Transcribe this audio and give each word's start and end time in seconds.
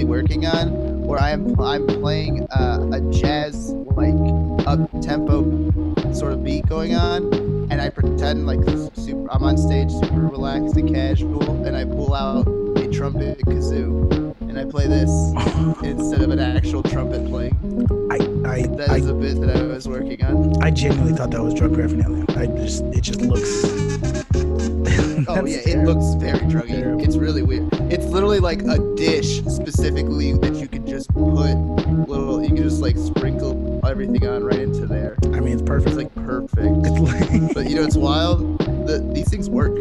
currently 0.00 0.04
working 0.04 0.46
on, 0.46 1.02
where 1.02 1.20
I 1.20 1.30
am 1.30 1.58
I'm 1.60 1.86
playing 1.86 2.46
uh, 2.50 2.88
a 2.92 3.00
jazz 3.12 3.72
like 3.96 4.14
up 4.66 4.88
tempo 5.02 5.44
sort 6.12 6.32
of 6.32 6.44
beat 6.44 6.66
going 6.66 6.94
on, 6.94 7.32
and 7.70 7.80
I 7.80 7.90
pretend 7.90 8.46
like 8.46 8.60
super. 8.94 9.30
I'm 9.30 9.42
on 9.42 9.58
stage, 9.58 9.90
super 9.90 10.20
relaxed 10.20 10.76
and 10.76 10.92
casual, 10.92 11.64
and 11.64 11.76
I 11.76 11.84
pull 11.84 12.14
out 12.14 12.46
a 12.76 12.88
trumpet 12.88 13.38
kazoo, 13.40 14.34
and 14.40 14.58
I 14.58 14.64
play 14.64 14.86
this 14.86 15.10
instead 15.82 16.22
of 16.22 16.30
an 16.30 16.40
actual 16.40 16.82
trumpet 16.82 17.26
playing. 17.28 17.56
I 18.10 18.16
I 18.48 18.66
That 18.76 18.90
I, 18.90 18.96
is 18.96 19.06
a 19.06 19.14
bit 19.14 19.40
that 19.40 19.56
I 19.56 19.62
was 19.62 19.88
working 19.88 20.22
on. 20.24 20.62
I 20.62 20.70
genuinely 20.70 21.16
thought 21.16 21.30
that 21.30 21.42
was 21.42 21.54
drug 21.54 21.74
paraphernalia. 21.74 22.24
I 22.36 22.46
just 22.46 22.84
it 22.84 23.02
just 23.02 23.20
looks. 23.20 24.19
Oh 25.28 25.44
yeah, 25.46 25.58
it 25.66 25.84
looks 25.84 26.14
very 26.20 26.38
druggy. 26.40 26.68
Terrible. 26.80 27.04
It's 27.04 27.16
really 27.16 27.42
weird. 27.42 27.68
It's 27.92 28.04
literally 28.06 28.40
like 28.40 28.62
a 28.62 28.78
dish 28.96 29.42
specifically 29.44 30.32
that 30.34 30.54
you 30.54 30.68
can 30.68 30.86
just 30.86 31.12
put 31.12 31.54
little. 32.08 32.42
You 32.42 32.48
can 32.48 32.56
just 32.56 32.80
like 32.80 32.96
sprinkle 32.96 33.80
everything 33.86 34.26
on 34.26 34.44
right 34.44 34.58
into 34.60 34.86
there. 34.86 35.16
I 35.24 35.40
mean, 35.40 35.54
it's 35.54 35.62
perfect. 35.62 35.88
It's 35.88 35.96
like 35.96 36.14
perfect. 36.14 36.86
It's 36.86 37.00
like, 37.00 37.54
But 37.54 37.68
you 37.70 37.76
know, 37.76 37.82
it's 37.84 37.96
wild. 37.96 38.58
The, 38.86 38.98
these 39.14 39.28
things 39.28 39.48
work. 39.50 39.72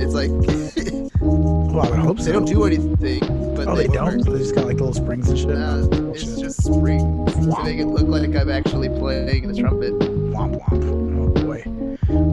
It's 0.00 0.14
like 0.14 0.30
well, 1.20 1.80
I 1.86 1.90
would 1.90 1.98
hope 1.98 2.18
so. 2.18 2.24
they 2.24 2.32
don't 2.32 2.44
do 2.44 2.64
anything, 2.64 3.20
but 3.54 3.68
Oh, 3.68 3.76
they, 3.76 3.86
they, 3.86 3.94
don't. 3.94 4.18
They 4.24 4.38
just 4.38 4.54
got 4.54 4.66
like 4.66 4.76
little 4.78 4.94
springs 4.94 5.28
and 5.28 5.38
shit. 5.38 5.48
Nah, 5.48 6.10
it's 6.12 6.40
just 6.40 6.64
springs 6.64 7.34
to 7.34 7.62
make 7.64 7.78
it 7.78 7.86
look 7.86 8.08
like 8.08 8.34
I'm 8.34 8.50
actually 8.50 8.88
playing 8.88 9.48
the 9.48 9.58
trumpet. 9.60 9.92
Womp 9.98 10.60
womp. 10.60 11.27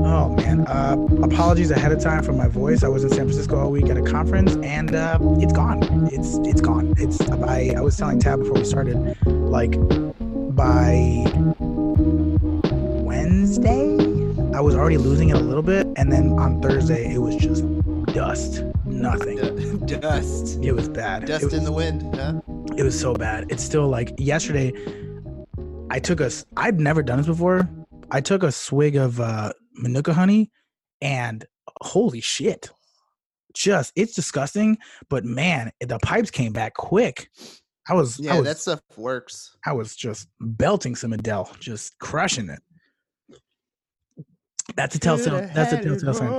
Oh. 0.05 0.30
Man. 0.36 0.68
Uh, 0.68 0.98
apologies 1.23 1.72
ahead 1.72 1.91
of 1.91 2.00
time 2.00 2.23
for 2.23 2.34
my 2.34 2.48
voice. 2.48 2.84
I 2.84 2.88
was 2.88 3.04
in 3.04 3.09
San 3.09 3.20
Francisco 3.26 3.59
all 3.59 3.72
week 3.72 3.90
at 3.90 3.98
a 3.98 4.02
conference, 4.02 4.55
and 4.63 4.96
uh, 4.96 5.18
it's 5.40 5.54
gone. 5.54 5.82
It's 6.12 6.38
it's 6.48 6.62
gone. 6.62 6.94
It's 6.98 7.20
I 7.30 7.73
I 7.76 7.82
was 7.82 7.98
telling 7.98 8.20
Tad 8.20 8.40
before 8.40 8.55
we 8.55 8.66
started, 8.66 9.18
like 9.26 9.76
by 10.55 11.26
Wednesday, 13.04 13.98
I 14.55 14.62
was 14.62 14.76
already 14.76 14.98
losing 14.98 15.30
it 15.30 15.38
a 15.38 15.40
little 15.40 15.63
bit, 15.63 15.88
and 15.96 16.12
then 16.12 16.37
on 16.40 16.62
Thursday 16.62 17.13
it 17.13 17.20
was 17.20 17.35
just 17.35 17.63
dust. 18.13 18.63
Nothing. 18.85 19.85
D- 19.85 19.98
Dust. 19.98 20.60
It 20.63 20.71
was 20.71 20.87
bad. 20.90 21.26
Dust 21.26 21.46
it, 21.46 21.54
in 21.54 21.63
the 21.63 21.71
wind, 21.71 22.15
huh? 22.15 22.41
it 22.77 22.84
was 22.84 22.99
so 22.99 23.13
bad. 23.13 23.46
It's 23.49 23.63
still 23.63 23.87
like 23.87 24.13
yesterday. 24.18 24.74
I 25.90 25.99
took 25.99 26.20
a. 26.21 26.32
I'd 26.58 26.80
never 26.80 27.04
done 27.04 27.18
this 27.18 27.27
before. 27.27 27.70
I 28.12 28.21
took 28.21 28.43
a 28.43 28.52
swig 28.52 28.96
of 28.96 29.20
uh, 29.20 29.52
manuka 29.76 30.13
honey, 30.13 30.51
and 31.01 31.45
holy 31.81 32.21
shit, 32.21 32.70
just 33.54 33.91
it's 33.95 34.13
disgusting. 34.13 34.77
But 35.09 35.26
man, 35.26 35.71
the 35.79 35.99
pipes 35.99 36.31
came 36.31 36.54
back 36.54 36.73
quick. 36.73 37.29
I 37.87 37.93
was. 37.93 38.20
Yeah, 38.20 38.34
I 38.34 38.37
was, 38.37 38.46
that 38.46 38.57
stuff 38.57 38.81
works. 38.98 39.55
I 39.65 39.73
was 39.73 39.96
just 39.96 40.27
belting 40.40 40.96
some 40.96 41.13
Adele, 41.13 41.51
just 41.59 41.99
crushing 41.99 42.49
it. 42.49 42.59
That's 44.76 44.96
a 44.96 44.99
telltale. 44.99 45.48
That's 45.53 45.73
a 45.73 45.81
telltale 45.81 46.13
sign. 46.13 46.31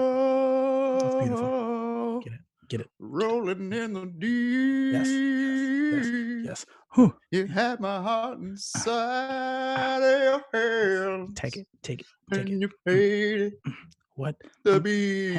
That's 0.99 1.15
beautiful. 1.15 2.21
Get 2.25 2.33
it. 2.33 2.41
Get 2.69 2.81
it. 2.81 2.91
Rolling 2.99 3.73
in 3.73 3.93
the 3.93 4.07
deep. 4.07 4.93
Yes. 4.93 5.07
Yes. 5.09 6.07
Yes. 6.07 6.45
Yes. 6.45 6.67
Whew. 6.97 7.15
You 7.31 7.47
had 7.47 7.79
my 7.79 8.01
heart 8.01 8.39
inside 8.39 9.99
of 10.03 10.21
your 10.23 10.43
hands. 10.53 11.31
Take 11.35 11.59
it. 11.59 11.67
Take 11.83 12.01
it. 12.01 12.07
Take 12.33 12.41
and 12.41 12.49
it. 12.49 12.61
you 12.63 12.69
mm. 12.69 12.73
paid 12.87 13.41
it 13.43 13.53
mm. 13.69 13.75
What? 14.15 14.37
to 14.65 14.81
mm. 14.81 14.83
be. 14.83 15.37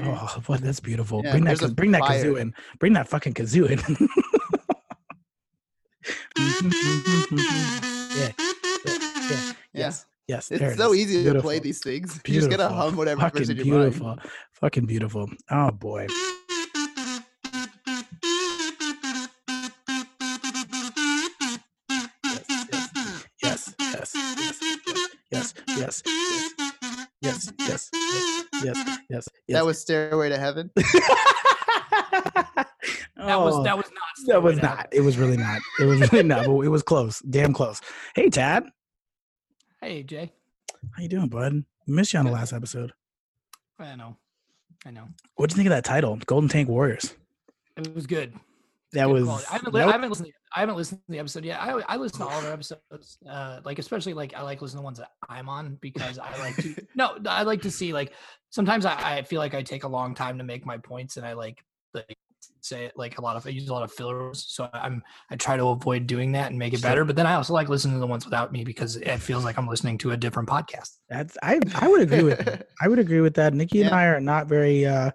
Eh, 0.00 0.04
oh, 0.04 0.40
what? 0.46 0.60
That's 0.60 0.78
beautiful. 0.78 1.20
Yeah, 1.24 1.32
bring 1.32 1.44
that. 1.44 1.74
Bring 1.74 1.90
that 1.90 2.02
fire. 2.02 2.24
kazoo 2.24 2.40
in. 2.40 2.54
Bring 2.78 2.92
that 2.92 3.08
fucking 3.08 3.34
kazoo 3.34 3.68
in. 3.68 3.80
yeah. 8.16 8.30
Yeah. 9.28 9.52
Yes. 9.72 10.06
Yes. 10.28 10.52
It's 10.52 10.62
it 10.62 10.76
so 10.76 10.94
easy 10.94 11.24
to 11.24 11.40
play 11.40 11.58
these 11.58 11.80
things. 11.80 12.20
You 12.24 12.34
just 12.34 12.50
gotta 12.50 12.68
hum 12.68 12.96
whatever 12.96 13.20
Fucking 13.22 13.56
beautiful. 13.56 14.06
mind. 14.06 14.20
Fucking 14.52 14.86
beautiful. 14.86 15.28
Oh 15.50 15.72
boy. 15.72 16.06
yes, 27.20 27.52
yes, 27.58 27.90
yes, 27.90 27.90
yes, 28.62 28.98
yes, 29.08 29.28
That 29.48 29.66
was 29.66 29.80
Stairway 29.80 30.28
to 30.28 30.38
Heaven. 30.38 30.70
that 30.76 32.66
was 33.16 33.64
that 33.64 33.76
was 33.76 33.86
not. 33.86 34.26
That 34.26 34.42
was 34.42 34.60
not. 34.60 34.88
It 34.92 35.00
was 35.00 35.18
really 35.18 35.36
not. 35.36 35.60
It 35.78 35.84
was 35.84 36.12
really 36.12 36.28
not. 36.28 36.46
But 36.46 36.60
it 36.60 36.68
was 36.68 36.82
close. 36.82 37.20
Damn 37.20 37.52
close. 37.52 37.80
Hey, 38.14 38.30
Tad. 38.30 38.64
Hey, 39.80 40.02
Jay. 40.02 40.32
How 40.92 41.02
you 41.02 41.08
doing, 41.08 41.28
bud? 41.28 41.64
Missed 41.86 42.12
you 42.12 42.18
on 42.18 42.26
the 42.26 42.32
last 42.32 42.52
episode. 42.52 42.92
I 43.78 43.96
know. 43.96 44.16
I 44.86 44.90
know. 44.90 45.08
What 45.36 45.50
do 45.50 45.54
you 45.54 45.56
think 45.56 45.66
of 45.66 45.70
that 45.70 45.84
title, 45.84 46.18
Golden 46.26 46.48
Tank 46.48 46.68
Warriors? 46.68 47.14
It 47.76 47.94
was 47.94 48.06
good. 48.06 48.34
That 48.92 49.08
was. 49.08 49.24
quality. 49.24 49.46
I 49.48 49.52
haven't, 49.52 49.72
that 49.72 49.78
li- 49.78 49.84
I 49.84 49.92
haven't 49.92 50.08
listened. 50.08 50.28
To, 50.28 50.32
I 50.56 50.60
haven't 50.60 50.76
listened 50.76 51.00
to 51.00 51.12
the 51.12 51.18
episode 51.18 51.44
yet. 51.44 51.60
I 51.60 51.80
I 51.88 51.96
listen 51.96 52.20
to 52.20 52.26
all 52.26 52.38
of 52.38 52.44
our 52.44 52.52
episodes. 52.52 53.18
Uh, 53.28 53.60
like 53.64 53.78
especially 53.78 54.14
like 54.14 54.34
I 54.34 54.42
like 54.42 54.60
listening 54.60 54.78
to 54.78 54.82
the 54.82 54.84
ones 54.84 54.98
that 54.98 55.10
I'm 55.28 55.48
on 55.48 55.78
because 55.80 56.18
I 56.18 56.36
like 56.38 56.56
to. 56.56 56.74
no, 56.94 57.16
I 57.26 57.42
like 57.44 57.62
to 57.62 57.70
see 57.70 57.92
like 57.92 58.12
sometimes 58.50 58.84
I, 58.84 59.18
I 59.18 59.22
feel 59.22 59.38
like 59.38 59.54
I 59.54 59.62
take 59.62 59.84
a 59.84 59.88
long 59.88 60.14
time 60.14 60.38
to 60.38 60.44
make 60.44 60.66
my 60.66 60.78
points 60.78 61.16
and 61.16 61.26
I 61.26 61.34
like 61.34 61.64
like 61.94 62.16
say 62.62 62.86
it 62.86 62.92
like 62.96 63.18
a 63.18 63.22
lot 63.22 63.36
of 63.36 63.46
I 63.46 63.50
use 63.50 63.68
a 63.68 63.72
lot 63.72 63.82
of 63.82 63.92
fillers. 63.92 64.44
So 64.48 64.68
I'm 64.72 65.02
I 65.30 65.36
try 65.36 65.56
to 65.56 65.68
avoid 65.68 66.06
doing 66.06 66.32
that 66.32 66.50
and 66.50 66.58
make 66.58 66.74
it 66.74 66.82
better. 66.82 67.04
But 67.04 67.16
then 67.16 67.26
I 67.26 67.34
also 67.34 67.52
like 67.52 67.68
listening 67.68 67.94
to 67.94 68.00
the 68.00 68.06
ones 68.06 68.24
without 68.24 68.50
me 68.52 68.64
because 68.64 68.96
it 68.96 69.18
feels 69.18 69.44
like 69.44 69.56
I'm 69.56 69.68
listening 69.68 69.98
to 69.98 70.12
a 70.12 70.16
different 70.16 70.48
podcast. 70.48 70.96
That's 71.08 71.36
I. 71.42 71.60
I 71.76 71.88
would 71.88 72.02
agree 72.02 72.22
with. 72.22 72.64
I 72.80 72.88
would 72.88 72.98
agree 72.98 73.20
with 73.20 73.34
that. 73.34 73.54
Nikki 73.54 73.82
and 73.82 73.94
I 73.94 74.06
are 74.06 74.20
not 74.20 74.48
very. 74.48 74.86
uh 74.86 75.10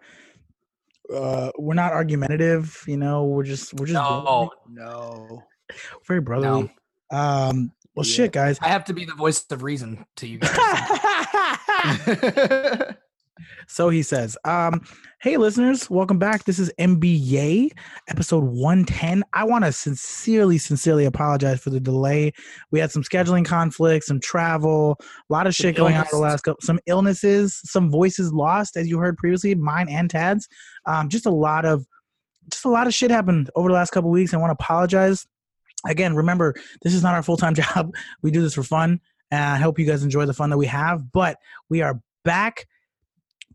uh 1.13 1.51
We're 1.57 1.73
not 1.73 1.91
argumentative. 1.93 2.83
You 2.87 2.97
know, 2.97 3.25
we're 3.25 3.43
just 3.43 3.73
we're 3.73 3.87
just 3.87 3.93
No, 3.93 4.51
no. 4.69 5.43
very 6.07 6.21
brotherly. 6.21 6.73
Um. 7.11 7.71
Well, 7.95 8.05
Yeah. 8.05 8.13
shit, 8.13 8.31
guys. 8.33 8.57
I 8.61 8.67
have 8.67 8.85
to 8.85 8.93
be 8.93 9.05
the 9.05 9.15
voice 9.15 9.45
of 9.51 9.63
reason 9.63 10.05
to 10.17 10.27
you 10.27 10.39
guys. 10.39 10.51
so 13.67 13.89
he 13.89 14.01
says, 14.01 14.37
um, 14.43 14.81
hey 15.21 15.37
listeners, 15.37 15.89
welcome 15.89 16.19
back. 16.19 16.43
This 16.45 16.59
is 16.59 16.71
MBA 16.79 17.71
episode 18.09 18.43
110. 18.43 19.23
I 19.33 19.43
want 19.45 19.65
to 19.65 19.71
sincerely, 19.71 20.57
sincerely 20.57 21.05
apologize 21.05 21.59
for 21.61 21.69
the 21.69 21.79
delay. 21.79 22.31
We 22.71 22.79
had 22.79 22.91
some 22.91 23.03
scheduling 23.03 23.45
conflicts, 23.45 24.07
some 24.07 24.19
travel, 24.19 24.97
a 25.01 25.33
lot 25.33 25.47
of 25.47 25.55
shit 25.55 25.75
going 25.75 25.95
on 25.95 26.05
the 26.11 26.17
last 26.17 26.43
couple, 26.43 26.61
some 26.61 26.79
illnesses, 26.85 27.59
some 27.63 27.89
voices 27.89 28.33
lost, 28.33 28.77
as 28.77 28.87
you 28.87 28.99
heard 28.99 29.17
previously, 29.17 29.55
mine 29.55 29.87
and 29.89 30.09
Tad's. 30.09 30.47
Um, 30.85 31.09
just 31.09 31.25
a 31.25 31.31
lot 31.31 31.65
of 31.65 31.85
just 32.51 32.65
a 32.65 32.69
lot 32.69 32.87
of 32.87 32.93
shit 32.93 33.11
happened 33.11 33.49
over 33.55 33.69
the 33.69 33.73
last 33.73 33.91
couple 33.91 34.09
weeks. 34.09 34.33
I 34.33 34.37
want 34.37 34.49
to 34.49 34.63
apologize. 34.63 35.25
Again, 35.87 36.15
remember, 36.15 36.55
this 36.81 36.93
is 36.93 37.03
not 37.03 37.15
our 37.15 37.23
full 37.23 37.37
time 37.37 37.53
job. 37.55 37.93
We 38.21 38.31
do 38.31 38.41
this 38.41 38.53
for 38.53 38.63
fun. 38.63 38.99
And 39.31 39.43
I 39.43 39.57
hope 39.57 39.79
you 39.79 39.85
guys 39.85 40.03
enjoy 40.03 40.25
the 40.25 40.33
fun 40.33 40.49
that 40.51 40.57
we 40.57 40.67
have. 40.67 41.11
But 41.11 41.37
we 41.69 41.81
are 41.81 41.99
back. 42.23 42.67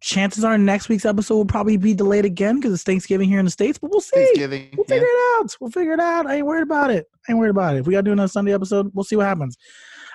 Chances 0.00 0.44
are 0.44 0.56
next 0.56 0.88
week's 0.88 1.04
episode 1.04 1.34
will 1.34 1.44
probably 1.44 1.76
be 1.76 1.92
delayed 1.92 2.24
again 2.24 2.56
because 2.56 2.72
it's 2.72 2.82
Thanksgiving 2.82 3.28
here 3.28 3.38
in 3.38 3.44
the 3.44 3.50
States, 3.50 3.78
but 3.78 3.90
we'll 3.90 4.00
see. 4.00 4.16
Thanksgiving. 4.16 4.70
We'll 4.74 4.86
yeah. 4.88 4.94
figure 4.94 5.08
it 5.08 5.40
out. 5.40 5.56
We'll 5.60 5.70
figure 5.70 5.92
it 5.92 6.00
out. 6.00 6.26
I 6.26 6.36
ain't 6.36 6.46
worried 6.46 6.62
about 6.62 6.90
it. 6.90 7.06
I 7.28 7.32
ain't 7.32 7.38
worried 7.38 7.50
about 7.50 7.76
it. 7.76 7.80
If 7.80 7.86
we 7.86 7.92
gotta 7.92 8.04
do 8.04 8.12
another 8.12 8.28
Sunday 8.28 8.54
episode, 8.54 8.90
we'll 8.94 9.04
see 9.04 9.16
what 9.16 9.26
happens. 9.26 9.58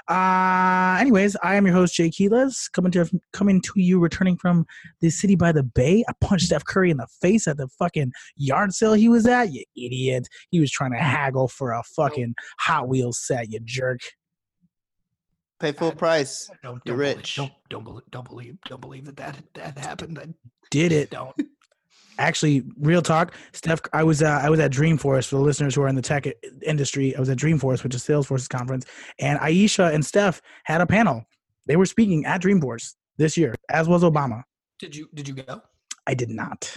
Uh 0.08 0.98
anyways, 1.00 1.36
I 1.42 1.56
am 1.56 1.66
your 1.66 1.74
host, 1.76 1.96
Jay 1.96 2.12
Quiles, 2.12 2.70
coming 2.74 2.92
to 2.92 3.10
coming 3.34 3.60
to 3.62 3.72
you, 3.76 4.00
returning 4.00 4.38
from 4.38 4.66
the 5.02 5.10
city 5.10 5.36
by 5.36 5.52
the 5.52 5.64
bay. 5.64 6.04
I 6.08 6.14
punched 6.22 6.46
Steph 6.46 6.64
Curry 6.66 6.92
in 6.92 6.98
the 6.98 7.08
face 7.22 7.48
at 7.48 7.58
the 7.58 7.68
fucking 7.80 8.12
yard 8.36 8.74
sale 8.74 8.94
he 8.94 9.10
was 9.10 9.26
at, 9.26 9.52
you 9.52 9.64
idiot. 9.76 10.28
He 10.52 10.60
was 10.60 10.70
trying 10.70 10.92
to 10.92 11.00
haggle 11.00 11.48
for 11.48 11.72
a 11.72 11.82
fucking 11.96 12.36
Hot 12.60 12.88
Wheels 12.88 13.20
set, 13.26 13.52
you 13.52 13.60
jerk. 13.64 14.02
Pay 15.60 15.72
full 15.72 15.94
price. 15.94 16.50
Don't, 16.62 16.82
You're 16.86 16.96
don't 16.96 16.98
believe- 16.98 17.18
rich. 17.18 17.36
don't 17.36 17.52
don't 17.70 17.84
believe 17.84 18.04
don't 18.12 18.30
believe 18.30 18.58
don't 18.66 18.82
believe 18.82 19.06
that 19.06 19.16
that 19.18 19.36
that 19.56 19.78
happened. 19.80 20.20
I 20.20 20.28
Did 20.70 20.92
it. 20.92 21.10
don't. 21.10 21.34
Actually 22.18 22.64
real 22.80 23.02
talk 23.02 23.34
steph 23.52 23.82
i 23.94 24.04
was 24.04 24.22
uh, 24.22 24.40
i 24.42 24.50
was 24.50 24.60
at 24.60 24.72
dreamforce 24.72 25.28
for 25.28 25.36
the 25.36 25.42
listeners 25.42 25.76
who 25.76 25.82
are 25.82 25.88
in 25.88 25.96
the 25.96 26.02
tech 26.02 26.26
industry 26.66 27.16
i 27.16 27.20
was 27.20 27.30
at 27.30 27.38
dreamforce 27.38 27.84
which 27.84 27.94
is 27.94 28.04
salesforce's 28.04 28.48
conference 28.48 28.86
and 29.20 29.38
ayesha 29.40 29.86
and 29.94 30.06
steph 30.06 30.42
had 30.64 30.82
a 30.82 30.86
panel. 30.86 31.26
They 31.68 31.76
were 31.76 31.86
speaking 31.86 32.26
at 32.26 32.42
dreamforce 32.42 32.94
this 33.18 33.36
year 33.38 33.56
as 33.70 33.88
was 33.88 34.04
obama. 34.04 34.44
Did 34.80 34.96
you 34.96 35.10
did 35.14 35.28
you 35.28 35.34
go? 35.36 35.62
i 36.08 36.14
did 36.14 36.30
not. 36.30 36.72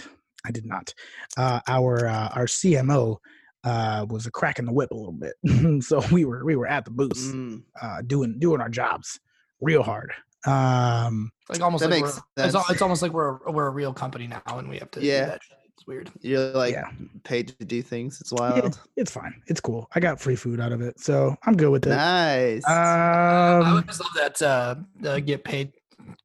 I 0.45 0.51
did 0.51 0.65
not. 0.65 0.93
Uh, 1.37 1.59
our 1.67 2.07
uh, 2.07 2.29
our 2.35 2.45
cmo 2.45 3.17
uh, 3.63 4.05
was 4.09 4.25
a 4.25 4.31
crack 4.31 4.57
in 4.59 4.65
the 4.65 4.73
whip 4.73 4.91
a 4.91 4.95
little 4.95 5.11
bit. 5.11 5.33
So 5.83 6.01
we 6.11 6.25
were 6.25 6.43
we 6.45 6.55
were 6.55 6.67
at 6.67 6.85
the 6.85 6.91
booth 6.91 7.11
Mm, 7.17 7.63
uh, 7.81 8.01
doing 8.05 8.39
doing 8.39 8.61
our 8.61 8.69
jobs 8.69 9.19
real 9.61 9.83
hard 9.83 10.11
um 10.45 11.31
Like 11.49 11.61
almost 11.61 11.83
That 11.83 11.89
like 11.91 12.01
makes 12.03 12.19
we're, 12.37 12.45
it's, 12.45 12.69
it's 12.69 12.81
almost 12.81 13.01
like 13.01 13.11
we're 13.11 13.39
we're 13.51 13.67
a 13.67 13.71
real 13.71 13.93
company 13.93 14.27
now 14.27 14.41
and 14.47 14.69
we 14.69 14.77
have 14.77 14.91
to. 14.91 14.99
do 14.99 15.05
Yeah. 15.05 15.25
that 15.25 15.43
shit. 15.43 15.55
weird. 15.87 16.11
You're 16.21 16.51
like 16.51 16.73
Yeah. 16.73 16.91
paid 17.23 17.47
to 17.59 17.65
do 17.65 17.81
things. 17.81 18.21
It's 18.21 18.31
Yeah, 18.31 18.51
wild. 18.51 18.79
it's 18.95 19.09
fine. 19.11 19.41
It's 19.47 19.59
cool. 19.59 19.89
I 19.95 19.99
got 19.99 20.19
free 20.19 20.35
food 20.35 20.59
out 20.59 20.71
of 20.71 20.81
it, 20.81 20.99
so 20.99 21.35
I'm 21.43 21.57
good 21.57 21.69
with 21.71 21.87
it. 21.87 21.89
Nice. 21.89 22.63
I 22.67 23.59
Um, 23.59 23.65
always 23.67 23.99
love 23.99 24.11
that 24.15 24.41
uh, 24.41 24.75
uh, 25.07 25.19
get 25.19 25.43
paid 25.43 25.73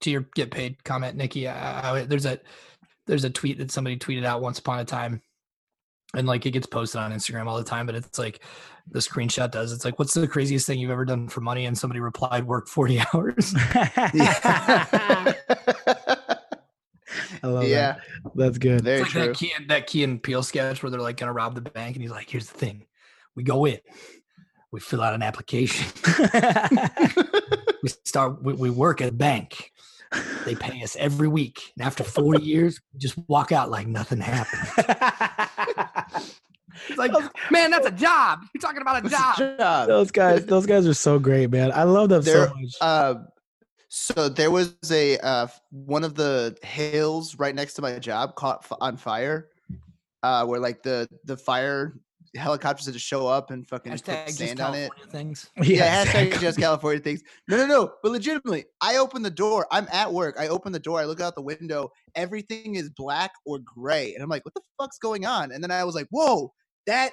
to 0.00 0.10
your 0.10 0.26
get 0.34 0.50
paid 0.50 0.82
comment, 0.84 1.16
Nikki. 1.16 1.48
I, 1.48 1.92
I, 2.00 2.02
there's 2.04 2.26
a 2.26 2.38
there's 3.06 3.24
a 3.24 3.30
tweet 3.30 3.56
that 3.58 3.70
somebody 3.70 3.96
tweeted 3.96 4.24
out 4.24 4.42
once 4.42 4.58
upon 4.58 4.80
a 4.80 4.84
time, 4.84 5.22
and 6.16 6.26
like 6.26 6.46
it 6.46 6.52
gets 6.52 6.66
posted 6.66 7.00
on 7.00 7.12
Instagram 7.12 7.46
all 7.46 7.56
the 7.56 7.64
time. 7.64 7.86
But 7.86 7.94
it's 7.94 8.18
like 8.18 8.40
the 8.90 8.98
screenshot 9.00 9.50
does. 9.50 9.72
It's 9.72 9.84
like, 9.84 9.98
what's 9.98 10.14
the 10.14 10.28
craziest 10.28 10.66
thing 10.66 10.78
you've 10.78 10.90
ever 10.90 11.04
done 11.04 11.28
for 11.28 11.40
money? 11.40 11.66
And 11.66 11.76
somebody 11.76 12.00
replied, 12.00 12.44
work 12.46 12.68
forty 12.68 13.00
hours. 13.14 13.54
I 17.42 17.46
love 17.48 17.64
yeah, 17.68 17.96
that. 18.24 18.32
That's 18.34 18.58
good. 18.58 18.82
very 18.82 19.02
It's 19.02 19.14
like 19.14 19.24
true. 19.24 19.26
that 19.26 19.36
Key 19.36 19.52
and 19.56 19.68
that 19.70 19.86
Key 19.86 20.04
and 20.04 20.22
Peele 20.22 20.42
sketch 20.42 20.82
where 20.82 20.90
they're 20.90 21.00
like 21.00 21.16
gonna 21.18 21.32
rob 21.32 21.54
the 21.54 21.60
bank, 21.60 21.94
and 21.94 22.02
he's 22.02 22.10
like, 22.10 22.28
"Here's 22.28 22.48
the 22.48 22.58
thing, 22.58 22.86
we 23.34 23.42
go 23.42 23.66
in, 23.66 23.78
we 24.72 24.80
fill 24.80 25.02
out 25.02 25.14
an 25.14 25.22
application, 25.22 25.86
we 27.82 27.88
start, 28.04 28.42
we, 28.42 28.54
we 28.54 28.70
work 28.70 29.00
at 29.02 29.08
a 29.10 29.12
bank, 29.12 29.72
they 30.46 30.54
pay 30.54 30.82
us 30.82 30.96
every 30.96 31.28
week, 31.28 31.72
and 31.76 31.86
after 31.86 32.02
40 32.02 32.42
years, 32.42 32.80
we 32.92 32.98
just 32.98 33.16
walk 33.28 33.52
out 33.52 33.70
like 33.70 33.86
nothing 33.86 34.20
happened." 34.20 34.96
It's 36.88 36.98
like, 36.98 37.12
man, 37.50 37.70
that's 37.70 37.86
a 37.86 37.90
job. 37.90 38.40
You're 38.54 38.60
talking 38.60 38.82
about 38.82 39.04
a 39.04 39.08
job. 39.08 39.36
job. 39.36 39.88
those 39.88 40.10
guys, 40.10 40.44
those 40.46 40.66
guys 40.66 40.86
are 40.86 40.94
so 40.94 41.18
great, 41.18 41.50
man. 41.50 41.72
I 41.72 41.84
love 41.84 42.08
them 42.08 42.22
They're, 42.22 42.48
so 42.48 42.54
much. 42.54 42.74
Uh, 42.80 43.14
so 43.88 44.28
there 44.28 44.50
was 44.50 44.74
a 44.90 45.18
uh, 45.18 45.46
one 45.70 46.02
of 46.02 46.14
the 46.14 46.56
hills 46.62 47.38
right 47.38 47.54
next 47.54 47.74
to 47.74 47.82
my 47.82 47.98
job 47.98 48.34
caught 48.34 48.60
f- 48.64 48.76
on 48.80 48.96
fire, 48.96 49.50
uh, 50.22 50.44
where 50.46 50.58
like 50.58 50.82
the 50.82 51.08
the 51.24 51.36
fire 51.36 51.94
helicopters 52.36 52.86
had 52.86 52.94
to 52.94 53.00
show 53.00 53.26
up 53.26 53.50
and 53.50 53.66
fucking 53.68 53.92
Hashtag 53.92 54.04
put 54.04 54.26
just 54.26 54.38
sand 54.38 54.60
on 54.60 54.74
it. 54.74 54.90
Things. 55.10 55.48
Yeah, 55.62 56.04
hashtag 56.04 56.26
exactly. 56.26 56.38
just 56.40 56.58
California 56.66 57.00
things. 57.00 57.22
No, 57.48 57.56
no, 57.56 57.66
no. 57.66 57.92
But 58.02 58.12
legitimately, 58.12 58.64
I 58.80 58.96
open 58.96 59.22
the 59.22 59.30
door. 59.30 59.66
I'm 59.70 59.86
at 59.92 60.12
work. 60.12 60.36
I 60.38 60.48
open 60.48 60.72
the 60.72 60.80
door. 60.80 61.00
I 61.00 61.04
look 61.04 61.20
out 61.20 61.34
the 61.34 61.42
window. 61.42 61.90
Everything 62.14 62.74
is 62.74 62.90
black 62.90 63.30
or 63.46 63.60
gray, 63.60 64.14
and 64.14 64.22
I'm 64.22 64.28
like, 64.28 64.44
"What 64.44 64.54
the 64.54 64.62
fuck's 64.78 64.98
going 64.98 65.24
on?" 65.24 65.52
And 65.52 65.62
then 65.62 65.70
I 65.70 65.84
was 65.84 65.94
like, 65.94 66.08
"Whoa, 66.10 66.52
that 66.86 67.12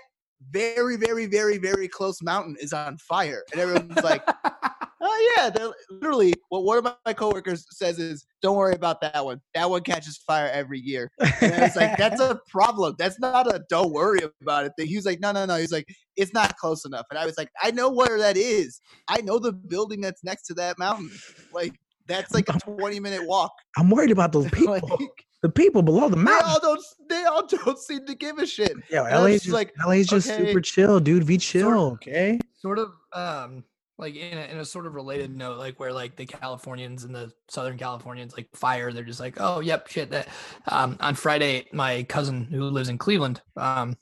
very, 0.51 0.97
very, 0.97 1.27
very, 1.27 1.57
very 1.57 1.87
close 1.87 2.21
mountain 2.21 2.55
is 2.59 2.73
on 2.73 2.97
fire." 2.97 3.43
And 3.51 3.61
everyone's 3.61 4.03
like, 4.03 4.23
"Oh 5.01 5.33
yeah." 5.37 5.49
They're 5.49 5.71
literally 5.89 6.33
what 6.49 6.63
one 6.63 6.77
of 6.79 6.93
my- 7.05 7.13
coworkers 7.13 7.65
says 7.71 7.99
is, 7.99 8.25
"Don't 8.41 8.57
worry 8.57 8.73
about 8.73 9.01
that 9.01 9.23
one. 9.23 9.39
That 9.53 9.69
one 9.69 9.81
catches 9.83 10.17
fire 10.17 10.49
every 10.51 10.79
year." 10.79 11.11
And 11.41 11.53
I 11.53 11.61
was 11.61 11.75
like, 11.75 11.97
"That's 11.97 12.19
a 12.21 12.39
problem. 12.49 12.95
That's 12.97 13.19
not 13.19 13.47
a 13.53 13.63
don't 13.69 13.93
worry 13.93 14.19
about 14.41 14.65
it 14.65 14.73
thing." 14.77 14.87
He 14.87 14.95
was 14.95 15.05
like, 15.05 15.19
"No, 15.19 15.31
no, 15.31 15.45
no." 15.45 15.57
He's 15.57 15.71
like, 15.71 15.87
"It's 16.15 16.33
not 16.33 16.57
close 16.57 16.85
enough." 16.85 17.05
And 17.11 17.19
I 17.19 17.25
was 17.25 17.37
like, 17.37 17.49
"I 17.61 17.71
know 17.71 17.89
where 17.91 18.17
that 18.17 18.37
is. 18.37 18.81
I 19.07 19.21
know 19.21 19.37
the 19.39 19.53
building 19.53 20.01
that's 20.01 20.23
next 20.23 20.43
to 20.47 20.53
that 20.55 20.79
mountain. 20.79 21.11
Like 21.53 21.79
that's 22.07 22.33
like 22.33 22.49
a 22.49 22.53
20 22.59 22.99
minute 22.99 23.27
walk. 23.27 23.51
I'm 23.77 23.89
worried 23.89 24.11
about 24.11 24.31
those 24.31 24.49
people. 24.51 24.73
like, 24.73 25.25
the 25.41 25.49
people 25.49 25.81
below 25.81 26.09
the 26.09 26.17
mountain. 26.17 26.47
They 26.47 26.53
all 26.53 26.59
don't. 26.61 26.85
They 27.09 27.23
all 27.23 27.47
don't 27.47 27.79
seem 27.79 28.05
to 28.05 28.15
give 28.15 28.37
a 28.37 28.45
shit. 28.45 28.73
Yeah, 28.89 29.01
LA's 29.17 29.43
just 29.43 29.53
like, 29.53 29.73
LA's 29.85 30.07
just 30.07 30.29
okay. 30.29 30.45
super 30.45 30.61
chill, 30.61 30.99
dude. 30.99 31.25
Be 31.25 31.39
Sort 31.39 31.41
chill, 31.41 31.87
of. 31.87 31.93
okay? 31.93 32.39
sort 32.61 32.77
of 32.77 32.91
um 33.13 33.63
like 33.97 34.15
in 34.15 34.37
a, 34.37 34.41
in 34.41 34.57
a 34.59 34.65
sort 34.65 34.85
of 34.85 34.93
related 34.93 35.35
note 35.35 35.57
like 35.57 35.79
where 35.79 35.91
like 35.91 36.15
the 36.15 36.25
californians 36.25 37.03
and 37.03 37.13
the 37.13 37.31
southern 37.49 37.77
californians 37.77 38.35
like 38.37 38.47
fire 38.53 38.93
they're 38.93 39.03
just 39.03 39.19
like 39.19 39.35
oh 39.39 39.59
yep 39.59 39.87
shit 39.87 40.11
that 40.11 40.27
um 40.67 40.95
on 40.99 41.15
friday 41.15 41.65
my 41.73 42.03
cousin 42.03 42.45
who 42.45 42.63
lives 42.65 42.89
in 42.89 42.97
cleveland 42.97 43.41
um 43.57 43.95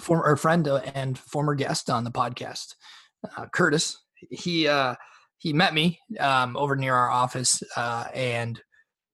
former 0.00 0.24
or 0.24 0.36
friend 0.36 0.66
uh, 0.68 0.80
and 0.94 1.18
former 1.18 1.54
guest 1.54 1.88
on 1.88 2.04
the 2.04 2.10
podcast 2.10 2.74
uh, 3.36 3.46
curtis 3.46 3.98
he 4.30 4.66
uh 4.66 4.94
he 5.38 5.52
met 5.52 5.74
me 5.74 5.98
um 6.18 6.56
over 6.56 6.74
near 6.74 6.94
our 6.94 7.10
office 7.10 7.62
uh 7.76 8.04
and 8.14 8.60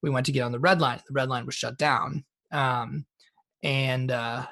we 0.01 0.09
went 0.09 0.25
to 0.25 0.31
get 0.31 0.41
on 0.41 0.51
the 0.51 0.59
red 0.59 0.79
line 0.81 0.99
the 1.07 1.13
red 1.13 1.29
line 1.29 1.45
was 1.45 1.55
shut 1.55 1.77
down 1.77 2.23
um 2.51 3.05
and 3.63 4.11
uh 4.11 4.45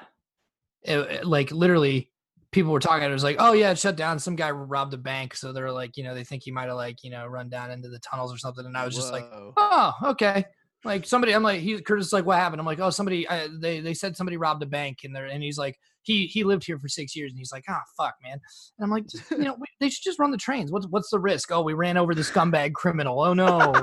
it, 0.82 0.98
it- 0.98 1.26
like 1.26 1.50
literally 1.50 2.10
people 2.52 2.72
were 2.72 2.80
talking. 2.80 3.06
It 3.06 3.12
was 3.12 3.24
like, 3.24 3.36
oh 3.38 3.52
yeah, 3.52 3.72
it 3.72 3.78
shut 3.78 3.96
down. 3.96 4.18
Some 4.18 4.34
guy 4.34 4.50
robbed 4.50 4.94
a 4.94 4.96
bank, 4.96 5.34
so 5.34 5.52
they're 5.52 5.70
like, 5.72 5.96
you 5.98 6.04
know, 6.04 6.14
they 6.14 6.24
think 6.24 6.42
he 6.42 6.50
might 6.50 6.68
have 6.68 6.76
like, 6.76 7.04
you 7.04 7.10
know, 7.10 7.26
run 7.26 7.50
down 7.50 7.70
into 7.70 7.90
the 7.90 7.98
tunnels 7.98 8.32
or 8.32 8.38
something. 8.38 8.64
And 8.64 8.76
I 8.76 8.84
was 8.86 8.94
just 8.94 9.12
like, 9.12 9.24
oh, 9.58 9.92
okay. 10.12 10.44
Like 10.82 11.04
somebody, 11.06 11.34
I'm 11.34 11.42
like, 11.42 11.60
he 11.60 11.78
Curtis 11.82 12.06
is 12.06 12.12
like, 12.14 12.24
what 12.24 12.38
happened? 12.38 12.60
I'm 12.60 12.64
like, 12.66 12.80
oh, 12.80 12.88
somebody, 12.88 13.28
I, 13.28 13.48
they 13.60 13.80
they 13.80 13.92
said 13.92 14.16
somebody 14.16 14.38
robbed 14.38 14.62
a 14.62 14.66
bank, 14.66 14.98
and 15.04 15.14
they're 15.14 15.26
and 15.26 15.42
he's 15.42 15.58
like, 15.58 15.76
he 16.02 16.26
he 16.28 16.44
lived 16.44 16.64
here 16.64 16.78
for 16.78 16.88
six 16.88 17.14
years, 17.14 17.30
and 17.32 17.38
he's 17.38 17.52
like, 17.52 17.64
ah, 17.68 17.82
fuck, 17.96 18.14
man. 18.22 18.40
And 18.78 18.84
I'm 18.84 18.90
like, 18.90 19.06
just, 19.06 19.30
you 19.32 19.38
know, 19.38 19.56
we, 19.58 19.66
they 19.80 19.90
should 19.90 20.04
just 20.04 20.18
run 20.18 20.30
the 20.30 20.38
trains. 20.38 20.72
What's 20.72 20.86
what's 20.86 21.10
the 21.10 21.18
risk? 21.18 21.50
Oh, 21.52 21.60
we 21.62 21.74
ran 21.74 21.98
over 21.98 22.14
the 22.14 22.22
scumbag 22.22 22.72
criminal. 22.72 23.20
Oh 23.20 23.34
no. 23.34 23.74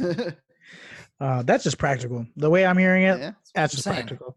Uh, 1.22 1.40
that's 1.44 1.62
just 1.62 1.78
practical. 1.78 2.26
The 2.36 2.50
way 2.50 2.66
I'm 2.66 2.76
hearing 2.76 3.04
it, 3.04 3.20
yeah. 3.20 3.32
that's 3.54 3.72
I'm 3.74 3.76
just 3.76 3.84
saying. 3.84 3.96
practical. 3.98 4.36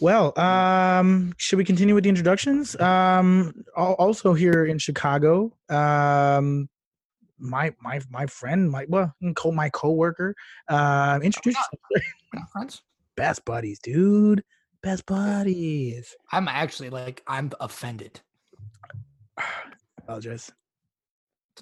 Well, 0.00 0.36
um, 0.36 1.34
should 1.36 1.56
we 1.56 1.64
continue 1.64 1.94
with 1.94 2.02
the 2.02 2.08
introductions? 2.10 2.74
Um, 2.80 3.64
also 3.76 4.34
here 4.34 4.64
in 4.64 4.78
Chicago, 4.78 5.52
um, 5.68 6.68
my 7.38 7.72
my 7.80 8.00
my 8.10 8.26
friend, 8.26 8.68
my 8.68 8.86
well, 8.88 9.14
co 9.36 9.52
my 9.52 9.70
coworker, 9.70 10.34
uh, 10.68 11.20
introduce 11.22 11.54
Oh, 11.56 11.60
yourself. 11.60 11.80
We're 12.32 12.40
not 12.40 12.50
friends. 12.50 12.82
best 13.16 13.44
buddies, 13.44 13.78
dude, 13.78 14.42
best 14.82 15.06
buddies. 15.06 16.16
I'm 16.32 16.48
actually 16.48 16.90
like, 16.90 17.22
I'm 17.28 17.52
offended. 17.60 18.20
Apologize 19.98 20.50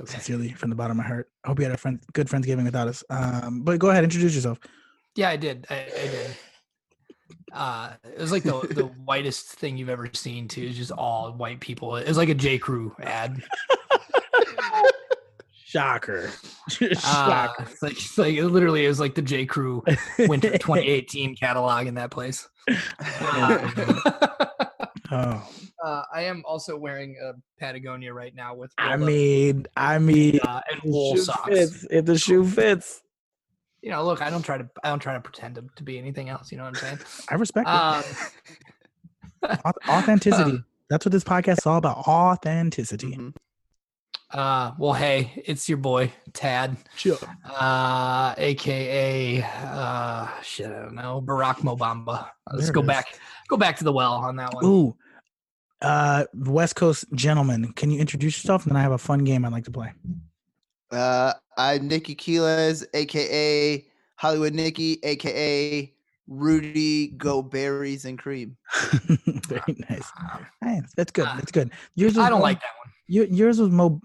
Okay. 0.00 0.12
sincerely 0.12 0.52
from 0.52 0.70
the 0.70 0.76
bottom 0.76 0.98
of 0.98 1.04
my 1.04 1.08
heart. 1.08 1.31
I 1.44 1.48
hope 1.48 1.58
you 1.58 1.64
had 1.64 1.75
a 1.75 1.78
friend, 1.78 2.00
good 2.12 2.28
friendsgiving 2.28 2.64
without 2.64 2.88
us. 2.88 3.02
Um, 3.10 3.62
but 3.62 3.78
go 3.78 3.90
ahead, 3.90 4.04
introduce 4.04 4.34
yourself. 4.34 4.58
Yeah, 5.14 5.31
I 5.31 5.37
did. 5.37 5.66
I, 5.70 5.75
I 5.75 6.08
did. 6.08 6.37
Uh, 7.52 7.93
it 8.04 8.19
was 8.19 8.32
like 8.32 8.43
the 8.43 8.60
the 8.70 8.84
whitest 9.04 9.46
thing 9.52 9.76
you've 9.78 9.88
ever 9.88 10.10
seen 10.12 10.48
too. 10.48 10.62
It's 10.62 10.76
just 10.76 10.93
all 10.93 11.32
white 11.32 11.60
people. 11.60 11.96
It 11.96 12.06
was 12.06 12.19
like 12.19 12.28
a 12.28 12.34
J 12.34 12.58
Crew 12.58 12.94
ad. 13.00 13.43
Shocker. 15.64 16.31
Uh, 17.04 17.49
it's 17.60 17.81
like, 17.81 17.92
it's 17.92 18.19
like 18.19 18.34
it 18.34 18.46
literally 18.46 18.84
is 18.84 18.99
like 18.99 19.14
the 19.14 19.22
J 19.22 19.46
Crew 19.46 19.84
Winter 20.19 20.50
2018 20.50 21.37
catalog 21.37 21.87
in 21.87 21.94
that 21.94 22.10
place. 22.10 22.49
oh, 25.12 25.49
uh, 25.87 26.03
I 26.12 26.23
am 26.23 26.43
also 26.44 26.77
wearing 26.77 27.17
a 27.23 27.33
Patagonia 27.61 28.12
right 28.12 28.35
now 28.35 28.55
with 28.55 28.73
I 28.78 28.97
mean, 28.97 29.66
I 29.76 29.99
mean, 29.99 30.40
uh, 30.43 30.61
and 30.71 30.81
wool 30.85 31.16
socks. 31.16 31.49
fits, 31.49 31.87
if 31.90 32.05
the 32.05 32.19
shoe 32.19 32.45
fits, 32.47 33.02
You 33.83 33.90
know, 33.93 34.05
look, 34.05 34.21
I 34.21 34.31
don't 34.31 34.43
try 34.43 34.59
to 34.59 34.69
I 34.83 34.88
don't 34.90 34.99
try 35.00 35.14
to 35.14 35.21
pretend 35.21 35.55
to, 35.57 35.64
to 35.76 35.83
be 35.85 35.97
anything 35.99 36.28
else. 36.28 36.50
You 36.50 36.59
know 36.59 36.64
what 36.64 36.71
I'm 36.76 36.83
saying? 36.85 36.99
I 37.31 37.35
respect 37.37 37.69
Um, 37.69 38.00
it. 38.00 39.61
Auth- 39.64 39.88
Authenticity. 39.88 40.62
That's 40.90 41.05
what 41.05 41.12
this 41.12 41.25
podcast 41.25 41.59
is 41.59 41.66
all 41.66 41.78
about. 41.78 41.99
Authenticity. 42.09 43.12
Mhm. 43.16 43.35
uh, 44.33 44.73
well, 44.78 44.93
hey, 44.93 45.43
it's 45.47 45.69
your 45.69 45.78
boy 45.78 46.12
Tad. 46.33 46.76
Chill. 46.97 47.19
uh, 47.45 48.35
aka 48.38 49.43
uh, 49.43 50.28
shit, 50.43 50.66
I 50.66 50.81
don't 50.83 50.95
know, 50.97 51.21
Barack 51.25 51.59
Mobamba. 51.59 52.28
Let's 52.52 52.64
There 52.66 52.73
go 52.75 52.83
back, 52.83 53.19
go 53.49 53.57
back 53.57 53.76
to 53.78 53.85
the 53.85 53.93
well 53.93 54.14
on 54.14 54.37
that 54.37 54.52
one. 54.55 54.64
Ooh, 54.64 54.97
uh, 55.83 56.25
West 56.35 56.76
Coast 56.76 57.04
gentlemen, 57.14 57.73
can 57.75 57.90
you 57.90 58.00
introduce 58.00 58.37
yourself? 58.42 58.62
And 58.64 58.71
then 58.73 58.76
I 58.76 58.83
have 58.83 58.92
a 58.92 58.99
fun 58.99 59.25
game 59.25 59.45
I'd 59.45 59.52
like 59.52 59.64
to 59.64 59.71
play. 59.71 59.92
Uh, 60.90 61.33
I'm 61.59 61.88
Nikki 61.88 62.14
Quiles, 62.14 62.87
aka 62.95 63.87
Hollywood 64.16 64.54
Nikki, 64.54 64.99
aka 65.02 65.92
Rudy 66.28 67.09
Go 67.09 67.42
Berries 67.42 68.04
and 68.04 68.18
Cream. 68.18 68.56
Very 69.49 69.76
nice. 69.90 70.11
Nice. 70.62 70.92
That's 70.97 71.12
good. 71.12 71.26
That's 71.26 71.52
good. 71.52 71.71
Yours 71.95 72.14
was 72.16 72.25
I 72.26 72.28
don't 72.28 72.38
Mo- 72.40 72.45
like 72.45 72.61
that 72.61 72.73
one. 72.85 72.92
your- 73.06 73.26
yours 73.26 73.61
was 73.61 73.71
Mo 73.71 74.00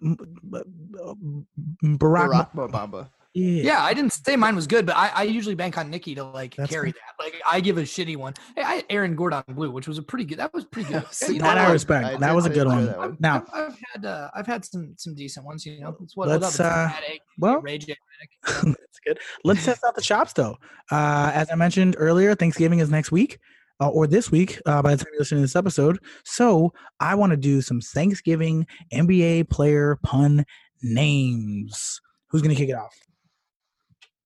Barack. 1.83 2.51
Barack 2.53 2.53
Obama. 2.53 3.09
Yeah. 3.33 3.63
Yeah, 3.63 3.83
I 3.83 3.93
didn't 3.93 4.11
say 4.11 4.35
mine 4.35 4.57
was 4.57 4.67
good, 4.67 4.85
but 4.85 4.97
I, 4.97 5.07
I 5.15 5.23
usually 5.23 5.55
bank 5.55 5.77
on 5.77 5.89
Nikki 5.89 6.15
to 6.15 6.23
like 6.23 6.55
That's 6.57 6.69
carry 6.69 6.91
that. 6.91 6.99
Like 7.17 7.41
I 7.49 7.61
give 7.61 7.77
a 7.77 7.83
shitty 7.83 8.17
one. 8.17 8.33
Hey, 8.55 8.63
I 8.65 8.83
Aaron 8.89 9.15
Gordon 9.15 9.41
Blue, 9.49 9.71
which 9.71 9.87
was 9.87 9.97
a 9.97 10.01
pretty 10.03 10.25
good. 10.25 10.37
That 10.39 10.53
was 10.53 10.65
pretty 10.65 10.91
good. 10.91 11.05
See, 11.11 11.37
That 11.37 11.57
I 11.57 11.71
respect. 11.71 12.05
I 12.05 12.17
that 12.17 12.35
was 12.35 12.45
a 12.45 12.49
good 12.49 12.67
one. 12.67 12.87
one. 12.87 13.17
Now, 13.21 13.45
I've, 13.53 13.67
I've 13.71 13.77
had 13.93 14.05
uh, 14.05 14.29
I've 14.35 14.47
had 14.47 14.65
some 14.65 14.95
some 14.97 15.15
decent 15.15 15.45
ones. 15.45 15.65
You 15.65 15.79
know, 15.79 15.95
it's 16.01 16.17
what, 16.17 16.27
Let's, 16.27 16.41
what 16.41 16.47
up? 16.47 16.49
It's 16.51 16.59
uh, 16.59 16.89
Matt 16.93 17.03
A, 17.09 17.19
well- 17.37 17.61
Ray 17.61 17.77
J. 17.77 17.95
That's 18.45 18.99
good. 19.05 19.19
Let's 19.45 19.63
test 19.63 19.83
out 19.85 19.95
the 19.95 20.03
shops 20.03 20.33
though. 20.33 20.57
Uh, 20.91 21.31
as 21.33 21.49
I 21.49 21.55
mentioned 21.55 21.95
earlier, 21.97 22.35
Thanksgiving 22.35 22.79
is 22.79 22.89
next 22.89 23.13
week, 23.13 23.39
uh, 23.79 23.87
or 23.87 24.07
this 24.07 24.29
week, 24.29 24.59
uh, 24.65 24.81
by 24.81 24.93
the 24.95 25.05
time 25.05 25.13
you 25.13 25.19
listen 25.19 25.37
to 25.37 25.41
this 25.41 25.55
episode. 25.55 25.99
So 26.25 26.73
I 26.99 27.15
want 27.15 27.31
to 27.31 27.37
do 27.37 27.61
some 27.61 27.79
Thanksgiving 27.79 28.67
NBA 28.93 29.49
player 29.49 29.97
pun 30.03 30.43
names. 30.83 32.01
Who's 32.29 32.41
going 32.41 32.53
to 32.53 32.59
kick 32.59 32.69
it 32.69 32.75
off? 32.75 32.93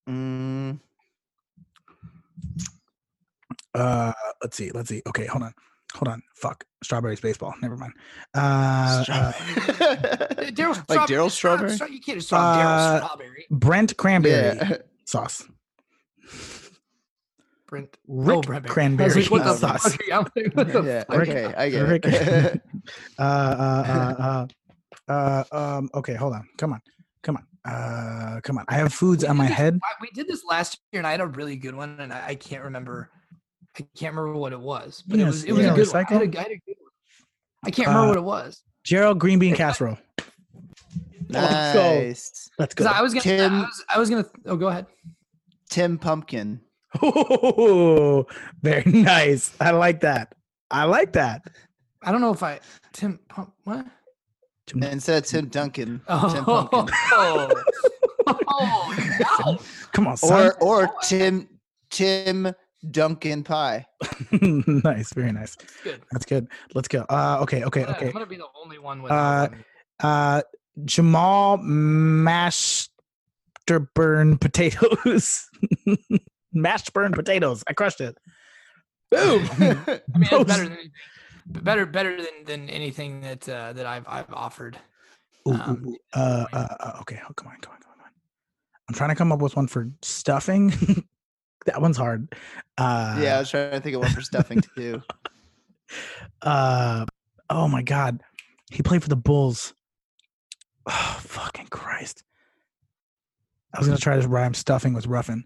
Mm, 0.10 0.80
Uh, 3.74 4.14
let's 4.42 4.56
see. 4.56 4.72
Let's 4.72 4.90
see. 4.90 5.02
Okay, 5.08 5.26
hold 5.26 5.44
on. 5.44 5.54
Hold 5.96 6.08
on. 6.10 6.22
Fuck. 6.36 6.64
Strawberries 6.84 7.20
baseball. 7.20 7.54
Never 7.62 7.76
mind. 7.78 7.94
Uh, 8.34 9.04
uh, 9.08 9.32
Daryl 10.52 10.90
like 10.90 11.10
Daryl 11.10 11.30
Strawberry. 11.32 11.74
You 11.74 12.00
can't 12.02 12.18
just 12.18 12.28
strawberry. 12.28 12.64
Uh, 12.64 13.00
Daryl 13.00 13.06
Strawberry. 13.06 13.46
Brent 13.50 13.98
Cranberry 13.98 14.58
yeah. 14.58 14.78
sauce. 15.06 15.44
Brent. 17.68 17.98
Rick 18.08 18.38
oh, 18.38 18.42
Brent 18.42 18.68
Cranberry 18.68 19.08
was 19.08 19.16
like, 19.16 19.32
what 19.32 19.44
the 19.44 19.56
sauce. 19.56 19.84
fuck? 19.84 20.00
are 20.00 20.06
you- 20.06 20.14
I'm 20.14 20.28
like, 20.36 20.54
what 20.56 20.72
the 20.74 20.82
yeah. 20.84 21.04
Okay, 21.10 21.46
I 21.46 21.70
get 21.70 21.82
Rick- 21.88 22.06
it. 22.06 22.62
uh, 23.20 23.22
uh, 23.22 24.16
uh, 24.20 24.48
uh, 25.12 25.44
uh, 25.52 25.78
um, 25.78 25.90
okay, 25.96 26.14
hold 26.14 26.34
on. 26.34 26.48
Come 26.58 26.74
on. 26.74 26.82
Come 27.24 27.38
on. 27.38 27.48
Uh, 27.66 28.40
come 28.44 28.58
on. 28.60 28.66
I 28.68 28.76
have 28.76 28.94
foods 28.94 29.24
We 29.24 29.30
on 29.30 29.38
my 29.38 29.48
this- 29.48 29.56
head. 29.56 29.80
We 30.02 30.10
did 30.14 30.28
this 30.28 30.44
last 30.50 30.80
year, 30.92 31.00
and 31.00 31.08
I 31.08 31.12
had 31.12 31.22
a 31.22 31.28
really 31.28 31.56
good 31.56 31.76
one, 31.76 32.00
and 32.00 32.14
I, 32.14 32.28
I 32.30 32.36
can't 32.36 32.64
remember. 32.64 33.10
I 33.78 33.86
can't 33.98 34.16
remember 34.16 34.38
what 34.40 34.54
it 34.54 34.60
was, 34.60 35.04
but 35.08 35.20
it 35.20 35.26
was 35.26 35.44
it 35.44 35.52
was 35.52 35.66
yeah, 35.66 35.74
a 35.74 35.76
good 35.76 35.88
one. 35.88 36.06
I 36.08 36.14
had, 36.14 36.22
a, 36.36 36.40
I 36.40 36.42
had 36.44 36.52
a 36.52 36.62
good 36.66 36.76
one. 36.80 36.92
I 37.66 37.72
can't 37.72 37.88
remember 37.90 38.06
Uh, 38.06 38.10
what 38.10 38.18
it 38.18 38.24
was 38.48 38.62
Gerald 38.84 39.20
green 39.20 39.40
bean 39.40 39.56
casserole. 39.56 39.98
Let's 41.28 41.74
go. 41.74 41.82
nice. 42.00 42.50
Let's 42.60 42.76
go. 42.76 42.86
I 42.86 43.02
was 43.02 43.14
gonna. 43.14 43.24
Tim- 43.24 43.54
I 43.54 43.60
was, 43.62 43.86
I 43.96 44.00
was 44.00 44.10
gonna. 44.10 44.26
Oh, 44.46 44.56
go 44.56 44.68
ahead. 44.68 44.86
Tim 45.70 45.98
Pumpkin. 45.98 46.62
Oh, 47.02 48.26
very 48.62 48.84
nice. 48.92 49.54
I 49.60 49.72
like 49.72 50.02
that. 50.02 50.34
I 50.72 50.86
like 50.86 51.14
that. 51.14 51.42
I 52.04 52.12
don't 52.12 52.22
know 52.22 52.32
if 52.32 52.44
I 52.44 52.60
Tim 52.94 53.20
Pump 53.28 53.54
what. 53.64 53.86
Instead 54.74 55.24
of 55.24 55.30
Tim 55.30 55.48
Duncan. 55.48 56.02
Oh, 56.08 56.34
Tim 56.34 56.44
Pumpkin. 56.46 56.96
oh, 57.12 57.50
oh, 58.48 58.96
wow. 59.46 59.60
Come 59.94 60.08
on, 60.08 60.18
son. 60.18 60.52
Or 60.62 60.84
or 60.86 60.90
Tim 61.04 61.48
Tim 61.90 62.52
Duncan 62.92 63.44
Pie. 63.44 63.86
nice, 64.32 65.14
very 65.14 65.32
nice. 65.32 65.56
That's 65.56 65.82
Good. 65.84 66.02
That's 66.12 66.26
good. 66.26 66.48
Let's 66.74 66.88
go. 66.88 67.06
Uh, 67.10 67.40
okay, 67.42 67.64
okay, 67.64 67.82
I'm 67.82 67.86
gonna- 67.88 67.98
okay. 67.98 68.06
I'm 68.08 68.12
gonna 68.14 68.26
be 68.26 68.38
the 68.38 68.48
only 68.62 68.80
one 68.80 69.02
with. 69.02 69.12
Uh, 69.12 69.50
Uh, 70.02 70.42
Jamal 70.84 71.58
mashed 71.58 72.92
burn 73.96 74.38
potatoes. 74.38 75.48
mashed 76.54 76.92
burn 76.94 77.14
potatoes. 77.14 77.64
I 77.68 77.74
crushed 77.74 78.02
it. 78.02 78.16
Boom. 79.10 79.48
I 79.52 79.58
mean, 79.60 79.78
it's 79.88 80.32
most- 80.32 80.48
better 80.48 80.64
than 80.64 80.72
anything- 80.74 80.92
better 81.46 81.86
better 81.86 82.18
than 82.18 82.46
than 82.46 82.70
anything 82.70 83.22
that 83.22 83.48
uh, 83.48 83.74
that 83.74 83.86
I've 83.86 84.06
I've 84.08 84.34
offered. 84.34 84.78
Ooh, 85.48 85.52
ooh, 85.52 85.62
Um, 85.62 85.84
ooh. 85.88 85.98
Uh, 86.14 86.46
uh, 86.54 86.68
uh, 86.80 86.98
okay. 87.02 87.20
Oh, 87.30 87.34
come 87.34 87.50
on, 87.50 87.60
come 87.62 87.74
on, 87.74 87.80
come 87.80 87.92
on. 88.04 88.10
I'm 88.90 88.96
trying 88.96 89.10
to 89.10 89.16
come 89.16 89.32
up 89.32 89.40
with 89.42 89.56
one 89.56 89.68
for 89.68 89.90
stuffing. 90.02 90.70
that 91.66 91.82
one's 91.82 91.98
hard. 91.98 92.34
Uh, 92.78 93.20
yeah, 93.22 93.36
I 93.38 93.40
was 93.40 93.50
trying 93.50 93.72
to 93.72 93.80
think 93.80 93.96
of 93.96 94.02
one 94.02 94.12
for 94.12 94.22
stuffing 94.22 94.62
too. 94.76 95.02
Uh, 96.42 97.06
oh 97.50 97.68
my 97.68 97.82
God, 97.84 98.22
he 98.72 98.82
played 98.84 99.04
for 99.04 99.10
the 99.10 99.16
Bulls. 99.16 99.74
Oh 100.88 101.18
fucking 101.22 101.68
Christ! 101.68 102.24
I 103.74 103.80
was 103.80 103.88
gonna 103.88 103.98
try 104.00 104.20
to 104.20 104.28
rhyme 104.28 104.54
stuffing 104.54 104.94
with 104.94 105.08
Ruffin. 105.08 105.46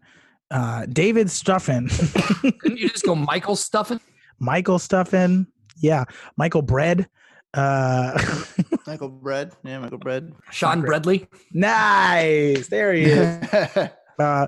Uh, 0.51 0.85
David 0.87 1.29
Stuffin, 1.29 1.87
Couldn't 1.89 2.77
you 2.77 2.89
just 2.89 3.05
go 3.05 3.13
Michael 3.15 3.55
stuffing? 3.67 3.99
Michael 4.39 4.79
Stuffin, 4.79 5.45
yeah, 5.79 6.03
Michael 6.37 6.61
Bread. 6.61 7.07
Uh, 7.53 8.19
Michael 8.87 9.09
Bread. 9.09 9.53
Yeah, 9.63 9.79
Michael 9.79 9.97
Bread. 9.97 10.33
Sean 10.51 10.81
Great. 10.81 11.01
Bredley. 11.03 11.27
nice, 11.53 12.67
there 12.67 12.93
he 12.93 13.03
is. 13.05 13.89
Uh, 14.19 14.47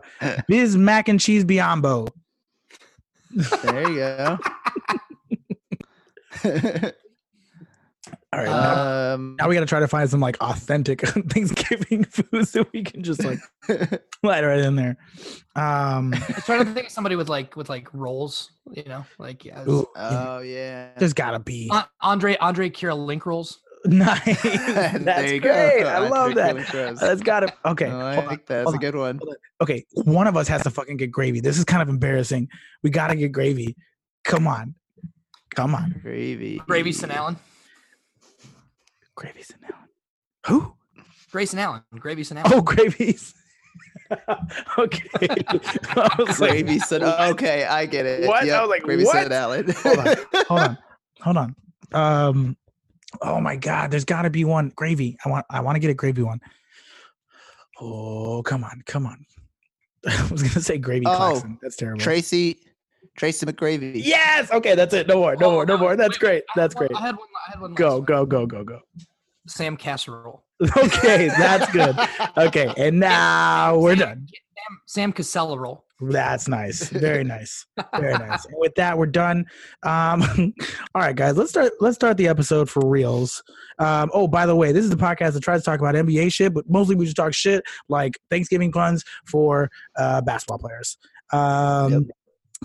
Biz 0.50 0.75
Mac 0.75 1.07
and 1.07 1.17
Cheese 1.17 1.45
Biyombo. 1.45 2.09
there 3.63 3.89
you 3.89 3.95
go. 6.43 6.91
All 8.33 8.39
right, 8.39 8.47
now, 8.47 9.13
um, 9.15 9.35
now 9.38 9.50
we 9.50 9.55
got 9.55 9.59
to 9.59 9.65
try 9.65 9.81
to 9.81 9.89
find 9.89 10.09
some 10.09 10.21
like 10.21 10.38
authentic 10.39 11.01
Thanksgiving 11.29 12.03
foods 12.09 12.53
that 12.53 12.71
we 12.71 12.81
can 12.81 13.03
just 13.03 13.21
like 13.25 13.39
slide 14.21 14.45
right 14.45 14.59
in 14.59 14.77
there. 14.77 14.95
Um, 15.57 16.13
I 16.13 16.23
was 16.35 16.45
trying 16.45 16.63
to 16.65 16.71
think 16.71 16.88
of 16.88 16.91
somebody 16.93 17.17
with 17.17 17.27
like 17.27 17.57
with 17.57 17.67
like 17.67 17.93
rolls, 17.93 18.51
you 18.71 18.85
know, 18.85 19.05
like 19.19 19.43
yeah. 19.43 19.65
ooh, 19.67 19.85
oh 19.97 20.39
yeah. 20.39 20.91
there's 20.97 21.11
gotta 21.11 21.39
be 21.39 21.69
An- 21.73 21.83
Andre 22.00 22.38
Andre 22.38 22.69
Kira 22.69 22.97
link 22.97 23.25
rolls. 23.25 23.59
nice. 23.83 24.41
There 24.43 25.00
That's 25.00 25.31
you 25.33 25.41
great. 25.41 25.81
go. 25.81 25.89
I 25.89 26.07
love 26.07 26.35
that. 26.35 26.95
That's 27.01 27.21
gotta 27.21 27.53
okay. 27.65 27.88
Oh, 27.88 28.00
I 28.00 28.13
hold 28.15 28.25
on, 28.25 28.29
like 28.31 28.45
that. 28.45 28.63
That's 28.63 28.71
hold 28.71 28.75
a 28.75 28.77
on. 28.77 28.79
good 28.79 28.95
one. 28.95 29.19
Okay, 29.59 29.83
one 30.05 30.27
of 30.27 30.38
us 30.38 30.47
has 30.47 30.63
to 30.63 30.69
fucking 30.69 30.95
get 30.95 31.11
gravy. 31.11 31.41
This 31.41 31.57
is 31.57 31.65
kind 31.65 31.81
of 31.81 31.89
embarrassing. 31.89 32.47
We 32.81 32.91
gotta 32.91 33.17
get 33.17 33.33
gravy. 33.33 33.75
Come 34.23 34.47
on, 34.47 34.75
come 35.53 35.75
on, 35.75 36.00
Gravy. 36.01 36.61
Grayson 36.65 37.11
Allen. 37.11 37.35
Gravy's 39.22 39.51
in 39.51 39.58
now. 39.62 39.78
Who? 40.48 40.74
Grayson 41.32 41.60
Allen. 41.60 41.82
Grayson 41.98 42.38
Allen. 42.38 42.51
Oh, 42.54 42.62
gravy's. 42.62 43.34
okay. 44.78 45.08
I 45.90 46.16
was 46.18 46.40
like, 46.42 46.68
said, 46.82 47.04
okay, 47.04 47.63
I 47.66 47.86
get 47.86 48.06
it. 48.06 48.28
What? 48.28 48.50
I 48.50 48.62
was 48.62 48.70
like, 48.70 48.82
Gravy 48.84 49.06
what? 49.06 49.13
said 49.13 49.32
Allen. 49.32 49.72
Hold 49.72 50.00
on. 50.00 50.18
hold 50.48 50.60
on, 50.60 50.78
hold 51.22 51.38
on. 51.38 51.56
Um, 51.94 52.58
oh 53.22 53.40
my 53.40 53.56
God, 53.56 53.92
there's 53.92 54.04
got 54.06 54.24
to 54.24 54.30
be 54.30 54.44
one 54.44 54.74
gravy. 54.75 55.18
I 55.25 55.30
want, 55.30 55.46
I 55.50 55.62
want 55.62 55.75
to 55.75 55.80
get 55.80 55.90
a 55.90 55.94
gravy 55.94 56.24
one. 56.24 56.42
Oh, 57.80 58.42
come 58.44 58.63
on, 58.63 58.82
come 58.86 59.06
on. 59.06 59.25
I 60.08 60.28
was 60.32 60.42
gonna 60.42 60.62
say 60.63 60.78
gravy 60.78 61.06
Oh, 61.06 61.16
Claxon. 61.16 61.60
That's 61.62 61.75
terrible. 61.75 62.01
Tracy, 62.01 62.60
Tracy 63.18 63.46
McGravy. 63.46 63.92
yes. 64.04 64.51
Okay, 64.51 64.75
that's 64.75 64.94
it. 64.94 65.08
No 65.08 65.20
more. 65.20 65.36
No 65.36 65.48
Oh, 65.48 65.51
more. 65.51 65.66
No 65.66 65.78
more. 65.78 65.96
That's 65.96 66.20
wait, 66.22 66.28
wait, 66.30 66.44
great. 66.44 66.44
I 66.56 66.62
had 66.62 66.63
That's 66.63 66.75
one- 66.75 66.88
great. 66.88 66.98
I 66.98 67.06
had 67.06 67.16
one. 67.16 67.28
I 67.48 67.51
had 67.51 67.62
one. 67.62 67.74
Go, 67.75 67.98
last 67.98 68.08
go, 68.08 68.25
go, 68.25 68.46
go, 68.46 68.63
go. 68.63 68.80
One. 69.43 69.50
Sam 69.50 69.77
Casserole. 69.77 70.43
Okay, 70.77 71.27
that's 71.27 71.71
good. 71.71 71.95
Okay, 72.38 72.71
and 72.77 73.00
now 73.00 73.79
we're 73.79 73.95
done. 73.95 74.27
Sam, 74.29 74.79
Sam 74.86 75.12
Casella 75.12 75.57
roll. 75.57 75.86
That's 76.00 76.48
nice. 76.48 76.88
Very 76.89 77.24
nice. 77.24 77.65
Very 78.00 78.13
nice. 78.17 78.45
And 78.45 78.55
with 78.57 78.74
that, 78.75 78.98
we're 78.98 79.07
done. 79.07 79.45
Um, 79.83 80.21
all 80.95 81.01
right, 81.01 81.15
guys, 81.15 81.38
let's 81.38 81.50
start. 81.50 81.74
Let's 81.79 81.95
start 81.95 82.17
the 82.17 82.27
episode 82.27 82.69
for 82.69 82.88
reals. 82.88 83.41
Um, 83.79 84.10
oh, 84.13 84.27
by 84.27 84.45
the 84.45 84.55
way, 84.55 84.71
this 84.71 84.83
is 84.83 84.89
the 84.91 84.95
podcast 84.98 85.33
that 85.33 85.41
tries 85.43 85.62
to 85.62 85.65
talk 85.65 85.79
about 85.79 85.95
NBA 85.95 86.31
shit, 86.33 86.53
but 86.53 86.69
mostly 86.69 86.95
we 86.95 87.05
just 87.05 87.17
talk 87.17 87.33
shit 87.33 87.63
like 87.89 88.19
Thanksgiving 88.29 88.71
puns 88.71 89.03
for 89.25 89.69
uh, 89.95 90.21
basketball 90.21 90.60
players. 90.60 90.98
Um, 91.33 91.91
Yep. 91.91 92.03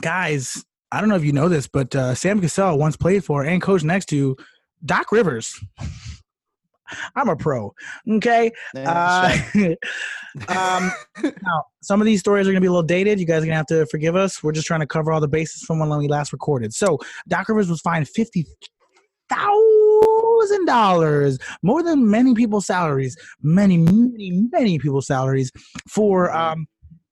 Guys, 0.03 0.65
I 0.93 1.01
don't 1.01 1.09
know 1.09 1.17
if 1.17 1.25
you 1.25 1.33
know 1.33 1.49
this, 1.49 1.67
but 1.67 1.95
uh, 1.97 2.15
Sam 2.15 2.41
Cassell 2.41 2.79
once 2.79 2.97
played 2.97 3.25
for 3.25 3.43
and 3.43 3.63
coached 3.63 3.85
next 3.85 4.07
to 4.11 4.37
Doc 4.85 5.11
Rivers. 5.13 5.59
I'm 7.15 7.29
a 7.29 7.37
pro. 7.37 7.75
Okay. 8.09 8.53
Uh, 8.75 9.37
um, 10.49 10.91
now, 11.23 11.65
some 11.83 12.01
of 12.01 12.07
these 12.07 12.21
stories 12.21 12.47
are 12.47 12.51
going 12.51 12.61
to 12.61 12.65
be 12.65 12.69
a 12.69 12.73
little 12.73 12.83
dated. 12.83 13.21
You 13.21 13.27
guys 13.27 13.43
are 13.43 13.47
going 13.47 13.51
to 13.51 13.57
have 13.57 13.67
to 13.67 13.87
forgive 13.87 14.17
us. 14.17 14.43
We're 14.43 14.53
just 14.53 14.67
trying 14.67 14.81
to 14.81 14.87
cover 14.87 15.13
all 15.13 15.21
the 15.21 15.29
bases 15.29 15.63
from 15.63 15.79
when 15.79 15.97
we 15.99 16.09
last 16.09 16.33
recorded. 16.33 16.75
So, 16.75 16.99
Doc 17.29 17.49
Rivers 17.49 17.69
was 17.69 17.81
fined 17.81 18.09
fifty 18.09 18.47
thousand 19.29 20.67
dollars, 20.67 21.39
more 21.63 21.83
than 21.83 22.09
many 22.11 22.35
people's 22.35 22.67
salaries, 22.67 23.17
many, 23.43 23.77
many, 23.77 24.47
many 24.53 24.79
people's 24.79 25.07
salaries 25.07 25.51
for 25.89 26.33
um, 26.33 26.67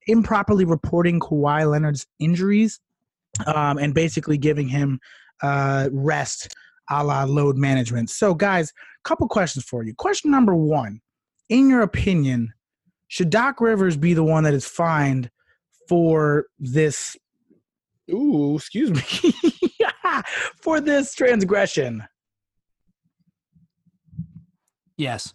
improperly 0.07 0.64
reporting 0.64 1.21
Kawhi 1.21 1.69
Leonard's 1.69 2.07
injuries 2.19 2.81
um, 3.47 3.78
and 3.78 3.95
basically 3.95 4.38
giving 4.38 4.69
him 4.69 5.00
uh, 5.43 5.88
rest 5.93 6.54
a 6.90 7.02
la 7.02 7.25
load 7.25 7.57
management. 7.57 8.11
So, 8.11 8.35
guys, 8.35 8.73
couple 9.04 9.28
questions 9.28 9.64
for 9.64 9.84
you. 9.84 9.94
Question 9.94 10.30
number 10.30 10.54
one: 10.54 11.00
In 11.49 11.68
your 11.70 11.82
opinion, 11.82 12.52
should 13.08 13.30
Doc 13.30 13.61
Rivers 13.61 13.96
be 13.96 14.14
the 14.14 14.25
one 14.25 14.44
that 14.44 14.54
is 14.54 14.66
fined 14.66 15.30
for 15.88 16.46
this? 16.58 17.16
Ooh, 18.11 18.56
excuse 18.56 18.90
me, 18.90 19.32
for 20.62 20.80
this 20.80 21.14
transgression. 21.14 22.02
Yes. 24.96 25.32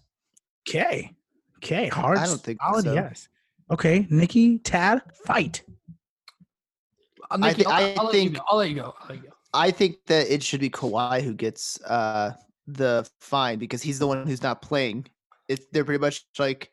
Okay, 0.67 1.15
okay, 1.57 1.88
hard. 1.88 2.17
I 2.17 2.25
don't 2.25 2.41
think 2.41 2.59
solid 2.61 2.85
so. 2.85 2.93
yes. 2.93 3.27
Okay, 3.71 4.07
Nikki, 4.09 4.59
Tad, 4.59 5.01
fight. 5.25 5.63
Uh, 7.31 7.38
I 7.41 7.47
Nikki, 7.49 7.63
thi- 7.63 7.65
I'll, 7.69 7.73
I 7.73 7.93
I'll 7.97 8.05
let 8.05 8.11
think- 8.13 8.38
I'll 8.47 8.57
let 8.57 8.69
you 8.69 8.75
go. 8.75 8.93
I'll 8.99 9.07
let 9.09 9.17
you 9.17 9.23
go. 9.23 9.35
I 9.53 9.71
think 9.71 9.95
that 10.07 10.31
it 10.31 10.43
should 10.43 10.59
be 10.59 10.69
Kawhi 10.69 11.21
who 11.23 11.33
gets 11.33 11.81
uh, 11.83 12.33
the 12.73 13.09
fine 13.19 13.59
because 13.59 13.81
he's 13.81 13.99
the 13.99 14.07
one 14.07 14.25
who's 14.25 14.43
not 14.43 14.61
playing. 14.61 15.07
It, 15.47 15.61
they're 15.71 15.85
pretty 15.85 16.01
much 16.01 16.25
like 16.38 16.69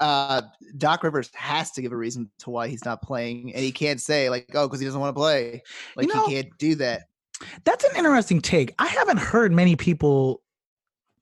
uh, 0.00 0.42
Doc 0.76 1.02
Rivers 1.02 1.30
has 1.34 1.70
to 1.72 1.82
give 1.82 1.92
a 1.92 1.96
reason 1.96 2.30
to 2.40 2.50
why 2.50 2.68
he's 2.68 2.84
not 2.84 3.02
playing, 3.02 3.54
and 3.54 3.64
he 3.64 3.72
can't 3.72 4.00
say 4.00 4.28
like, 4.30 4.50
"Oh, 4.54 4.66
because 4.66 4.80
he 4.80 4.86
doesn't 4.86 5.00
want 5.00 5.14
to 5.14 5.18
play." 5.18 5.62
Like 5.96 6.08
know, 6.08 6.26
he 6.26 6.34
can't 6.34 6.58
do 6.58 6.74
that. 6.76 7.02
That's 7.64 7.84
an 7.84 7.96
interesting 7.96 8.40
take. 8.40 8.74
I 8.78 8.86
haven't 8.86 9.18
heard 9.18 9.52
many 9.52 9.76
people 9.76 10.42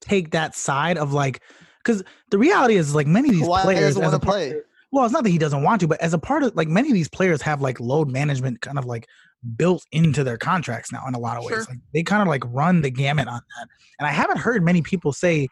take 0.00 0.32
that 0.32 0.54
side 0.54 0.98
of 0.98 1.12
like, 1.12 1.40
because 1.82 2.02
the 2.30 2.38
reality 2.38 2.76
is 2.76 2.94
like 2.94 3.06
many 3.06 3.30
of 3.30 3.34
these 3.34 3.48
Kawhi 3.48 3.62
players 3.62 3.96
as 3.96 3.98
want 3.98 4.14
a 4.14 4.18
to 4.18 4.26
play. 4.26 4.54
Well, 4.90 5.04
it's 5.04 5.12
not 5.12 5.24
that 5.24 5.30
he 5.30 5.38
doesn't 5.38 5.62
want 5.62 5.80
to, 5.80 5.88
but 5.88 6.00
as 6.00 6.12
a 6.12 6.18
part 6.18 6.42
of 6.42 6.54
like 6.54 6.68
many 6.68 6.88
of 6.88 6.94
these 6.94 7.08
players 7.08 7.40
have 7.42 7.62
like 7.62 7.80
load 7.80 8.10
management 8.10 8.60
kind 8.60 8.78
of 8.78 8.84
like 8.84 9.08
built 9.56 9.84
into 9.92 10.22
their 10.24 10.36
contracts 10.38 10.92
now 10.92 11.02
in 11.08 11.14
a 11.14 11.18
lot 11.18 11.36
of 11.36 11.44
ways. 11.44 11.54
Sure. 11.56 11.64
Like 11.68 11.78
they 11.92 12.02
kind 12.02 12.22
of 12.22 12.28
like 12.28 12.42
run 12.46 12.82
the 12.82 12.90
gamut 12.90 13.28
on 13.28 13.40
that. 13.58 13.68
And 13.98 14.06
I 14.06 14.12
haven't 14.12 14.38
heard 14.38 14.64
many 14.64 14.82
people 14.82 15.12
say 15.12 15.48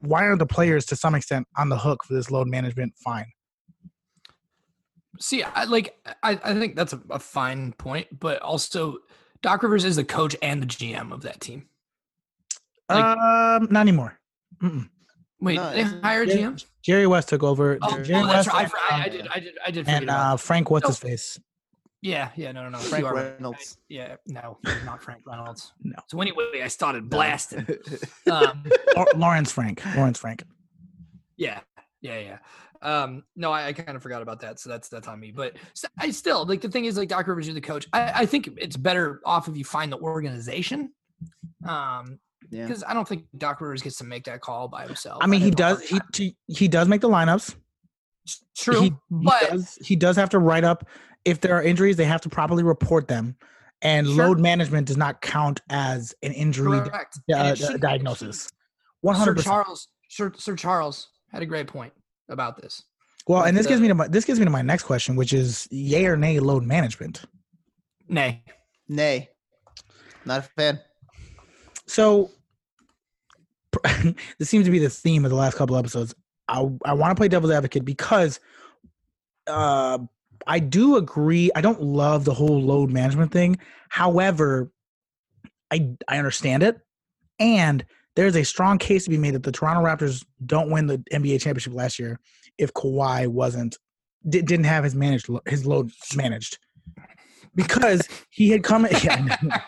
why 0.00 0.24
are 0.24 0.36
the 0.36 0.46
players 0.46 0.86
to 0.86 0.96
some 0.96 1.14
extent 1.14 1.46
on 1.56 1.68
the 1.68 1.78
hook 1.78 2.04
for 2.04 2.14
this 2.14 2.30
load 2.30 2.48
management 2.48 2.94
fine. 3.02 3.26
See, 5.18 5.42
I 5.42 5.64
like 5.64 5.94
I, 6.22 6.38
I 6.42 6.54
think 6.54 6.76
that's 6.76 6.92
a, 6.92 7.00
a 7.10 7.18
fine 7.18 7.72
point, 7.72 8.06
but 8.18 8.40
also 8.40 8.98
Doc 9.42 9.62
Rivers 9.62 9.84
is 9.84 9.96
the 9.96 10.04
coach 10.04 10.36
and 10.42 10.62
the 10.62 10.66
GM 10.66 11.12
of 11.12 11.22
that 11.22 11.40
team. 11.40 11.66
Like- 12.88 13.04
um 13.18 13.68
not 13.70 13.80
anymore. 13.80 14.18
Mm-mm. 14.62 14.88
Wait, 15.40 15.56
No, 15.56 15.72
they 15.72 15.82
hired 15.82 16.28
Yeah. 16.28 16.36
GM? 16.36 16.64
Jerry 16.82 17.06
West 17.06 17.28
took 17.28 17.42
over. 17.42 17.78
Oh, 17.82 18.02
Jerry 18.02 18.22
oh, 18.22 18.26
that's 18.26 18.46
West 18.52 18.72
right. 18.72 18.90
I, 18.90 18.94
I, 18.96 19.04
I 19.04 19.08
did. 19.08 19.28
I 19.34 19.40
did. 19.40 19.54
I 19.66 19.70
did. 19.70 19.88
and 19.88 20.10
uh. 20.10 20.36
Frank, 20.36 20.70
what's 20.70 20.84
No. 20.84 20.88
his 20.88 20.98
face? 20.98 21.40
Yeah, 22.02 22.30
yeah, 22.34 22.52
no, 22.52 22.62
no, 22.62 22.70
no. 22.70 22.78
Frank 22.78 23.02
you 23.02 23.08
are 23.08 23.14
right. 23.14 23.34
Reynolds. 23.34 23.76
Yeah, 23.88 24.16
no, 24.26 24.58
not 24.86 25.02
Frank 25.02 25.20
Reynolds. 25.26 25.74
No. 25.82 25.96
So 26.08 26.20
anyway, 26.20 26.62
I 26.62 26.68
started 26.68 27.10
blasting. 27.10 27.66
Um, 28.30 28.64
Lawrence 29.16 29.50
Frank. 29.50 29.82
Lawrence 29.96 30.18
Frank. 30.18 30.44
yeah, 31.36 31.60
yeah, 32.00 32.18
yeah. 32.18 32.38
Um, 32.82 33.24
no, 33.36 33.50
I, 33.50 33.68
I 33.68 33.72
kind 33.72 33.96
of 33.96 34.02
forgot 34.02 34.22
about 34.22 34.40
that, 34.40 34.60
so 34.60 34.70
that's 34.70 34.88
that's 34.88 35.08
on 35.08 35.18
me. 35.18 35.32
But 35.32 35.56
I 35.98 36.10
still 36.10 36.46
like 36.46 36.60
the 36.60 36.68
thing 36.70 36.84
is 36.84 36.96
like 36.96 37.08
Doc 37.08 37.26
Rivers, 37.26 37.46
you're 37.46 37.54
the 37.54 37.60
coach. 37.60 37.86
I, 37.92 38.22
I 38.22 38.26
think 38.26 38.48
it's 38.56 38.76
better 38.76 39.20
off 39.26 39.48
if 39.48 39.56
you 39.56 39.64
find 39.64 39.92
the 39.92 39.98
organization. 39.98 40.92
Um, 41.68 42.20
yeah. 42.50 42.66
because 42.66 42.82
I 42.84 42.94
don't 42.94 43.06
think 43.06 43.24
Doc 43.36 43.60
Rivers 43.60 43.82
gets 43.82 43.98
to 43.98 44.04
make 44.04 44.24
that 44.24 44.40
call 44.40 44.68
by 44.68 44.86
himself. 44.86 45.18
I 45.22 45.26
mean, 45.26 45.42
I'd 45.42 45.44
he 45.46 45.50
does. 45.50 45.82
He, 45.82 46.00
he 46.14 46.36
he 46.46 46.68
does 46.68 46.88
make 46.88 47.00
the 47.00 47.08
lineups. 47.08 47.54
true, 48.56 48.80
He, 48.80 48.86
he 48.86 48.94
but 49.10 49.50
does, 49.50 49.78
he 49.82 49.96
does 49.96 50.16
have 50.16 50.30
to 50.30 50.38
write 50.38 50.64
up 50.64 50.86
if 51.24 51.40
there 51.40 51.54
are 51.56 51.62
injuries. 51.62 51.96
They 51.96 52.04
have 52.04 52.20
to 52.22 52.28
properly 52.28 52.62
report 52.62 53.08
them, 53.08 53.36
and 53.82 54.06
Sure. 54.06 54.28
load 54.28 54.40
management 54.40 54.86
does 54.88 54.96
not 54.96 55.20
count 55.20 55.60
as 55.70 56.14
an 56.22 56.32
injury 56.32 56.80
correct. 56.80 57.18
uh, 57.32 57.36
uh, 57.36 57.54
shouldn't- 57.54 57.80
diagnosis. 57.80 58.44
shouldn't. 58.44 58.52
One 59.02 59.14
Sir 59.14 59.18
hundred 59.20 59.34
percent. 59.36 59.52
Charles, 59.54 59.88
Sir, 60.08 60.32
Sir 60.36 60.56
Charles 60.56 61.08
had 61.32 61.42
a 61.42 61.46
great 61.46 61.66
point 61.66 61.92
about 62.28 62.60
this. 62.60 62.82
Well, 63.26 63.42
and 63.44 63.56
with 63.56 63.64
this 63.64 63.66
gives 63.66 63.80
me 63.80 63.88
to 63.88 63.94
my 63.94 64.08
this 64.08 64.24
gives 64.24 64.38
me 64.38 64.44
to 64.44 64.50
my 64.50 64.62
next 64.62 64.82
question, 64.84 65.14
which 65.16 65.32
is 65.32 65.66
yay 65.70 66.06
or 66.06 66.16
nay 66.16 66.38
load 66.40 66.64
management. 66.64 67.22
Nay, 68.08 68.42
Nay. 68.88 69.28
Not 70.24 70.40
a 70.40 70.42
fan. 70.42 70.80
So 71.86 72.30
this 74.38 74.48
seems 74.50 74.64
to 74.66 74.70
be 74.70 74.78
the 74.78 74.90
theme 74.90 75.24
of 75.24 75.30
the 75.30 75.36
last 75.36 75.56
couple 75.56 75.76
episodes. 75.76 76.14
I 76.48 76.58
I 76.84 76.92
want 76.94 77.10
to 77.12 77.14
play 77.14 77.28
devil's 77.28 77.52
advocate 77.52 77.84
because 77.84 78.40
uh 79.46 79.98
I 80.46 80.58
do 80.58 80.96
agree. 80.96 81.50
I 81.54 81.60
don't 81.60 81.82
love 81.82 82.24
the 82.24 82.34
whole 82.34 82.60
load 82.60 82.90
management 82.90 83.32
thing. 83.32 83.58
However, 83.88 84.70
I 85.70 85.90
I 86.08 86.18
understand 86.18 86.62
it. 86.62 86.78
And 87.38 87.84
there's 88.16 88.36
a 88.36 88.44
strong 88.44 88.78
case 88.78 89.04
to 89.04 89.10
be 89.10 89.18
made 89.18 89.34
that 89.34 89.42
the 89.44 89.52
Toronto 89.52 89.82
Raptors 89.82 90.24
don't 90.44 90.70
win 90.70 90.86
the 90.86 90.98
NBA 91.12 91.40
championship 91.40 91.72
last 91.74 91.98
year 91.98 92.18
if 92.58 92.72
Kawhi 92.74 93.28
wasn't 93.28 93.78
di- 94.28 94.42
didn't 94.42 94.66
have 94.66 94.84
his 94.84 94.94
managed 94.94 95.28
his 95.46 95.64
load 95.64 95.90
managed 96.14 96.58
because 97.54 98.08
he 98.30 98.50
had 98.50 98.62
come. 98.62 98.86
Yeah, 99.02 99.36
I. 99.50 99.62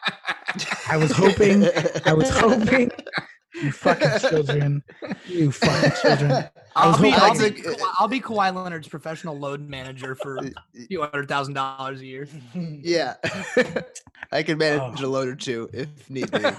I 0.90 0.96
was 0.98 1.12
hoping 1.12 1.66
I 2.04 2.12
was 2.12 2.28
hoping 2.28 2.90
you 3.54 3.72
fucking 3.72 4.28
children. 4.30 4.82
You 5.26 5.52
fucking 5.52 5.92
children. 6.00 6.30
I 6.76 6.86
was 6.88 6.96
I'll 6.96 7.02
be, 7.02 7.10
hoping- 7.10 7.22
I'll, 7.22 7.32
be, 7.32 7.38
think- 7.62 7.66
Kawhi- 7.78 7.94
I'll 7.98 8.08
be 8.08 8.20
Kawhi 8.20 8.54
Leonard's 8.54 8.88
professional 8.88 9.38
load 9.38 9.68
manager 9.68 10.14
for 10.14 10.38
uh, 10.38 10.48
a 10.74 10.86
few 10.86 11.00
hundred 11.02 11.28
thousand 11.28 11.54
dollars 11.54 12.00
a 12.00 12.06
year. 12.06 12.26
Yeah. 12.54 13.14
I 14.32 14.42
can 14.42 14.56
manage 14.58 15.02
Oh. 15.02 15.06
a 15.06 15.08
load 15.08 15.28
or 15.28 15.36
two 15.36 15.68
if 15.72 15.88
need 16.08 16.30
be. 16.30 16.38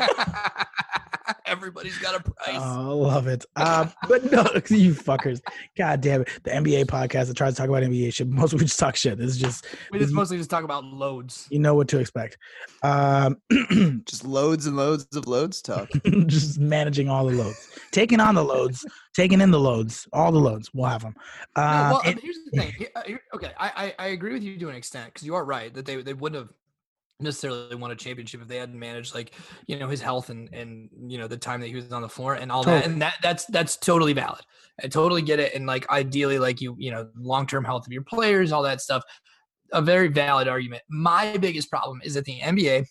Everybody's 1.46 1.98
got 2.00 2.16
a 2.16 2.20
price. 2.32 2.58
Oh, 2.60 3.04
I 3.08 3.14
love 3.14 3.28
it. 3.28 3.46
Uh, 3.56 3.88
but 4.08 4.32
no, 4.32 4.42
you 4.70 4.94
fuckers. 4.94 5.42
God 5.78 6.02
damn 6.02 6.22
it. 6.22 6.30
The 6.44 6.52
NBA 6.52 6.86
podcast 6.86 7.28
that 7.28 7.38
tries 7.38 7.54
to 7.54 7.58
talk 7.62 7.70
about 7.70 7.84
NBA 7.84 8.14
shit. 8.14 8.28
Most 8.28 8.54
we 8.54 8.60
just 8.60 8.80
talk 8.80 8.96
shit. 8.96 9.18
This 9.18 9.32
is 9.32 9.38
just 9.38 9.66
we 9.92 10.00
just 10.00 10.14
mostly 10.14 10.38
just 10.38 10.50
talk 10.50 10.64
about 10.64 10.84
loads. 10.84 11.48
you 11.50 11.60
know 11.60 11.76
what 11.76 11.88
to 11.90 12.00
expect. 12.00 12.38
Um, 12.84 13.38
Just 14.06 14.26
loads 14.26 14.66
and 14.68 14.76
loads 14.76 15.08
of 15.16 15.28
loads 15.28 15.62
talk. 15.62 15.90
just 16.28 16.60
managing 16.60 17.10
all 17.10 17.26
the 17.26 17.36
loads, 17.36 17.70
taking 17.92 18.20
on 18.20 18.36
the 18.36 18.44
loads, 18.44 18.86
taking 19.16 19.40
in 19.42 19.52
the 19.52 19.60
loads, 19.60 20.08
all 20.14 20.32
the 20.32 20.40
loads. 20.40 20.70
We'll 20.74 20.90
have 20.90 21.02
them. 21.02 21.16
No, 21.56 21.62
Uh, 21.64 21.90
well, 21.94 22.02
and- 22.06 22.20
here's 22.20 22.38
the 22.52 22.60
thing. 22.60 22.74
Here- 22.78 22.90
uh, 22.96 23.02
here- 23.06 23.22
okay, 23.36 23.52
I, 23.58 23.94
I 24.00 24.06
I 24.06 24.08
agree 24.10 24.34
with 24.34 24.44
you 24.44 24.58
to 24.60 24.70
an 24.70 24.76
extent 24.76 25.08
because 25.14 25.26
you 25.26 25.36
are 25.36 25.46
right 25.46 25.74
that 25.74 25.86
they 25.86 26.02
they 26.02 26.14
wouldn't 26.14 26.42
have 26.42 26.54
necessarily 27.20 27.76
won 27.76 27.92
a 27.92 27.96
championship 27.96 28.42
if 28.42 28.48
they 28.48 28.58
hadn't 28.58 28.78
managed 28.78 29.14
like 29.14 29.34
you 29.68 29.78
know 29.78 29.88
his 29.88 30.02
health 30.02 30.30
and 30.30 30.50
and 30.54 30.90
you 31.08 31.18
know 31.18 31.28
the 31.28 31.38
time 31.38 31.62
that 31.62 31.68
he 31.68 31.76
was 31.76 31.92
on 31.92 32.02
the 32.02 32.10
floor 32.10 32.36
and 32.36 32.52
all 32.52 32.64
that 32.64 32.86
and 32.86 33.02
that 33.02 33.16
that's 33.22 33.46
that's 33.46 33.78
totally 33.78 34.14
valid. 34.14 34.42
I 34.84 34.88
totally 34.88 35.22
get 35.22 35.40
it 35.40 35.54
and 35.54 35.66
like 35.66 35.90
ideally 35.90 36.40
like 36.40 36.62
you 36.62 36.76
you 36.78 36.92
know 36.92 37.10
long 37.16 37.48
term 37.48 37.64
health 37.64 37.86
of 37.86 37.94
your 37.94 38.04
players 38.04 38.52
all 38.52 38.64
that 38.64 38.82
stuff 38.82 39.04
a 39.72 39.82
very 39.82 40.08
valid 40.08 40.48
argument. 40.48 40.84
My 40.90 41.38
biggest 41.38 41.70
problem 41.70 42.02
is 42.04 42.14
that 42.14 42.26
the 42.26 42.40
NBA 42.40 42.86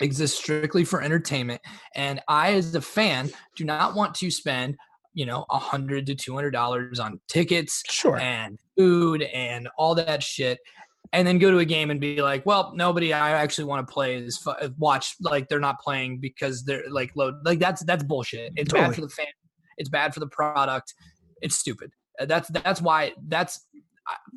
exists 0.00 0.38
strictly 0.38 0.84
for 0.84 1.02
entertainment 1.02 1.60
and 1.94 2.20
I 2.28 2.52
as 2.54 2.74
a 2.74 2.80
fan 2.80 3.30
do 3.56 3.64
not 3.64 3.94
want 3.94 4.14
to 4.16 4.30
spend 4.30 4.76
you 5.12 5.26
know 5.26 5.44
a 5.50 5.58
hundred 5.58 6.06
to 6.06 6.14
two 6.14 6.34
hundred 6.34 6.52
dollars 6.52 7.00
on 7.00 7.20
tickets 7.28 7.82
sure. 7.88 8.18
and 8.18 8.58
food 8.76 9.22
and 9.22 9.68
all 9.76 9.94
that 9.96 10.22
shit 10.22 10.58
and 11.12 11.26
then 11.26 11.38
go 11.38 11.50
to 11.50 11.58
a 11.58 11.64
game 11.64 11.90
and 11.90 12.00
be 12.00 12.20
like 12.20 12.44
well 12.44 12.72
nobody 12.74 13.12
i 13.12 13.30
actually 13.30 13.64
want 13.64 13.86
to 13.86 13.92
play 13.92 14.16
is 14.16 14.36
fu- 14.38 14.50
uh, 14.50 14.68
watch 14.78 15.14
like 15.20 15.48
they're 15.48 15.60
not 15.60 15.80
playing 15.80 16.18
because 16.18 16.64
they're 16.64 16.82
like 16.90 17.10
load 17.16 17.34
like 17.44 17.58
that's 17.58 17.82
that's 17.84 18.02
bullshit. 18.02 18.52
It's 18.56 18.72
bad 18.72 18.94
for 18.94 19.00
the 19.00 19.08
fan 19.08 19.26
it's 19.78 19.88
bad 19.88 20.12
for 20.12 20.20
the 20.20 20.26
product 20.26 20.94
it's 21.40 21.56
stupid. 21.56 21.90
Uh, 22.20 22.26
that's 22.26 22.48
that's 22.48 22.82
why 22.82 23.12
that's 23.28 23.66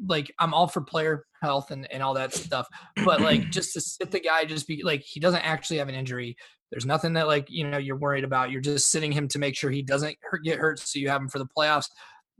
like 0.07 0.31
i'm 0.39 0.53
all 0.53 0.67
for 0.67 0.81
player 0.81 1.25
health 1.41 1.71
and, 1.71 1.89
and 1.91 2.03
all 2.03 2.13
that 2.13 2.33
stuff 2.33 2.67
but 3.05 3.21
like 3.21 3.41
just 3.49 3.73
to 3.73 3.81
sit 3.81 4.11
the 4.11 4.19
guy 4.19 4.43
just 4.43 4.67
be 4.67 4.83
like 4.83 5.01
he 5.01 5.19
doesn't 5.19 5.41
actually 5.41 5.77
have 5.77 5.89
an 5.89 5.95
injury. 5.95 6.35
There's 6.71 6.85
nothing 6.85 7.13
that 7.13 7.27
like 7.27 7.47
you 7.49 7.67
know 7.67 7.77
you're 7.77 7.97
worried 7.97 8.23
about. 8.23 8.49
You're 8.51 8.61
just 8.61 8.91
sitting 8.91 9.11
him 9.11 9.27
to 9.29 9.39
make 9.39 9.57
sure 9.57 9.69
he 9.69 9.81
doesn't 9.81 10.15
hurt, 10.21 10.43
get 10.43 10.57
hurt 10.57 10.79
so 10.79 10.99
you 10.99 11.09
have 11.09 11.21
him 11.21 11.27
for 11.27 11.39
the 11.39 11.47
playoffs. 11.57 11.87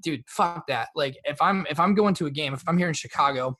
Dude 0.01 0.23
fuck 0.27 0.67
that. 0.67 0.89
Like 0.95 1.17
if 1.25 1.41
i'm 1.41 1.65
if 1.69 1.79
i'm 1.79 1.95
going 1.95 2.13
to 2.15 2.27
a 2.27 2.31
game 2.31 2.53
if 2.53 2.63
i'm 2.67 2.77
here 2.77 2.87
in 2.87 2.93
chicago 2.93 3.57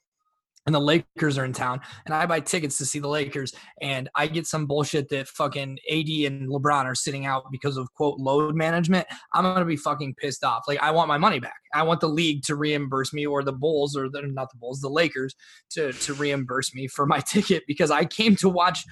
and 0.65 0.75
the 0.75 0.79
Lakers 0.79 1.37
are 1.37 1.45
in 1.45 1.53
town, 1.53 1.81
and 2.05 2.13
I 2.13 2.25
buy 2.25 2.39
tickets 2.39 2.77
to 2.77 2.85
see 2.85 2.99
the 2.99 3.07
Lakers, 3.07 3.53
and 3.81 4.09
I 4.15 4.27
get 4.27 4.45
some 4.45 4.67
bullshit 4.67 5.09
that 5.09 5.27
fucking 5.27 5.79
AD 5.89 6.07
and 6.07 6.49
LeBron 6.49 6.85
are 6.85 6.95
sitting 6.95 7.25
out 7.25 7.51
because 7.51 7.77
of 7.77 7.91
quote 7.93 8.19
load 8.19 8.55
management, 8.55 9.07
I'm 9.33 9.43
gonna 9.43 9.65
be 9.65 9.75
fucking 9.75 10.15
pissed 10.15 10.43
off. 10.43 10.63
Like 10.67 10.79
I 10.79 10.91
want 10.91 11.07
my 11.07 11.17
money 11.17 11.39
back. 11.39 11.55
I 11.73 11.83
want 11.83 12.01
the 12.01 12.09
league 12.09 12.43
to 12.43 12.55
reimburse 12.55 13.13
me, 13.13 13.25
or 13.25 13.43
the 13.43 13.53
Bulls, 13.53 13.95
or 13.95 14.09
the, 14.09 14.21
not 14.23 14.51
the 14.51 14.57
Bulls, 14.57 14.81
the 14.81 14.89
Lakers 14.89 15.35
to 15.71 15.93
to 15.93 16.13
reimburse 16.13 16.73
me 16.75 16.87
for 16.87 17.05
my 17.05 17.19
ticket 17.27 17.63
because 17.67 17.91
I 17.91 18.05
came 18.05 18.35
to 18.37 18.49
watch. 18.49 18.83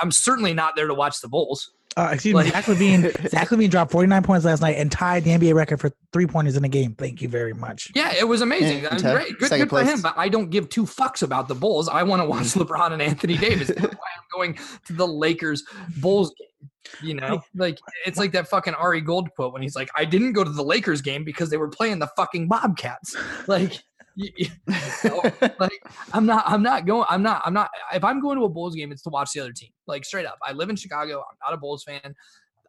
I'm 0.00 0.10
certainly 0.10 0.54
not 0.54 0.76
there 0.76 0.86
to 0.86 0.94
watch 0.94 1.20
the 1.20 1.28
Bulls. 1.28 1.70
Uh, 1.96 2.10
excuse 2.12 2.34
me. 2.34 2.48
Zach 2.50 2.64
LaVine. 2.66 3.28
Zach 3.30 3.48
LaVine 3.48 3.68
dropped 3.68 3.90
49 3.90 4.22
points 4.22 4.44
last 4.44 4.60
night 4.60 4.76
and 4.76 4.92
tied 4.92 5.24
the 5.24 5.30
NBA 5.30 5.54
record 5.54 5.80
for 5.80 5.90
three 6.12 6.26
pointers 6.26 6.56
in 6.56 6.64
a 6.64 6.68
game. 6.68 6.94
Thank 6.94 7.20
you 7.20 7.28
very 7.28 7.52
much. 7.52 7.90
Yeah, 7.94 8.12
it 8.16 8.28
was 8.28 8.42
amazing. 8.42 8.78
Yeah, 8.82 8.90
That 8.90 8.92
was 8.92 9.02
great. 9.02 9.38
Good, 9.38 9.50
good 9.50 9.70
for 9.70 9.82
him. 9.82 10.00
But 10.00 10.14
I 10.16 10.28
don't 10.28 10.50
give 10.50 10.68
two 10.68 10.84
fucks 10.84 11.22
about 11.22 11.48
the 11.48 11.54
Bulls. 11.54 11.88
I 11.88 12.02
want 12.04 12.22
to 12.22 12.26
watch 12.26 12.46
LeBron 12.54 12.92
and 12.92 13.02
Anthony 13.02 13.36
Davis. 13.36 13.68
That's 13.76 13.80
why 13.80 13.88
I'm 13.88 14.24
going 14.32 14.58
to 14.86 14.92
the 14.92 15.06
Lakers 15.06 15.64
Bulls 16.00 16.32
game. 16.38 16.46
You 17.02 17.14
know, 17.14 17.42
like 17.54 17.78
it's 18.06 18.18
like 18.18 18.32
that 18.32 18.48
fucking 18.48 18.74
Ari 18.74 19.02
Gold 19.02 19.30
quote 19.34 19.52
when 19.52 19.62
he's 19.62 19.76
like, 19.76 19.90
"I 19.96 20.04
didn't 20.04 20.32
go 20.32 20.42
to 20.42 20.50
the 20.50 20.64
Lakers 20.64 21.02
game 21.02 21.24
because 21.24 21.50
they 21.50 21.56
were 21.56 21.68
playing 21.68 21.98
the 21.98 22.08
fucking 22.16 22.48
Bobcats." 22.48 23.14
Like, 23.46 23.84
you, 24.20 24.30
you 24.36 25.10
know, 25.10 25.22
like 25.58 25.82
I'm 26.12 26.26
not, 26.26 26.44
I'm 26.46 26.62
not 26.62 26.86
going, 26.86 27.06
I'm 27.08 27.22
not, 27.22 27.42
I'm 27.44 27.54
not. 27.54 27.70
If 27.94 28.04
I'm 28.04 28.20
going 28.20 28.38
to 28.38 28.44
a 28.44 28.48
Bulls 28.48 28.74
game, 28.74 28.92
it's 28.92 29.02
to 29.02 29.10
watch 29.10 29.32
the 29.32 29.40
other 29.40 29.52
team. 29.52 29.70
Like 29.86 30.04
straight 30.04 30.26
up. 30.26 30.38
I 30.44 30.52
live 30.52 30.68
in 30.70 30.76
Chicago. 30.76 31.18
I'm 31.28 31.36
not 31.44 31.54
a 31.54 31.56
Bulls 31.58 31.84
fan. 31.84 32.14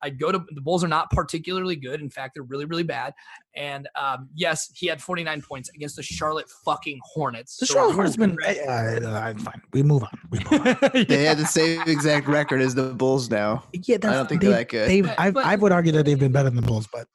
I'd 0.03 0.19
go 0.19 0.31
to 0.31 0.43
the 0.55 0.61
Bulls 0.61 0.83
are 0.83 0.87
not 0.87 1.11
particularly 1.11 1.75
good. 1.75 2.01
In 2.01 2.09
fact, 2.09 2.33
they're 2.33 2.41
really, 2.41 2.65
really 2.65 2.81
bad. 2.81 3.13
And 3.55 3.87
um, 3.95 4.29
yes, 4.33 4.71
he 4.73 4.87
had 4.87 4.99
49 4.99 5.43
points 5.43 5.69
against 5.75 5.95
the 5.95 6.01
Charlotte 6.01 6.49
fucking 6.65 6.99
Hornets. 7.03 7.57
The 7.57 7.67
So 7.67 7.73
Charlotte 7.75 7.89
who- 7.91 7.95
Hornets 7.97 8.17
been 8.17 8.37
uh, 8.43 9.07
uh, 9.07 9.33
fine. 9.35 9.61
We 9.73 9.83
move 9.83 10.01
on. 10.03 10.09
We 10.31 10.39
move 10.49 10.65
on. 10.65 11.05
They 11.07 11.25
had 11.25 11.37
the 11.37 11.45
same 11.45 11.81
exact 11.87 12.27
record 12.27 12.61
as 12.61 12.73
the 12.73 12.93
Bulls 12.95 13.29
now. 13.29 13.63
yeah, 13.73 13.97
that's, 13.97 14.15
don't 14.15 14.27
think 14.27 14.41
they, 14.41 14.47
they're 14.47 14.57
that 14.57 14.69
good. 14.69 15.05
I've, 15.19 15.37
I 15.37 15.55
would 15.55 15.71
argue 15.71 15.91
that 15.91 16.05
they've 16.05 16.17
been 16.17 16.31
better 16.31 16.49
than 16.49 16.55
the 16.55 16.67
Bulls, 16.67 16.87
but 16.91 17.07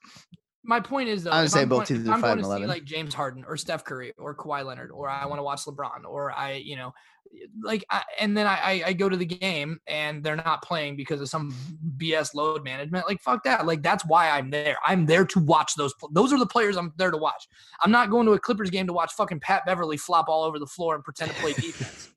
my 0.66 0.80
point 0.80 1.08
is 1.08 1.24
though, 1.24 1.30
I 1.30 1.42
would 1.42 1.50
say 1.50 1.62
I'm 1.62 1.68
both 1.68 1.88
going, 1.88 2.00
I'm 2.08 2.20
going 2.20 2.22
5 2.22 2.22
to 2.22 2.32
and 2.32 2.44
see 2.44 2.48
11. 2.48 2.68
like 2.68 2.84
James 2.84 3.14
Harden 3.14 3.44
or 3.46 3.56
Steph 3.56 3.84
Curry 3.84 4.12
or 4.18 4.34
Kawhi 4.34 4.64
Leonard, 4.64 4.90
or 4.90 5.08
I 5.08 5.24
want 5.26 5.38
to 5.38 5.42
watch 5.42 5.64
LeBron, 5.64 6.04
or 6.06 6.32
I, 6.32 6.54
you 6.54 6.76
know, 6.76 6.92
like, 7.62 7.84
I, 7.90 8.02
and 8.20 8.36
then 8.36 8.46
I, 8.46 8.54
I 8.56 8.82
I 8.86 8.92
go 8.92 9.08
to 9.08 9.16
the 9.16 9.26
game 9.26 9.78
and 9.86 10.22
they're 10.22 10.36
not 10.36 10.62
playing 10.62 10.96
because 10.96 11.20
of 11.20 11.28
some 11.28 11.54
BS 11.96 12.34
load 12.34 12.64
management. 12.64 13.06
Like, 13.06 13.20
fuck 13.20 13.42
that. 13.44 13.66
Like, 13.66 13.82
that's 13.82 14.04
why 14.06 14.30
I'm 14.30 14.50
there. 14.50 14.76
I'm 14.84 15.06
there 15.06 15.24
to 15.26 15.40
watch 15.40 15.74
those. 15.76 15.92
Those 16.12 16.32
are 16.32 16.38
the 16.38 16.46
players 16.46 16.76
I'm 16.76 16.92
there 16.96 17.10
to 17.10 17.16
watch. 17.18 17.46
I'm 17.82 17.90
not 17.90 18.10
going 18.10 18.26
to 18.26 18.32
a 18.32 18.38
Clippers 18.38 18.70
game 18.70 18.86
to 18.86 18.92
watch 18.92 19.12
fucking 19.14 19.40
Pat 19.40 19.64
Beverley 19.66 19.96
flop 19.96 20.28
all 20.28 20.44
over 20.44 20.58
the 20.58 20.66
floor 20.66 20.94
and 20.94 21.02
pretend 21.04 21.32
to 21.32 21.36
play 21.38 21.52
defense. 21.54 22.10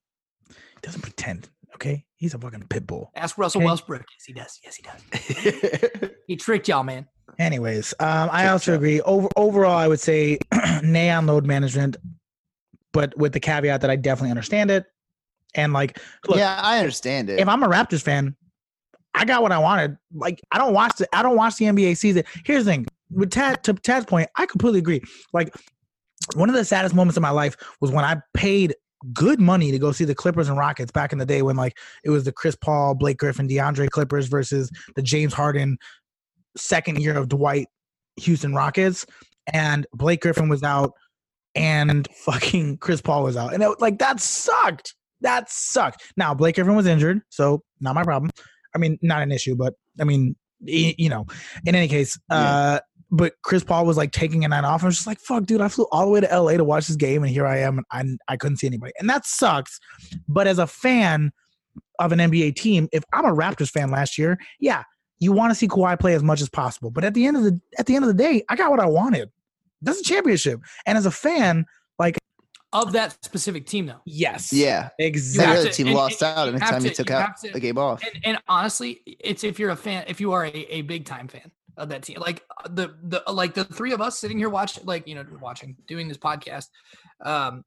He 0.47 0.55
doesn't 0.81 1.01
pretend. 1.01 1.49
Okay, 1.75 2.03
he's 2.15 2.33
a 2.33 2.38
fucking 2.39 2.65
pit 2.67 2.85
bull. 2.88 3.12
Ask 3.15 3.38
Russell 3.38 3.62
Okay. 3.62 3.67
Westbrook. 3.69 4.01
Yes, 4.01 4.25
he 4.25 4.33
does. 4.33 4.59
Yes, 4.63 4.75
he 4.75 4.83
does. 4.83 6.09
He 6.27 6.35
tricked 6.35 6.67
y'all, 6.67 6.83
man. 6.83 7.07
Anyways, 7.39 7.93
um, 8.02 8.30
I 8.32 8.49
also 8.49 8.75
agree. 8.75 8.99
Over 9.02 9.30
overall, 9.38 9.78
I 9.78 9.88
would 9.88 10.02
say 10.02 10.38
nay 10.84 11.10
on 11.10 11.25
load 11.25 11.45
management, 11.45 11.95
but 12.91 13.17
with 13.17 13.32
the 13.32 13.39
caveat 13.39 13.80
that 13.82 13.89
I 13.89 13.95
definitely 13.95 14.32
understand 14.32 14.69
it. 14.69 14.86
And 15.56 15.71
like, 15.71 15.97
look, 16.28 16.38
yeah, 16.38 16.60
I 16.62 16.80
understand 16.80 17.30
it. 17.30 17.39
if 17.39 17.47
I'm 17.47 17.63
a 17.63 17.67
Raptors 17.67 18.04
fan, 18.04 18.36
I 19.15 19.23
got 19.23 19.41
what 19.41 19.54
I 19.54 19.58
wanted. 19.58 19.97
Like, 20.13 20.41
I 20.52 20.58
don't 20.58 20.73
watch 20.73 20.97
the 20.97 21.08
I 21.15 21.23
don't 21.23 21.38
watch 21.38 21.56
the 21.56 21.65
NBA 21.65 21.95
season. 21.95 22.23
Here's 22.43 22.65
the 22.65 22.71
thing 22.71 22.86
with 23.10 23.32
Tad 23.32 23.63
to 23.63 23.73
Tad's 23.73 24.06
point, 24.06 24.30
I 24.36 24.45
completely 24.45 24.80
agree. 24.80 25.02
Like, 25.32 25.56
one 26.36 26.49
of 26.49 26.56
the 26.56 26.65
saddest 26.65 26.93
moments 26.93 27.15
of 27.15 27.23
my 27.23 27.32
life 27.32 27.56
was 27.80 27.89
when 27.89 28.04
I 28.04 28.17
paid 28.34 28.75
good 29.13 29.39
money 29.39 29.71
to 29.71 29.80
go 29.80 29.91
see 29.91 30.04
the 30.04 30.13
Clippers 30.13 30.49
and 30.49 30.58
Rockets 30.58 30.91
back 30.91 31.13
in 31.13 31.19
the 31.19 31.25
day 31.25 31.41
when 31.41 31.56
like 31.56 31.78
it 32.04 32.10
was 32.10 32.25
the 32.25 32.32
Chris 32.32 32.56
Paul, 32.56 32.95
Blake 32.95 33.17
Griffin, 33.17 33.47
DeAndre 33.47 33.89
Clippers 33.89 34.28
versus 34.28 34.69
the 34.95 35.02
James 35.02 35.34
Harden 35.34 35.78
second 36.57 37.01
year 37.01 37.17
of 37.17 37.29
Dwight 37.29 37.67
Houston 38.17 38.53
Rockets, 38.53 39.05
and 39.53 39.85
Blake 39.93 40.21
Griffin 40.21 40.49
was 40.49 40.63
out 40.63 40.93
and 41.55 42.07
fucking 42.25 42.77
Chris 42.77 43.01
Paul 43.01 43.23
was 43.23 43.38
out, 43.38 43.53
and 43.53 43.63
it, 43.63 43.79
like 43.79 43.99
that 43.99 44.19
sucked. 44.19 44.95
That 45.21 45.49
sucked. 45.49 46.13
Now 46.15 46.33
Blake 46.33 46.55
Griffin 46.55 46.75
was 46.75 46.85
injured, 46.85 47.21
so 47.29 47.63
not 47.81 47.95
my 47.95 48.03
problem. 48.03 48.31
I 48.75 48.77
mean, 48.77 48.97
not 49.01 49.21
an 49.21 49.31
issue, 49.31 49.55
but 49.55 49.73
I 49.99 50.03
mean, 50.03 50.35
you 50.62 51.09
know, 51.09 51.25
in 51.65 51.75
any 51.75 51.88
case, 51.88 52.19
uh, 52.29 52.79
but 53.12 53.33
Chris 53.43 53.63
Paul 53.63 53.85
was 53.85 53.97
like 53.97 54.12
taking 54.12 54.45
a 54.45 54.47
night 54.47 54.63
off. 54.63 54.83
I 54.83 54.85
was 54.85 54.95
just 54.95 55.07
like, 55.07 55.19
fuck, 55.19 55.45
dude, 55.45 55.62
I 55.62 55.67
flew 55.67 55.88
all 55.91 56.05
the 56.05 56.12
way 56.12 56.21
to 56.21 56.39
LA 56.39 56.57
to 56.57 56.63
watch 56.63 56.88
this 56.88 56.95
game, 56.95 57.23
and 57.23 57.31
here 57.31 57.45
I 57.45 57.57
am, 57.59 57.81
and 57.91 58.19
I, 58.29 58.33
I 58.33 58.38
couldn't 58.38 58.57
see 58.57 58.67
anybody, 58.67 58.93
and 58.99 59.09
that 59.09 59.25
sucks. 59.25 59.79
But 60.27 60.47
as 60.47 60.59
a 60.59 60.67
fan 60.67 61.31
of 61.99 62.12
an 62.12 62.19
NBA 62.19 62.55
team, 62.55 62.88
if 62.91 63.03
I'm 63.13 63.25
a 63.25 63.33
Raptors 63.33 63.69
fan 63.69 63.89
last 63.89 64.17
year, 64.17 64.38
yeah, 64.59 64.83
you 65.19 65.32
want 65.32 65.51
to 65.51 65.55
see 65.55 65.67
Kawhi 65.67 65.99
play 65.99 66.13
as 66.13 66.23
much 66.23 66.41
as 66.41 66.49
possible. 66.49 66.91
But 66.91 67.03
at 67.03 67.13
the 67.13 67.25
end 67.25 67.38
of 67.38 67.43
the 67.43 67.60
at 67.77 67.86
the 67.86 67.95
end 67.95 68.03
of 68.05 68.08
the 68.08 68.13
day, 68.23 68.43
I 68.49 68.55
got 68.55 68.71
what 68.71 68.79
I 68.79 68.86
wanted. 68.88 69.29
That's 69.82 69.99
a 69.99 70.03
championship, 70.03 70.62
and 70.86 70.97
as 70.97 71.05
a 71.05 71.12
fan, 71.12 71.65
like, 71.97 72.17
Of 72.73 72.91
that 72.91 73.17
specific 73.23 73.65
team, 73.65 73.86
though. 73.88 74.01
yes, 74.05 74.51
yeah, 74.53 74.89
exactly. 74.99 75.45
have 75.47 75.55
the 75.55 75.62
other 75.62 75.71
team 75.73 75.88
and- 75.88 75.95
lost 75.95 76.21
and 76.21 76.38
out 76.38 76.45
you 76.47 76.53
have 76.53 76.62
anytime 76.62 76.84
you 76.84 76.89
to- 76.89 76.95
took 76.95 77.10
you 77.10 77.15
out 77.15 77.21
have 77.21 77.39
to- 77.41 77.51
a 77.55 77.60
game 77.60 77.77
off. 77.77 78.03
And, 78.03 78.21
and 78.25 78.38
honestly, 78.47 79.01
it's 79.05 79.43
if 79.43 79.58
you're 79.60 79.69
a 79.71 79.75
fan, 79.75 80.03
if 80.08 80.19
you 80.21 80.34
are 80.34 80.45
a, 80.45 80.49
a 80.51 80.82
big 80.82 81.05
time 81.05 81.27
fan 81.27 81.49
of 81.77 81.89
that 81.89 82.03
team, 82.03 82.17
like 82.19 82.43
uh, 82.63 82.67
the 82.69 82.95
the 83.03 83.23
like 83.32 83.53
the 83.53 83.63
three 83.63 83.93
of 83.93 84.01
us 84.01 84.19
sitting 84.19 84.38
here 84.38 84.49
watching, 84.49 84.86
like 84.86 85.08
you 85.08 85.15
know, 85.15 85.25
watching, 85.41 85.75
doing 85.88 86.08
this 86.08 86.17
podcast. 86.17 86.67
Um, 87.23 87.63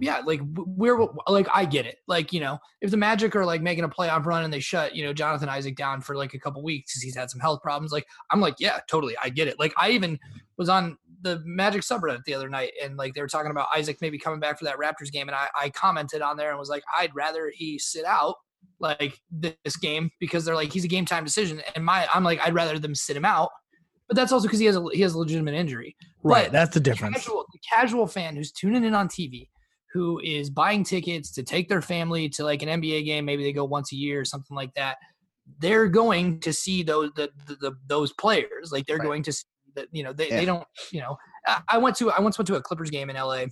yeah, 0.00 0.22
like 0.24 0.40
we're 0.44 1.06
like 1.26 1.48
I 1.52 1.64
get 1.64 1.86
it. 1.86 1.98
Like 2.06 2.32
you 2.32 2.40
know, 2.40 2.58
if 2.80 2.90
the 2.90 2.96
Magic 2.96 3.34
are 3.36 3.44
like 3.44 3.62
making 3.62 3.84
a 3.84 3.88
playoff 3.88 4.24
run 4.26 4.44
and 4.44 4.52
they 4.52 4.60
shut 4.60 4.94
you 4.94 5.04
know 5.04 5.12
Jonathan 5.12 5.48
Isaac 5.48 5.76
down 5.76 6.00
for 6.00 6.16
like 6.16 6.34
a 6.34 6.38
couple 6.38 6.62
weeks 6.62 6.92
because 6.92 7.02
he's 7.02 7.16
had 7.16 7.30
some 7.30 7.40
health 7.40 7.62
problems, 7.62 7.92
like 7.92 8.06
I'm 8.30 8.40
like, 8.40 8.56
yeah, 8.58 8.80
totally, 8.88 9.14
I 9.22 9.28
get 9.28 9.48
it. 9.48 9.58
Like 9.58 9.72
I 9.76 9.90
even 9.90 10.18
was 10.56 10.68
on 10.68 10.98
the 11.22 11.40
Magic 11.44 11.82
subreddit 11.82 12.24
the 12.24 12.34
other 12.34 12.48
night 12.48 12.72
and 12.82 12.96
like 12.96 13.14
they 13.14 13.20
were 13.20 13.28
talking 13.28 13.52
about 13.52 13.68
Isaac 13.74 13.98
maybe 14.00 14.18
coming 14.18 14.40
back 14.40 14.58
for 14.58 14.64
that 14.64 14.76
Raptors 14.76 15.12
game, 15.12 15.28
and 15.28 15.36
I, 15.36 15.48
I 15.56 15.70
commented 15.70 16.22
on 16.22 16.36
there 16.36 16.50
and 16.50 16.58
was 16.58 16.68
like, 16.68 16.82
I'd 16.96 17.14
rather 17.14 17.52
he 17.54 17.78
sit 17.78 18.04
out 18.04 18.36
like 18.80 19.18
this 19.30 19.76
game 19.80 20.10
because 20.20 20.44
they're 20.44 20.54
like 20.56 20.72
he's 20.72 20.84
a 20.84 20.88
game 20.88 21.04
time 21.04 21.24
decision 21.24 21.62
and 21.74 21.84
my 21.84 22.06
I'm 22.12 22.24
like 22.24 22.40
I'd 22.40 22.54
rather 22.54 22.78
them 22.78 22.94
sit 22.94 23.16
him 23.16 23.24
out 23.24 23.50
but 24.08 24.16
that's 24.16 24.32
also 24.32 24.46
because 24.46 24.58
he 24.58 24.66
has 24.66 24.76
a 24.76 24.84
he 24.92 25.00
has 25.02 25.14
a 25.14 25.18
legitimate 25.18 25.54
injury 25.54 25.96
right. 26.22 26.44
But 26.46 26.52
That's 26.52 26.74
the 26.74 26.80
the 26.80 26.84
difference. 26.84 27.16
casual 27.18 27.44
the 27.52 27.58
casual 27.68 28.06
fan 28.06 28.34
who's 28.36 28.50
tuning 28.52 28.84
in 28.84 28.94
on 28.94 29.08
TV 29.08 29.48
who 29.92 30.18
is 30.24 30.48
buying 30.50 30.82
tickets 30.84 31.30
to 31.32 31.42
take 31.42 31.68
their 31.68 31.82
family 31.82 32.28
to 32.30 32.44
like 32.44 32.62
an 32.62 32.80
NBA 32.80 33.04
game 33.04 33.24
maybe 33.24 33.42
they 33.44 33.52
go 33.52 33.64
once 33.64 33.92
a 33.92 33.96
year 33.96 34.20
or 34.20 34.24
something 34.24 34.56
like 34.56 34.74
that 34.74 34.96
they're 35.58 35.88
going 35.88 36.38
to 36.40 36.52
see 36.52 36.82
those 36.82 37.10
the, 37.14 37.28
the, 37.46 37.54
the 37.56 37.72
those 37.86 38.12
players 38.14 38.72
like 38.72 38.86
they're 38.86 38.96
Right. 38.98 39.04
going 39.06 39.22
to 39.24 39.32
see 39.32 39.44
that 39.76 39.86
you 39.92 40.02
know 40.02 40.12
they, 40.12 40.28
Yeah. 40.28 40.36
they 40.36 40.44
don't 40.44 40.66
you 40.90 41.00
know 41.00 41.16
I, 41.46 41.60
I 41.68 41.78
went 41.78 41.96
to 41.96 42.10
I 42.10 42.20
once 42.20 42.38
went 42.38 42.46
to 42.48 42.56
a 42.56 42.62
Clippers 42.62 42.90
game 42.90 43.10
in 43.10 43.16
LA 43.16 43.44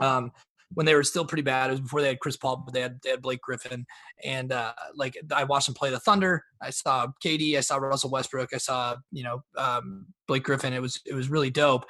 um 0.00 0.32
when 0.74 0.86
they 0.86 0.94
were 0.94 1.02
still 1.02 1.24
pretty 1.24 1.42
bad. 1.42 1.68
It 1.68 1.72
was 1.72 1.80
before 1.80 2.00
they 2.02 2.08
had 2.08 2.20
Chris 2.20 2.36
Paul, 2.36 2.62
but 2.64 2.74
they 2.74 2.80
had 2.80 3.00
they 3.02 3.10
had 3.10 3.22
Blake 3.22 3.40
Griffin, 3.40 3.86
and 4.24 4.52
uh, 4.52 4.72
like 4.94 5.16
I 5.34 5.44
watched 5.44 5.66
them 5.66 5.74
play 5.74 5.90
the 5.90 6.00
Thunder. 6.00 6.44
I 6.60 6.70
saw 6.70 7.06
KD, 7.24 7.56
I 7.56 7.60
saw 7.60 7.76
Russell 7.76 8.10
Westbrook, 8.10 8.50
I 8.54 8.58
saw 8.58 8.96
you 9.10 9.24
know 9.24 9.42
um, 9.56 10.06
Blake 10.26 10.44
Griffin. 10.44 10.72
It 10.72 10.82
was 10.82 11.00
it 11.06 11.14
was 11.14 11.28
really 11.30 11.50
dope. 11.50 11.86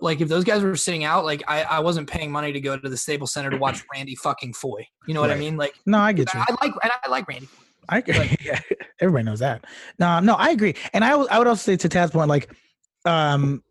Like 0.00 0.20
if 0.20 0.28
those 0.28 0.44
guys 0.44 0.62
were 0.62 0.76
sitting 0.76 1.04
out, 1.04 1.24
like 1.24 1.42
I, 1.48 1.62
I 1.62 1.80
wasn't 1.80 2.08
paying 2.08 2.30
money 2.30 2.52
to 2.52 2.60
go 2.60 2.76
to 2.76 2.88
the 2.88 2.96
Staples 2.96 3.32
Center 3.32 3.50
to 3.50 3.56
watch 3.58 3.84
Randy 3.94 4.14
fucking 4.16 4.54
Foye. 4.54 4.86
You 5.06 5.14
know 5.14 5.20
what 5.20 5.30
I 5.30 5.36
mean? 5.36 5.56
Like 5.56 5.74
No, 5.86 5.98
I 5.98 6.12
get 6.12 6.32
you. 6.34 6.40
I 6.40 6.52
like 6.62 6.72
and 6.82 6.92
I 7.04 7.08
like 7.08 7.28
Randy. 7.28 7.48
I 7.88 7.98
agree. 7.98 8.36
yeah, 8.44 8.60
everybody 9.00 9.24
knows 9.24 9.38
that. 9.40 9.64
No, 9.98 10.18
no, 10.20 10.34
I 10.34 10.50
agree. 10.50 10.74
And 10.92 11.04
I, 11.04 11.14
would- 11.14 11.28
I 11.30 11.38
would 11.38 11.46
also 11.46 11.62
say 11.72 11.76
to 11.76 11.88
Tad's 11.88 12.10
point, 12.10 12.28
like, 12.28 12.50
um, 13.04 13.62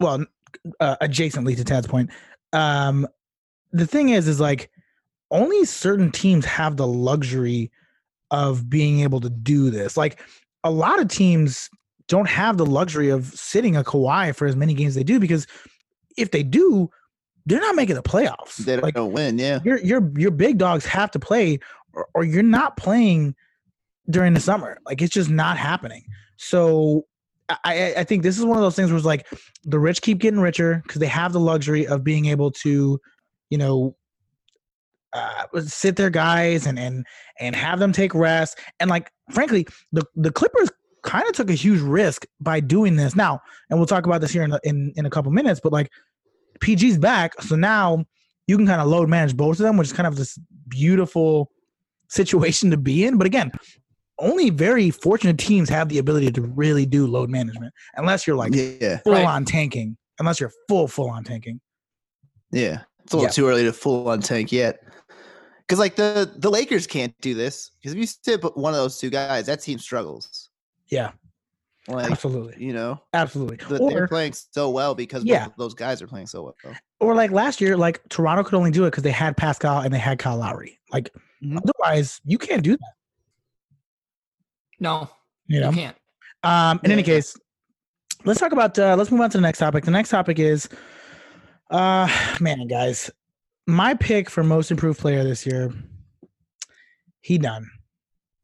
well, 0.00 0.24
uh, 0.80 0.96
adjacently 1.02 1.56
to 1.56 1.64
Tad's 1.64 1.86
point, 1.88 2.10
um, 2.52 3.06
the 3.72 3.86
thing 3.86 4.10
is, 4.10 4.28
is 4.28 4.40
like, 4.40 4.70
only 5.30 5.64
certain 5.64 6.10
teams 6.10 6.44
have 6.44 6.76
the 6.76 6.86
luxury 6.86 7.70
of 8.30 8.68
being 8.68 9.00
able 9.00 9.20
to 9.20 9.30
do 9.30 9.70
this. 9.70 9.96
Like, 9.96 10.20
a 10.64 10.70
lot 10.70 11.00
of 11.00 11.08
teams 11.08 11.68
don't 12.08 12.28
have 12.28 12.56
the 12.56 12.66
luxury 12.66 13.10
of 13.10 13.26
sitting 13.26 13.76
a 13.76 13.84
Kawhi 13.84 14.34
for 14.34 14.46
as 14.46 14.56
many 14.56 14.74
games 14.74 14.90
as 14.90 14.94
they 14.96 15.04
do 15.04 15.20
because 15.20 15.46
if 16.16 16.30
they 16.30 16.42
do, 16.42 16.90
they're 17.46 17.60
not 17.60 17.74
making 17.76 17.96
the 17.96 18.02
playoffs. 18.02 18.56
They 18.56 18.76
don't 18.76 18.82
like, 18.82 18.96
win. 18.96 19.38
Yeah, 19.38 19.60
your 19.64 19.78
your 19.78 20.10
your 20.16 20.30
big 20.30 20.58
dogs 20.58 20.84
have 20.86 21.10
to 21.12 21.18
play 21.18 21.58
or, 21.92 22.08
or 22.14 22.24
you're 22.24 22.42
not 22.42 22.76
playing 22.76 23.34
during 24.10 24.32
the 24.32 24.40
summer 24.40 24.78
like 24.86 25.02
it's 25.02 25.12
just 25.12 25.28
not 25.28 25.58
happening 25.58 26.02
so 26.38 27.04
I, 27.50 27.56
I- 27.64 27.94
I 27.98 28.04
think 28.04 28.22
this 28.22 28.38
is 28.38 28.44
one 28.44 28.56
of 28.56 28.62
those 28.62 28.74
things 28.74 28.90
where 28.90 28.96
it's 28.96 29.04
like 29.06 29.26
the 29.64 29.78
rich 29.78 30.00
keep 30.00 30.18
getting 30.18 30.40
richer 30.40 30.80
because 30.82 31.00
they 31.00 31.06
have 31.06 31.32
the 31.34 31.40
luxury 31.40 31.86
of 31.86 32.04
being 32.04 32.26
able 32.26 32.50
to 32.52 32.98
you 33.50 33.58
know 33.58 33.96
uh, 35.12 35.44
sit 35.60 35.96
their 35.96 36.10
guys 36.10 36.66
and 36.66 36.78
and 36.78 37.06
and 37.40 37.56
have 37.56 37.78
them 37.78 37.92
take 37.92 38.14
rest 38.14 38.58
and 38.80 38.90
like 38.90 39.10
frankly 39.32 39.66
the 39.92 40.04
the 40.16 40.30
clippers 40.30 40.70
kind 41.02 41.26
of 41.26 41.32
took 41.32 41.48
a 41.48 41.54
huge 41.54 41.80
risk 41.80 42.26
by 42.40 42.60
doing 42.60 42.96
this 42.96 43.16
now 43.16 43.40
and 43.70 43.78
we'll 43.78 43.86
talk 43.86 44.04
about 44.04 44.20
this 44.20 44.30
here 44.32 44.42
in 44.42 44.52
a, 44.52 44.60
in, 44.64 44.92
in 44.96 45.06
a 45.06 45.10
couple 45.10 45.30
minutes 45.32 45.60
but 45.62 45.72
like 45.72 45.88
pg's 46.60 46.98
back 46.98 47.40
so 47.40 47.56
now 47.56 48.04
you 48.48 48.56
can 48.56 48.66
kind 48.66 48.80
of 48.80 48.88
load 48.88 49.08
manage 49.08 49.36
both 49.36 49.60
of 49.60 49.64
them, 49.64 49.76
which 49.76 49.88
is 49.88 49.92
kind 49.92 50.06
of 50.06 50.16
this 50.16 50.36
beautiful 50.68 51.52
situation 52.08 52.70
to 52.70 52.76
be 52.78 53.04
in. 53.04 53.18
But 53.18 53.26
again, 53.26 53.52
only 54.18 54.50
very 54.50 54.90
fortunate 54.90 55.38
teams 55.38 55.68
have 55.68 55.90
the 55.90 55.98
ability 55.98 56.32
to 56.32 56.40
really 56.40 56.86
do 56.86 57.06
load 57.06 57.28
management, 57.28 57.72
unless 57.96 58.26
you're 58.26 58.36
like 58.36 58.54
yeah, 58.54 58.96
full 59.04 59.12
Right. 59.12 59.24
on 59.26 59.44
tanking. 59.44 59.96
Unless 60.18 60.40
you're 60.40 60.52
full 60.66 60.88
full 60.88 61.10
on 61.10 61.22
tanking. 61.22 61.60
yeah. 62.50 62.80
It's 63.08 63.14
a 63.14 63.16
little 63.16 63.28
Yeah. 63.28 63.32
too 63.32 63.48
early 63.48 63.64
to 63.64 63.72
full 63.72 64.06
on 64.10 64.20
tank 64.20 64.52
yet. 64.52 64.82
Because 65.60 65.78
like 65.78 65.96
the 65.96 66.30
the 66.36 66.50
Lakers 66.50 66.86
can't 66.86 67.18
do 67.22 67.32
this. 67.32 67.70
Because 67.80 67.92
if 67.94 67.98
you 67.98 68.06
sit 68.06 68.42
one 68.54 68.74
of 68.74 68.78
those 68.78 68.98
two 68.98 69.08
guys, 69.08 69.46
that 69.46 69.62
team 69.62 69.78
struggles. 69.78 70.50
Yeah, 70.88 71.12
Like 71.86 72.10
absolutely, 72.10 72.62
you 72.62 72.74
know, 72.74 73.00
absolutely. 73.14 73.56
the, 73.66 73.78
they're 73.88 74.08
playing 74.08 74.34
so 74.34 74.68
well 74.68 74.94
because 74.94 75.24
Yeah. 75.24 75.48
those 75.56 75.72
guys 75.72 76.02
are 76.02 76.06
playing 76.06 76.26
so 76.26 76.42
well. 76.64 76.74
or 77.00 77.14
like 77.14 77.30
last 77.30 77.62
year, 77.62 77.78
like 77.78 78.06
Toronto 78.10 78.42
could 78.44 78.54
only 78.54 78.70
do 78.70 78.84
it 78.84 78.90
because 78.90 79.04
they 79.04 79.10
had 79.10 79.36
Pascal 79.38 79.80
and 79.80 79.92
they 79.94 79.98
had 79.98 80.18
Kyle 80.18 80.36
Lowry. 80.36 80.78
Like 80.92 81.10
Mhm. 81.42 81.58
otherwise, 81.62 82.20
you 82.26 82.36
can't 82.36 82.62
do 82.62 82.72
that. 82.76 82.92
No, 84.80 85.08
You 85.46 85.60
know. 85.60 85.70
you 85.70 85.76
can't. 85.76 85.96
Um, 86.42 86.78
in 86.84 86.90
any 86.92 87.00
Yeah. 87.02 87.06
case, 87.06 87.36
let's 88.24 88.38
talk 88.40 88.52
about. 88.52 88.78
Uh, 88.78 88.94
let's 88.96 89.10
move 89.10 89.20
on 89.22 89.30
to 89.30 89.38
the 89.38 89.42
next 89.42 89.58
topic. 89.58 89.84
The 89.84 89.90
next 89.90 90.10
topic 90.10 90.38
is, 90.38 90.68
uh, 91.70 92.08
man, 92.40 92.66
guys, 92.66 93.10
my 93.66 93.94
pick 93.94 94.30
for 94.30 94.42
most 94.42 94.70
improved 94.70 94.98
player 95.00 95.24
this 95.24 95.46
year. 95.46 95.72
He 97.20 97.38
done. 97.38 97.68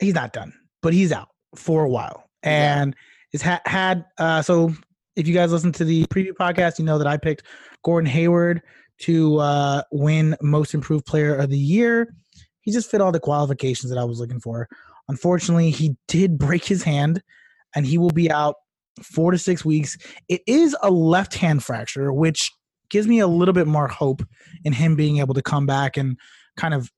He's 0.01 0.15
not 0.15 0.33
done, 0.33 0.53
but 0.83 0.93
he's 0.93 1.13
out 1.13 1.29
for 1.57 1.85
a 1.85 1.89
while, 1.89 2.29
Yeah. 2.45 2.81
and 2.81 2.97
is 3.33 3.41
ha- 3.43 3.63
had. 3.65 4.05
Uh, 4.19 4.43
so 4.43 4.73
if 5.17 5.27
you 5.29 5.35
guys 5.35 5.53
listen 5.53 5.73
to 5.73 5.85
the 5.85 6.05
preview 6.07 6.33
podcast, 6.33 6.79
you 6.79 6.85
know 6.85 6.99
that 6.99 7.07
I 7.07 7.17
picked 7.17 7.45
Gordon 7.85 8.11
Hayward 8.11 8.61
to 9.03 9.39
uh, 9.39 9.83
win 9.93 10.37
most 10.43 10.75
improved 10.75 11.07
player 11.07 11.35
of 11.37 11.51
the 11.51 11.59
year. 11.59 12.15
He 12.61 12.73
just 12.73 12.91
fit 12.91 13.01
all 13.01 13.13
the 13.13 13.21
qualifications 13.21 13.91
that 13.91 13.99
I 13.99 14.05
was 14.05 14.19
looking 14.19 14.41
for. 14.41 14.69
Unfortunately, 15.09 15.71
he 15.71 15.97
did 16.09 16.39
break 16.39 16.65
his 16.65 16.83
hand 16.83 17.23
and 17.75 17.87
he 17.87 17.99
will 17.99 18.11
be 18.11 18.31
out 18.31 18.57
four 19.03 19.31
to 19.31 19.39
six 19.39 19.65
weeks. 19.65 19.97
It 20.29 20.43
is 20.47 20.77
a 20.83 20.91
left 20.91 21.35
hand 21.35 21.63
fracture, 21.63 22.13
which 22.13 22.51
gives 22.89 23.07
me 23.07 23.21
a 23.21 23.27
little 23.27 23.55
bit 23.55 23.67
more 23.67 23.89
hope 23.89 24.23
in 24.65 24.73
him 24.73 24.97
being 24.97 25.19
able 25.19 25.35
to 25.35 25.43
come 25.43 25.67
back 25.67 25.97
and 25.97 26.19
kind 26.57 26.75
of 26.75 26.91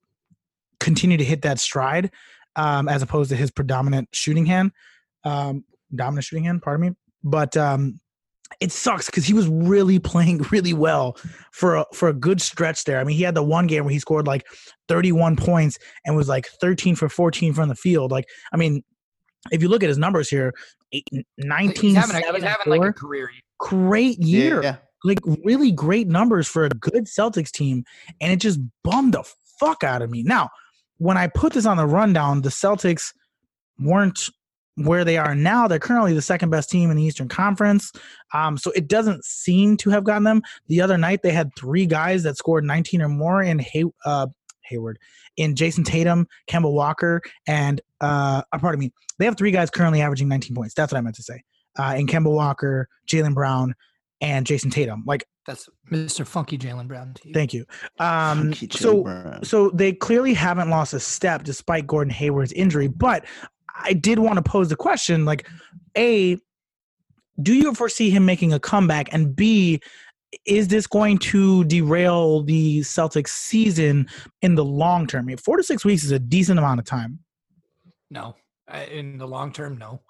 continue 0.79 1.17
to 1.17 1.23
hit 1.23 1.41
that 1.41 1.59
stride 1.59 2.11
um, 2.55 2.87
as 2.87 3.01
opposed 3.01 3.29
to 3.29 3.35
his 3.35 3.51
predominant 3.51 4.09
shooting 4.11 4.45
hand, 4.45 4.71
um, 5.23 5.63
dominant 5.95 6.25
shooting 6.25 6.43
hand, 6.43 6.61
pardon 6.61 6.89
me. 6.89 6.95
But 7.23 7.55
um, 7.57 7.99
it 8.59 8.71
sucks 8.71 9.05
because 9.05 9.25
he 9.25 9.33
was 9.33 9.47
really 9.47 9.99
playing 10.13 10.39
really 10.51 10.73
well 10.73 11.17
for 11.51 11.77
a, 11.77 11.85
for 11.93 12.09
a 12.09 12.13
good 12.13 12.41
stretch 12.41 12.83
there. 12.83 12.99
I 12.99 13.03
mean, 13.03 13.15
he 13.15 13.23
had 13.23 13.35
the 13.35 13.43
one 13.43 13.67
game 13.67 13.83
where 13.83 13.93
he 13.93 13.99
scored 13.99 14.27
like 14.27 14.45
31 14.87 15.35
points 15.35 15.77
and 16.05 16.15
was 16.15 16.27
like 16.27 16.47
13 16.61 16.95
for 16.95 17.09
14 17.09 17.53
from 17.53 17.69
the 17.69 17.75
field. 17.75 18.11
Like, 18.11 18.25
I 18.51 18.57
mean, 18.57 18.83
if 19.51 19.61
you 19.61 19.69
look 19.69 19.83
at 19.83 19.89
his 19.89 19.97
numbers 19.97 20.29
here, 20.29 20.53
eight, 20.91 21.07
19, 21.37 21.75
He's 21.75 21.95
having, 21.95 22.15
a, 22.15 22.19
seven, 22.19 22.41
he's 22.41 22.49
having 22.49 22.71
like 22.71 22.89
a 22.89 22.93
career 22.93 23.29
year. 23.31 23.41
great 23.59 24.17
year 24.19 24.63
Yeah. 24.63 24.77
Like 25.03 25.19
really 25.43 25.71
great 25.71 26.07
numbers 26.07 26.47
for 26.47 26.65
a 26.65 26.69
good 26.69 27.05
Celtics 27.05 27.51
team, 27.51 27.83
and 28.19 28.31
it 28.31 28.39
just 28.39 28.59
bummed 28.83 29.13
the 29.13 29.23
fuck 29.59 29.83
out 29.83 30.01
of 30.01 30.09
me. 30.09 30.23
Now, 30.23 30.49
when 30.97 31.17
I 31.17 31.27
put 31.27 31.53
this 31.53 31.65
on 31.65 31.77
the 31.77 31.85
rundown, 31.85 32.41
the 32.41 32.49
Celtics 32.49 33.13
weren't 33.79 34.29
where 34.75 35.03
they 35.03 35.17
are 35.17 35.33
now. 35.35 35.67
They're 35.67 35.79
currently 35.79 36.13
the 36.13 36.21
second 36.21 36.51
best 36.51 36.69
team 36.69 36.91
in 36.91 36.97
the 36.97 37.03
Eastern 37.03 37.27
Conference. 37.27 37.91
Um, 38.33 38.57
so 38.57 38.71
it 38.71 38.87
doesn't 38.87 39.25
seem 39.25 39.75
to 39.77 39.89
have 39.89 40.03
gotten 40.03 40.23
them. 40.23 40.43
The 40.67 40.81
other 40.81 40.97
night 40.97 41.21
they 41.23 41.31
had 41.31 41.49
three 41.55 41.85
guys 41.85 42.23
that 42.23 42.37
scored 42.37 42.63
19 42.63 43.01
or 43.01 43.09
more 43.09 43.41
in 43.41 43.59
Hay- 43.59 43.85
uh, 44.05 44.27
Hayward, 44.65 44.99
in 45.35 45.55
Jayson 45.55 45.83
Tatum, 45.83 46.27
Kemba 46.47 46.71
Walker, 46.71 47.21
and 47.47 47.81
uh, 48.01 48.43
uh, 48.51 48.57
pardon 48.59 48.79
me, 48.79 48.91
they 49.17 49.25
have 49.25 49.37
three 49.37 49.51
guys 49.51 49.69
currently 49.69 50.01
averaging 50.01 50.27
19 50.27 50.55
points. 50.55 50.73
That's 50.73 50.91
what 50.91 50.99
I 50.99 51.01
meant 51.01 51.15
to 51.15 51.23
say. 51.23 51.41
Uh, 51.77 51.95
in 51.97 52.05
Kemba 52.05 52.31
Walker, 52.31 52.87
Jalen 53.09 53.33
Brown, 53.33 53.73
and 54.21 54.45
Jayson 54.45 54.71
Tatum. 54.71 55.03
Like, 55.05 55.25
That's 55.45 55.69
Mr. 55.91 56.25
Funky 56.25 56.57
Jalen 56.57 56.87
Brown 56.87 57.13
to 57.15 57.27
you. 57.27 57.33
thank 57.33 57.53
you. 57.53 57.65
Um, 57.99 58.53
so, 58.71 59.03
Brown. 59.03 59.43
so 59.43 59.69
they 59.69 59.93
clearly 59.93 60.33
haven't 60.33 60.69
lost 60.69 60.93
a 60.93 60.99
step 60.99 61.43
despite 61.43 61.87
Gordon 61.87 62.11
Hayward's 62.11 62.51
injury. 62.53 62.87
But 62.87 63.25
I 63.83 63.93
did 63.93 64.19
want 64.19 64.35
to 64.37 64.41
pose 64.41 64.69
the 64.69 64.75
question: 64.75 65.25
like, 65.25 65.47
a, 65.97 66.37
do 67.41 67.53
you 67.53 67.73
foresee 67.73 68.09
him 68.09 68.25
making 68.25 68.53
a 68.53 68.59
comeback? 68.59 69.13
And 69.13 69.35
B, 69.35 69.79
is 70.45 70.67
this 70.67 70.87
going 70.87 71.19
to 71.19 71.63
derail 71.65 72.41
the 72.41 72.79
Celtics 72.79 73.29
season 73.29 74.07
in 74.41 74.55
the 74.55 74.65
long 74.65 75.05
term? 75.07 75.25
I 75.25 75.27
mean, 75.27 75.37
four 75.37 75.57
to 75.57 75.63
six 75.63 75.85
weeks 75.85 76.03
is 76.03 76.11
a 76.11 76.19
decent 76.19 76.57
amount 76.59 76.79
of 76.79 76.85
time. 76.85 77.19
no, 78.09 78.35
in 78.91 79.17
the 79.17 79.27
long 79.27 79.51
term, 79.53 79.77
no. 79.77 80.01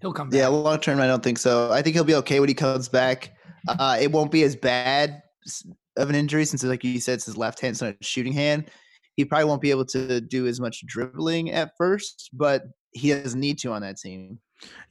He'll 0.00 0.12
come 0.12 0.30
back. 0.30 0.38
Yeah, 0.38 0.46
long 0.46 0.78
term, 0.78 1.00
I 1.00 1.08
don't 1.08 1.22
think 1.24 1.38
so. 1.38 1.72
I 1.72 1.82
think 1.82 1.94
he'll 1.94 2.04
be 2.04 2.14
okay 2.14 2.38
when 2.38 2.48
he 2.48 2.54
comes 2.54 2.88
back. 2.88 3.34
Uh, 3.78 3.96
it 4.00 4.10
won't 4.12 4.30
be 4.30 4.42
as 4.42 4.56
bad 4.56 5.22
of 5.96 6.08
an 6.08 6.14
injury 6.14 6.44
since, 6.44 6.62
like 6.64 6.84
you 6.84 7.00
said, 7.00 7.14
it's 7.14 7.26
his 7.26 7.36
left 7.36 7.60
hand, 7.60 7.72
it's 7.72 7.82
not 7.82 7.94
his 7.98 8.06
shooting 8.06 8.32
hand. 8.32 8.70
He 9.16 9.24
probably 9.24 9.46
won't 9.46 9.60
be 9.60 9.70
able 9.70 9.84
to 9.86 10.20
do 10.20 10.46
as 10.46 10.60
much 10.60 10.84
dribbling 10.86 11.50
at 11.50 11.72
first, 11.76 12.30
but 12.32 12.62
he 12.92 13.10
doesn't 13.10 13.40
need 13.40 13.58
to 13.60 13.72
on 13.72 13.82
that 13.82 13.96
team. 13.98 14.38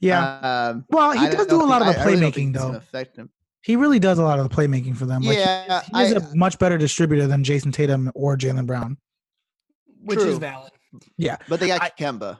Yeah. 0.00 0.38
Um, 0.40 0.84
well, 0.90 1.12
he 1.12 1.20
I 1.26 1.30
does 1.30 1.46
don't 1.46 1.60
do 1.60 1.64
a 1.64 1.66
lot 1.66 1.80
of 1.82 1.86
think- 1.88 1.96
the 1.96 2.02
I- 2.02 2.04
I 2.04 2.06
really 2.08 2.30
playmaking, 2.32 2.54
though. 2.54 2.72
affect 2.74 3.16
him. 3.16 3.30
He 3.62 3.76
really 3.76 3.98
does 3.98 4.18
a 4.18 4.22
lot 4.22 4.38
of 4.38 4.48
the 4.48 4.54
playmaking 4.54 4.96
for 4.96 5.04
them. 5.06 5.22
Like, 5.22 5.36
he- 5.36 5.42
yeah, 5.42 5.82
he 5.94 6.02
is 6.02 6.12
I, 6.14 6.16
a 6.18 6.34
much 6.34 6.58
better 6.58 6.78
distributor 6.78 7.26
than 7.26 7.42
Jayson 7.42 7.72
Tatum 7.72 8.10
or 8.14 8.36
Jalen 8.36 8.66
Brown. 8.66 8.96
which 10.04 10.20
is 10.20 10.38
True. 10.38 10.62
Yeah, 11.16 11.36
but 11.48 11.58
they 11.60 11.66
got 11.66 11.82
I- 11.82 11.90
Kemba. 11.98 12.38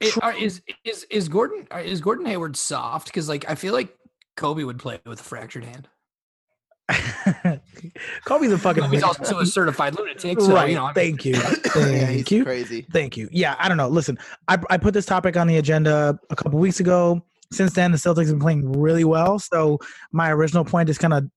It- 0.00 0.20
are- 0.22 0.36
is 0.36 0.60
is 0.84 1.04
is 1.10 1.28
Gordon 1.28 1.66
is 1.84 2.00
Gordon 2.00 2.26
Hayward 2.26 2.56
soft? 2.56 3.06
Because 3.06 3.28
like 3.28 3.48
I 3.48 3.54
feel 3.54 3.72
like 3.72 3.96
Kobe 4.36 4.64
would 4.64 4.78
play 4.78 5.00
with 5.04 5.20
a 5.20 5.24
fractured 5.24 5.64
hand. 5.64 5.88
Kobe's 8.24 8.52
a 8.52 8.58
fucking. 8.58 8.84
He's 8.90 9.02
also 9.02 9.40
a 9.40 9.46
certified 9.46 9.96
lunatic, 9.96 10.40
so 10.40 10.54
right. 10.54 10.70
you 10.70 10.76
know. 10.76 10.92
Thank 10.94 11.24
you. 11.24 11.34
Thank 11.36 12.08
he's 12.10 12.30
you. 12.30 12.44
crazy. 12.44 12.86
Thank 12.92 13.16
you. 13.16 13.28
Yeah, 13.32 13.56
I 13.58 13.68
don't 13.68 13.76
know. 13.76 13.88
Listen, 13.88 14.18
I, 14.46 14.58
I 14.70 14.76
put 14.76 14.94
this 14.94 15.06
topic 15.06 15.36
on 15.36 15.46
the 15.46 15.56
agenda 15.56 16.18
a 16.30 16.36
couple 16.36 16.58
weeks 16.58 16.78
ago. 16.78 17.22
Since 17.52 17.74
then, 17.74 17.92
the 17.92 17.98
Celtics 17.98 18.26
have 18.26 18.34
been 18.34 18.40
playing 18.40 18.80
really 18.80 19.04
well. 19.04 19.38
So 19.38 19.78
my 20.12 20.30
original 20.30 20.64
point 20.64 20.88
is 20.88 20.98
kind 20.98 21.14
of 21.14 21.28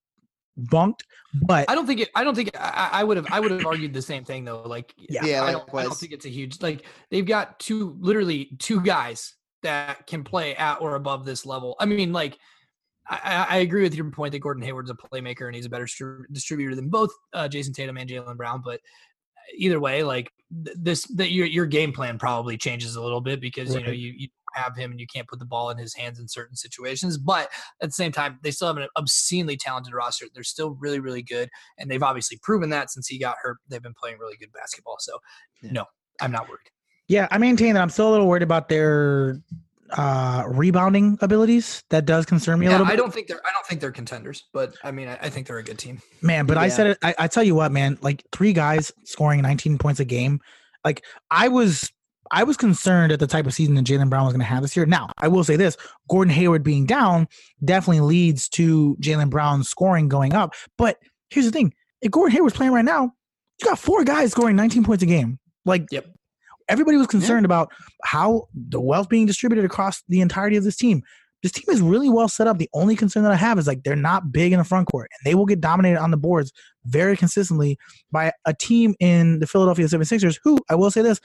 bunked. 0.57 1.03
But 1.33 1.69
I 1.69 1.75
don't 1.75 1.87
think 1.87 2.01
it. 2.01 2.09
I 2.15 2.23
don't 2.23 2.35
think 2.35 2.51
I, 2.55 2.89
I 2.93 3.03
would 3.03 3.17
have. 3.17 3.27
I 3.31 3.39
would 3.39 3.51
have 3.51 3.65
argued 3.65 3.93
the 3.93 4.01
same 4.01 4.23
thing 4.23 4.45
though. 4.45 4.63
Like, 4.63 4.93
Yeah. 4.97 5.25
Yeah, 5.25 5.43
I 5.43 5.51
don't. 5.51 5.73
I 5.73 5.83
don't 5.83 5.95
think 5.95 6.11
it's 6.11 6.25
a 6.25 6.29
huge. 6.29 6.61
Like, 6.61 6.85
they've 7.09 7.25
got 7.25 7.59
two, 7.59 7.97
literally 7.99 8.51
two 8.59 8.81
guys 8.81 9.35
that 9.63 10.05
can 10.07 10.23
play 10.23 10.55
at 10.55 10.75
or 10.81 10.95
above 10.95 11.25
this 11.25 11.45
level. 11.45 11.75
I 11.79 11.85
mean, 11.85 12.13
like, 12.13 12.37
I, 13.09 13.45
I 13.49 13.57
agree 13.57 13.81
with 13.83 13.95
your 13.95 14.09
point 14.11 14.33
that 14.33 14.39
Gordon 14.39 14.63
Hayward's 14.63 14.91
a 14.91 14.95
playmaker 14.95 15.47
and 15.47 15.55
he's 15.55 15.65
a 15.65 15.69
better 15.69 15.85
stri- 15.87 16.23
distributor 16.31 16.75
than 16.75 16.89
both 16.89 17.09
uh, 17.33 17.47
Jayson 17.47 17.73
Tatum 17.73 17.97
and 17.97 18.09
Jalen 18.09 18.37
Brown. 18.37 18.61
But 18.63 18.81
either 19.57 19.79
way, 19.79 20.03
like 20.03 20.31
th- 20.65 20.77
this, 20.79 21.03
that 21.15 21.31
your 21.31 21.47
your 21.47 21.65
game 21.65 21.91
plan 21.91 22.19
probably 22.19 22.57
changes 22.57 22.95
a 22.95 23.01
little 23.01 23.21
bit 23.21 23.41
because 23.41 23.73
you 23.75 23.81
know 23.83 23.91
you 23.91 24.13
you 24.15 24.27
have 24.53 24.75
him 24.75 24.89
and 24.91 24.99
you 24.99 25.05
can't 25.07 25.27
put 25.27 25.37
the 25.39 25.45
ball 25.45 25.69
in 25.69 25.77
his 25.77 25.93
hands 25.95 26.19
in 26.19 26.27
certain 26.27 26.55
situations. 26.55 27.17
But 27.17 27.49
at 27.81 27.89
the 27.89 27.93
same 27.93 28.11
time, 28.11 28.39
they 28.43 28.51
still 28.51 28.67
have 28.67 28.77
an 28.77 28.87
obscenely 28.95 29.57
talented 29.57 29.93
roster. 29.93 30.25
They're 30.33 30.43
still 30.43 30.71
really 30.79 30.99
really 30.99 31.23
good, 31.23 31.49
and 31.77 31.89
they've 31.89 32.03
obviously 32.03 32.37
proven 32.43 32.69
that 32.71 32.91
since 32.91 33.07
he 33.07 33.17
got 33.19 33.37
hurt. 33.41 33.57
They've 33.69 33.81
been 33.81 33.93
playing 33.99 34.17
really 34.19 34.37
good 34.37 34.51
basketball. 34.53 34.97
So 34.99 35.17
Yeah. 35.63 35.71
no, 35.71 35.85
I'm 36.21 36.31
not 36.31 36.47
worried. 36.47 36.59
yeah, 37.07 37.27
I 37.31 37.37
maintain 37.39 37.73
that 37.73 37.81
I'm 37.81 37.89
still 37.89 38.09
a 38.09 38.11
little 38.11 38.27
worried 38.27 38.43
about 38.43 38.69
their 38.69 39.39
uh 39.91 40.43
rebounding 40.47 41.17
abilities. 41.21 41.83
That 41.89 42.05
does 42.05 42.25
concern 42.25 42.59
me 42.59 42.67
a 42.67 42.71
little 42.71 42.85
bit. 42.85 42.93
I 42.93 42.95
don't 42.95 43.13
think 43.13 43.27
they're 43.27 43.41
I 43.45 43.51
don't 43.53 43.65
think 43.65 43.81
they're 43.81 43.91
contenders, 43.91 44.45
but 44.53 44.75
I 44.83 44.91
mean 44.91 45.07
I, 45.07 45.17
I 45.21 45.29
think 45.29 45.47
they're 45.47 45.57
a 45.57 45.63
good 45.63 45.79
team. 45.79 46.01
Man, 46.21 46.45
but 46.45 46.57
I 46.57 46.69
said 46.69 46.87
it. 46.87 46.97
I, 47.03 47.15
I 47.17 47.27
tell 47.27 47.43
you 47.43 47.55
what, 47.55 47.71
man. 47.71 47.97
Like 48.01 48.23
three 48.31 48.53
guys 48.53 48.91
scoring 49.05 49.41
19 49.41 49.77
points 49.77 49.99
a 49.99 50.05
game. 50.05 50.39
Like 50.85 51.03
I 51.29 51.47
was, 51.49 51.91
I 52.31 52.43
was 52.43 52.55
concerned 52.55 53.11
at 53.11 53.19
the 53.19 53.27
type 53.27 53.45
of 53.45 53.53
season 53.53 53.75
that 53.75 53.85
Jalen 53.85 54.09
Brown 54.09 54.25
was 54.25 54.33
going 54.33 54.39
to 54.39 54.45
have 54.45 54.61
this 54.61 54.75
year. 54.77 54.85
Now, 54.85 55.09
I 55.17 55.27
will 55.27 55.43
say 55.43 55.55
this: 55.55 55.75
Gordon 56.09 56.33
Hayward 56.33 56.63
being 56.63 56.85
down 56.85 57.27
definitely 57.63 58.01
leads 58.01 58.47
to 58.49 58.95
Jalen 59.01 59.29
Brown's 59.29 59.67
scoring 59.67 60.07
going 60.07 60.33
up. 60.33 60.53
But 60.77 60.97
here's 61.29 61.45
the 61.45 61.51
thing: 61.51 61.73
if 62.01 62.11
Gordon 62.11 62.33
Hayward's 62.33 62.55
playing 62.55 62.71
right 62.71 62.85
now, 62.85 63.11
you 63.59 63.65
got 63.65 63.79
four 63.79 64.03
guys 64.03 64.31
scoring 64.31 64.55
19 64.55 64.83
points 64.83 65.03
a 65.03 65.05
game. 65.05 65.39
Like, 65.65 65.87
Yep. 65.91 66.05
Everybody 66.69 66.97
was 66.97 67.07
concerned 67.07 67.45
about 67.45 67.71
how 68.03 68.47
the 68.53 68.79
wealth 68.79 69.09
being 69.09 69.25
distributed 69.25 69.65
across 69.65 70.03
the 70.07 70.21
entirety 70.21 70.55
of 70.55 70.63
this 70.63 70.75
team. 70.77 71.01
This 71.41 71.51
team 71.53 71.65
is 71.69 71.79
really 71.81 72.09
well 72.09 72.27
set 72.27 72.47
up. 72.47 72.57
The 72.57 72.69
only 72.73 72.95
concern 72.97 73.23
that 73.23 73.31
I 73.31 73.35
have 73.37 73.57
is 73.57 73.65
like 73.67 73.83
they're 73.83 73.95
not 73.95 74.31
big 74.31 74.51
in 74.51 74.59
the 74.59 74.65
front 74.65 74.89
court 74.91 75.09
and 75.13 75.29
they 75.29 75.35
will 75.35 75.45
get 75.45 75.61
dominated 75.61 75.97
on 75.99 76.11
the 76.11 76.17
boards 76.17 76.51
very 76.85 77.15
consistently 77.15 77.77
by 78.11 78.33
a 78.45 78.53
team 78.53 78.93
in 78.99 79.39
the 79.39 79.47
Philadelphia 79.47 79.85
76ers 79.85 80.37
who, 80.43 80.59
I 80.69 80.75
will 80.75 80.91
say 80.91 81.01
this, 81.01 81.19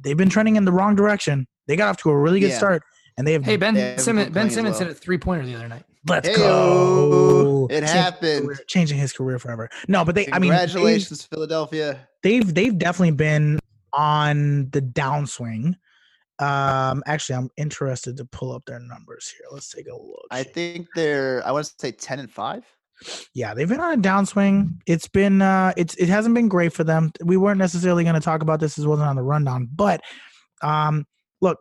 they've 0.00 0.16
been 0.16 0.28
trending 0.28 0.56
in 0.56 0.64
the 0.64 0.72
wrong 0.72 0.94
direction. 0.94 1.46
They 1.68 1.76
got 1.76 1.88
off 1.88 1.96
to 1.98 2.10
a 2.10 2.18
really 2.18 2.40
good 2.40 2.50
Yeah. 2.50 2.58
start 2.58 2.82
and 3.16 3.26
they 3.26 3.32
have 3.32 3.44
Hey 3.44 3.56
Ben 3.56 3.74
Yeah, 3.76 3.96
Simmons 3.96 4.26
Ben 4.26 4.32
playing 4.32 4.50
Simmons 4.50 4.78
well. 4.78 4.88
hit 4.88 4.96
a 4.96 5.00
three 5.00 5.18
pointer 5.18 5.46
the 5.46 5.54
other 5.54 5.68
night. 5.68 5.84
let's 6.08 6.28
Heyo. 6.28 6.36
go. 6.36 7.68
It 7.70 7.80
Changing 7.80 7.96
happened. 7.96 8.44
career- 8.46 8.58
changing 8.66 8.98
his 8.98 9.12
career 9.12 9.38
forever. 9.38 9.70
No, 9.88 10.04
but 10.04 10.14
they 10.14 10.26
I 10.32 10.38
mean 10.38 10.50
they've- 10.50 10.58
Congratulations, 10.70 11.22
Philadelphia. 11.24 12.08
they've 12.22 12.52
they've 12.54 12.76
definitely 12.76 13.12
been 13.12 13.58
on 13.94 14.70
the 14.70 14.82
downswing. 14.82 15.74
Um, 16.38 17.02
actually, 17.06 17.36
I'm 17.36 17.50
interested 17.56 18.16
to 18.16 18.24
pull 18.24 18.52
up 18.52 18.64
their 18.66 18.80
numbers 18.80 19.32
here. 19.36 19.46
Let's 19.52 19.70
take 19.70 19.86
a 19.86 19.94
look. 19.94 20.26
I 20.30 20.42
think 20.42 20.88
they're. 20.94 21.46
I 21.46 21.52
want 21.52 21.66
to 21.66 21.74
say 21.78 21.92
ten 21.92 22.18
and 22.18 22.30
five. 22.30 22.64
yeah, 23.34 23.54
they've 23.54 23.68
been 23.68 23.80
on 23.80 23.98
a 23.98 24.02
downswing. 24.02 24.78
It's 24.86 25.08
been 25.08 25.42
uh, 25.42 25.72
it's 25.76 25.94
it 25.96 26.08
hasn't 26.08 26.34
been 26.34 26.48
great 26.48 26.72
for 26.72 26.84
them. 26.84 27.12
We 27.24 27.36
weren't 27.36 27.58
necessarily 27.58 28.04
going 28.04 28.14
to 28.14 28.20
talk 28.20 28.42
about 28.42 28.60
this 28.60 28.78
as 28.78 28.86
wasn't 28.86 29.08
on 29.08 29.16
the 29.16 29.22
rundown, 29.22 29.68
but 29.72 30.00
um, 30.62 31.06
look, 31.40 31.58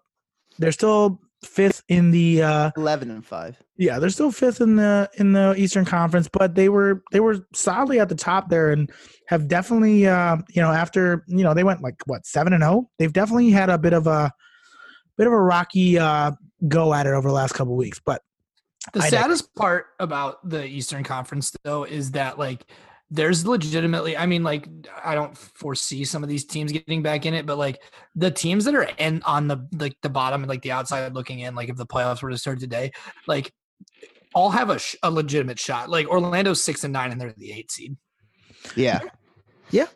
they're 0.57 0.71
still 0.71 1.19
fifth 1.43 1.83
in 1.87 2.11
the 2.11 2.41
uh, 2.43 2.71
Eleven 2.77 3.09
and 3.11 3.25
five. 3.25 3.57
yeah, 3.77 3.97
they're 3.99 4.09
still 4.09 4.31
fifth 4.31 4.61
in 4.61 4.75
the 4.75 5.09
in 5.17 5.33
the 5.33 5.55
Eastern 5.57 5.85
Conference, 5.85 6.29
but 6.31 6.55
they 6.55 6.69
were 6.69 7.03
they 7.11 7.19
were 7.19 7.37
solidly 7.53 7.99
at 7.99 8.09
the 8.09 8.15
top 8.15 8.49
there 8.49 8.71
and 8.71 8.91
have 9.27 9.47
definitely 9.47 10.05
uh, 10.07 10.37
you 10.49 10.61
know 10.61 10.71
after 10.71 11.23
you 11.27 11.43
know 11.43 11.53
they 11.53 11.63
went 11.63 11.81
like 11.81 11.95
what 12.05 12.25
seven 12.25 12.53
and 12.53 12.61
zero. 12.63 12.89
They've 12.99 13.13
definitely 13.13 13.49
had 13.51 13.69
a 13.69 13.77
bit 13.77 13.93
of 13.93 14.07
a 14.07 14.31
bit 15.17 15.27
of 15.27 15.33
a 15.33 15.41
rocky 15.41 15.97
uh, 15.99 16.31
go 16.67 16.93
at 16.93 17.05
it 17.07 17.11
over 17.13 17.27
the 17.27 17.33
last 17.33 17.53
couple 17.53 17.75
weeks, 17.75 17.99
but 18.05 18.21
The 18.93 18.99
I 19.01 19.09
digress. 19.09 19.21
saddest 19.21 19.55
part 19.55 19.87
about 19.99 20.47
the 20.47 20.65
Eastern 20.65 21.03
Conference 21.03 21.55
though 21.63 21.83
is 21.83 22.11
that 22.11 22.37
like 22.39 22.65
there's 23.13 23.45
legitimately 23.45 24.15
I 24.15 24.25
mean 24.25 24.41
like 24.41 24.67
I 25.03 25.15
don't 25.15 25.37
foresee 25.37 26.05
some 26.05 26.23
of 26.23 26.29
these 26.29 26.45
teams 26.45 26.71
getting 26.71 27.03
back 27.03 27.25
in 27.25 27.33
it, 27.33 27.45
but 27.45 27.57
like 27.57 27.81
the 28.15 28.31
teams 28.31 28.63
that 28.65 28.73
are 28.73 28.89
in 28.97 29.21
on 29.23 29.47
the 29.47 29.67
like 29.77 29.97
the 30.01 30.09
bottom 30.09 30.41
and 30.41 30.49
like 30.49 30.61
the 30.61 30.71
outside 30.71 31.13
looking 31.13 31.39
in, 31.39 31.53
like 31.53 31.69
if 31.69 31.75
the 31.75 31.85
playoffs 31.85 32.23
were 32.23 32.29
to 32.29 32.37
start 32.37 32.59
today, 32.59 32.91
like 33.27 33.53
all 34.33 34.49
have 34.49 34.69
a, 34.69 34.79
sh- 34.79 34.95
a 35.03 35.11
legitimate 35.11 35.59
shot. 35.59 35.89
Like 35.89 36.07
Orlando's 36.07 36.63
six 36.63 36.85
and 36.85 36.93
nine 36.93 37.11
and 37.11 37.19
they're 37.19 37.33
the 37.35 37.51
eight 37.51 37.69
seed. 37.69 37.97
Yeah. 38.77 39.01
Yeah. 39.71 39.87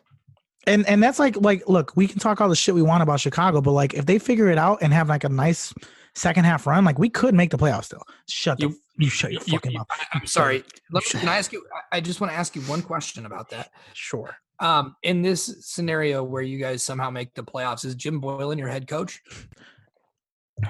And 0.66 0.86
and 0.86 1.02
that's 1.02 1.18
like 1.18 1.36
like 1.40 1.66
look, 1.66 1.92
we 1.96 2.06
can 2.06 2.18
talk 2.18 2.42
all 2.42 2.50
the 2.50 2.56
shit 2.56 2.74
we 2.74 2.82
want 2.82 3.02
about 3.02 3.20
Chicago, 3.20 3.62
but 3.62 3.72
like 3.72 3.94
if 3.94 4.04
they 4.04 4.18
figure 4.18 4.50
it 4.50 4.58
out 4.58 4.78
and 4.82 4.92
have 4.92 5.08
like 5.08 5.24
a 5.24 5.30
nice 5.30 5.72
second 6.16 6.44
half 6.44 6.66
run, 6.66 6.84
like 6.84 6.98
we 6.98 7.08
could 7.08 7.34
make 7.34 7.50
the 7.50 7.58
playoffs 7.58 7.84
still. 7.84 8.02
Shut 8.28 8.58
the 8.58 8.68
You- 8.68 8.80
you 8.98 9.10
shut 9.10 9.32
your 9.32 9.42
You- 9.46 9.54
fucking 9.54 9.72
you- 9.72 9.78
mouth. 9.78 9.86
I- 9.90 10.06
I'm 10.14 10.26
sorry. 10.26 10.64
Let 10.90 11.04
me, 11.12 11.20
can 11.20 11.28
I 11.28 11.36
ask 11.38 11.52
you? 11.52 11.64
I- 11.92 11.98
I 11.98 12.00
just 12.00 12.20
want 12.20 12.32
to 12.32 12.36
ask 12.38 12.56
you 12.56 12.62
one 12.62 12.82
question 12.82 13.26
about 13.26 13.50
that. 13.50 13.70
Sure. 13.92 14.36
Um, 14.58 14.96
in 15.02 15.20
this 15.20 15.54
scenario 15.60 16.22
where 16.24 16.42
you 16.42 16.58
guys 16.58 16.82
somehow 16.82 17.10
make 17.10 17.34
the 17.34 17.42
playoffs, 17.44 17.84
is 17.84 17.94
Jim 17.94 18.20
Boylen 18.22 18.58
your 18.58 18.68
head 18.68 18.88
coach? 18.88 19.22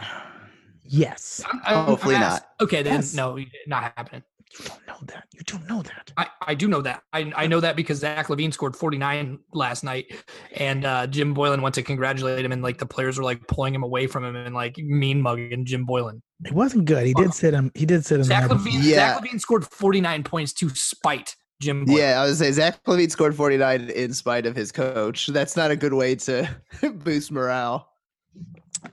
Yes. 0.89 1.43
I'm- 1.45 1.61
I'm- 1.65 1.79
I'm 1.79 1.85
Hopefully 1.87 2.15
ask- 2.15 2.45
Okay, 2.61 2.83
then 2.85 2.95
Yes. 2.95 3.13
no, 3.15 3.37
not 3.67 3.93
happening. 3.97 4.23
You 4.59 4.65
don't 4.67 4.87
know 4.87 4.99
that. 5.09 5.25
You 5.35 5.41
don't 5.45 5.69
know 5.69 5.83
that. 5.83 6.13
I, 6.17 6.27
I 6.47 6.55
do 6.55 6.67
know 6.69 6.81
that. 6.83 7.03
I, 7.13 7.33
I 7.37 7.47
know 7.47 7.61
that 7.61 7.77
because 7.77 7.99
Zach 7.99 8.29
LaVine 8.29 8.53
scored 8.55 8.75
49 8.77 9.39
last 9.53 9.85
night, 9.85 10.07
and 10.55 10.85
uh, 10.85 11.07
Jim 11.09 11.35
Boylen 11.35 11.61
went 11.63 11.75
to 11.75 11.83
congratulate 11.83 12.45
him, 12.45 12.53
and 12.53 12.63
like 12.63 12.79
the 12.79 12.87
players 12.87 13.19
were 13.19 13.25
like 13.25 13.47
pulling 13.49 13.75
him 13.75 13.83
away 13.83 14.07
from 14.07 14.25
him 14.25 14.35
and 14.37 14.55
like 14.55 14.79
mean 14.79 15.21
mugging 15.21 15.65
Jim 15.67 15.87
Boylen. 15.87 16.21
It 16.45 16.53
wasn't 16.53 16.85
good. 16.87 17.07
He 17.07 17.15
did 17.15 17.35
sit 17.35 17.53
him. 17.55 17.71
He 17.75 17.85
did 17.87 18.05
sit 18.07 18.19
him. 18.19 18.25
Zach. 18.25 18.49
LaVine, 18.51 18.83
Yeah. 18.83 19.15
Zach 19.15 19.23
LaVine 19.25 19.41
scored 19.41 19.65
49 19.67 20.23
points 20.23 20.53
to 20.55 20.69
spite 20.71 21.35
Jim 21.61 21.85
Boylen. 21.87 21.99
Yeah, 21.99 22.23
I 22.23 22.27
was 22.27 22.39
say 22.39 22.51
Zach 22.53 22.83
LaVine 22.85 23.11
scored 23.11 23.35
49 23.35 23.91
in 23.91 24.13
spite 24.15 24.47
of 24.47 24.55
his 24.57 24.73
coach. 24.73 25.27
That's 25.27 25.57
not 25.57 25.71
a 25.71 25.77
good 25.77 25.93
way 25.93 26.15
to 26.17 26.49
boost 26.95 27.31
morale. 27.31 27.89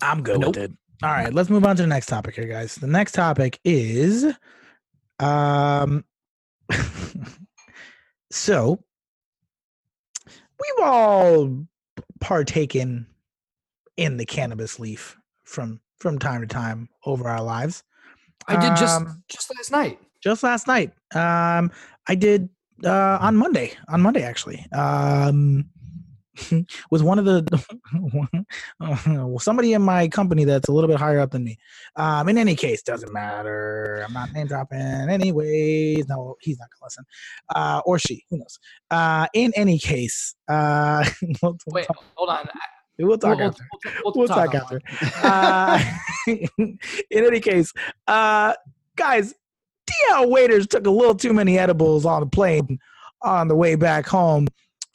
I'm 0.02 0.24
good 0.24 0.40
Nope. 0.40 0.56
with 0.56 0.66
it. 0.66 0.72
All 1.04 1.10
right, 1.12 1.34
let's 1.34 1.50
move 1.50 1.66
on 1.66 1.76
to 1.76 1.82
the 1.84 1.88
next 1.88 2.06
topic 2.06 2.36
here, 2.36 2.48
guys. 2.48 2.76
The 2.76 2.88
next 2.88 3.12
topic 3.12 3.60
is 3.66 4.26
um 5.20 6.04
so 8.32 8.84
we've 10.60 10.86
all 10.86 11.66
partaken 12.20 13.06
in 13.98 14.18
the 14.18 14.26
cannabis 14.26 14.80
leaf 14.80 15.18
from 15.44 15.80
from 16.00 16.20
time 16.20 16.42
to 16.42 16.48
time 16.48 16.90
over 17.06 17.30
our 17.30 17.42
lives. 17.44 17.84
I 18.48 18.56
did 18.60 18.76
just 18.76 19.00
Um, 19.02 19.24
just 19.30 19.50
last 19.56 19.72
night. 19.72 20.00
just 20.22 20.44
last 20.44 20.68
night. 20.68 20.92
Um, 21.16 21.72
I 22.08 22.16
did 22.16 22.50
uh, 22.84 23.18
on 23.22 23.36
Monday. 23.38 23.72
On 23.88 24.02
Monday, 24.02 24.24
actually, 24.24 24.66
um, 24.74 25.70
with 26.92 27.02
one 27.02 27.20
of 27.20 27.26
the 27.26 28.46
well, 29.08 29.40
somebody 29.40 29.74
in 29.74 29.82
my 29.82 30.08
company 30.08 30.44
that's 30.46 30.68
a 30.70 30.72
little 30.72 30.88
bit 30.88 30.98
higher 30.98 31.20
up 31.20 31.32
than 31.32 31.44
me. 31.44 31.58
Um, 31.96 32.28
in 32.30 32.38
any 32.38 32.56
case, 32.56 32.82
doesn't 32.82 33.14
matter. 33.14 34.04
I'm 34.06 34.14
not 34.14 34.32
name 34.34 34.48
dropping. 34.48 34.80
Anyways, 34.80 36.08
no, 36.08 36.36
he's 36.42 36.58
not 36.60 36.70
gonna 36.70 36.86
listen, 36.86 37.06
uh, 37.56 37.82
or 37.86 38.00
she. 38.00 38.24
Who 38.30 38.38
knows? 38.38 38.60
Uh, 38.90 39.28
in 39.34 39.54
any 39.56 39.78
case, 39.78 40.36
uh, 40.48 41.04
we'll, 41.42 41.58
we'll 41.66 41.74
Wait, 41.74 41.86
talk, 41.88 42.04
hold 42.16 42.30
on. 42.30 42.48
we'll 42.98 43.18
talk 43.18 43.38
We'll, 43.38 43.48
after 43.50 43.64
we'll, 44.04 44.14
we'll 44.16 44.28
talk 44.28 44.52
offline. 44.52 44.82
after. 44.92 45.28
Uh, 45.28 45.84
in 47.12 47.26
any 47.26 47.40
case, 47.40 47.72
uh, 48.08 48.54
guys, 48.96 49.34
Dion 49.86 50.30
Waiters 50.30 50.68
took 50.68 50.88
a 50.88 50.92
little 50.92 51.16
too 51.16 51.34
many 51.34 51.60
edibles 51.60 52.06
on 52.06 52.22
the 52.22 52.28
plane 52.28 52.80
on 53.22 53.48
the 53.48 53.56
way 53.56 53.76
back 53.76 54.06
home 54.06 54.48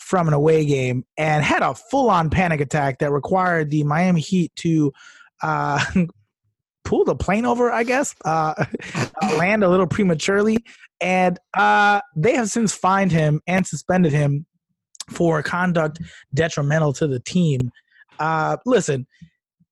from 0.09 0.27
an 0.27 0.33
away 0.33 0.65
game 0.65 1.05
and 1.19 1.45
had 1.45 1.63
a 1.63 1.75
full-on 1.75 2.31
panic 2.31 2.63
attack 2.63 2.99
that 2.99 3.13
required 3.13 3.69
the 3.69 3.85
Miami 3.85 4.23
Heat 4.23 4.51
to 4.57 4.91
uh, 5.43 5.85
pull 6.85 7.05
the 7.05 7.15
plane 7.15 7.45
over, 7.45 7.71
I 7.71 7.83
guess, 7.83 8.15
uh, 8.25 8.55
land 9.37 9.63
a 9.63 9.69
little 9.69 9.87
prematurely, 9.87 10.65
and 10.99 11.39
uh, 11.53 12.01
they 12.17 12.35
have 12.37 12.49
since 12.49 12.73
fined 12.73 13.13
him 13.13 13.43
and 13.47 13.67
suspended 13.67 14.13
him 14.13 14.47
for 15.11 15.43
conduct 15.43 15.99
detrimental 16.33 16.95
to 16.95 17.07
the 17.07 17.21
team. 17.21 17.71
Uh, 18.19 18.57
listen, 18.65 19.07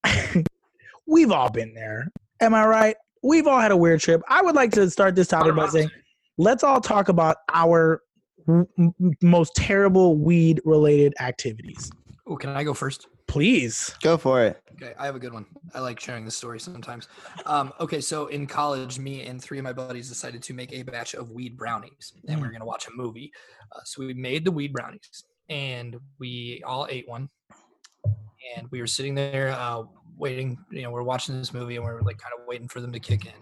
we've 1.06 1.32
all 1.32 1.48
been 1.48 1.72
there. 1.72 2.08
Am 2.42 2.52
I 2.52 2.66
right? 2.66 2.96
We've 3.22 3.46
all 3.46 3.58
had 3.58 3.70
a 3.70 3.76
weird 3.76 4.00
trip. 4.00 4.20
I 4.28 4.42
would 4.42 4.54
like 4.54 4.72
to 4.72 4.90
start 4.90 5.14
this 5.14 5.28
topic 5.28 5.56
by 5.56 5.68
saying, 5.68 5.88
let's 6.36 6.62
all 6.62 6.82
talk 6.82 7.08
about 7.08 7.38
our 7.54 8.02
m- 8.48 8.66
m- 8.78 8.94
most 9.22 9.54
terrible 9.54 10.16
weed 10.16 10.60
related 10.64 11.14
activities. 11.20 11.90
Oh, 12.26 12.36
can 12.36 12.50
I 12.50 12.64
go 12.64 12.74
first? 12.74 13.08
Please. 13.26 13.94
Go 14.02 14.16
for 14.16 14.44
it. 14.44 14.62
Okay, 14.74 14.94
I 14.98 15.06
have 15.06 15.16
a 15.16 15.18
good 15.18 15.32
one. 15.32 15.46
I 15.74 15.80
like 15.80 15.98
sharing 15.98 16.24
this 16.24 16.36
story 16.36 16.60
sometimes. 16.60 17.08
Um, 17.44 17.72
okay, 17.80 18.00
so 18.00 18.26
in 18.26 18.46
college, 18.46 18.98
me 18.98 19.22
and 19.26 19.42
three 19.42 19.58
of 19.58 19.64
my 19.64 19.72
buddies 19.72 20.08
decided 20.08 20.42
to 20.44 20.54
make 20.54 20.72
a 20.72 20.82
batch 20.82 21.14
of 21.14 21.30
weed 21.30 21.56
brownies, 21.56 22.12
and 22.28 22.40
we 22.40 22.46
were 22.46 22.52
gonna 22.52 22.66
watch 22.66 22.86
a 22.86 22.90
movie. 22.94 23.32
Uh, 23.72 23.80
so 23.84 24.04
we 24.04 24.14
made 24.14 24.44
the 24.44 24.52
weed 24.52 24.72
brownies, 24.72 25.24
and 25.48 25.96
we 26.18 26.62
all 26.66 26.86
ate 26.90 27.08
one. 27.08 27.28
And 28.56 28.68
we 28.70 28.80
were 28.80 28.86
sitting 28.86 29.14
there 29.14 29.50
uh, 29.50 29.82
waiting. 30.16 30.56
You 30.70 30.82
know, 30.82 30.90
we're 30.90 31.02
watching 31.02 31.38
this 31.38 31.52
movie, 31.52 31.76
and 31.76 31.84
we're 31.84 32.00
like 32.02 32.18
kind 32.18 32.32
of 32.38 32.46
waiting 32.46 32.68
for 32.68 32.80
them 32.80 32.92
to 32.92 33.00
kick 33.00 33.26
in. 33.26 33.32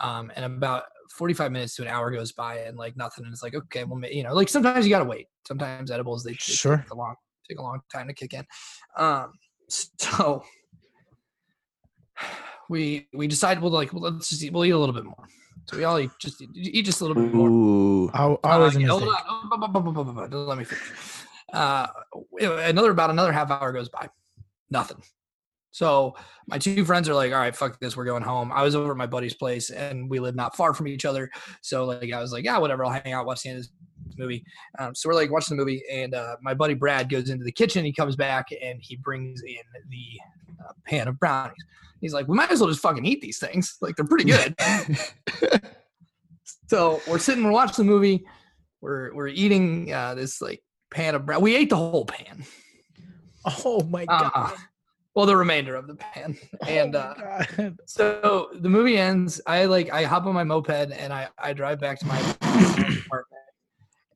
Um, 0.00 0.32
and 0.36 0.44
about 0.44 0.84
45 1.16 1.52
minutes 1.52 1.76
to 1.76 1.82
an 1.82 1.88
hour 1.88 2.10
goes 2.10 2.32
by, 2.32 2.58
and 2.58 2.76
like 2.76 2.96
nothing. 2.96 3.24
And 3.24 3.32
it's 3.32 3.42
like, 3.42 3.54
okay, 3.54 3.84
well, 3.84 4.00
you 4.10 4.22
know, 4.24 4.34
like 4.34 4.48
sometimes 4.48 4.84
you 4.86 4.90
gotta 4.90 5.04
wait. 5.04 5.26
Sometimes 5.46 5.90
edibles 5.90 6.24
they, 6.24 6.32
they 6.32 6.36
Sure. 6.38 6.76
take 6.78 6.90
a 6.90 6.94
long 6.96 7.14
take 7.48 7.58
a 7.58 7.62
long 7.62 7.80
time 7.92 8.06
to 8.08 8.14
kick 8.14 8.32
in. 8.34 8.44
Um, 8.96 9.32
so 9.68 10.42
we 12.68 13.06
we 13.12 13.26
decided 13.26 13.62
well 13.62 13.72
like 13.72 13.92
well, 13.92 14.02
let's 14.02 14.28
just 14.30 14.42
eat, 14.42 14.52
we'll 14.52 14.64
eat 14.64 14.70
a 14.70 14.78
little 14.78 14.94
bit 14.94 15.04
more. 15.04 15.26
So 15.66 15.76
we 15.76 15.84
all 15.84 15.98
eat 15.98 16.10
just 16.20 16.40
eat, 16.42 16.50
eat 16.54 16.82
just 16.84 17.00
a 17.00 17.04
little 17.06 17.22
bit 17.22 17.32
more. 17.34 17.48
Ooh. 17.48 18.10
Al- 18.14 18.40
Uh, 18.44 18.48
Always 18.48 18.76
a 18.76 18.80
yeah, 18.80 18.88
hold 18.88 19.02
Oh, 19.04 19.48
bu- 19.50 19.56
bu- 19.58 19.68
bu- 19.68 19.80
bu- 19.92 20.04
bu- 20.04 20.12
bu- 20.12 20.28
bu- 20.28 20.36
Let 20.38 20.58
me 20.58 20.64
finish. 20.64 20.82
Uh, 21.52 21.86
another 22.40 22.90
about 22.90 23.10
another 23.10 23.32
half 23.32 23.50
hour 23.50 23.72
goes 23.72 23.88
by, 23.88 24.08
nothing. 24.70 25.00
So 25.74 26.14
my 26.46 26.56
two 26.56 26.84
friends 26.84 27.08
are 27.08 27.14
like, 27.14 27.32
"All 27.32 27.38
right, 27.38 27.54
fuck 27.54 27.80
this, 27.80 27.96
we're 27.96 28.04
going 28.04 28.22
home." 28.22 28.52
I 28.52 28.62
was 28.62 28.76
over 28.76 28.92
at 28.92 28.96
my 28.96 29.08
buddy's 29.08 29.34
place, 29.34 29.70
and 29.70 30.08
we 30.08 30.20
live 30.20 30.36
not 30.36 30.56
far 30.56 30.72
from 30.72 30.86
each 30.86 31.04
other. 31.04 31.28
So 31.62 31.84
like, 31.84 32.12
I 32.12 32.20
was 32.20 32.32
like, 32.32 32.44
"Yeah, 32.44 32.58
whatever, 32.58 32.84
I'll 32.84 32.92
hang 32.92 33.12
out, 33.12 33.26
watch 33.26 33.42
the 33.42 33.48
end 33.48 33.58
of 33.58 33.64
this 33.64 33.72
movie." 34.16 34.44
Um, 34.78 34.94
so 34.94 35.08
we're 35.08 35.16
like 35.16 35.32
watching 35.32 35.56
the 35.56 35.60
movie, 35.60 35.82
and 35.90 36.14
uh, 36.14 36.36
my 36.40 36.54
buddy 36.54 36.74
Brad 36.74 37.08
goes 37.08 37.28
into 37.28 37.44
the 37.44 37.50
kitchen. 37.50 37.84
He 37.84 37.92
comes 37.92 38.14
back, 38.14 38.46
and 38.62 38.78
he 38.80 38.94
brings 38.94 39.42
in 39.42 39.56
the 39.88 40.64
uh, 40.64 40.74
pan 40.86 41.08
of 41.08 41.18
brownies. 41.18 41.56
He's 42.00 42.14
like, 42.14 42.28
"We 42.28 42.36
might 42.36 42.52
as 42.52 42.60
well 42.60 42.68
just 42.68 42.80
fucking 42.80 43.04
eat 43.04 43.20
these 43.20 43.38
things. 43.40 43.76
Like 43.82 43.96
they're 43.96 44.06
pretty 44.06 44.30
good." 44.30 44.54
So 46.68 47.00
we're 47.06 47.18
sitting, 47.18 47.44
we're 47.44 47.52
watching 47.52 47.84
the 47.84 47.90
movie, 47.90 48.24
we're 48.80 49.14
we're 49.14 49.28
eating 49.28 49.92
uh, 49.92 50.14
this 50.14 50.40
like 50.40 50.62
pan 50.90 51.14
of 51.14 51.26
brown. 51.26 51.42
We 51.42 51.56
ate 51.56 51.70
the 51.70 51.76
whole 51.76 52.04
pan. 52.04 52.44
Oh 53.64 53.82
my 53.84 54.06
god. 54.06 54.54
Uh, 55.14 55.20
well, 55.20 55.26
the 55.26 55.36
remainder 55.36 55.76
of 55.76 55.86
the 55.86 55.94
pan. 55.94 56.36
And 56.66 56.96
Oh 56.96 57.00
uh, 57.00 57.14
my 57.18 57.46
God. 57.56 57.78
so 57.86 58.48
the 58.54 58.68
movie 58.68 58.98
ends. 58.98 59.40
I 59.46 59.64
like 59.66 59.92
I 59.92 60.04
hop 60.04 60.26
on 60.26 60.34
my 60.34 60.44
moped 60.44 60.70
and 60.70 61.12
I 61.12 61.28
I 61.38 61.52
drive 61.52 61.80
back 61.80 61.98
to 62.00 62.06
my 62.06 62.18
apartment. 62.20 63.26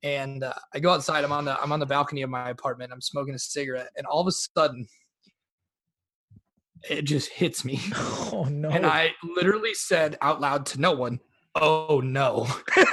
And 0.02 0.42
uh, 0.44 0.52
I 0.74 0.78
go 0.80 0.90
outside. 0.90 1.24
I'm 1.24 1.32
on 1.32 1.44
the 1.44 1.60
I'm 1.60 1.72
on 1.72 1.80
the 1.80 1.86
balcony 1.86 2.22
of 2.22 2.30
my 2.30 2.50
apartment. 2.50 2.92
I'm 2.92 3.00
smoking 3.00 3.34
a 3.34 3.38
cigarette, 3.38 3.90
and 3.96 4.06
all 4.06 4.20
of 4.20 4.26
a 4.28 4.32
sudden, 4.32 4.86
it 6.88 7.02
just 7.02 7.30
hits 7.30 7.64
me. 7.64 7.80
oh 7.96 8.46
no. 8.50 8.70
And 8.70 8.86
I 8.86 9.12
literally 9.24 9.74
said 9.74 10.16
out 10.22 10.40
loud 10.40 10.66
to 10.66 10.80
no 10.80 10.92
one, 10.92 11.18
"Oh 11.54 12.00
no!" 12.00 12.46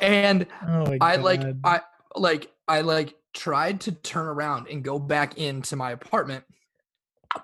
And 0.00 0.46
oh 0.66 0.96
I 1.00 1.16
like 1.16 1.42
I 1.64 1.80
like 2.16 2.50
I 2.66 2.80
like 2.82 3.14
tried 3.38 3.80
to 3.82 3.92
turn 3.92 4.26
around 4.26 4.66
and 4.68 4.82
go 4.82 4.98
back 4.98 5.38
into 5.38 5.76
my 5.76 5.92
apartment. 5.92 6.44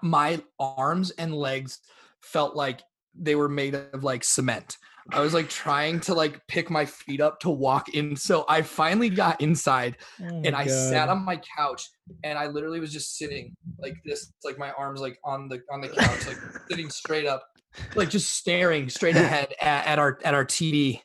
My 0.03 0.43
arms 0.59 1.13
and 1.13 1.35
legs 1.35 1.79
felt 2.21 2.57
like 2.57 2.83
they 3.15 3.37
were 3.37 3.49
made 3.49 3.75
of 3.75 4.03
like 4.03 4.25
cement. 4.25 4.77
I 5.13 5.21
was 5.21 5.35
like 5.35 5.49
trying 5.49 6.01
to 6.01 6.15
like 6.15 6.41
pick 6.49 6.71
my 6.71 6.85
feet 6.85 7.21
up 7.21 7.39
to 7.41 7.51
walk 7.51 7.91
in. 7.91 8.17
So 8.17 8.45
I 8.49 8.63
finally 8.63 9.11
got 9.11 9.41
inside 9.41 9.99
Oh 10.21 10.43
and 10.45 10.57
I 10.57 10.67
sat 10.67 11.09
on 11.09 11.25
my 11.25 11.41
couch 11.57 11.87
and 12.25 12.39
I 12.39 12.47
literally 12.47 12.81
was 12.81 12.93
just 12.93 13.17
sitting 13.17 13.55
like 13.79 13.95
this, 14.05 14.33
like 14.43 14.59
my 14.59 14.73
arms 14.73 15.01
like 15.01 15.19
on 15.23 15.49
the 15.49 15.61
on 15.71 15.81
the 15.81 15.89
couch, 15.89 16.27
like 16.27 16.39
sitting 16.71 16.89
straight 16.89 17.27
up, 17.27 17.47
like 17.95 18.09
just 18.09 18.33
staring 18.33 18.89
straight 18.89 19.17
ahead 19.17 19.55
at, 19.61 19.87
at 19.87 19.99
our 19.99 20.19
at 20.25 20.35
our 20.35 20.45
TV. 20.45 21.01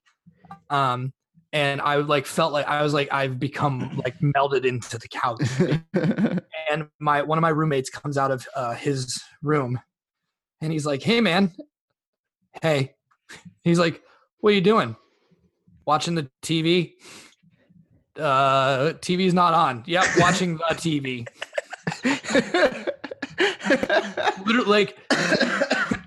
Um, 0.70 1.14
and 1.52 1.82
I 1.82 1.96
like 1.96 2.26
felt 2.26 2.54
like 2.54 2.68
I 2.68 2.84
was 2.84 2.94
like 2.94 3.12
I've 3.12 3.40
become 3.40 4.02
like 4.04 4.18
melded 4.20 4.66
into 4.66 4.98
the 4.98 5.08
couch. 5.08 5.42
And 6.72 6.88
my 7.00 7.24
one 7.24 7.38
of 7.38 7.42
my 7.42 7.50
roommates 7.50 7.90
comes 7.90 8.16
out 8.16 8.30
of 8.30 8.48
uh, 8.56 8.76
his 8.76 9.20
room, 9.42 9.80
and 10.62 10.72
he's 10.72 10.86
like, 10.86 11.02
"Hey, 11.02 11.20
man, 11.20 11.52
hey." 12.62 12.94
He's 13.64 13.80
like, 13.80 14.04
"What 14.42 14.52
are 14.52 14.54
you 14.54 14.62
doing? 14.62 14.96
Watching 15.88 16.14
the 16.14 16.30
TV?" 16.44 16.94
Uh, 18.16 18.94
TV's 18.94 19.34
not 19.34 19.56
on. 19.56 19.84
Yep, 19.88 20.06
watching 20.20 20.58
the 20.58 20.76
TV. 20.76 21.28
Literally, 24.46 24.70
like, 24.70 24.98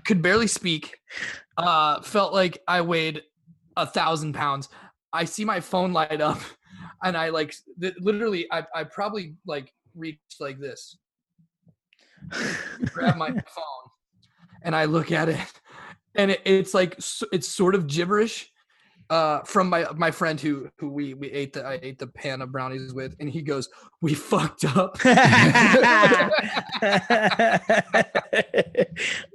could 0.05 0.21
barely 0.21 0.47
speak. 0.47 0.97
Uh, 1.57 2.01
felt 2.01 2.33
like 2.33 2.61
I 2.67 2.81
weighed 2.81 3.21
a 3.75 3.85
thousand 3.85 4.33
pounds. 4.33 4.69
I 5.13 5.25
see 5.25 5.45
my 5.45 5.59
phone 5.59 5.93
light 5.93 6.21
up, 6.21 6.39
and 7.03 7.15
I 7.15 7.29
like 7.29 7.55
th- 7.79 7.95
literally, 7.99 8.51
I 8.51 8.65
I 8.73 8.83
probably 8.83 9.35
like 9.45 9.71
reached 9.95 10.39
like 10.39 10.59
this. 10.59 10.97
grab 12.93 13.17
my 13.17 13.29
phone 13.29 13.83
and 14.63 14.75
I 14.75 14.85
look 14.85 15.11
at 15.11 15.29
it, 15.29 15.39
and 16.15 16.31
it, 16.31 16.41
it's 16.45 16.73
like 16.73 16.97
it's 17.31 17.47
sort 17.47 17.75
of 17.75 17.87
gibberish. 17.87 18.49
Uh, 19.09 19.41
from 19.43 19.69
my 19.69 19.85
my 19.95 20.09
friend 20.09 20.39
who 20.39 20.69
who 20.79 20.89
we 20.89 21.13
we 21.13 21.29
ate 21.29 21.53
the 21.53 21.63
I 21.63 21.77
ate 21.83 21.99
the 21.99 22.07
pan 22.07 22.41
of 22.41 22.51
brownies 22.51 22.93
with, 22.93 23.15
and 23.19 23.29
he 23.29 23.41
goes, 23.41 23.67
"We 24.01 24.13
fucked 24.13 24.63
up." 24.63 24.97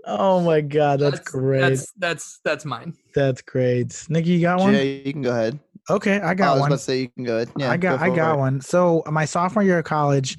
oh 0.07 0.41
my 0.41 0.63
god, 0.63 1.01
that's, 1.01 1.21
great. 1.21 1.61
That's, 1.61 1.93
That's 1.99 2.41
that's 2.45 2.65
mine. 2.65 2.95
that's 3.15 3.43
great. 3.43 4.07
Nikki, 4.09 4.31
you 4.31 4.41
got 4.41 4.59
one? 4.59 4.73
Jay, 4.73 5.03
you 5.05 5.13
can 5.13 5.23
go 5.23 5.31
ahead. 5.31 5.61
Okay, 5.91 6.21
I 6.21 6.31
I 6.31 6.35
got 6.35 6.53
was 6.53 6.61
one. 6.61 6.69
about 6.71 6.77
to 6.79 6.85
say 6.85 7.01
you 7.01 7.09
can 7.09 7.25
go 7.25 7.37
ahead. 7.37 7.51
Yeah, 7.57 7.71
I 7.71 7.77
got 7.77 7.99
go 7.99 8.05
I 8.05 8.15
got 8.15 8.39
one. 8.39 8.61
So 8.61 9.03
my 9.07 9.25
sophomore 9.25 9.63
year 9.63 9.79
of 9.79 9.85
college, 9.85 10.37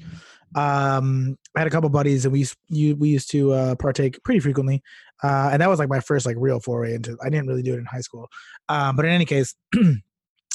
um, 0.54 1.36
I 1.56 1.60
had 1.60 1.66
a 1.66 1.70
couple 1.70 1.88
buddies 1.90 2.24
and 2.24 2.32
we 2.32 2.40
used 2.40 2.56
you 2.68 2.96
we 2.96 3.08
used 3.08 3.30
to 3.32 3.52
uh, 3.52 3.74
partake 3.76 4.22
pretty 4.24 4.40
frequently, 4.40 4.82
uh, 5.22 5.50
and 5.52 5.60
that 5.60 5.68
was 5.68 5.78
like 5.78 5.88
my 5.88 6.00
first 6.00 6.24
like 6.26 6.36
real 6.38 6.60
foray 6.60 6.94
into. 6.94 7.16
I 7.24 7.30
didn't 7.30 7.48
really 7.48 7.62
do 7.62 7.74
it 7.74 7.78
in 7.78 7.84
high 7.84 8.00
school, 8.00 8.28
um, 8.68 8.96
but 8.96 9.04
in 9.04 9.10
any 9.12 9.24
case. 9.24 9.54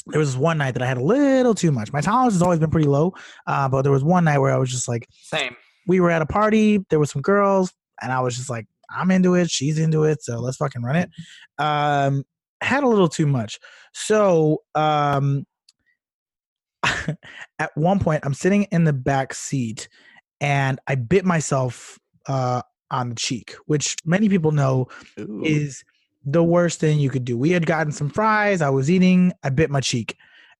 There 0.08 0.20
was 0.20 0.36
one 0.36 0.58
night 0.58 0.74
that 0.74 0.82
I 0.82 0.86
had 0.86 0.98
a 0.98 1.02
little 1.02 1.52
too 1.52 1.72
much. 1.72 1.92
My 1.92 2.00
tolerance 2.00 2.34
has 2.34 2.42
always 2.42 2.60
been 2.60 2.70
pretty 2.70 2.86
low, 2.86 3.12
uh, 3.48 3.68
but 3.68 3.82
there 3.82 3.90
was 3.90 4.04
one 4.04 4.22
night 4.22 4.38
where 4.38 4.52
I 4.52 4.56
was 4.56 4.70
just 4.70 4.86
like, 4.86 5.04
Same. 5.10 5.56
we 5.88 5.98
were 5.98 6.12
at 6.12 6.22
a 6.22 6.26
party, 6.26 6.78
there 6.90 7.00
were 7.00 7.06
some 7.06 7.22
girls, 7.22 7.72
and 8.00 8.12
I 8.12 8.20
was 8.20 8.36
just 8.36 8.48
like, 8.48 8.66
I'm 8.88 9.10
into 9.10 9.34
it, 9.34 9.50
she's 9.50 9.80
into 9.80 10.04
it, 10.04 10.22
so 10.22 10.38
let's 10.38 10.58
fucking 10.58 10.80
run 10.82 10.94
it. 10.94 11.10
Um, 11.58 12.22
had 12.60 12.84
a 12.84 12.88
little 12.88 13.08
too 13.08 13.26
much. 13.26 13.58
So 13.92 14.62
um 14.74 15.46
at 17.58 17.70
one 17.74 17.98
point 17.98 18.24
I'm 18.24 18.34
sitting 18.34 18.64
in 18.64 18.84
the 18.84 18.92
back 18.92 19.34
seat 19.34 19.88
and 20.40 20.78
I 20.86 20.94
bit 20.94 21.24
myself 21.24 21.98
uh 22.26 22.62
on 22.90 23.08
the 23.08 23.14
cheek, 23.14 23.56
which 23.66 23.96
many 24.04 24.28
people 24.28 24.52
know 24.52 24.86
Ooh. 25.18 25.42
is 25.44 25.84
the 26.24 26.42
worst 26.42 26.80
thing 26.80 26.98
you 26.98 27.08
could 27.08 27.24
do. 27.24 27.38
We 27.38 27.50
had 27.50 27.66
gotten 27.66 27.92
some 27.92 28.10
fries, 28.10 28.60
I 28.60 28.68
was 28.68 28.90
eating, 28.90 29.32
I 29.44 29.50
bit 29.50 29.70
my 29.70 29.80
cheek. 29.80 30.16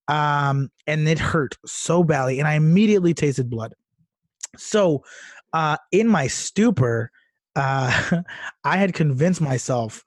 Um, 0.09 0.71
and 0.87 1.09
it 1.09 1.19
hurt 1.19 1.57
so 1.67 2.05
badly, 2.05 2.39
and 2.39 2.47
I 2.47 2.55
immediately 2.55 3.13
tasted 3.13 3.51
blood. 3.51 3.75
So, 4.57 5.03
uh, 5.53 5.77
in 5.91 6.07
my 6.07 6.29
stupor, 6.29 7.11
uh, 7.57 8.23
I 8.65 8.77
had 8.77 8.95
convinced 8.95 9.41
myself 9.41 10.05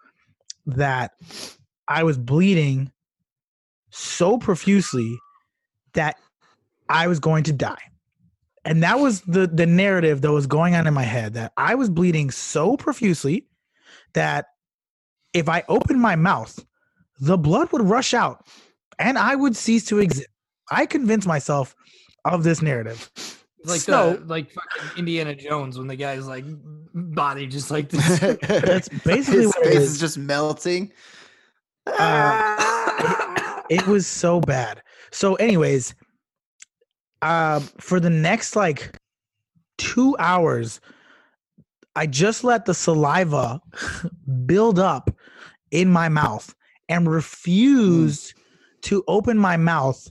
that 0.66 1.12
I 1.90 2.04
was 2.04 2.18
bleeding 2.18 2.92
so 3.90 4.38
profusely 4.38 5.18
that 5.94 6.16
I 6.88 7.08
was 7.08 7.20
going 7.20 7.44
to 7.46 7.54
die. 7.54 7.82
And 8.66 8.84
that 8.84 9.00
was 9.00 9.22
the 9.22 9.48
the 9.48 9.66
narrative 9.66 10.22
that 10.22 10.32
was 10.32 10.46
going 10.46 10.76
on 10.76 10.86
in 10.86 10.94
my 10.94 11.04
head 11.04 11.34
that 11.34 11.54
I 11.58 11.76
was 11.76 11.90
bleeding 11.90 12.30
so 12.30 12.78
profusely 12.78 13.48
that 14.14 14.46
if 15.34 15.50
I 15.50 15.64
opened 15.70 16.02
my 16.02 16.16
mouth, 16.16 16.60
the 17.20 17.38
blood 17.38 17.72
would 17.72 17.82
rush 17.82 18.14
out 18.14 18.46
and 19.00 19.18
I 19.18 19.36
would 19.36 19.56
cease 19.56 19.86
to 19.86 20.00
exist. 20.00 20.28
I 20.70 20.86
convinced 20.86 21.28
myself 21.28 21.76
of 22.26 22.44
this 22.44 22.62
narrative. 22.62 23.10
Like 23.64 23.78
uh, 23.78 23.82
So- 23.82 24.14
the 24.18 24.26
like 24.26 24.52
fucking 24.52 25.00
Indiana 25.00 25.34
Jones 25.36 25.78
when 25.78 25.88
the 25.88 25.96
guy's 25.96 26.28
like 26.28 26.46
body 26.94 27.48
just 27.48 27.72
like 27.72 27.90
this. 27.90 28.20
That's 28.42 28.90
basically 28.90 29.42
His 29.44 29.48
what 29.48 29.66
it 29.66 29.70
face 29.70 29.78
is. 29.80 29.92
is 29.94 30.00
just 30.00 30.18
melting. 30.18 30.92
Uh, 31.88 33.62
it 33.70 33.86
was 33.88 34.08
so 34.08 34.40
bad. 34.40 34.82
So, 35.12 35.36
anyways, 35.36 35.96
um, 37.22 37.62
for 37.80 38.00
the 38.00 38.10
next 38.10 38.56
like 38.56 38.98
two 39.78 40.16
hours, 40.20 40.80
I 41.96 42.06
just 42.06 42.44
let 42.44 42.66
the 42.66 42.74
saliva 42.74 43.62
build 44.46 44.80
up 44.80 45.10
in 45.72 45.90
my 45.90 46.10
mouth 46.10 46.54
and 46.88 47.10
refused 47.10 48.34
to 48.84 49.04
open 49.08 49.38
my 49.38 49.58
mouth 49.58 50.08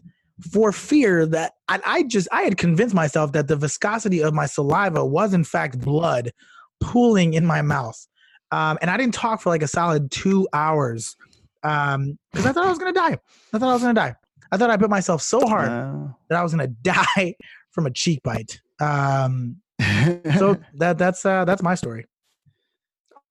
for 0.53 0.71
fear 0.71 1.27
that 1.27 1.55
I, 1.69 1.81
I 1.85 2.03
just 2.05 2.29
I 2.31 2.43
had 2.43 2.59
convinced 2.59 2.95
myself 2.95 3.33
that 3.33 3.49
the 3.49 3.57
viscosity 3.57 4.23
of 4.23 4.35
my 4.35 4.47
saliva 4.47 5.05
was 5.05 5.35
in 5.35 5.45
fact 5.45 5.81
blood 5.81 6.33
pooling 6.81 7.35
in 7.35 7.45
my 7.45 7.63
mouth. 7.63 8.07
Um, 8.53 8.79
and 8.81 8.91
I 8.91 8.97
didn't 8.97 9.15
talk 9.15 9.41
for 9.41 9.51
like 9.51 9.63
a 9.63 9.69
solid 9.69 10.11
two 10.11 10.49
hours 10.53 11.17
um 11.63 12.19
because 12.33 12.47
i 12.47 12.53
thought 12.53 12.67
i 12.67 12.69
was 12.71 12.79
gonna 12.79 12.93
die. 12.93 13.19
I 13.53 13.59
thought 13.59 13.69
i 13.71 13.73
was 13.73 13.83
gonna 13.83 13.95
die. 13.95 14.15
I 14.53 14.57
thought 14.57 14.71
i 14.71 14.77
bit 14.77 14.89
myself 14.91 15.23
so 15.23 15.41
hard 15.47 15.69
Wow. 15.69 16.17
that 16.29 16.39
i 16.39 16.43
was 16.43 16.53
gonna 16.53 16.67
die 16.83 17.35
from 17.73 17.87
a 17.87 17.91
cheek 17.91 18.23
bite. 18.23 18.61
Um 18.81 19.57
so 20.39 20.57
that 20.75 20.99
that's 20.99 21.25
uh 21.27 21.45
that's 21.45 21.63
my 21.63 21.75
story. 21.75 22.07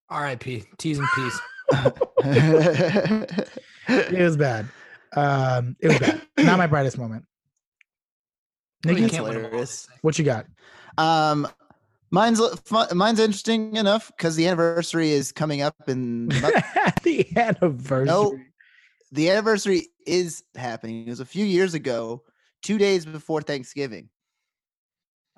R.I.P. 0.09 0.63
T's 0.77 0.99
and 0.99 1.07
P's. 1.15 1.41
it 3.87 4.21
was 4.21 4.37
bad. 4.37 4.67
Um 5.15 5.75
it 5.81 5.87
was 5.89 5.99
bad. 5.99 6.21
Not 6.37 6.57
my 6.57 6.67
brightest 6.67 6.97
moment. 6.97 7.25
Well, 8.85 8.93
Nikki, 8.95 9.09
can't 9.09 9.23
win 9.25 9.33
'em 9.33 9.37
all, 9.37 9.41
they 9.43 9.47
hilarious. 9.49 9.87
what 10.01 10.17
you 10.19 10.23
got? 10.25 10.45
Um, 10.97 11.47
mine's 12.11 12.41
fun, 12.65 12.87
mine's 12.95 13.19
interesting 13.19 13.75
enough 13.75 14.11
because 14.15 14.35
the 14.35 14.47
anniversary 14.47 15.11
is 15.11 15.31
coming 15.31 15.61
up 15.61 15.75
in 15.87 16.27
the 17.03 17.25
anniversary 17.35 18.05
No, 18.05 18.37
the 19.11 19.29
anniversary 19.29 19.87
is 20.05 20.43
happening. 20.55 21.07
It 21.07 21.09
was 21.09 21.19
a 21.19 21.25
few 21.25 21.45
years 21.45 21.73
ago, 21.73 22.23
two 22.61 22.77
days 22.77 23.05
before 23.05 23.41
Thanksgiving, 23.41 24.09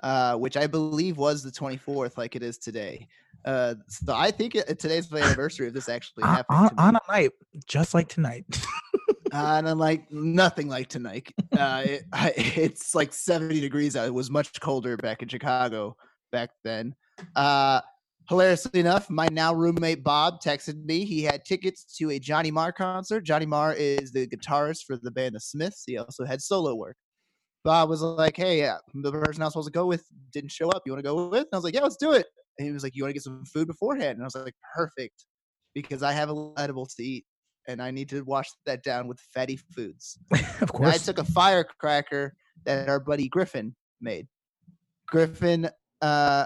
uh, 0.04 0.36
which 0.36 0.58
I 0.58 0.68
believe 0.68 1.18
was 1.18 1.44
the 1.44 1.52
24th, 1.52 2.18
like 2.18 2.36
it 2.36 2.44
is 2.44 2.58
today. 2.58 3.08
Uh, 3.46 3.76
so 3.88 4.14
I 4.14 4.32
think 4.32 4.56
it, 4.56 4.80
today's 4.80 5.08
the 5.08 5.22
anniversary 5.22 5.68
of 5.68 5.74
this 5.74 5.88
actually 5.88 6.24
happening. 6.24 6.60
on, 6.60 6.70
on 6.78 6.96
a 6.96 7.12
night 7.12 7.32
just 7.66 7.94
like 7.94 8.10
tonight 8.10 8.46
Uh, 9.32 9.62
and 9.64 9.80
like 9.80 10.12
nothing 10.12 10.68
like 10.68 10.88
tonight. 10.88 11.32
Uh, 11.56 11.84
it, 11.86 12.04
I, 12.14 12.34
it's 12.36 12.96
like 12.96 13.14
70 13.14 13.60
degrees 13.60 13.96
out. 13.96 14.08
It 14.08 14.14
was 14.14 14.32
much 14.32 14.60
colder 14.60 14.98
back 14.98 15.22
in 15.22 15.28
Chicago 15.28 15.98
back 16.32 16.50
then. 16.64 16.96
Uh, 17.36 17.82
hilariously 18.28 18.80
enough, 18.80 19.10
my 19.10 19.28
now 19.32 19.54
roommate 19.54 20.04
Bob 20.04 20.42
texted 20.42 20.84
me. 20.86 21.06
He 21.06 21.24
had 21.24 21.46
tickets 21.46 21.84
to 21.98 22.12
a 22.12 22.20
Johnny 22.20 22.52
Marr 22.52 22.72
concert. 22.72 23.22
Johnny 23.22 23.46
Marr 23.46 23.74
is 23.74 24.12
the 24.12 24.28
guitarist 24.28 24.84
for 24.86 24.98
the 24.98 25.12
band 25.12 25.36
The 25.36 25.40
Smiths. 25.40 25.84
He 25.86 25.98
also 25.98 26.26
had 26.26 26.42
solo 26.42 26.76
work. 26.76 26.96
Bob 27.66 27.90
was 27.90 28.02
like, 28.02 28.38
"Hey, 28.38 28.60
yeah, 28.60 28.78
the 28.94 29.12
person 29.12 29.42
I 29.42 29.46
was 29.46 29.54
supposed 29.54 29.68
to 29.68 29.72
go 29.72 29.86
with 29.86 30.06
didn't 30.32 30.52
show 30.52 30.70
up. 30.70 30.84
You 30.86 30.94
want 30.94 31.04
to 31.04 31.10
go 31.10 31.28
with?" 31.28 31.42
And 31.42 31.50
I 31.54 31.58
was 31.58 31.66
like, 31.66 31.74
"Yeah, 31.74 31.82
let's 31.82 31.98
do 31.98 32.14
it." 32.14 32.26
And 32.58 32.66
he 32.66 32.72
was 32.72 32.84
like, 32.84 32.96
"You 32.96 33.04
want 33.04 33.10
to 33.10 33.14
get 33.14 33.24
some 33.24 33.44
food 33.46 33.68
beforehand?" 33.68 34.18
And 34.18 34.22
I 34.22 34.26
was 34.26 34.36
like, 34.36 34.56
"Perfect," 34.74 35.26
because 35.74 36.02
I 36.02 36.14
have 36.14 36.30
a 36.30 36.54
edibles 36.58 36.94
to 36.96 37.04
eat 37.04 37.26
and 37.70 37.82
I 37.82 37.92
need 37.92 38.10
to 38.10 38.24
wash 38.24 38.50
that 38.66 38.84
down 38.84 39.08
with 39.08 39.20
fatty 39.20 39.60
foods. 39.76 40.18
of 40.62 40.72
And 40.74 40.88
I 40.88 40.98
took 40.98 41.20
a 41.20 41.24
firecracker 41.24 42.34
that 42.66 42.90
our 42.90 43.00
buddy 43.00 43.30
Griffin 43.30 43.76
made. 44.02 44.28
Griffin, 45.08 45.70
uh, 46.02 46.46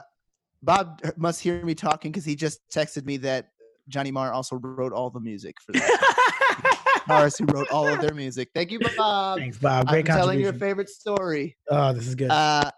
Bob 0.62 1.02
must 1.18 1.42
hear 1.42 1.64
me 1.64 1.76
talking 1.76 2.12
because 2.12 2.26
he 2.26 2.36
just 2.36 2.62
texted 2.74 3.06
me 3.06 3.18
that 3.18 3.50
Johnny 3.90 4.12
Marr 4.12 4.32
also 4.32 4.56
wrote 4.56 4.94
all 4.94 5.10
the 5.10 5.20
music 5.20 5.56
for 5.66 5.74
that. 5.74 7.04
Morris, 7.08 7.38
who 7.38 7.46
wrote 7.46 7.70
all 7.70 7.88
of 7.88 8.00
their 8.00 8.14
music. 8.14 8.50
Thank 8.56 8.72
you, 8.72 8.80
Bob. 8.98 9.40
thanks 9.40 9.58
bob 9.58 9.88
I'm 9.88 9.94
great 9.94 10.06
telling 10.06 10.40
your 10.40 10.54
favorite 10.54 10.90
story. 10.90 11.58
oh 11.70 11.92
this 11.94 12.08
is 12.08 12.16
good 12.16 12.32
Uh, 12.32 12.72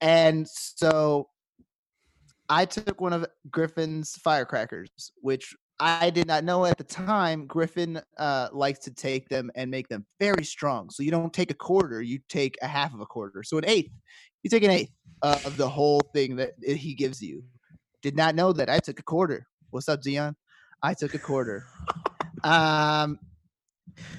and 0.00 0.46
so 0.48 1.28
I 2.48 2.64
took 2.64 3.00
one 3.00 3.12
of 3.12 3.26
Griffin's 3.50 4.12
firecrackers, 4.22 4.88
which 5.20 5.54
I 5.80 6.10
did 6.10 6.26
not 6.26 6.44
know 6.44 6.64
at 6.64 6.76
the 6.76 6.84
time. 6.84 7.46
Griffin 7.46 8.00
uh, 8.16 8.48
likes 8.52 8.80
to 8.80 8.90
take 8.90 9.28
them 9.28 9.50
and 9.54 9.70
make 9.70 9.88
them 9.88 10.04
very 10.18 10.44
strong. 10.44 10.90
So 10.90 11.02
you 11.02 11.10
don't 11.10 11.32
take 11.32 11.50
a 11.50 11.54
quarter, 11.54 12.02
you 12.02 12.18
take 12.28 12.56
a 12.62 12.66
half 12.66 12.94
of 12.94 13.00
a 13.00 13.06
quarter. 13.06 13.42
So 13.42 13.58
an 13.58 13.64
eighth, 13.66 13.92
you 14.42 14.50
take 14.50 14.64
an 14.64 14.70
eighth 14.70 14.92
of 15.22 15.56
the 15.56 15.68
whole 15.68 16.00
thing 16.12 16.36
that 16.36 16.54
he 16.62 16.94
gives 16.94 17.22
you. 17.22 17.44
Did 18.02 18.16
not 18.16 18.34
know 18.34 18.52
that. 18.52 18.68
I 18.68 18.78
took 18.78 18.98
a 18.98 19.04
quarter. 19.04 19.46
What's 19.70 19.88
up, 19.88 20.02
Dion? 20.02 20.34
I 20.82 20.94
took 20.94 21.14
a 21.14 21.18
quarter. 21.18 21.66
Um, 22.44 23.18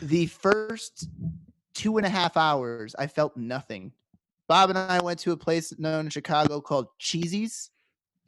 the 0.01 0.25
first 0.27 1.07
two 1.73 1.97
and 1.97 2.05
a 2.05 2.09
half 2.09 2.35
hours, 2.35 2.95
I 2.97 3.07
felt 3.07 3.37
nothing. 3.37 3.93
Bob 4.47 4.69
and 4.69 4.79
I 4.79 4.99
went 5.01 5.19
to 5.19 5.31
a 5.31 5.37
place 5.37 5.73
known 5.77 6.05
in 6.05 6.09
Chicago 6.09 6.59
called 6.59 6.87
Cheesy's. 6.99 7.69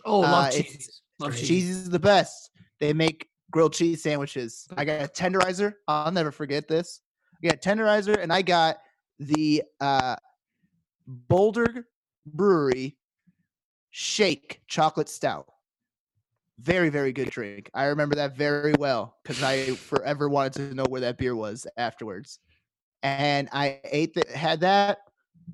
Oh, 0.06 0.20
love 0.20 0.46
Uh, 0.48 0.52
cheese. 0.52 1.02
Love. 1.20 1.36
Cheesy's 1.36 1.78
is 1.78 1.90
the 1.90 2.00
best. 2.00 2.51
They 2.82 2.94
make 2.94 3.30
grilled 3.52 3.74
cheese 3.74 4.02
sandwiches. 4.02 4.68
I 4.76 4.84
got 4.84 5.02
a 5.02 5.08
tenderizer. 5.08 5.76
I'll 5.88 6.12
never 6.12 6.32
forget 6.32 6.68
this. 6.68 7.02
I 7.42 7.48
got 7.48 7.62
tenderizer, 7.62 8.22
and 8.22 8.34
I 8.34 8.42
got 8.42 8.78
the 9.20 9.64
uh, 9.80 10.16
Boulder 11.08 11.88
Brewery 12.26 12.98
Shake 13.92 14.62
Chocolate 14.68 15.10
Stout. 15.10 15.46
Very, 16.60 16.90
very 16.90 17.14
good 17.14 17.30
drink. 17.30 17.70
I 17.74 17.86
remember 17.86 18.16
that 18.16 18.36
very 18.36 18.74
well 18.80 19.18
because 19.24 19.44
I 19.44 19.72
forever 19.76 20.28
wanted 20.28 20.54
to 20.54 20.74
know 20.74 20.86
where 20.90 21.02
that 21.02 21.18
beer 21.18 21.36
was 21.36 21.68
afterwards. 21.78 22.40
And 23.04 23.48
I 23.52 23.80
ate 23.92 24.14
that, 24.16 24.30
had 24.30 24.60
that. 24.62 25.00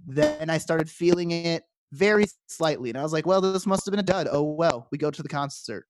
Then 0.05 0.49
I 0.49 0.57
started 0.57 0.89
feeling 0.89 1.31
it 1.31 1.63
very 1.93 2.25
slightly. 2.47 2.89
And 2.89 2.97
I 2.97 3.03
was 3.03 3.13
like, 3.13 3.25
well, 3.25 3.41
this 3.41 3.65
must 3.65 3.85
have 3.85 3.91
been 3.91 3.99
a 3.99 4.03
dud. 4.03 4.27
Oh 4.29 4.43
well. 4.43 4.87
We 4.91 4.97
go 4.97 5.11
to 5.11 5.23
the 5.23 5.29
concert. 5.29 5.87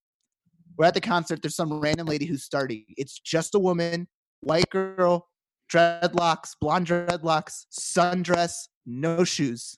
We're 0.78 0.86
at 0.86 0.94
the 0.94 1.02
concert. 1.02 1.42
There's 1.42 1.56
some 1.56 1.74
random 1.80 2.08
lady 2.08 2.26
who's 2.26 2.44
starting. 2.44 2.86
It's 2.98 3.20
just 3.20 3.56
a 3.56 3.60
woman, 3.60 4.08
white 4.42 4.70
girl, 4.70 5.28
dreadlocks, 5.72 6.52
blonde 6.62 6.88
dreadlocks, 6.88 7.66
sundress, 7.72 8.68
no 8.86 9.24
shoes. 9.24 9.78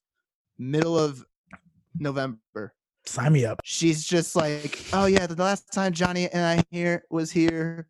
Middle 0.57 0.99
of 0.99 1.25
November. 1.97 2.73
Sign 3.05 3.31
me 3.31 3.45
up. 3.45 3.61
She's 3.63 4.03
just 4.05 4.35
like, 4.35 4.83
oh 4.91 5.05
yeah, 5.05 5.25
the 5.25 5.41
last 5.41 5.71
time 5.71 5.93
Johnny 5.93 6.29
and 6.29 6.45
I 6.45 6.63
here 6.69 7.03
was 7.09 7.31
here, 7.31 7.87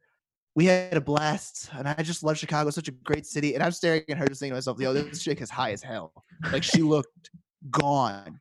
we 0.55 0.65
had 0.65 0.95
a 0.95 1.01
blast, 1.01 1.69
and 1.73 1.87
I 1.87 1.95
just 2.03 2.23
love 2.23 2.37
Chicago. 2.37 2.69
Such 2.69 2.87
a 2.89 2.91
great 2.91 3.25
city. 3.25 3.55
And 3.55 3.63
I'm 3.63 3.71
staring 3.71 4.03
at 4.09 4.17
her, 4.17 4.27
just 4.27 4.39
thinking 4.39 4.53
to 4.53 4.57
myself, 4.57 4.79
yo, 4.79 4.93
this 4.93 5.23
chick 5.23 5.41
is 5.41 5.49
high 5.49 5.71
as 5.71 5.81
hell. 5.81 6.13
Like 6.51 6.63
she 6.63 6.81
looked 6.81 7.31
gone. 7.71 8.39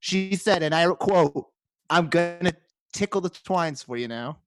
She 0.00 0.36
said, 0.36 0.62
and 0.62 0.74
I 0.74 0.86
quote, 0.94 1.46
"I'm 1.90 2.08
gonna 2.08 2.52
tickle 2.92 3.20
the 3.20 3.30
twines 3.30 3.82
for 3.82 3.96
you 3.96 4.08
now." 4.08 4.38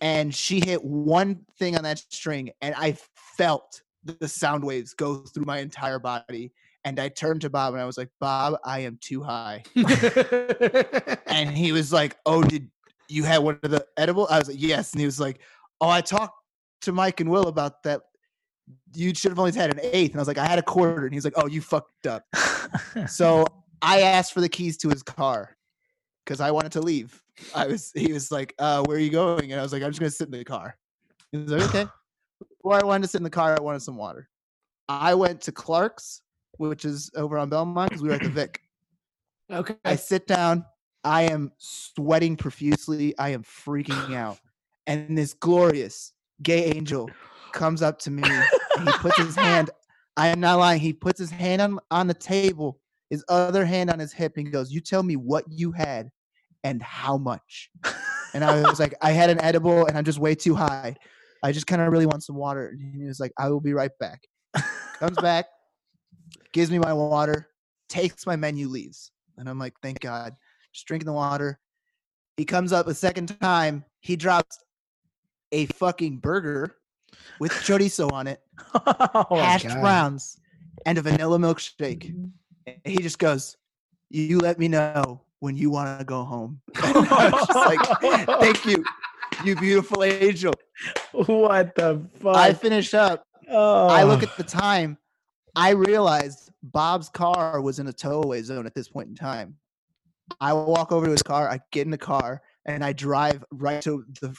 And 0.00 0.34
she 0.34 0.60
hit 0.60 0.84
one 0.84 1.46
thing 1.58 1.76
on 1.76 1.84
that 1.84 1.98
string, 1.98 2.50
and 2.60 2.74
I 2.76 2.96
felt 3.36 3.82
the 4.04 4.28
sound 4.28 4.64
waves 4.64 4.94
go 4.94 5.16
through 5.16 5.44
my 5.44 5.58
entire 5.58 5.98
body. 5.98 6.52
And 6.84 7.00
I 7.00 7.08
turned 7.08 7.40
to 7.42 7.50
Bob 7.50 7.72
and 7.72 7.82
I 7.82 7.86
was 7.86 7.96
like, 7.96 8.10
Bob, 8.20 8.58
I 8.64 8.80
am 8.80 8.98
too 9.00 9.22
high. 9.22 9.62
and 11.26 11.50
he 11.50 11.72
was 11.72 11.92
like, 11.92 12.16
Oh, 12.26 12.42
did 12.42 12.70
you 13.08 13.24
have 13.24 13.42
one 13.42 13.58
of 13.62 13.70
the 13.70 13.86
edible? 13.96 14.26
I 14.30 14.38
was 14.38 14.48
like, 14.48 14.60
Yes. 14.60 14.92
And 14.92 15.00
he 15.00 15.06
was 15.06 15.18
like, 15.18 15.40
Oh, 15.80 15.88
I 15.88 16.02
talked 16.02 16.36
to 16.82 16.92
Mike 16.92 17.20
and 17.20 17.30
Will 17.30 17.48
about 17.48 17.82
that. 17.84 18.02
You 18.94 19.14
should 19.14 19.30
have 19.30 19.38
only 19.38 19.52
had 19.52 19.70
an 19.70 19.80
eighth. 19.82 20.12
And 20.12 20.20
I 20.20 20.22
was 20.22 20.28
like, 20.28 20.38
I 20.38 20.46
had 20.46 20.58
a 20.58 20.62
quarter. 20.62 21.06
And 21.06 21.14
he's 21.14 21.24
like, 21.24 21.34
Oh, 21.36 21.46
you 21.46 21.62
fucked 21.62 22.06
up. 22.06 22.24
so 23.08 23.46
I 23.80 24.02
asked 24.02 24.34
for 24.34 24.42
the 24.42 24.48
keys 24.48 24.76
to 24.78 24.90
his 24.90 25.02
car 25.02 25.56
because 26.24 26.40
I 26.40 26.50
wanted 26.50 26.72
to 26.72 26.80
leave. 26.82 27.22
I 27.54 27.66
was 27.66 27.92
he 27.94 28.12
was 28.12 28.30
like, 28.30 28.54
uh, 28.58 28.82
where 28.84 28.96
are 28.96 29.00
you 29.00 29.10
going? 29.10 29.52
And 29.52 29.60
I 29.60 29.62
was 29.62 29.72
like, 29.72 29.82
I'm 29.82 29.90
just 29.90 30.00
gonna 30.00 30.10
sit 30.10 30.28
in 30.28 30.32
the 30.32 30.44
car. 30.44 30.76
He 31.32 31.38
was 31.38 31.50
like, 31.50 31.62
okay. 31.74 31.86
Well, 32.62 32.80
I 32.80 32.84
wanted 32.84 33.02
to 33.02 33.08
sit 33.08 33.18
in 33.18 33.24
the 33.24 33.30
car, 33.30 33.54
I 33.58 33.62
wanted 33.62 33.82
some 33.82 33.98
water. 33.98 34.28
I 34.88 35.12
went 35.14 35.42
to 35.42 35.52
Clarke's, 35.52 36.22
which 36.56 36.86
is 36.86 37.10
over 37.14 37.36
on 37.36 37.50
Belmont, 37.50 37.90
because 37.90 38.02
we 38.02 38.08
were 38.08 38.14
at 38.14 38.22
the 38.22 38.30
Vic. 38.30 38.58
okay. 39.50 39.76
I 39.84 39.96
sit 39.96 40.26
down, 40.26 40.64
I 41.04 41.22
am 41.24 41.52
sweating 41.58 42.36
profusely, 42.36 43.16
I 43.18 43.30
am 43.30 43.42
freaking 43.42 44.16
out. 44.16 44.38
And 44.86 45.16
this 45.16 45.34
glorious 45.34 46.14
gay 46.42 46.64
angel 46.70 47.10
comes 47.52 47.82
up 47.82 47.98
to 48.00 48.10
me 48.10 48.22
and 48.24 48.88
he 48.88 48.92
puts 48.98 49.18
his 49.18 49.36
hand, 49.36 49.68
I 50.16 50.28
am 50.28 50.40
not 50.40 50.58
lying, 50.58 50.80
he 50.80 50.94
puts 50.94 51.18
his 51.18 51.30
hand 51.30 51.60
on, 51.60 51.78
on 51.90 52.06
the 52.06 52.14
table, 52.14 52.80
his 53.10 53.24
other 53.28 53.66
hand 53.66 53.90
on 53.90 53.98
his 53.98 54.12
hip, 54.12 54.38
and 54.38 54.50
goes, 54.50 54.72
You 54.72 54.80
tell 54.80 55.02
me 55.02 55.16
what 55.16 55.44
you 55.48 55.70
had 55.70 56.10
and 56.64 56.82
how 56.82 57.18
much. 57.18 57.70
And 58.32 58.42
I 58.42 58.62
was 58.62 58.80
like, 58.80 58.94
I 59.00 59.12
had 59.12 59.30
an 59.30 59.40
edible 59.40 59.86
and 59.86 59.96
I'm 59.96 60.04
just 60.04 60.18
way 60.18 60.34
too 60.34 60.56
high. 60.56 60.96
I 61.42 61.52
just 61.52 61.66
kind 61.68 61.80
of 61.80 61.92
really 61.92 62.06
want 62.06 62.24
some 62.24 62.34
water. 62.34 62.68
And 62.68 63.00
he 63.00 63.06
was 63.06 63.20
like, 63.20 63.32
I 63.38 63.50
will 63.50 63.60
be 63.60 63.74
right 63.74 63.92
back. 64.00 64.22
Comes 64.98 65.16
back, 65.18 65.46
gives 66.52 66.70
me 66.70 66.78
my 66.78 66.92
water, 66.92 67.48
takes 67.88 68.26
my 68.26 68.34
menu, 68.34 68.68
leaves. 68.68 69.12
And 69.36 69.48
I'm 69.48 69.58
like, 69.58 69.74
thank 69.82 70.00
God. 70.00 70.34
Just 70.72 70.86
drinking 70.86 71.06
the 71.06 71.12
water. 71.12 71.60
He 72.36 72.44
comes 72.44 72.72
up 72.72 72.88
a 72.88 72.94
second 72.94 73.38
time. 73.40 73.84
He 74.00 74.16
drops 74.16 74.58
a 75.52 75.66
fucking 75.66 76.18
burger 76.18 76.74
with 77.38 77.52
chorizo 77.52 78.10
on 78.12 78.26
it, 78.26 78.40
oh 78.74 79.36
hashed 79.36 79.68
God. 79.68 79.80
browns, 79.80 80.40
and 80.86 80.98
a 80.98 81.02
vanilla 81.02 81.38
milkshake. 81.38 82.08
And 82.66 82.76
he 82.84 82.96
just 82.96 83.18
goes, 83.18 83.56
You 84.10 84.38
let 84.38 84.58
me 84.58 84.66
know 84.68 85.22
when 85.44 85.58
you 85.58 85.68
want 85.68 85.98
to 85.98 86.04
go 86.06 86.24
home. 86.24 86.58
And 86.82 87.06
I 87.06 87.28
was 87.28 87.46
just 87.46 88.00
like, 88.00 88.40
Thank 88.40 88.64
you, 88.64 88.82
you 89.44 89.54
beautiful 89.54 90.02
angel. 90.02 90.54
What 91.12 91.74
the 91.74 92.02
fuck? 92.18 92.34
I 92.34 92.54
finish 92.54 92.94
up. 92.94 93.26
oh. 93.50 93.88
I 93.88 94.04
look 94.04 94.22
at 94.22 94.34
the 94.38 94.42
time. 94.42 94.96
I 95.54 95.70
realized 95.70 96.50
Bob's 96.62 97.10
car 97.10 97.60
was 97.60 97.78
in 97.78 97.86
a 97.88 97.92
towaway 97.92 98.40
zone 98.40 98.66
at 98.66 98.74
this 98.74 98.88
point 98.88 99.08
in 99.10 99.14
time. 99.14 99.56
I 100.40 100.54
walk 100.54 100.90
over 100.92 101.04
to 101.04 101.12
his 101.12 101.22
car. 101.22 101.46
I 101.50 101.60
get 101.72 101.84
in 101.84 101.90
the 101.90 101.98
car 101.98 102.40
and 102.64 102.82
I 102.82 102.94
drive 102.94 103.44
right 103.52 103.82
to 103.82 104.02
the 104.22 104.34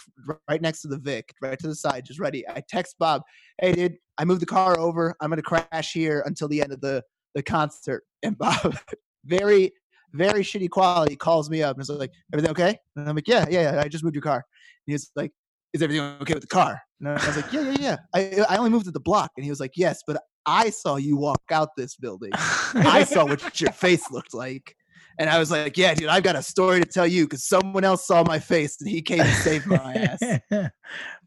right 0.50 0.62
next 0.62 0.82
to 0.82 0.88
the 0.88 0.98
Vic, 0.98 1.36
right 1.40 1.60
to 1.60 1.68
the 1.68 1.76
side, 1.76 2.04
just 2.04 2.20
ready. 2.20 2.44
I 2.50 2.64
text 2.68 2.96
Bob, 2.98 3.22
"Hey, 3.62 3.74
dude, 3.74 3.98
I 4.18 4.26
moved 4.26 4.42
the 4.42 4.48
car 4.48 4.78
over. 4.80 5.16
I'm 5.22 5.30
gonna 5.30 5.44
crash 5.44 5.94
here 5.94 6.24
until 6.26 6.48
the 6.48 6.64
end 6.64 6.74
of 6.74 6.82
the 6.82 7.04
the 7.36 7.44
concert." 7.44 8.04
And 8.24 8.36
Bob, 8.36 8.76
very 9.26 9.72
very 10.16 10.42
shitty 10.44 10.70
quality, 10.70 11.16
calls 11.16 11.50
me 11.50 11.62
up 11.64 11.76
and 11.76 11.82
is 11.82 11.90
like, 11.90 12.12
"Everything 12.34 12.52
okay?" 12.52 12.80
And 12.96 13.08
I'm 13.10 13.16
like, 13.16 13.28
"Yeah, 13.28 13.46
yeah, 13.50 13.74
yeah. 13.74 13.82
I 13.82 13.88
just 13.88 14.04
moved 14.04 14.16
your 14.16 14.22
car." 14.22 14.44
And 14.88 14.94
he's 14.94 15.12
like, 15.16 15.32
"Is 15.74 15.82
everything 15.82 16.04
okay 16.22 16.34
with 16.34 16.44
the 16.44 16.48
car?" 16.48 16.82
And 17.00 17.10
I 17.10 17.14
was 17.14 17.36
like, 17.36 17.52
"Yeah, 17.52 17.62
yeah, 17.72 17.78
yeah. 17.80 17.98
I 18.14 18.46
I 18.50 18.58
only 18.58 18.70
moved 18.70 18.88
it 18.88 18.94
the 18.94 19.00
block." 19.00 19.32
And 19.38 19.44
he 19.44 19.50
was 19.50 19.60
like, 19.60 19.74
"Yes, 19.76 20.02
but 20.08 20.22
I 20.46 20.70
saw 20.70 20.96
you 20.96 21.18
walk 21.18 21.42
out 21.52 21.70
this 21.78 21.96
building. 21.96 22.32
I 22.34 23.04
saw 23.04 23.26
what 23.26 23.60
your 23.62 23.72
face 23.86 24.10
looked 24.12 24.34
like." 24.34 24.76
And 25.18 25.30
I 25.30 25.40
was 25.40 25.50
like, 25.50 25.78
"Yeah, 25.78 25.94
dude, 25.94 26.10
I've 26.10 26.24
got 26.24 26.36
a 26.36 26.44
story 26.44 26.82
to 26.82 26.86
tell 26.86 27.08
you 27.08 27.24
because 27.26 27.46
someone 27.48 27.84
else 27.86 28.06
saw 28.06 28.24
my 28.24 28.38
face 28.38 28.76
and 28.82 28.90
he 28.90 29.02
came 29.02 29.22
and 29.22 29.34
saved 29.38 29.66
my 29.66 29.94
ass." 29.96 30.20
what, 30.50 30.72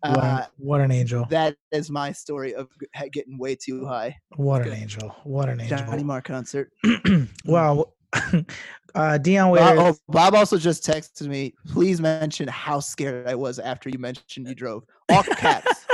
Uh, 0.02 0.46
what 0.58 0.80
an 0.80 0.90
angel. 0.90 1.24
that 1.30 1.56
is 1.72 1.90
my 1.90 2.12
story 2.12 2.54
of 2.54 2.68
getting 3.12 3.38
way 3.38 3.54
too 3.56 3.86
high. 3.86 4.14
What 4.36 4.66
an 4.66 4.72
angel. 4.74 5.16
What 5.24 5.48
an 5.48 5.60
angel. 5.60 5.78
Johnny 5.78 6.04
Marr 6.04 6.20
concert. 6.22 6.70
well, 7.46 7.94
uh, 8.94 9.18
Dion 9.18 9.54
Bob, 9.54 9.78
oh, 9.78 9.96
Bob 10.08 10.34
also 10.34 10.58
just 10.58 10.84
texted 10.84 11.26
me. 11.28 11.54
Please 11.68 12.00
mention 12.00 12.48
how 12.48 12.80
scared 12.80 13.26
I 13.26 13.34
was 13.34 13.58
after 13.58 13.88
you 13.88 13.98
mentioned 13.98 14.48
you 14.48 14.54
drove. 14.54 14.84
All 15.08 15.22
caps. 15.22 15.86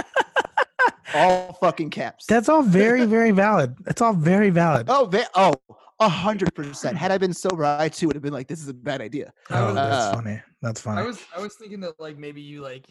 all 1.14 1.54
fucking 1.54 1.90
caps. 1.90 2.26
That's 2.26 2.48
all 2.48 2.62
very, 2.62 3.04
very 3.04 3.30
valid. 3.30 3.76
That's 3.80 4.00
all 4.00 4.14
very 4.14 4.50
valid. 4.50 4.86
oh, 4.88 5.06
va- 5.06 5.28
oh, 5.34 5.54
a 6.00 6.08
hundred 6.08 6.54
percent. 6.54 6.96
Had 6.96 7.10
I 7.10 7.18
been 7.18 7.32
sober, 7.34 7.64
I 7.64 7.88
too 7.88 8.06
would 8.06 8.16
have 8.16 8.22
been 8.22 8.32
like, 8.32 8.48
"This 8.48 8.60
is 8.60 8.68
a 8.68 8.74
bad 8.74 9.00
idea." 9.00 9.32
Oh, 9.50 9.66
was- 9.66 9.74
that's 9.74 10.04
uh, 10.04 10.14
funny. 10.14 10.42
That's 10.62 10.80
funny. 10.80 11.00
I 11.00 11.04
was 11.04 11.20
I 11.36 11.40
was 11.40 11.54
thinking 11.54 11.80
that 11.80 11.98
like 12.00 12.18
maybe 12.18 12.40
you 12.40 12.62
like 12.62 12.86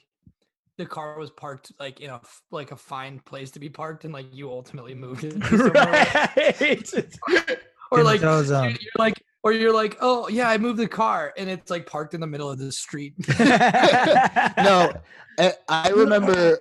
the 0.78 0.86
car 0.86 1.18
was 1.20 1.30
parked 1.32 1.72
like 1.80 2.02
in 2.02 2.10
a 2.10 2.16
f- 2.16 2.42
like 2.52 2.72
a 2.72 2.76
fine 2.76 3.20
place 3.20 3.52
to 3.52 3.60
be 3.60 3.70
parked 3.70 4.06
and 4.06 4.14
like 4.14 4.26
you 4.34 4.50
ultimately 4.50 4.96
moved 4.96 5.24
it 5.24 5.36
right. 5.74 7.60
or 8.00 8.04
like 8.04 8.22
you- 8.22 8.44
zone. 8.44 8.70
you're 8.80 8.92
like 8.98 9.24
or 9.44 9.52
you're 9.54 9.74
like 9.74 9.98
oh 10.02 10.28
yeah 10.30 10.50
I 10.50 10.58
moved 10.58 10.80
the 10.80 10.88
car 10.88 11.34
and 11.38 11.50
it's 11.50 11.70
like 11.70 11.86
parked 11.86 12.14
in 12.14 12.22
the 12.22 12.28
middle 12.28 12.50
of 12.50 12.58
the 12.60 12.72
street. 12.72 13.14
no, 13.40 14.94
I- 15.40 15.54
I 15.70 15.90
remember. 15.90 16.60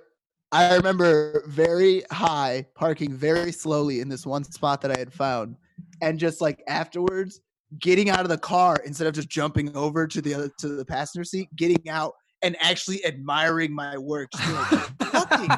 I 0.51 0.75
remember 0.75 1.41
very 1.47 2.03
high, 2.11 2.67
parking 2.75 3.11
very 3.11 3.51
slowly 3.51 4.01
in 4.01 4.07
this 4.07 4.23
one 4.23 4.43
spot 4.43 4.81
that 4.81 4.91
I 4.91 4.99
had 4.99 5.11
found, 5.11 5.55
and 6.03 6.19
just 6.19 6.41
like 6.41 6.61
afterwards, 6.67 7.41
getting 7.79 8.11
out 8.11 8.19
of 8.19 8.29
the 8.29 8.37
car 8.37 8.77
instead 8.85 9.07
of 9.07 9.15
just 9.15 9.29
jumping 9.29 9.75
over 9.75 10.05
to 10.05 10.21
the 10.21 10.31
other 10.35 10.51
to 10.59 10.67
the 10.67 10.85
passenger 10.85 11.23
seat, 11.23 11.49
getting 11.55 11.89
out 11.89 12.13
and 12.43 12.55
actually 12.59 13.03
admiring 13.05 13.73
my 13.73 13.97
work. 13.97 14.29
Just 14.31 14.45
being 14.45 14.55
like, 14.71 15.11
fucking 15.11 15.49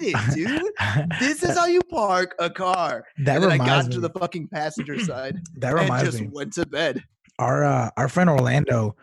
it, 0.00 0.34
dude. 0.34 1.10
This 1.20 1.42
is 1.42 1.56
how 1.56 1.66
you 1.66 1.80
park 1.82 2.34
a 2.38 2.50
car. 2.50 3.04
that 3.18 3.36
and 3.36 3.44
then 3.44 3.52
I 3.52 3.58
got 3.58 3.64
reminds 3.64 3.94
to 3.96 4.00
the 4.00 4.10
fucking 4.10 4.48
passenger 4.48 4.98
side 5.04 5.38
that 5.56 5.74
reminds 5.74 6.02
and 6.02 6.10
just 6.12 6.20
me. 6.22 6.28
went 6.32 6.52
to 6.54 6.66
bed. 6.66 7.02
Our 7.38 7.64
uh, 7.64 7.90
our 7.96 8.08
friend 8.08 8.28
Orlando, 8.30 8.96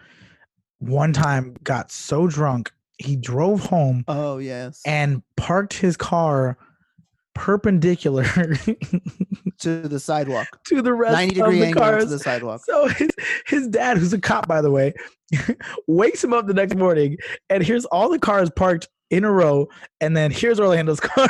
one 0.79 1.13
time 1.13 1.55
got 1.63 1.91
so 1.91 2.27
drunk 2.27 2.71
he 2.99 3.15
drove 3.15 3.61
home 3.61 4.03
Oh 4.07 4.39
yes. 4.39 4.81
and 4.85 5.21
parked 5.35 5.73
his 5.73 5.95
car 5.95 6.57
perpendicular 7.37 8.23
to 9.59 9.87
the 9.87 9.99
sidewalk. 9.99 10.47
to 10.65 10.81
the 10.81 10.93
rest 10.93 11.13
90 11.13 11.41
of 11.41 11.51
the 11.51 11.63
angle 11.65 11.73
to 11.73 11.79
cars. 11.91 12.09
the 12.09 12.19
sidewalk. 12.19 12.61
So 12.65 12.87
his, 12.87 13.09
his 13.45 13.67
dad, 13.67 13.97
who's 13.97 14.13
a 14.13 14.19
cop, 14.19 14.47
by 14.47 14.61
the 14.61 14.71
way, 14.71 14.93
wakes 15.87 16.23
him 16.23 16.33
up 16.33 16.47
the 16.47 16.53
next 16.53 16.75
morning 16.75 17.17
and 17.49 17.63
here's 17.63 17.85
all 17.85 18.09
the 18.09 18.19
cars 18.19 18.49
parked 18.49 18.87
in 19.09 19.23
a 19.23 19.31
row. 19.31 19.67
And 20.01 20.17
then 20.17 20.31
here's 20.31 20.59
Orlando's 20.59 20.99
car 21.01 21.29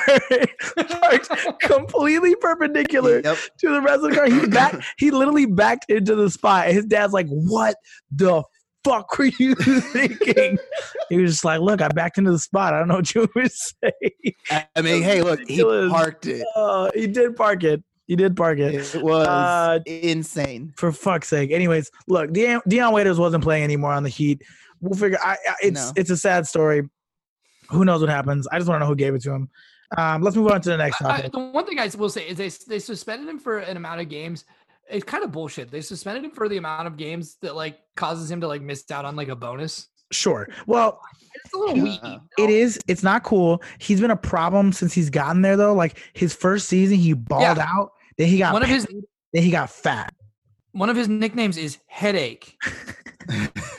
parked 0.89 1.29
completely 1.61 2.35
perpendicular 2.35 3.21
Yep. 3.23 3.37
to 3.59 3.69
the 3.73 3.81
rest 3.81 4.03
of 4.03 4.09
the 4.09 4.15
car. 4.15 4.25
He 4.25 4.47
back, 4.47 4.81
he 4.97 5.11
literally 5.11 5.45
backed 5.45 5.89
into 5.91 6.15
the 6.15 6.29
spot. 6.29 6.67
And 6.67 6.75
his 6.75 6.85
dad's 6.85 7.13
like, 7.13 7.27
What 7.27 7.75
the 8.11 8.43
fuck 8.83 9.17
were 9.17 9.25
you 9.25 9.55
thinking? 9.55 10.57
he 11.09 11.17
was 11.17 11.31
just 11.31 11.45
like, 11.45 11.59
Look, 11.61 11.81
I 11.81 11.87
backed 11.89 12.17
into 12.17 12.31
the 12.31 12.39
spot. 12.39 12.73
I 12.73 12.79
don't 12.79 12.87
know 12.87 12.95
what 12.95 13.13
you 13.15 13.27
were 13.35 13.45
saying. 13.49 14.65
I 14.75 14.81
mean, 14.81 15.01
hey, 15.03 15.21
look, 15.21 15.39
he 15.39 15.61
ridiculous. 15.63 15.91
parked 15.91 16.25
it. 16.27 16.45
Uh, 16.55 16.89
he 16.93 17.07
did 17.07 17.35
park 17.35 17.63
it. 17.63 17.83
He 18.07 18.15
did 18.15 18.37
park 18.37 18.59
it. 18.59 18.73
It 18.95 19.03
was 19.03 19.27
Uh, 19.27 19.79
insane. 19.85 20.73
for 20.77 20.91
fuck's 20.93 21.27
sake. 21.27 21.51
Anyways, 21.51 21.91
look, 22.07 22.31
Dion, 22.31 22.61
Dion 22.67 22.93
Waiters 22.93 23.19
wasn't 23.19 23.43
playing 23.43 23.63
anymore 23.65 23.91
on 23.91 24.03
the 24.03 24.09
Heat. 24.09 24.41
We'll 24.79 24.97
figure. 24.97 25.17
I, 25.21 25.33
I 25.33 25.55
it's 25.63 25.87
No. 25.87 25.91
it's 25.97 26.09
a 26.09 26.17
sad 26.17 26.47
story. 26.47 26.87
Who 27.69 27.83
knows 27.83 27.99
what 27.99 28.09
happens? 28.09 28.47
I 28.49 28.59
just 28.59 28.69
want 28.69 28.77
to 28.79 28.85
know 28.85 28.89
who 28.89 28.95
gave 28.95 29.13
it 29.13 29.21
to 29.23 29.31
him. 29.33 29.49
Um, 29.97 30.21
let's 30.21 30.35
move 30.37 30.49
on 30.51 30.61
to 30.61 30.69
the 30.69 30.77
next 30.77 31.01
I- 31.01 31.17
topic. 31.17 31.31
the 31.33 31.39
one 31.39 31.65
thing 31.65 31.79
I 31.79 31.89
will 31.97 32.09
say 32.09 32.27
is 32.29 32.37
they 32.37 32.49
they 32.73 32.79
suspended 32.79 33.27
him 33.27 33.39
for 33.39 33.59
an 33.59 33.75
amount 33.75 33.99
of 34.01 34.07
games, 34.07 34.45
it's 34.89 35.03
kind 35.03 35.23
of 35.23 35.31
bullshit. 35.31 35.69
They 35.71 35.81
suspended 35.81 36.23
him 36.23 36.31
for 36.31 36.47
the 36.49 36.57
amount 36.57 36.87
of 36.87 36.97
games 36.97 37.37
that 37.41 37.55
like 37.55 37.79
causes 37.95 38.29
him 38.31 38.41
to 38.41 38.47
like 38.47 38.61
miss 38.61 38.89
out 38.91 39.05
on 39.05 39.15
like 39.15 39.27
a 39.29 39.35
bonus. 39.35 39.87
Sure. 40.11 40.47
Well, 40.67 41.01
It's 41.43 41.53
a 41.53 41.57
little 41.57 41.77
Yeah. 41.77 41.83
weak. 41.83 42.21
it 42.37 42.49
is. 42.49 42.79
It's 42.87 43.03
not 43.03 43.23
cool. 43.23 43.61
He's 43.79 43.99
been 44.01 44.11
a 44.11 44.15
problem 44.15 44.71
since 44.71 44.93
he's 44.93 45.09
gotten 45.09 45.41
there, 45.41 45.57
though. 45.57 45.73
Like 45.73 45.97
his 46.13 46.33
first 46.33 46.67
season, 46.69 46.97
he 46.97 47.13
balled 47.13 47.59
out. 47.59 47.91
Then 48.17 48.27
he 48.29 48.37
got 48.37 48.53
One 48.53 48.63
of 48.63 48.69
his 48.69 48.87
Then 49.33 49.43
he 49.43 49.51
got 49.51 49.69
fat. 49.69 50.13
one 50.71 50.89
of 50.89 50.95
his 50.95 51.07
nicknames 51.09 51.57
is 51.57 51.77
headache. 51.87 52.55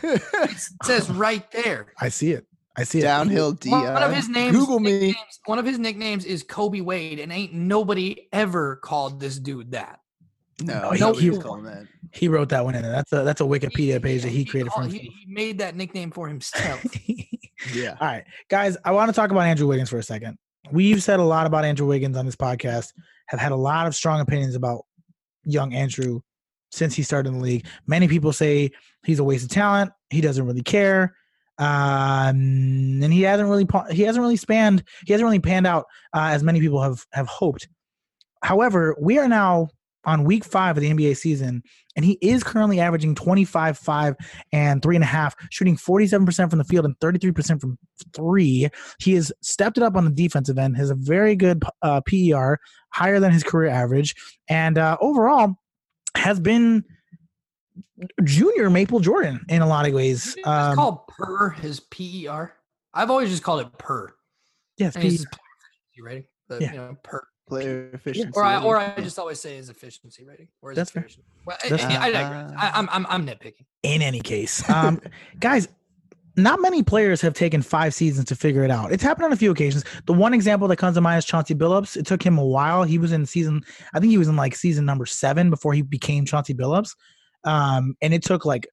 It 0.03 0.61
says 0.85 1.11
right 1.11 1.51
there. 1.51 1.93
I 2.01 2.09
see 2.09 2.33
it. 2.33 2.47
I 2.77 2.85
see 2.85 2.99
it. 3.01 3.03
Downhill 3.03 3.53
D. 3.53 3.71
One 3.71 3.85
of 3.87 4.11
uh, 4.11 4.15
his 4.15 4.29
names. 4.29 4.57
Google 4.57 4.79
me. 4.79 5.17
One 5.47 5.59
of 5.59 5.65
his 5.67 5.79
nicknames 5.79 6.25
is 6.25 6.43
Kobe 6.43 6.81
Wade, 6.81 7.19
and 7.19 7.33
ain't 7.33 7.53
nobody 7.53 8.29
ever 8.33 8.77
called 8.77 9.19
this 9.21 9.39
dude 9.39 9.73
that. 9.73 10.01
No, 10.63 10.91
he- 10.91 11.31
he- 11.31 11.39
calling 11.39 11.65
that. 11.65 11.85
He 12.13 12.27
wrote 12.29 12.49
that 12.49 12.65
one 12.65 12.75
in. 12.75 12.83
there. 12.83 12.91
That's 12.91 13.13
a 13.13 13.23
that's 13.23 13.41
a 13.41 13.45
Wikipedia 13.45 14.03
page 14.03 14.23
that 14.23 14.31
he 14.31 14.45
created 14.45 14.71
for 14.73 14.81
called- 14.81 14.93
himself. 14.93 15.03
He, 15.03 15.25
he 15.27 15.33
made 15.33 15.59
that 15.59 15.77
nickname 15.77 16.11
for 16.11 16.29
himself. 16.29 16.85
Yeah. 17.75 17.97
All 18.01 18.07
right, 18.07 18.25
guys, 18.49 18.77
I 18.85 18.93
want 18.93 19.09
to 19.09 19.13
talk 19.13 19.33
about 19.33 19.41
Andrew 19.41 19.67
Wiggins 19.67 19.91
for 19.91 19.99
a 19.99 20.03
second. 20.03 20.39
We've 20.71 21.03
said 21.03 21.19
a 21.19 21.25
lot 21.25 21.45
about 21.45 21.65
Andrew 21.65 21.89
Wiggins 21.89 22.17
on 22.17 22.25
this 22.25 22.37
podcast, 22.37 22.93
have 23.27 23.41
had 23.41 23.51
a 23.51 23.57
lot 23.57 23.89
of 23.89 23.97
strong 23.97 24.21
opinions 24.21 24.55
about 24.55 24.83
young 25.43 25.75
Andrew 25.75 26.21
since 26.71 26.95
he 26.95 27.03
started 27.03 27.31
in 27.31 27.39
the 27.39 27.43
league. 27.45 27.67
Many 27.85 28.07
people 28.07 28.33
say 28.33 28.71
he's 29.05 29.19
a 29.19 29.25
waste 29.25 29.43
of 29.45 29.51
talent. 29.51 29.91
He 30.11 30.21
doesn't 30.21 30.47
really 30.47 30.63
care. 30.63 31.17
Um, 31.59 33.01
and 33.03 33.13
he 33.13 33.23
hasn't 33.23 33.49
really 33.49 33.67
he 33.91 34.03
hasn't 34.03 34.23
really 34.23 34.37
spanned 34.37 34.85
he 35.05 35.13
hasn't 35.13 35.25
really 35.27 35.41
panned 35.41 35.67
out 35.67 35.87
uh, 36.15 36.29
as 36.33 36.43
many 36.45 36.61
people 36.61 36.81
have 36.81 37.05
have 37.13 37.27
hoped. 37.27 37.69
However, 38.43 38.97
we 39.01 39.19
are 39.19 39.29
now 39.29 39.69
on 40.05 40.25
week 40.25 40.45
five 40.45 40.77
of 40.77 40.83
the 40.83 40.91
NBA 40.91 41.17
season, 41.17 41.63
and 41.97 42.05
he 42.05 42.19
is 42.23 42.43
currently 42.45 42.81
averaging 42.81 43.15
25, 43.15 43.77
5, 43.77 44.15
and 44.53 44.83
three 44.83 44.95
and 44.97 45.03
a 45.03 45.07
half, 45.07 45.35
shooting 45.51 45.77
47% 45.77 46.49
from 46.51 46.59
the 46.59 46.65
field 46.65 46.85
and 46.85 46.99
33% 47.01 47.61
from 47.61 47.77
three. 48.15 48.69
He 49.01 49.15
has 49.15 49.33
stepped 49.43 49.77
it 49.77 49.83
up 49.83 49.97
on 49.97 50.05
the 50.05 50.11
defensive 50.11 50.57
end, 50.59 50.77
has 50.77 50.91
a 50.91 50.95
very 50.95 51.35
good 51.37 51.63
uh, 51.83 52.01
PER, 52.03 52.59
higher 52.91 53.21
than 53.21 53.33
his 53.33 53.43
career 53.43 53.69
average, 53.71 54.15
and 54.49 54.79
uh, 54.79 54.97
overall 55.01 55.57
has 56.17 56.41
been 56.41 56.85
junior 58.25 58.71
Maple 58.71 59.01
Jordan 59.01 59.45
in 59.49 59.63
a 59.63 59.67
lot 59.67 59.87
of 59.87 59.93
ways. 59.95 60.35
It's 60.37 60.47
Um, 60.47 60.75
called 60.77 61.07
per 61.09 61.51
his 61.51 61.81
PER. 61.81 62.53
I've 62.95 63.11
always 63.11 63.31
just 63.31 63.43
called 63.43 63.61
it 63.61 63.77
per. 63.79 64.15
yes, 64.79 64.97
I 64.97 65.01
mean, 65.01 65.15
it's 65.15 65.25
PER. 65.27 66.05
rating, 66.05 66.25
but 66.49 66.61
Yeah. 66.63 66.71
you 66.73 66.79
know, 66.79 66.97
per. 67.03 67.27
Player 67.49 67.91
efficiency. 67.93 68.31
Or 68.35 68.45
I, 68.45 68.63
or 68.63 68.77
I 68.77 68.95
just 68.99 69.19
always 69.19 69.41
say 69.41 69.57
his 69.57 69.71
efficiency 69.71 70.25
rating. 70.25 70.49
Or 70.63 70.71
his 70.71 70.77
That's 70.77 70.91
fair. 70.91 71.09
Well, 71.45 71.57
I, 71.65 71.69
That's 71.69 71.85
I, 71.85 71.97
I 71.97 72.11
digress. 72.11 72.53
I, 72.57 72.71
I'm, 72.75 72.89
I'm, 72.93 73.07
I'm 73.09 73.27
nitpicking. 73.27 73.65
in 73.83 74.03
any 74.03 74.21
case. 74.21 74.69
Um, 74.69 75.01
guys, 75.41 75.69
not 76.37 76.61
many 76.61 76.83
players 76.83 77.21
have 77.21 77.35
taken 77.35 77.63
five 77.63 77.93
seasons 77.93 78.27
to 78.27 78.37
figure 78.37 78.63
it 78.63 78.71
out. 78.71 78.93
It's 78.93 79.03
happened 79.03 79.27
on 79.27 79.33
a 79.33 79.37
few 79.37 79.51
occasions. 79.51 79.85
The 80.07 80.13
one 80.13 80.33
example 80.33 80.69
that 80.69 80.77
comes 80.77 80.95
to 80.97 81.01
mind 81.01 81.19
is 81.19 81.25
Chauncey 81.25 81.55
Billups. 81.55 81.97
It 81.97 82.07
took 82.07 82.23
him 82.23 82.39
a 82.39 82.45
while. 82.45 82.85
He 82.85 82.99
was 82.99 83.13
in 83.13 83.27
season, 83.27 83.63
I 83.93 84.01
think 84.01 84.11
he 84.11 84.19
was 84.19 84.29
in 84.29 84.37
like 84.37 84.55
season 84.55 84.85
number 84.85 85.05
seven 85.05 85.51
before 85.51 85.73
he 85.73 85.83
became 85.83 86.25
Chauncey 86.25 86.55
Billups. 86.55 86.95
Um, 87.45 87.97
and 88.01 88.15
it 88.15 88.23
took 88.23 88.45
like 88.45 88.69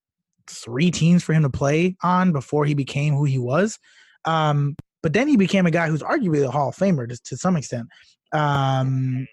three 0.48 0.92
teams 0.92 1.24
for 1.24 1.34
him 1.34 1.44
to 1.44 1.50
play 1.50 1.96
on 2.04 2.32
before 2.32 2.66
he 2.66 2.76
became 2.76 3.16
who 3.16 3.26
he 3.26 3.40
was. 3.40 3.80
Um, 4.26 4.76
but 5.02 5.14
then 5.14 5.28
he 5.28 5.38
became 5.38 5.66
a 5.66 5.72
guy 5.72 5.88
who's 5.88 6.02
arguably 6.02 6.46
a 6.46 6.52
Hall 6.52 6.70
of 6.70 6.76
Famer 6.76 7.08
to, 7.10 7.18
to 7.24 7.38
some 7.38 7.56
extent. 7.56 7.88
Um, 8.36 9.28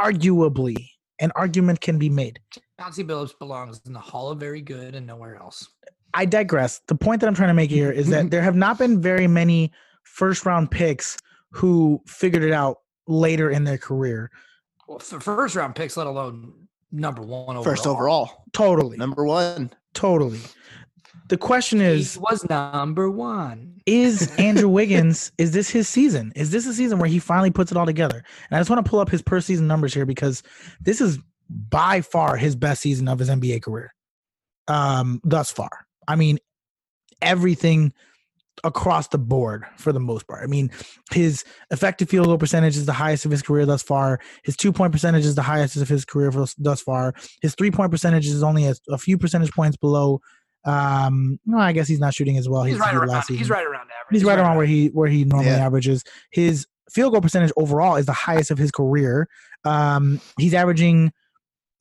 arguably, 0.00 0.88
an 1.20 1.32
argument 1.36 1.80
can 1.80 1.98
be 1.98 2.08
made. 2.08 2.40
Chauncey 2.80 3.04
Billups 3.04 3.38
belongs 3.38 3.80
in 3.86 3.92
the 3.92 4.00
Hall 4.00 4.30
of 4.30 4.40
Very 4.40 4.62
Good 4.62 4.94
and 4.94 5.06
nowhere 5.06 5.36
else. 5.36 5.68
I 6.14 6.24
digress. 6.24 6.80
The 6.88 6.94
point 6.94 7.20
that 7.20 7.26
I'm 7.26 7.34
trying 7.34 7.50
to 7.50 7.54
make 7.54 7.70
here 7.70 7.90
is 7.90 8.08
that 8.08 8.30
there 8.30 8.42
have 8.42 8.56
not 8.56 8.78
been 8.78 9.00
very 9.00 9.26
many 9.26 9.72
first 10.04 10.46
round 10.46 10.70
picks 10.70 11.18
who 11.52 12.00
figured 12.06 12.42
it 12.42 12.52
out 12.52 12.78
later 13.06 13.50
in 13.50 13.64
their 13.64 13.78
career. 13.78 14.30
Well, 14.88 14.98
for 14.98 15.20
first 15.20 15.54
round 15.56 15.74
picks, 15.74 15.96
let 15.96 16.06
alone 16.06 16.52
number 16.90 17.22
one 17.22 17.56
overall. 17.56 17.62
First 17.62 17.86
overall, 17.86 18.44
Totally. 18.52 18.96
number 18.96 19.24
one. 19.24 19.70
Totally. 19.94 20.40
The 21.30 21.38
question 21.38 21.78
He 21.78 21.86
is 21.86 22.18
was 22.18 22.44
number 22.50 23.08
one. 23.08 23.80
is 23.86 24.34
Andrew 24.38 24.68
Wiggins 24.68 25.30
is 25.38 25.52
this 25.52 25.70
his 25.70 25.88
season? 25.88 26.32
Is 26.34 26.50
this 26.50 26.66
a 26.66 26.74
season 26.74 26.98
where 26.98 27.08
he 27.08 27.20
finally 27.20 27.52
puts 27.52 27.70
it 27.70 27.78
all 27.78 27.86
together? 27.86 28.24
And 28.50 28.56
I 28.56 28.58
just 28.60 28.68
want 28.68 28.84
to 28.84 28.90
pull 28.90 28.98
up 28.98 29.08
his 29.08 29.22
per 29.22 29.40
season 29.40 29.68
numbers 29.68 29.94
here 29.94 30.04
because 30.04 30.42
this 30.80 31.00
is 31.00 31.20
by 31.48 32.00
far 32.00 32.36
his 32.36 32.56
best 32.56 32.82
season 32.82 33.06
of 33.06 33.20
his 33.20 33.30
NBA 33.30 33.62
career. 33.62 33.94
Um 34.66 35.20
thus 35.22 35.52
far. 35.52 35.86
I 36.08 36.16
mean 36.16 36.40
everything 37.22 37.92
across 38.64 39.08
the 39.08 39.18
board 39.18 39.64
for 39.76 39.92
the 39.92 40.00
most 40.00 40.26
part. 40.26 40.42
I 40.42 40.46
mean, 40.46 40.70
his 41.12 41.44
effective 41.70 42.08
field 42.08 42.26
goal 42.26 42.38
percentage 42.38 42.76
is 42.76 42.86
the 42.86 42.92
highest 42.92 43.24
of 43.24 43.30
his 43.30 43.42
career 43.42 43.66
thus 43.66 43.82
far. 43.82 44.20
His 44.44 44.56
two 44.56 44.72
point 44.72 44.92
percentage 44.92 45.24
is 45.24 45.34
the 45.34 45.42
highest 45.42 45.76
of 45.76 45.88
his 45.88 46.04
career 46.04 46.30
for, 46.32 46.46
thus 46.58 46.82
far. 46.82 47.14
His 47.40 47.54
three 47.54 47.70
point 47.70 47.90
percentage 47.90 48.26
is 48.26 48.42
only 48.42 48.66
a, 48.66 48.74
a 48.88 48.98
few 48.98 49.16
percentage 49.16 49.52
points 49.52 49.76
below. 49.76 50.20
Um, 50.64 51.38
no, 51.46 51.58
I 51.58 51.72
guess 51.72 51.88
he's 51.88 52.00
not 52.00 52.12
shooting 52.14 52.36
as 52.36 52.48
well. 52.48 52.64
He's 52.64 52.74
as 52.74 52.80
right 52.80 52.94
around. 52.94 53.08
last 53.08 53.28
He's 53.28 53.48
right 53.48 53.64
around 53.64 53.82
average. 53.82 54.10
He's 54.12 54.24
right 54.24 54.38
around 54.38 54.56
where 54.56 54.66
he 54.66 54.88
where 54.88 55.08
he 55.08 55.24
normally 55.24 55.50
Yeah. 55.52 55.64
averages. 55.64 56.04
His 56.30 56.66
field 56.90 57.12
goal 57.12 57.20
percentage 57.22 57.52
overall 57.56 57.96
is 57.96 58.06
the 58.06 58.12
highest 58.12 58.50
of 58.50 58.58
his 58.58 58.70
career. 58.70 59.28
Um, 59.64 60.20
he's 60.38 60.54
averaging 60.54 61.12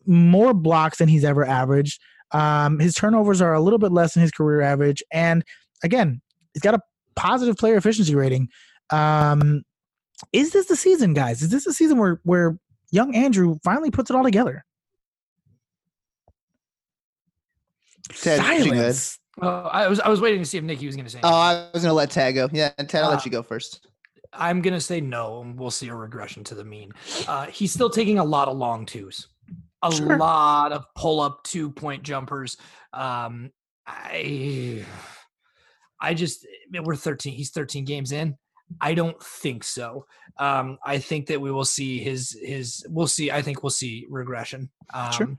more 0.05 0.53
blocks 0.53 0.99
than 0.99 1.09
he's 1.09 1.23
ever 1.23 1.45
averaged. 1.45 2.01
Um, 2.31 2.79
his 2.79 2.93
turnovers 2.93 3.41
are 3.41 3.53
a 3.53 3.59
little 3.59 3.79
bit 3.79 3.91
less 3.91 4.13
than 4.13 4.21
his 4.21 4.31
career 4.31 4.61
average, 4.61 5.03
and 5.11 5.43
again, 5.83 6.21
he's 6.53 6.61
got 6.61 6.75
a 6.75 6.79
positive 7.15 7.57
player 7.57 7.75
efficiency 7.75 8.13
rating. 8.15 8.47
Um, 8.91 9.63
is 10.33 10.51
this 10.51 10.67
the 10.67 10.75
season, 10.75 11.13
guys? 11.13 11.41
Is 11.41 11.49
this 11.49 11.65
the 11.65 11.73
season 11.73 11.97
where 11.97 12.19
where 12.23 12.57
young 12.91 13.15
Andrew 13.15 13.57
finally 13.63 13.91
puts 13.91 14.09
it 14.09 14.15
all 14.15 14.23
together? 14.23 14.63
Tad, 18.09 18.39
what 18.39 18.57
you 18.65 18.71
good? 18.71 18.77
Silence. 18.95 19.19
Oh, 19.41 19.47
I 19.47 19.87
was 19.87 19.99
I 19.99 20.09
was 20.09 20.19
waiting 20.21 20.39
to 20.41 20.45
see 20.45 20.57
if 20.57 20.63
Nikki 20.63 20.85
was 20.85 20.95
going 20.95 21.05
to 21.05 21.11
say. 21.11 21.19
Oh, 21.23 21.27
anything. 21.27 21.67
I 21.67 21.69
was 21.73 21.83
gonna 21.83 21.93
let 21.93 22.11
Tad 22.11 22.35
go. 22.35 22.49
Yeah, 22.51 22.71
and 22.77 22.89
Tad, 22.89 23.03
I'll 23.03 23.09
Uh, 23.11 23.13
let 23.15 23.25
you 23.25 23.31
go 23.31 23.41
first. 23.41 23.87
I'm 24.33 24.61
going 24.61 24.75
to 24.75 24.81
say 24.81 25.01
no, 25.01 25.41
and 25.41 25.57
we'll 25.57 25.71
see 25.71 25.87
a 25.87 25.95
regression 25.95 26.43
to 26.45 26.55
the 26.55 26.63
mean. 26.63 26.91
Uh, 27.27 27.47
he's 27.47 27.71
still 27.73 27.89
taking 27.89 28.19
a 28.19 28.23
lot 28.23 28.47
of 28.47 28.57
long 28.57 28.85
twos, 28.85 29.27
a 29.81 29.91
Sure. 29.91 30.17
lot 30.17 30.71
of 30.71 30.85
pull 30.95 31.19
up 31.19 31.41
two 31.43 31.71
point 31.71 32.03
jumpers. 32.03 32.57
Um, 32.93 33.49
I, 33.87 34.85
I 35.99 36.13
just 36.13 36.45
we're 36.83 36.95
13. 36.95 37.33
He's 37.33 37.49
13 37.49 37.85
games 37.85 38.11
in. 38.11 38.35
I 38.79 38.93
don't 38.93 39.19
think 39.23 39.63
so. 39.63 40.05
Um, 40.37 40.77
I 40.85 40.99
think 40.99 41.25
that 41.27 41.41
we 41.41 41.51
will 41.51 41.65
see 41.65 41.97
his 41.97 42.37
his. 42.43 42.85
We'll 42.87 43.07
see. 43.07 43.31
I 43.31 43.41
think 43.41 43.63
we'll 43.63 43.71
see 43.71 44.05
regression. 44.09 44.69
Um, 44.93 45.11
Sure. 45.11 45.37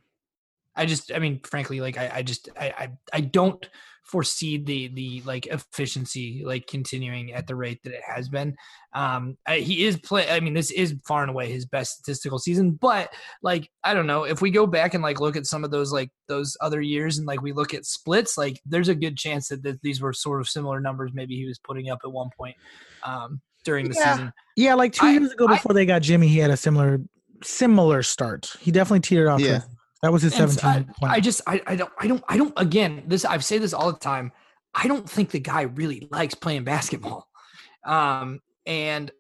I 0.80 0.86
just, 0.86 1.12
I 1.12 1.18
mean, 1.18 1.40
frankly, 1.44 1.80
like 1.80 1.98
I, 1.98 2.10
I 2.16 2.22
just, 2.22 2.48
I, 2.58 2.66
I, 2.78 2.88
I 3.12 3.20
don't 3.20 3.68
foresee 4.02 4.58
the 4.58 4.88
the 4.88 5.22
like 5.24 5.46
efficiency 5.46 6.42
like 6.44 6.66
continuing 6.66 7.32
at 7.32 7.46
the 7.46 7.54
rate 7.54 7.80
that 7.84 7.92
it 7.92 8.02
has 8.04 8.28
been. 8.28 8.56
Um, 8.92 9.36
I, 9.46 9.58
he 9.58 9.84
is 9.84 9.96
play. 9.98 10.28
I 10.28 10.40
mean, 10.40 10.54
this 10.54 10.70
is 10.72 10.96
far 11.06 11.22
and 11.22 11.30
away 11.30 11.52
his 11.52 11.64
best 11.64 11.92
statistical 11.98 12.38
season. 12.40 12.72
But 12.72 13.12
like, 13.42 13.70
I 13.84 13.94
don't 13.94 14.08
know 14.08 14.24
if 14.24 14.42
we 14.42 14.50
go 14.50 14.66
back 14.66 14.94
and 14.94 15.02
like 15.02 15.20
look 15.20 15.36
at 15.36 15.46
some 15.46 15.62
of 15.62 15.70
those 15.70 15.92
like 15.92 16.10
those 16.26 16.56
other 16.60 16.80
years 16.80 17.18
and 17.18 17.26
like 17.26 17.40
we 17.42 17.52
look 17.52 17.72
at 17.72 17.84
splits, 17.86 18.36
like 18.36 18.60
there's 18.66 18.88
a 18.88 18.94
good 18.96 19.16
chance 19.16 19.48
that, 19.48 19.62
that 19.62 19.80
these 19.82 20.00
were 20.00 20.12
sort 20.12 20.40
of 20.40 20.48
similar 20.48 20.80
numbers. 20.80 21.12
Maybe 21.14 21.36
he 21.36 21.46
was 21.46 21.58
putting 21.58 21.88
up 21.90 22.00
at 22.02 22.10
one 22.10 22.30
point 22.36 22.56
um, 23.04 23.40
during 23.64 23.88
the 23.88 23.94
Yeah. 23.96 24.12
season. 24.14 24.32
Yeah, 24.56 24.74
like 24.74 24.92
two 24.92 25.06
I- 25.06 25.12
years 25.12 25.30
ago 25.30 25.46
I- 25.46 25.54
before 25.54 25.74
they 25.74 25.86
got 25.86 26.02
Jimmy, 26.02 26.26
he 26.26 26.38
had 26.38 26.50
a 26.50 26.56
similar 26.56 27.00
similar 27.44 28.02
start. 28.02 28.50
He 28.60 28.70
definitely 28.72 29.00
teetered 29.00 29.28
off. 29.28 29.40
Yeah. 29.40 29.60
That 30.03 30.12
was 30.12 30.22
his 30.22 30.34
so 30.34 30.46
17 30.46 30.68
I, 30.68 30.74
point. 30.98 31.12
I 31.12 31.20
just 31.20 31.42
I, 31.46 31.61
I 31.66 31.76
don't 31.76 31.92
I 31.98 32.07
don't 32.07 32.24
I 32.28 32.36
don't 32.36 32.53
again 32.57 33.03
this 33.07 33.24
I've 33.24 33.44
say 33.44 33.59
this 33.59 33.74
all 33.74 33.92
the 33.92 33.98
time. 33.98 34.32
I 34.74 34.86
don't 34.88 35.09
think 35.09 35.30
the 35.30 35.40
guy 35.40 35.62
really 35.62 36.09
likes 36.11 36.34
playing 36.34 36.64
basketball. 36.64 37.28
Um 37.84 38.40
and 38.66 39.11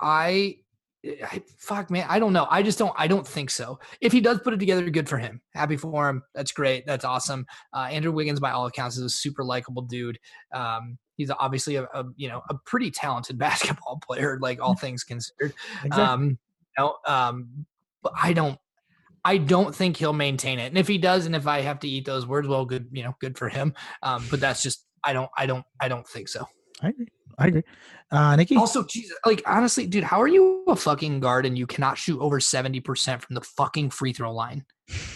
I 0.00 0.58
I 1.04 1.42
fuck 1.56 1.90
man, 1.90 2.06
I 2.08 2.18
don't 2.18 2.32
know. 2.32 2.46
I 2.50 2.62
just 2.62 2.78
don't 2.78 2.94
I 2.96 3.06
don't 3.06 3.26
think 3.26 3.50
so. 3.50 3.80
If 4.00 4.12
he 4.12 4.20
does 4.20 4.40
put 4.40 4.52
it 4.52 4.58
together, 4.58 4.88
good 4.90 5.08
for 5.08 5.18
him. 5.18 5.40
Happy 5.54 5.76
for 5.76 6.08
him. 6.08 6.22
That's 6.34 6.52
great. 6.52 6.86
That's 6.86 7.04
awesome. 7.04 7.46
Uh, 7.72 7.88
Andrew 7.90 8.12
Wiggins, 8.12 8.40
by 8.40 8.50
all 8.50 8.66
accounts, 8.66 8.96
is 8.96 9.02
a 9.02 9.08
super 9.08 9.44
likable 9.44 9.82
dude. 9.82 10.18
Um, 10.52 10.98
he's 11.16 11.30
obviously 11.30 11.76
a, 11.76 11.84
a 11.94 12.04
you 12.16 12.28
know 12.28 12.42
a 12.48 12.54
pretty 12.66 12.90
talented 12.90 13.38
basketball 13.38 14.00
player, 14.06 14.38
like 14.40 14.60
all 14.60 14.74
things 14.74 15.04
considered. 15.04 15.52
Exactly. 15.84 16.02
Um, 16.02 16.24
you 16.30 16.36
know, 16.78 16.96
um, 17.06 17.66
but 18.02 18.12
I 18.20 18.32
don't, 18.32 18.58
I 19.24 19.38
don't 19.38 19.74
think 19.74 19.96
he'll 19.96 20.12
maintain 20.12 20.58
it. 20.58 20.66
And 20.66 20.78
if 20.78 20.88
he 20.88 20.98
does, 20.98 21.26
and 21.26 21.34
if 21.36 21.46
I 21.46 21.60
have 21.60 21.78
to 21.80 21.88
eat 21.88 22.04
those 22.04 22.26
words, 22.26 22.48
well, 22.48 22.64
good, 22.64 22.88
you 22.92 23.02
know, 23.02 23.14
good 23.20 23.36
for 23.38 23.48
him. 23.48 23.74
Um, 24.02 24.24
but 24.30 24.40
that's 24.40 24.62
just, 24.62 24.84
I 25.04 25.12
don't, 25.12 25.30
I 25.36 25.46
don't, 25.46 25.64
I 25.80 25.88
don't 25.88 26.06
think 26.06 26.28
so. 26.28 26.46
I 26.82 26.88
agree. 26.88 27.08
I 27.38 27.46
agree. 27.46 27.62
Uh, 28.10 28.34
Nikki, 28.36 28.56
Also, 28.56 28.84
Jesus, 28.84 29.16
like 29.24 29.42
honestly, 29.46 29.86
dude, 29.86 30.02
how 30.02 30.20
are 30.20 30.26
you 30.28 30.64
a 30.66 30.74
fucking 30.74 31.20
guard 31.20 31.46
and 31.46 31.56
you 31.56 31.66
cannot 31.66 31.96
shoot 31.96 32.20
over 32.20 32.40
seventy 32.40 32.80
percent 32.80 33.22
from 33.22 33.34
the 33.34 33.40
fucking 33.42 33.90
free 33.90 34.12
throw 34.12 34.32
line? 34.34 34.64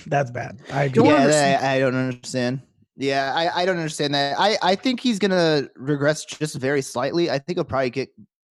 That's 0.06 0.30
bad. 0.30 0.60
I 0.72 0.84
agree. 0.84 1.02
Don't 1.02 1.06
yeah, 1.06 1.26
that- 1.26 1.64
I, 1.64 1.76
I 1.76 1.78
don't 1.80 1.94
understand. 1.96 2.62
Yeah, 2.96 3.32
I, 3.34 3.62
I 3.62 3.66
don't 3.66 3.78
understand 3.78 4.14
that. 4.14 4.36
I, 4.38 4.56
I 4.62 4.74
think 4.76 5.00
he's 5.00 5.18
gonna 5.18 5.68
regress 5.74 6.24
just 6.24 6.56
very 6.56 6.82
slightly. 6.82 7.28
I 7.30 7.38
think 7.38 7.56
he'll 7.56 7.64
probably 7.64 7.90
get 7.90 8.10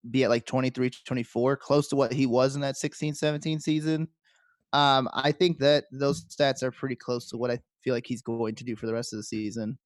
be 0.09 0.23
at 0.23 0.29
like 0.31 0.45
23, 0.45 0.89
24, 1.05 1.57
close 1.57 1.87
to 1.89 1.95
what 1.95 2.11
he 2.11 2.25
was 2.25 2.55
in 2.55 2.61
that 2.61 2.75
16, 2.75 3.13
17 3.13 3.59
season. 3.59 4.07
Um, 4.73 5.09
I 5.13 5.31
think 5.31 5.59
that 5.59 5.85
those 5.91 6.25
stats 6.25 6.63
are 6.63 6.71
pretty 6.71 6.95
close 6.95 7.27
to 7.29 7.37
what 7.37 7.51
I 7.51 7.59
feel 7.83 7.93
like 7.93 8.07
he's 8.07 8.21
going 8.21 8.55
to 8.55 8.63
do 8.63 8.75
for 8.75 8.85
the 8.85 8.93
rest 8.93 9.13
of 9.13 9.17
the 9.17 9.23
season. 9.23 9.77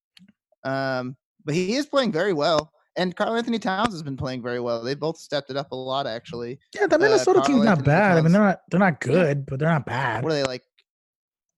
Um, 0.63 1.15
but 1.43 1.55
he 1.55 1.75
is 1.75 1.85
playing 1.85 2.11
very 2.11 2.33
well, 2.33 2.71
and 2.97 3.15
Karl-Anthony 3.15 3.59
Towns 3.59 3.93
has 3.93 4.03
been 4.03 4.17
playing 4.17 4.41
very 4.41 4.59
well. 4.59 4.81
They 4.83 4.95
both 4.95 5.17
stepped 5.17 5.49
it 5.49 5.57
up 5.57 5.71
a 5.71 5.75
lot, 5.75 6.07
actually. 6.07 6.59
Yeah, 6.73 6.87
the 6.87 6.99
Minnesota 6.99 7.39
Karl 7.39 7.47
team's 7.47 7.65
not 7.65 7.79
Anthony 7.79 7.85
bad. 7.85 8.17
I 8.17 8.21
mean, 8.21 8.31
they're 8.31 8.41
not 8.41 8.61
they're 8.69 8.79
not 8.79 8.99
good, 8.99 9.45
but 9.45 9.59
they're 9.59 9.69
not 9.69 9.85
bad. 9.85 10.23
What 10.23 10.31
are 10.31 10.35
they 10.35 10.43
like? 10.43 10.63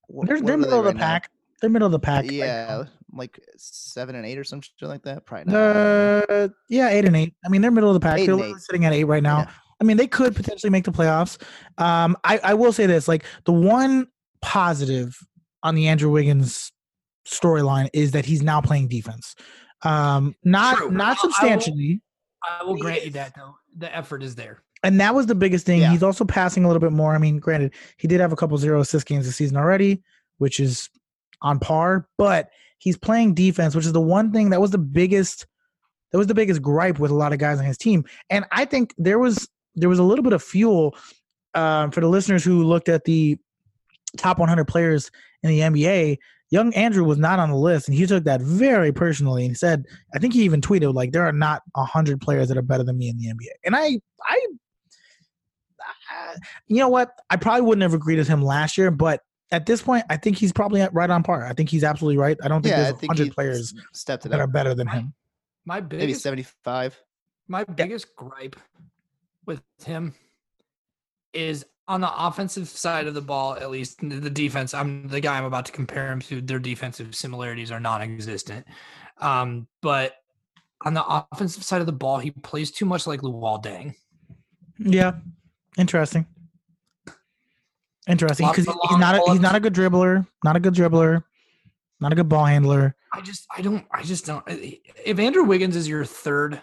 They're 0.10 0.16
what 0.16 0.28
they're 0.28 0.38
are 0.38 0.58
middle 0.58 0.80
of 0.80 0.84
the 0.86 0.90
right 0.92 0.96
now? 0.96 1.06
pack. 1.06 1.32
They're 1.62 1.70
middle 1.70 1.88
of 1.88 1.92
the 1.92 2.00
pack. 2.00 2.30
Yeah, 2.30 2.68
now. 2.68 2.86
like 3.14 3.40
seven 3.58 4.16
and 4.16 4.26
eight 4.26 4.38
or 4.38 4.44
something 4.44 4.70
like 4.82 5.04
that. 5.04 5.26
Probably 5.26 5.52
not. 5.52 5.60
I 5.60 5.74
don't 5.74 6.30
know. 6.30 6.36
Uh, 6.46 6.48
yeah, 6.70 6.90
eight 6.90 7.06
and 7.06 7.16
eight. 7.16 7.34
I 7.46 7.50
mean, 7.50 7.62
they're 7.62 7.72
middle 7.72 7.90
of 7.90 7.94
the 7.94 8.00
pack. 8.00 8.20
Eight 8.20 8.26
they're 8.26 8.34
and 8.34 8.42
literally 8.42 8.58
eight. 8.58 8.62
sitting 8.62 8.86
at 8.86 8.94
eight 8.94 9.06
right 9.06 9.24
now. 9.24 9.40
Yeah. 9.40 9.52
I 9.80 9.84
mean, 9.84 9.98
they 9.98 10.08
could 10.08 10.36
potentially 10.36 10.70
make 10.72 10.86
the 10.86 10.92
playoffs. 10.92 11.42
Um, 11.78 12.18
I, 12.24 12.40
I 12.44 12.54
will 12.56 12.74
say 12.74 12.86
this: 12.86 13.08
like 13.08 13.26
the 13.46 13.54
one 13.54 14.08
positive 14.42 15.18
on 15.64 15.76
the 15.76 15.88
Andrew 15.88 16.10
Wiggins 16.10 16.72
storyline 17.28 17.90
is 17.94 18.12
that 18.12 18.26
he's 18.26 18.42
now 18.42 18.62
playing 18.62 18.88
defense. 18.88 19.36
Um, 19.84 20.36
not 20.44 20.78
True. 20.78 20.92
not 20.92 21.06
I- 21.06 21.10
I 21.10 21.12
will- 21.14 21.18
substantially, 21.34 22.02
I 22.60 22.64
will 22.64 22.78
grant 22.78 23.06
you 23.06 23.12
that 23.12 23.34
though. 23.36 23.56
The 23.78 23.96
effort 23.96 24.24
is 24.24 24.34
there. 24.36 24.64
and 24.84 25.00
that 25.00 25.14
was 25.14 25.26
the 25.28 25.36
biggest 25.36 25.66
thing. 25.66 25.82
Yeah. 25.82 25.92
He's 25.92 26.02
also 26.04 26.26
passing 26.26 26.64
a 26.64 26.68
little 26.68 26.80
bit 26.80 26.92
more. 26.92 27.14
I 27.14 27.18
mean, 27.20 27.38
granted, 27.38 27.74
he 27.98 28.08
did 28.08 28.20
have 28.20 28.32
a 28.32 28.36
couple 28.36 28.58
zero 28.58 28.80
assist 28.82 29.06
games 29.06 29.26
this 29.26 29.36
season 29.36 29.58
already, 29.58 30.02
which 30.40 30.60
is 30.60 30.90
on 31.42 31.60
par, 31.60 32.08
but 32.18 32.50
he's 32.80 32.98
playing 32.98 33.34
defense, 33.36 33.76
which 33.76 33.86
is 33.86 33.94
the 33.94 34.02
one 34.02 34.32
thing 34.32 34.50
that 34.50 34.62
was 34.62 34.72
the 34.72 34.78
biggest 34.80 35.46
that 36.12 36.18
was 36.18 36.28
the 36.28 36.34
biggest 36.34 36.62
gripe 36.62 36.98
with 37.00 37.12
a 37.12 37.16
lot 37.16 37.34
of 37.34 37.40
guys 37.40 37.60
on 37.60 37.66
his 37.66 37.78
team. 37.78 38.06
And 38.30 38.46
I 38.52 38.66
think 38.66 38.94
there 38.98 39.20
was 39.20 39.48
there 39.78 39.90
was 39.90 40.00
a 40.00 40.04
little 40.04 40.24
bit 40.24 40.34
of 40.34 40.44
fuel 40.44 40.96
um, 41.54 41.92
for 41.92 42.02
the 42.02 42.08
listeners 42.08 42.44
who 42.44 42.64
looked 42.64 42.90
at 42.90 43.06
the 43.06 43.38
top 44.18 44.40
100 44.40 44.66
players 44.66 45.10
in 45.44 45.50
the 45.50 45.60
NBA. 45.60 46.18
Young 46.50 46.74
Andrew 46.76 47.04
was 47.04 47.18
not 47.18 47.40
on 47.40 47.50
the 47.50 47.58
list, 47.58 47.88
and 47.88 47.98
he 47.98 48.06
took 48.06 48.24
that 48.24 48.42
very 48.42 48.92
personally. 48.94 49.44
And 49.44 49.52
he 49.52 49.56
said, 49.56 49.86
I 50.16 50.20
think 50.20 50.34
he 50.34 50.44
even 50.44 50.62
tweeted 50.62 50.94
like, 50.94 51.12
"There 51.12 51.26
are 51.26 51.34
not 51.34 51.62
hundred 51.76 52.22
players 52.22 52.48
that 52.48 52.58
are 52.58 52.62
better 52.62 52.86
than 52.86 52.98
me 52.98 53.10
in 53.10 53.18
the 53.18 53.26
NBA." 53.28 53.50
And 53.66 53.76
I, 53.76 54.00
I, 54.26 54.48
uh, 55.82 56.36
you 56.68 56.78
know 56.78 56.88
what? 56.88 57.12
I 57.30 57.36
probably 57.36 57.64
wouldn't 57.64 57.82
have 57.82 57.94
agreed 57.94 58.18
with 58.18 58.30
him 58.30 58.42
last 58.42 58.78
year, 58.78 58.92
but 58.92 59.24
at 59.52 59.66
this 59.66 59.82
point, 59.82 60.06
I 60.10 60.16
think 60.16 60.38
he's 60.38 60.54
probably 60.54 60.88
right 60.94 61.10
on 61.10 61.22
par. 61.22 61.46
I 61.46 61.52
think 61.54 61.70
he's 61.70 61.84
absolutely 61.84 62.18
right. 62.18 62.38
I 62.42 62.48
don't 62.48 62.62
think 62.62 62.72
yeah, 62.78 62.84
there's 62.84 63.00
think 63.00 63.12
hundred 63.12 63.34
players 63.34 63.74
s- 63.78 63.84
stepped 63.94 64.26
it 64.26 64.30
that 64.30 64.40
are 64.40 64.48
better 64.48 64.74
than 64.74 64.88
him. 64.88 65.14
My 65.66 65.82
Maybe 65.82 65.98
biggest 65.98 66.22
seventy-five. 66.22 66.98
my 67.50 67.66
biggest 67.66 68.16
gripe 68.16 68.56
with 69.48 69.62
him 69.84 70.14
is 71.34 71.66
on 71.88 72.02
the 72.02 72.26
offensive 72.28 72.68
side 72.68 73.08
of 73.08 73.14
the 73.14 73.22
ball, 73.22 73.56
at 73.56 73.72
least 73.72 74.00
the 74.02 74.30
defense. 74.30 74.74
I'm 74.74 75.08
the 75.08 75.22
guy 75.22 75.38
I'm 75.38 75.46
about 75.46 75.66
to 75.68 75.72
compare 75.72 76.12
him 76.12 76.20
to. 76.22 76.42
Their 76.42 76.60
defensive 76.60 77.16
similarities 77.16 77.72
are 77.72 77.80
non-existent. 77.80 78.68
Um, 79.20 79.68
but 79.82 80.16
on 80.82 80.94
the 80.94 81.26
offensive 81.32 81.64
side 81.64 81.80
of 81.80 81.88
the 81.88 81.94
ball, 81.94 82.20
he 82.20 82.32
plays 82.32 82.72
too 82.72 82.86
much 82.86 83.08
like 83.08 83.22
Luol 83.22 83.64
Deng. 83.64 83.96
Yeah, 84.78 85.14
interesting. 85.78 86.26
Interesting 88.08 88.48
because 88.48 88.66
he's 88.66 88.98
not 88.98 89.16
a, 89.16 89.32
he's 89.32 89.42
not 89.42 89.56
a 89.56 89.60
good 89.60 89.74
dribbler, 89.74 90.26
not 90.44 90.56
a 90.56 90.60
good 90.60 90.74
dribbler, 90.74 91.24
not 92.00 92.14
a 92.14 92.16
good 92.16 92.30
ball 92.30 92.46
handler. 92.46 92.96
I 93.14 93.22
just 93.22 93.46
I 93.56 93.62
don't 93.62 93.86
I 93.92 94.04
just 94.04 94.26
don't 94.26 94.44
if 94.48 95.20
Andrew 95.20 95.44
Wiggins 95.44 95.76
is 95.76 95.90
your 95.90 96.06
third 96.06 96.62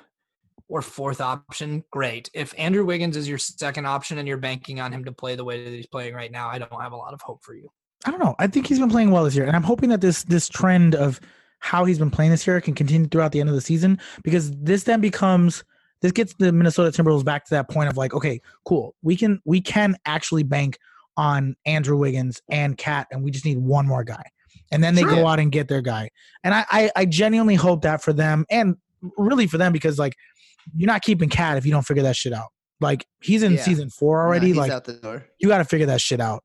or 0.69 0.83
fourth 0.83 1.21
option, 1.21 1.85
great. 1.91 2.31
If 2.35 2.55
Andrew 2.59 2.85
Wiggins 2.85 3.17
is 3.17 3.29
your 3.29 3.39
second 3.39 3.87
option 3.87 4.19
and 4.19 4.27
you're 4.27 4.39
banking 4.39 4.81
on 4.81 4.93
him 4.93 5.05
to 5.05 5.13
play 5.13 5.37
the 5.37 5.45
way 5.45 5.63
that 5.65 5.71
he's 5.71 5.87
playing 5.87 6.15
right 6.15 6.33
now, 6.33 6.49
I 6.49 6.59
don't 6.59 6.81
have 6.81 6.93
a 6.93 6.97
lot 6.97 7.13
of 7.15 7.21
hope 7.21 7.43
for 7.43 7.55
you. 7.55 7.71
I 8.07 8.11
don't 8.11 8.21
know. 8.21 8.35
I 8.39 8.47
think 8.47 8.67
he's 8.67 8.79
been 8.79 8.91
playing 8.91 9.11
well 9.11 9.25
this 9.25 9.35
year, 9.35 9.47
and 9.47 9.57
I'm 9.57 9.63
hoping 9.63 9.89
that 9.91 10.01
this 10.01 10.25
this 10.25 10.49
trend 10.49 10.95
of 10.95 11.21
how 11.61 11.85
he's 11.85 11.99
been 11.99 12.11
playing 12.11 12.31
this 12.31 12.47
year 12.47 12.61
can 12.61 12.75
continue 12.75 13.09
throughout 13.09 13.33
the 13.33 13.41
end 13.41 13.49
of 13.49 13.55
the 13.55 13.61
season 13.61 13.99
because 14.23 14.51
this 14.53 14.85
then 14.85 15.01
becomes 15.01 15.65
this 16.03 16.13
gets 16.13 16.35
the 16.35 16.53
Minnesota 16.53 16.91
Timberwolves 16.91 17.25
back 17.25 17.47
to 17.47 17.51
that 17.55 17.71
point 17.71 17.89
of 17.89 17.97
like, 17.97 18.13
okay, 18.13 18.41
cool, 18.67 18.95
we 19.03 19.17
can 19.17 19.41
we 19.47 19.61
can 19.61 19.97
actually 20.05 20.43
bank 20.43 20.79
on 21.17 21.57
Andrew 21.65 21.97
Wiggins 21.97 22.43
and 22.51 22.77
Cat, 22.77 23.07
and 23.11 23.23
we 23.23 23.31
just 23.31 23.47
need 23.47 23.59
one 23.59 23.87
more 23.87 24.05
guy, 24.05 24.25
and 24.71 24.85
then 24.85 24.95
they 24.95 25.03
Sure. 25.03 25.15
go 25.15 25.27
out 25.27 25.41
and 25.41 25.51
get 25.51 25.69
their 25.69 25.81
guy, 25.81 26.11
and 26.43 26.55
I, 26.55 26.65
I 26.71 26.91
I 26.97 27.05
genuinely 27.07 27.55
hope 27.55 27.83
that 27.83 28.03
for 28.03 28.13
them 28.13 28.45
and 28.51 28.77
really 29.17 29.47
for 29.47 29.59
them 29.59 29.73
because 29.73 29.99
like 29.99 30.17
you're 30.77 30.87
not 30.87 31.03
keeping 31.03 31.29
Cat 31.29 31.57
if 31.57 31.67
you 31.67 31.73
don't 31.73 31.83
figure 31.87 32.03
that 32.05 32.17
shit 32.17 32.33
out. 32.33 32.49
Like 32.81 33.07
he's 33.23 33.43
in 33.43 33.53
Yeah. 33.55 33.63
season 33.63 33.91
four 33.91 34.23
already. 34.23 34.53
like 34.53 34.71
out 34.71 34.85
the 34.85 34.95
door. 34.95 35.25
you 35.39 35.49
got 35.49 35.59
to 35.59 35.65
figure 35.65 35.87
that 35.87 36.01
shit 36.01 36.21
out. 36.21 36.43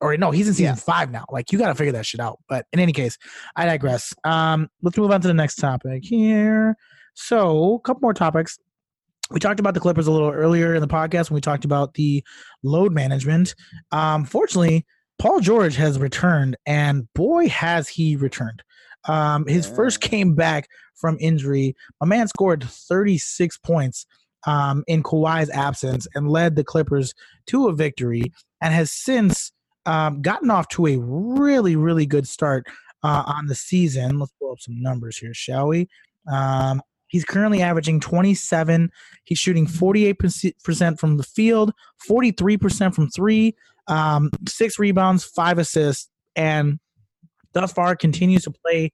Or 0.00 0.16
no, 0.16 0.30
he's 0.30 0.46
in 0.48 0.54
season 0.54 0.74
Yeah. 0.76 0.82
five 0.82 1.10
now. 1.10 1.24
Like 1.30 1.52
you 1.52 1.58
got 1.58 1.68
to 1.68 1.74
figure 1.74 1.92
that 1.92 2.04
shit 2.06 2.20
out. 2.20 2.38
But 2.48 2.66
in 2.72 2.80
any 2.80 2.92
case, 2.92 3.16
I 3.56 3.64
digress. 3.66 4.12
Um, 4.24 4.68
let's 4.82 4.96
move 4.98 5.10
on 5.10 5.20
to 5.22 5.28
the 5.28 5.34
next 5.34 5.56
topic 5.56 6.04
here. 6.04 6.76
So, 7.14 7.74
a 7.76 7.80
couple 7.80 8.00
more 8.02 8.12
topics. 8.14 8.58
We 9.30 9.40
talked 9.40 9.58
about 9.58 9.74
the 9.74 9.80
Clippers 9.80 10.06
a 10.06 10.12
little 10.12 10.30
earlier 10.30 10.74
in 10.74 10.80
the 10.82 10.86
podcast 10.86 11.30
when 11.30 11.36
we 11.36 11.40
talked 11.40 11.64
about 11.64 11.94
the 11.94 12.22
load 12.62 12.92
management. 12.92 13.54
Um, 13.90 14.24
fortunately, 14.24 14.84
Paul 15.18 15.40
George 15.40 15.76
has 15.76 15.98
returned, 15.98 16.56
and 16.66 17.08
boy, 17.14 17.48
has 17.48 17.88
he 17.88 18.16
returned. 18.16 18.62
Um, 19.08 19.46
his 19.46 19.66
first 19.66 20.00
came 20.00 20.34
back 20.34 20.68
from 20.94 21.16
injury. 21.20 21.74
My 22.00 22.06
man 22.06 22.28
scored 22.28 22.64
36 22.64 23.58
points 23.58 24.06
um, 24.46 24.84
in 24.86 25.02
Kawhi's 25.02 25.50
absence 25.50 26.06
and 26.14 26.30
led 26.30 26.56
the 26.56 26.64
Clippers 26.64 27.14
to 27.48 27.68
a 27.68 27.72
victory 27.72 28.32
and 28.60 28.72
has 28.72 28.90
since 28.90 29.52
um, 29.84 30.22
gotten 30.22 30.50
off 30.50 30.68
to 30.68 30.86
a 30.86 30.98
really, 30.98 31.76
really 31.76 32.06
good 32.06 32.26
start 32.26 32.66
uh, 33.02 33.22
on 33.26 33.46
the 33.46 33.54
season. 33.54 34.18
Let's 34.18 34.32
pull 34.40 34.52
up 34.52 34.60
some 34.60 34.80
numbers 34.80 35.18
here, 35.18 35.34
shall 35.34 35.68
we? 35.68 35.88
Um, 36.30 36.82
he's 37.08 37.24
currently 37.24 37.62
averaging 37.62 38.00
27. 38.00 38.90
He's 39.24 39.38
shooting 39.38 39.66
48% 39.66 40.98
from 40.98 41.16
the 41.16 41.22
field, 41.22 41.72
43% 42.08 42.94
from 42.94 43.10
three, 43.10 43.54
um, 43.88 44.30
six 44.48 44.78
rebounds, 44.78 45.24
five 45.24 45.58
assists, 45.58 46.08
and 46.34 46.78
thus 47.56 47.72
far 47.72 47.96
continues 47.96 48.42
to 48.44 48.50
play 48.50 48.92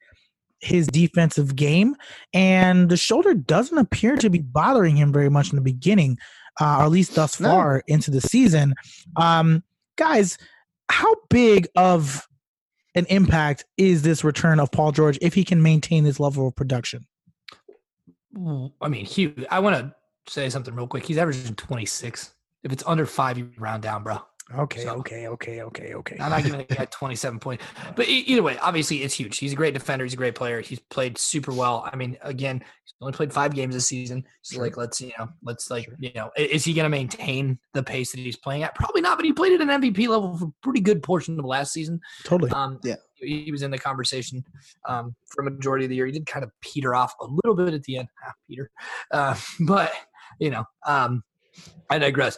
his 0.60 0.86
defensive 0.86 1.56
game. 1.56 1.96
And 2.32 2.88
the 2.88 2.96
shoulder 2.96 3.34
doesn't 3.34 3.76
appear 3.76 4.16
to 4.16 4.30
be 4.30 4.38
bothering 4.38 4.96
him 4.96 5.12
very 5.12 5.28
much 5.28 5.50
in 5.50 5.56
the 5.56 5.62
beginning, 5.62 6.18
uh, 6.60 6.76
or 6.78 6.84
at 6.84 6.90
least 6.90 7.16
thus 7.16 7.40
No. 7.40 7.48
far 7.48 7.82
into 7.88 8.12
the 8.12 8.20
season. 8.20 8.74
Um, 9.16 9.64
guys, 9.96 10.38
how 10.88 11.12
big 11.30 11.66
of 11.74 12.28
an 12.94 13.06
impact 13.06 13.64
is 13.76 14.02
this 14.02 14.22
return 14.22 14.60
of 14.60 14.70
Paul 14.70 14.92
George 14.92 15.18
if 15.20 15.34
he 15.34 15.44
can 15.44 15.62
maintain 15.62 16.04
this 16.04 16.20
level 16.20 16.46
of 16.46 16.54
production? 16.54 17.06
I 18.80 18.88
mean, 18.88 19.04
huge. 19.04 19.44
I 19.50 19.58
want 19.58 19.76
to 19.76 20.32
say 20.32 20.48
something 20.48 20.74
real 20.74 20.86
quick. 20.86 21.04
He's 21.04 21.18
averaging 21.18 21.54
26. 21.56 22.32
If 22.62 22.72
it's 22.72 22.84
under 22.86 23.04
five, 23.06 23.36
you 23.36 23.50
round 23.58 23.82
down, 23.82 24.04
bro. 24.04 24.22
Okay, 24.58 24.82
So- 24.82 24.96
okay, 24.96 25.28
okay, 25.28 25.62
okay, 25.62 25.94
okay. 25.94 26.16
I'm 26.20 26.30
not 26.30 26.42
giving 26.42 26.58
the 26.68 26.74
guy 26.74 26.84
27 26.86 27.38
points. 27.38 27.64
But 27.96 28.08
e- 28.08 28.20
either 28.26 28.42
way, 28.42 28.58
obviously 28.58 29.02
it's 29.02 29.14
huge. 29.14 29.38
He's 29.38 29.52
a 29.52 29.56
great 29.56 29.74
defender. 29.74 30.04
He's 30.04 30.12
a 30.14 30.16
great 30.16 30.34
player. 30.34 30.60
He's 30.60 30.78
played 30.78 31.16
super 31.18 31.52
well. 31.52 31.88
I 31.90 31.96
mean, 31.96 32.18
again, 32.22 32.58
he's 32.84 32.92
only 33.00 33.12
played 33.12 33.32
five 33.32 33.54
games 33.54 33.74
this 33.74 33.86
season. 33.86 34.24
So 34.42 34.54
Sure. 34.56 34.64
like, 34.64 34.76
let's 34.76 35.00
you 35.00 35.12
know, 35.18 35.28
let's 35.42 35.70
like, 35.70 35.84
Sure. 35.84 35.94
you 35.98 36.10
know, 36.14 36.30
is 36.36 36.64
he 36.64 36.74
going 36.74 36.84
to 36.84 36.88
maintain 36.90 37.58
the 37.72 37.82
pace 37.82 38.12
that 38.12 38.18
he's 38.20 38.36
playing 38.36 38.62
at? 38.62 38.74
Probably 38.74 39.00
not. 39.00 39.16
But 39.18 39.24
he 39.24 39.32
played 39.32 39.52
at 39.52 39.60
an 39.66 39.68
MVP 39.82 40.08
level 40.08 40.36
for 40.36 40.44
a 40.46 40.52
pretty 40.62 40.80
good 40.80 41.02
portion 41.02 41.38
of 41.38 41.44
last 41.44 41.72
season. 41.72 42.00
totally. 42.24 42.50
Um, 42.50 42.78
Yeah. 42.84 42.96
he, 43.16 43.44
he 43.44 43.52
was 43.52 43.62
in 43.62 43.70
the 43.70 43.78
conversation 43.78 44.44
um, 44.88 45.14
for 45.30 45.46
a 45.46 45.50
majority 45.50 45.84
of 45.86 45.88
the 45.88 45.96
year. 45.96 46.06
He 46.06 46.12
did 46.12 46.26
kind 46.26 46.44
of 46.44 46.50
peter 46.60 46.94
off 46.94 47.14
a 47.20 47.26
little 47.26 47.54
bit 47.54 47.72
at 47.74 47.82
the 47.84 47.96
end, 47.98 48.08
ah, 48.26 48.32
Peter. 48.48 48.70
Uh, 49.10 49.34
but 49.60 49.92
you 50.40 50.50
know, 50.50 50.64
um, 50.86 51.22
I 51.90 51.98
digress. 51.98 52.36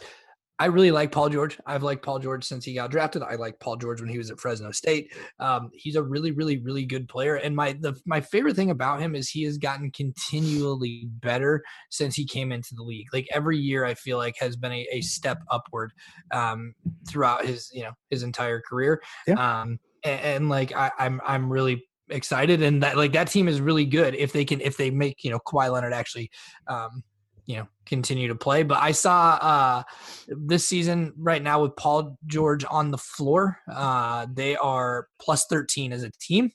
I 0.57 0.67
really 0.67 0.91
like 0.91 1.11
Paul 1.11 1.29
George. 1.29 1.59
I've 1.65 1.83
liked 1.83 2.03
Paul 2.03 2.19
George 2.19 2.45
since 2.45 2.63
he 2.63 2.73
got 2.73 2.89
drafted. 2.89 3.21
I 3.23 3.35
liked 3.35 3.59
Paul 3.59 3.75
George 3.75 3.99
when 3.99 4.09
he 4.09 4.17
was 4.17 4.31
at 4.31 4.39
Fresno 4.39 4.71
State. 4.71 5.13
Um, 5.39 5.69
he's 5.73 5.97
a 5.97 6.03
really, 6.03 6.31
really, 6.31 6.59
really 6.59 6.85
good 6.85 7.09
player. 7.09 7.35
And 7.35 7.55
my 7.55 7.73
the 7.73 7.99
my 8.05 8.21
favorite 8.21 8.55
thing 8.55 8.71
about 8.71 9.01
him 9.01 9.15
is 9.15 9.29
he 9.29 9.43
has 9.43 9.57
gotten 9.57 9.91
continually 9.91 11.09
better 11.19 11.63
since 11.89 12.15
he 12.15 12.25
came 12.25 12.53
into 12.53 12.73
the 12.73 12.83
league. 12.83 13.07
Like 13.11 13.27
every 13.33 13.57
year, 13.57 13.85
I 13.85 13.95
feel 13.95 14.17
like 14.17 14.35
has 14.39 14.55
been 14.55 14.71
a, 14.71 14.87
a 14.91 15.01
step 15.01 15.39
upward 15.51 15.91
um, 16.31 16.73
throughout 17.09 17.45
his 17.45 17.69
you 17.73 17.83
know 17.83 17.91
his 18.09 18.23
entire 18.23 18.61
career. 18.61 19.01
Um, 19.37 19.79
and, 20.05 20.21
and 20.21 20.49
like 20.49 20.73
I, 20.73 20.91
I'm 20.97 21.19
I'm 21.25 21.51
really 21.51 21.85
excited 22.09 22.61
and 22.61 22.83
that 22.83 22.95
like 22.95 23.13
that 23.13 23.27
team 23.27 23.47
is 23.47 23.59
really 23.59 23.85
good 23.85 24.13
if 24.13 24.31
they 24.31 24.45
can 24.45 24.61
if 24.61 24.77
they 24.77 24.91
make 24.91 25.23
you 25.23 25.31
know 25.31 25.39
Kawhi 25.39 25.71
Leonard 25.71 25.91
actually 25.91 26.29
um 26.67 27.03
you 27.45 27.57
know 27.57 27.67
continue 27.85 28.27
to 28.27 28.35
play. 28.35 28.63
But 28.63 28.81
I 28.81 28.91
saw 28.91 29.37
uh, 29.41 29.83
this 30.27 30.67
season 30.67 31.13
right 31.17 31.41
now 31.41 31.61
with 31.61 31.75
Paul 31.75 32.17
George 32.25 32.65
on 32.69 32.91
the 32.91 32.97
floor, 32.97 33.59
uh, 33.71 34.27
they 34.33 34.55
are 34.55 35.07
plus 35.19 35.45
thirteen 35.45 35.93
as 35.93 36.03
a 36.03 36.11
team. 36.19 36.51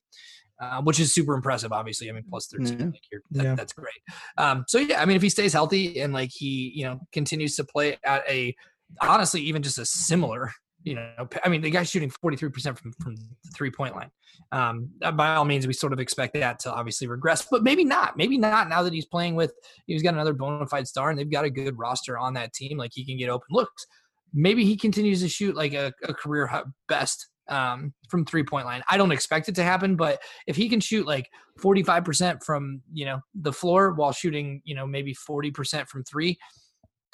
Uh, 0.63 0.83
which 0.83 1.01
is 1.01 1.15
super 1.15 1.33
impressive. 1.35 1.73
Obviously, 1.73 2.11
I 2.11 2.13
mean, 2.13 2.25
plus 2.29 2.49
13, 2.49 2.77
Mhm. 2.77 2.93
like 2.93 3.23
that, 3.31 3.45
Yeah. 3.45 3.55
that's 3.55 3.73
great. 3.73 3.95
Um, 4.37 4.67
so 4.69 4.79
yeah, 4.79 5.01
I 5.01 5.07
mean, 5.07 5.17
if 5.17 5.23
he 5.23 5.31
stays 5.31 5.55
healthy 5.55 5.99
and 6.03 6.13
like 6.13 6.29
he, 6.31 6.71
you 6.75 6.85
know, 6.85 7.01
continues 7.15 7.57
to 7.57 7.65
play 7.65 7.97
at 8.05 8.29
a, 8.29 8.55
honestly, 9.01 9.41
even 9.41 9.63
just 9.63 9.79
a 9.79 9.87
similar, 9.87 10.53
you 10.83 10.95
know, 10.95 11.29
I 11.45 11.49
mean, 11.49 11.61
the 11.61 11.71
guy's 11.71 11.91
shooting 11.91 12.11
43% 12.11 12.79
from, 12.79 12.93
from 13.03 13.17
the 13.17 13.51
three 13.55 13.71
point 13.71 13.95
line. 13.95 14.11
Um, 14.53 14.91
by 15.15 15.35
all 15.35 15.45
means, 15.45 15.67
we 15.67 15.73
sort 15.73 15.93
of 15.93 16.01
expect 16.01 16.35
that 16.35 16.59
to 16.61 16.73
obviously 16.73 17.07
regress, 17.07 17.47
but 17.51 17.63
maybe 17.63 17.85
not. 17.85 18.17
Maybe 18.17 18.39
not 18.39 18.69
now 18.69 18.83
that 18.83 18.93
he's 18.93 19.07
playing 19.07 19.35
with, 19.35 19.53
he's 19.87 20.03
got 20.03 20.15
another 20.15 20.33
bona 20.33 20.67
fide 20.67 20.89
star 20.89 21.11
and 21.11 21.19
they've 21.19 21.31
got 21.31 21.45
a 21.45 21.51
good 21.51 21.79
roster 21.79 22.19
on 22.19 22.35
that 22.35 22.53
team. 22.53 22.79
Like 22.79 22.93
he 22.95 23.05
can 23.05 23.19
get 23.19 23.29
open 23.29 23.49
looks. 23.51 23.87
Maybe 24.33 24.65
he 24.65 24.77
continues 24.77 25.21
to 25.21 25.29
shoot 25.29 25.57
like 25.57 25.75
a, 25.75 25.93
a 26.05 26.15
career 26.15 26.51
best 26.89 27.29
um, 27.49 27.93
from 28.09 28.25
three 28.25 28.45
point 28.45 28.65
line. 28.65 28.83
I 28.89 28.97
don't 28.97 29.13
expect 29.13 29.49
it 29.49 29.55
to 29.57 29.63
happen, 29.63 29.97
but 29.97 30.23
if 30.47 30.57
he 30.57 30.69
can 30.69 30.81
shoot 30.81 31.07
like 31.07 31.29
45% 31.61 32.43
from, 32.43 32.81
you 32.93 33.05
know, 33.05 33.21
the 33.35 33.53
floor 33.53 33.93
while 33.93 34.13
shooting, 34.13 34.63
you 34.65 34.75
know, 34.75 34.87
maybe 34.87 35.15
40% 35.15 35.89
from 35.89 36.05
three, 36.05 36.39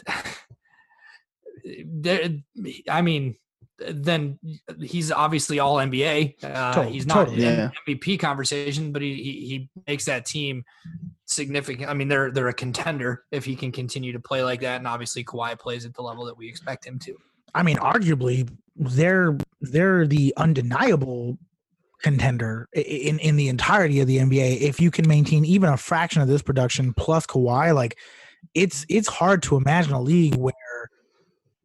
there, 1.86 2.28
I 2.88 3.02
mean, 3.02 3.36
then 3.78 4.38
he's 4.80 5.12
obviously 5.12 5.58
all 5.58 5.76
NBA. 5.76 6.42
Uh, 6.42 6.72
Totally, 6.72 6.92
he's 6.94 7.06
not 7.06 7.26
totally. 7.26 7.44
in 7.44 7.52
Yeah. 7.58 7.70
MVP 7.86 8.18
conversation, 8.18 8.92
but 8.92 9.02
he, 9.02 9.14
he 9.14 9.32
he 9.46 9.70
makes 9.86 10.04
that 10.06 10.24
team 10.24 10.64
significant. 11.26 11.90
I 11.90 11.94
mean, 11.94 12.08
they're 12.08 12.30
they're 12.30 12.48
a 12.48 12.54
contender 12.54 13.24
if 13.30 13.44
he 13.44 13.54
can 13.56 13.72
continue 13.72 14.12
to 14.12 14.20
play 14.20 14.42
like 14.42 14.60
that, 14.60 14.76
and 14.78 14.86
obviously 14.86 15.24
Kawhi 15.24 15.58
plays 15.58 15.84
at 15.84 15.94
the 15.94 16.02
level 16.02 16.24
that 16.26 16.36
we 16.36 16.48
expect 16.48 16.86
him 16.86 16.98
to. 17.00 17.16
I 17.54 17.62
mean, 17.62 17.76
arguably, 17.76 18.48
they're 18.76 19.36
they're 19.60 20.06
the 20.06 20.32
undeniable 20.36 21.38
contender 22.02 22.68
in 22.74 23.18
in 23.18 23.36
the 23.36 23.48
entirety 23.48 24.00
of 24.00 24.06
the 24.06 24.18
NBA. 24.18 24.60
If 24.60 24.80
you 24.80 24.90
can 24.90 25.08
maintain 25.08 25.44
even 25.44 25.70
a 25.70 25.76
fraction 25.76 26.22
of 26.22 26.28
this 26.28 26.42
production 26.42 26.92
plus 26.94 27.26
Kawhi, 27.26 27.74
like 27.74 27.96
it's 28.54 28.86
it's 28.88 29.08
hard 29.08 29.42
to 29.44 29.56
imagine 29.56 29.92
a 29.92 30.00
league 30.00 30.34
where 30.36 30.52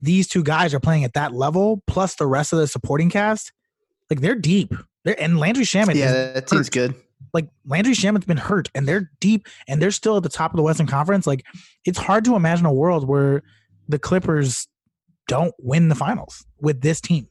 these 0.01 0.27
two 0.27 0.43
guys 0.43 0.73
are 0.73 0.79
playing 0.79 1.03
at 1.03 1.13
that 1.13 1.33
level, 1.33 1.83
plus 1.87 2.15
the 2.15 2.25
rest 2.27 2.53
of 2.53 2.59
the 2.59 2.67
supporting 2.67 3.09
cast. 3.09 3.51
Like 4.09 4.21
they're 4.21 4.35
deep. 4.35 4.73
They're 5.03 5.19
and 5.21 5.39
Landry 5.39 5.63
Shamet 5.63 5.95
Yeah, 5.95 6.11
that 6.33 6.47
team's 6.47 6.69
good. 6.69 6.95
like 7.33 7.47
Landry 7.65 7.93
Shamet's 7.93 8.25
been 8.25 8.37
hurt 8.37 8.69
and 8.75 8.87
they're 8.87 9.09
deep 9.19 9.47
and 9.67 9.81
they're 9.81 9.91
still 9.91 10.17
at 10.17 10.23
the 10.23 10.29
top 10.29 10.51
of 10.51 10.57
the 10.57 10.63
Western 10.63 10.87
Conference. 10.87 11.25
Like 11.25 11.45
it's 11.85 11.97
hard 11.97 12.25
to 12.25 12.35
imagine 12.35 12.65
a 12.65 12.73
world 12.73 13.07
where 13.07 13.41
the 13.87 13.99
Clippers 13.99 14.67
don't 15.27 15.53
win 15.59 15.87
the 15.87 15.95
finals 15.95 16.45
with 16.59 16.81
this 16.81 16.99
team. 16.99 17.27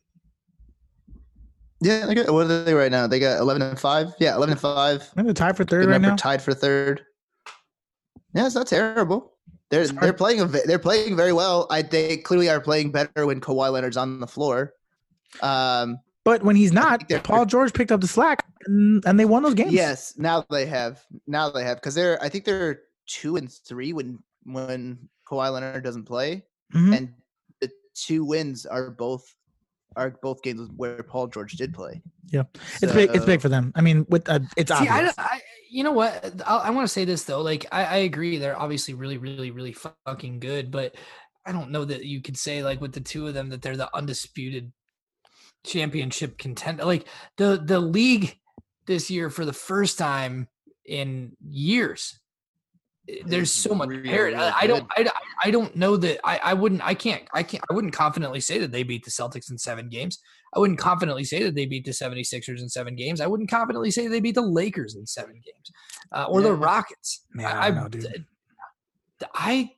Yeah, 1.83 2.05
they 2.07 2.15
got, 2.15 2.31
what 2.33 2.51
are 2.51 2.63
they 2.65 2.75
right 2.75 2.91
now? 2.91 3.07
They 3.07 3.19
got 3.19 3.41
eleven 3.41 3.63
and 3.63 3.79
five. 3.79 4.13
Yeah, 4.19 4.35
eleven 4.37 4.53
and 4.53 4.61
five. 4.61 5.03
Think 5.09 5.27
they're 5.27 5.33
tied 5.35 5.57
for 5.57 5.65
third 5.65 5.87
Good 5.87 5.91
right 5.93 6.01
now. 6.01 6.17
tied 6.17 6.43
for 6.43 6.53
third. 6.53 7.03
Yeah, 8.35 8.47
it's 8.47 8.55
not 8.55 8.67
terrible. 8.67 9.33
They're 9.71 9.87
they're 9.87 10.13
playing 10.13 10.41
a 10.41 10.47
they're 10.47 10.79
playing 10.81 11.17
very 11.17 11.33
well. 11.33 11.67
I 11.71 11.83
they 11.83 12.17
clearly 12.19 12.49
are 12.49 12.61
playing 12.61 12.91
better 12.93 13.27
when 13.27 13.41
Kawhi 13.41 13.71
Leonard's 13.73 13.97
on 13.97 14.19
the 14.21 14.27
floor. 14.27 14.75
Um, 15.43 15.99
But 16.25 16.43
when 16.43 16.57
he's 16.57 16.73
not, 16.73 17.09
they're- 17.09 17.21
Paul 17.21 17.47
George 17.47 17.73
picked 17.73 17.93
up 17.93 18.01
the 18.01 18.09
slack 18.09 18.45
and, 18.67 19.03
and 19.07 19.19
they 19.19 19.25
won 19.25 19.43
those 19.43 19.55
games. 19.55 19.73
yes, 19.73 20.15
now 20.19 20.45
they 20.51 20.67
have 20.67 21.03
now 21.27 21.51
they 21.51 21.63
have 21.65 21.77
because 21.79 21.95
they're 21.95 22.23
I 22.23 22.29
think 22.29 22.45
they're 22.45 22.81
two 23.07 23.37
and 23.37 23.51
three 23.51 23.93
when 23.93 24.19
when 24.45 24.99
Kawhi 25.29 25.53
Leonard 25.53 25.85
doesn't 25.85 26.05
play, 26.05 26.45
Mhm. 26.75 26.97
and 26.97 27.15
the 27.61 27.71
two 27.95 28.25
wins 28.25 28.67
are 28.67 28.91
both 28.91 29.35
are 29.97 30.11
both 30.23 30.43
games 30.43 30.69
where 30.77 31.03
Paul 31.03 31.27
George 31.29 31.53
did 31.53 31.73
play. 31.75 32.01
Yeah. 32.33 32.45
it's 32.83 32.93
big. 32.93 33.11
It's 33.15 33.25
big 33.25 33.41
for 33.41 33.49
them. 33.49 33.73
I 33.75 33.81
mean, 33.81 34.07
with 34.09 34.29
uh, 34.29 34.39
it's 34.57 34.71
See, 34.71 34.89
obvious. 34.89 35.15
don't- 35.17 35.19
I, 35.19 35.41
you 35.71 35.85
know 35.85 35.93
what? 35.93 36.43
I, 36.47 36.57
I 36.57 36.71
want 36.71 36.87
to 36.87 36.93
say 36.93 37.05
this 37.05 37.25
though. 37.25 37.41
Like, 37.43 37.67
I, 37.73 37.85
I 37.85 37.97
agree. 37.99 38.39
They're 38.39 38.59
obviously 38.59 38.95
really, 38.95 39.19
really, 39.19 39.51
really 39.51 39.75
fucking 40.07 40.41
good, 40.41 40.71
but 40.71 40.95
I 41.47 41.53
don't 41.53 41.71
know 41.71 41.85
that 41.85 42.05
you 42.05 42.21
could 42.21 42.37
say 42.37 42.63
like 42.63 42.81
with 42.81 42.93
the 42.93 43.01
two 43.01 43.27
of 43.27 43.35
them 43.35 43.49
that 43.51 43.63
they're 43.63 43.77
the 43.77 43.95
undisputed 43.97 44.73
championship 45.65 46.39
contender. 46.39 46.85
Like 46.85 47.07
the 47.37 47.61
the 47.65 47.81
league 47.81 48.37
this 48.87 49.11
year 49.11 49.31
for 49.31 49.45
the 49.45 49.53
first 49.53 49.99
time 49.99 50.49
in 50.85 51.37
years. 51.47 52.19
eh, 53.09 53.23
There's 53.25 53.53
so 53.53 53.75
much 53.75 53.89
really, 53.89 54.09
parity. 54.09 54.37
really 54.37 54.49
I, 54.49 54.61
I 54.61 54.67
don't. 54.67 54.87
I, 54.97 55.11
I 55.45 55.51
don't 55.51 55.77
know 55.77 55.97
that. 55.97 56.21
I, 56.27 56.39
I 56.43 56.55
wouldn't. 56.55 56.85
I 56.85 56.95
can't. 56.95 57.23
I 57.33 57.43
can't. 57.43 57.65
I 57.71 57.75
wouldn't 57.75 57.95
confidently 57.95 58.41
say 58.41 58.59
that 58.59 58.73
they 58.73 58.83
beat 58.83 59.05
the 59.05 59.11
Celtics 59.11 59.51
in 59.51 59.59
seven 59.59 59.89
games. 59.89 60.19
I 60.53 60.59
wouldn't 60.59 60.79
confidently 60.79 61.25
say 61.25 61.43
that 61.45 61.55
they 61.55 61.67
beat 61.67 61.85
the 61.85 61.93
76ers 61.93 62.61
in 62.61 62.69
seven 62.69 62.97
games. 62.97 63.21
I 63.21 63.27
wouldn't 63.27 63.51
confidently 63.51 63.91
say 63.91 64.09
they 64.09 64.21
beat 64.21 64.35
the 64.35 64.43
Lakers 64.43 64.97
in 64.97 65.07
seven 65.07 65.35
games 65.35 65.71
uh, 66.13 66.27
or 66.29 66.43
the 66.43 66.53
Rockets. 66.53 67.25
Man, 67.33 67.47
I 67.47 67.71
don't 67.71 67.83
know, 67.83 67.89
dude. 67.89 68.25
I 69.35 69.71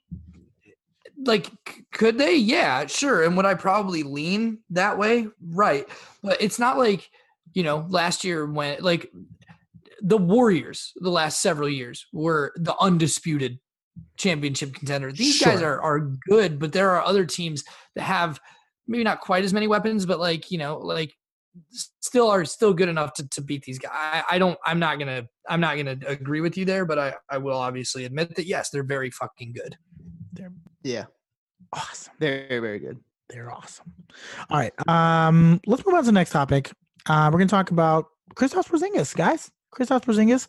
like, 1.24 1.50
could 1.92 2.18
they? 2.18 2.36
Yeah, 2.36 2.86
sure. 2.86 3.24
And 3.24 3.36
would 3.36 3.46
I 3.46 3.54
probably 3.54 4.02
lean 4.02 4.58
that 4.70 4.98
way? 4.98 5.28
Right. 5.50 5.86
But 6.22 6.40
it's 6.40 6.58
not 6.58 6.78
like, 6.78 7.08
you 7.54 7.62
know, 7.62 7.86
last 7.88 8.24
year 8.24 8.46
when 8.46 8.78
like 8.80 9.10
the 10.00 10.18
Warriors, 10.18 10.92
the 10.96 11.10
last 11.10 11.40
several 11.40 11.68
years 11.68 12.06
were 12.12 12.52
the 12.56 12.76
undisputed 12.80 13.58
championship 14.16 14.74
contender. 14.74 15.12
These 15.12 15.42
guys 15.42 15.62
are, 15.62 15.80
are 15.80 16.00
good, 16.28 16.58
but 16.58 16.72
there 16.72 16.90
are 16.90 17.02
other 17.02 17.26
teams 17.26 17.62
that 17.94 18.02
have 18.02 18.40
maybe 18.87 19.05
not 19.05 19.20
quite 19.20 19.45
as 19.45 19.53
many 19.53 19.66
weapons, 19.66 20.07
but 20.07 20.18
like, 20.20 20.51
you 20.51 20.59
know, 20.59 20.78
like 20.78 21.12
still 21.70 22.28
are 22.30 22.45
still 22.45 22.72
good 22.72 22.89
enough 22.89 23.12
to, 23.14 23.28
to 23.28 23.41
beat 23.41 23.62
these 23.64 23.78
guys. 23.78 23.91
I, 23.95 24.24
I 24.33 24.39
don't, 24.39 24.59
I'm 24.64 24.78
not 24.78 24.99
going 24.99 25.09
to, 25.09 25.28
I'm 25.49 25.61
not 25.61 25.76
going 25.76 25.99
to 26.01 26.09
agree 26.09 26.41
with 26.41 26.57
you 26.57 26.64
there, 26.64 26.85
but 26.85 26.99
I, 26.99 27.14
I 27.30 27.39
will 27.39 27.57
obviously 27.59 28.05
admit 28.05 28.35
that 28.37 28.47
yes, 28.47 28.70
they're 28.70 28.83
very 28.83 29.11
fucking 29.11 29.53
good. 29.53 29.76
They're 30.33 30.53
Yeah, 30.83 31.05
awesome. 31.72 32.14
very 32.18 32.59
very 32.59 32.78
good. 32.78 32.99
They're 33.28 33.53
awesome. 33.53 33.93
All 34.51 34.59
right. 34.59 34.72
Um, 34.89 35.61
let's 35.66 35.85
move 35.87 35.95
on 35.95 36.03
to 36.03 36.07
the 36.07 36.12
next 36.12 36.30
topic. 36.30 36.70
Uh, 37.07 37.30
we're 37.33 37.39
gonna 37.39 37.49
talk 37.49 37.70
about 37.70 38.07
Kristaps 38.35 38.68
Porzingis, 38.68 39.14
guys. 39.14 39.51
Kristaps 39.74 40.05
Porzingis, 40.05 40.49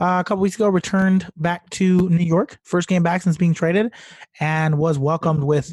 uh, 0.00 0.18
a 0.20 0.24
couple 0.24 0.38
weeks 0.42 0.56
ago, 0.56 0.68
returned 0.68 1.30
back 1.36 1.68
to 1.70 2.08
New 2.10 2.24
York. 2.24 2.58
First 2.64 2.88
game 2.88 3.04
back 3.04 3.22
since 3.22 3.36
being 3.36 3.54
traded, 3.54 3.92
and 4.40 4.78
was 4.78 4.98
welcomed 4.98 5.44
with 5.44 5.72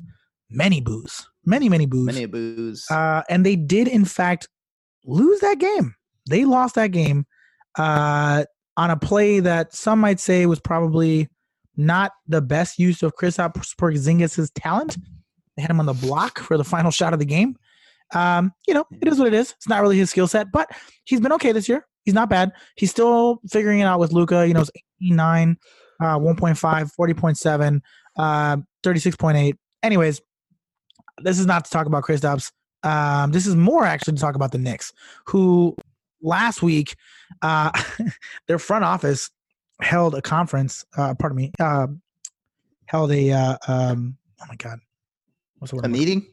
many 0.52 0.82
boos, 0.82 1.28
many 1.46 1.70
many 1.70 1.86
boos. 1.86 2.06
Many 2.06 2.26
booze. 2.26 2.86
Uh, 2.90 3.24
and 3.30 3.46
they 3.46 3.56
did, 3.56 3.88
in 3.88 4.06
fact, 4.06 4.48
lose 5.06 5.40
that 5.42 5.60
game. 5.60 5.96
They 6.30 6.46
lost 6.46 6.76
that 6.76 6.92
game 6.92 7.26
uh, 7.78 8.46
on 8.78 8.90
a 8.90 8.98
play 8.98 9.40
that 9.40 9.74
some 9.74 10.00
might 10.00 10.20
say 10.20 10.46
was 10.46 10.60
probably 10.60 11.30
not 11.78 12.12
the 12.28 12.42
best 12.42 12.80
use 12.80 13.02
of 13.04 13.16
Kristaps 13.16 13.76
Porzingis' 13.76 14.52
talent. 14.56 14.98
They 15.56 15.62
had 15.62 15.72
him 15.72 15.80
on 15.80 15.86
the 15.86 15.94
block 15.94 16.40
for 16.40 16.58
the 16.58 16.64
final 16.64 16.92
shot 16.92 17.14
of 17.14 17.20
the 17.20 17.26
game. 17.26 17.56
Um, 18.14 18.52
you 18.68 18.74
know, 18.74 18.86
it 19.02 19.08
is 19.08 19.20
what 19.20 19.28
it 19.28 19.34
is. 19.34 19.52
It's 19.52 19.68
not 19.68 19.82
really 19.82 19.98
his 19.98 20.10
skill 20.10 20.28
set, 20.28 20.52
but 20.52 20.70
he's 21.06 21.22
been 21.22 21.32
okay 21.34 21.52
this 21.52 21.70
year. 21.70 21.86
He's 22.04 22.14
not 22.14 22.30
bad. 22.30 22.52
He's 22.76 22.92
still 22.92 23.40
figuring 23.50 23.80
it 23.80 23.84
out 23.84 24.00
with 24.00 24.12
Luka. 24.12 24.48
You 24.48 24.54
know, 24.54 24.62
it's 24.62 24.72
89, 25.02 25.58
uh, 26.02 26.18
1.5, 26.18 26.92
40.7, 27.00 27.82
uh, 28.18 28.58
36.8. 28.84 29.54
Anyways, 29.84 30.22
this 31.22 31.40
is 31.40 31.46
not 31.46 31.66
to 31.66 31.72
talk 31.72 31.86
about 31.88 32.04
Chris 32.04 32.22
Kristaps. 32.22 32.52
Um, 32.84 33.32
this 33.32 33.46
is 33.46 33.56
more 33.56 33.86
actually 33.86 34.14
to 34.16 34.22
talk 34.22 34.36
about 34.36 34.52
the 34.52 34.58
Knicks, 34.58 34.92
who 35.28 35.76
last 36.22 36.62
week, 36.64 36.96
uh, 37.42 37.72
their 38.48 38.58
front 38.60 38.84
office 38.84 39.30
held 39.82 40.16
a 40.16 40.22
conference. 40.22 40.84
Uh, 40.98 41.14
pardon 41.14 41.36
me, 41.38 41.52
uh, 41.60 41.88
held 42.86 43.12
a 43.12 43.32
uh, 43.32 43.58
um, 43.68 44.18
oh 44.42 44.46
my 44.50 44.56
god, 44.56 44.80
what's 45.60 45.72
the 45.72 45.78
word? 45.78 45.84
a 45.84 45.88
I'm 45.88 45.92
looking- 45.92 46.06
meeting. 46.08 46.28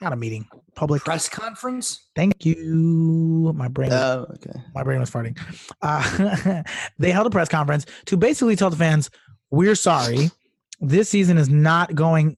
Not 0.00 0.12
a 0.12 0.16
meeting. 0.16 0.46
Public. 0.76 1.02
Press 1.02 1.28
conference. 1.28 2.06
Thank 2.14 2.46
you. 2.46 3.52
My 3.56 3.66
brain. 3.66 3.90
was- 3.90 4.00
Oh, 4.00 4.26
okay. 4.34 4.60
my 4.72 4.84
brain 4.84 5.00
was 5.00 5.10
farting. 5.10 5.36
Uh, 5.82 6.62
they 7.00 7.10
held 7.10 7.26
a 7.26 7.30
press 7.30 7.48
conference 7.48 7.84
to 8.06 8.16
basically 8.16 8.54
tell 8.54 8.70
the 8.70 8.76
fans, 8.76 9.10
"We're 9.50 9.74
sorry. 9.74 10.30
This 10.80 11.08
season 11.08 11.36
is 11.36 11.48
not 11.48 11.96
going 11.96 12.36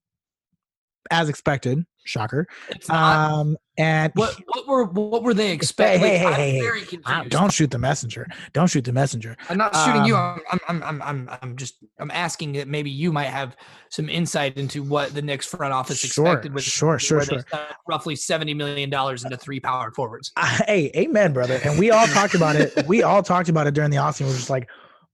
as 1.10 1.28
expected." 1.28 1.84
Shocker. 2.04 2.46
Um, 2.88 3.56
and 3.76 4.12
what 4.14 4.34
what 4.46 4.66
were 4.66 4.84
what 4.84 5.22
were 5.22 5.34
they 5.34 5.52
expecting? 5.52 6.00
hey, 6.00 6.18
hey, 6.18 6.58
hey, 6.58 6.84
hey. 6.84 7.28
don't 7.28 7.52
shoot 7.52 7.70
the 7.70 7.78
messenger. 7.78 8.26
Don't 8.52 8.68
shoot 8.68 8.84
the 8.84 8.92
messenger. 8.92 9.36
I'm 9.48 9.58
not 9.58 9.74
shooting 9.76 10.04
you. 10.06 10.16
um, 10.16 10.40
I'm, 10.50 10.60
I'm, 10.68 10.82
I'm, 10.82 11.02
I'm, 11.02 11.38
I'm 11.42 11.56
just, 11.56 11.76
I'm 11.98 12.10
asking 12.10 12.52
that 12.52 12.68
maybe 12.68 12.90
you 12.90 13.12
might 13.12 13.26
have 13.26 13.56
some 13.90 14.08
insight 14.08 14.56
into 14.56 14.82
what 14.82 15.14
the 15.14 15.22
Knicks 15.22 15.46
front 15.46 15.72
office 15.72 15.98
Sure, 16.00 16.26
expected 16.26 16.54
with 16.54 16.64
sure, 16.64 16.98
sure, 16.98 17.22
sure. 17.22 17.44
roughly 17.86 18.16
seventy 18.16 18.54
million 18.54 18.90
dollars 18.90 19.24
into 19.24 19.36
three 19.36 19.60
power 19.60 19.92
forwards. 19.92 20.32
Uh, 20.36 20.58
hey, 20.66 20.90
amen, 20.96 21.32
brother. 21.32 21.60
And 21.64 21.78
we 21.78 21.90
all 21.90 22.06
talked 22.08 22.34
about 22.34 22.56
it. 22.56 22.86
We 22.86 23.02
all 23.02 23.22
talked 23.22 23.48
about 23.48 23.66
it 23.66 23.74
during 23.74 23.90
the 23.90 23.98
offseason. 23.98 24.26
We're 24.26 24.34
just 24.34 24.50
like 24.50 24.68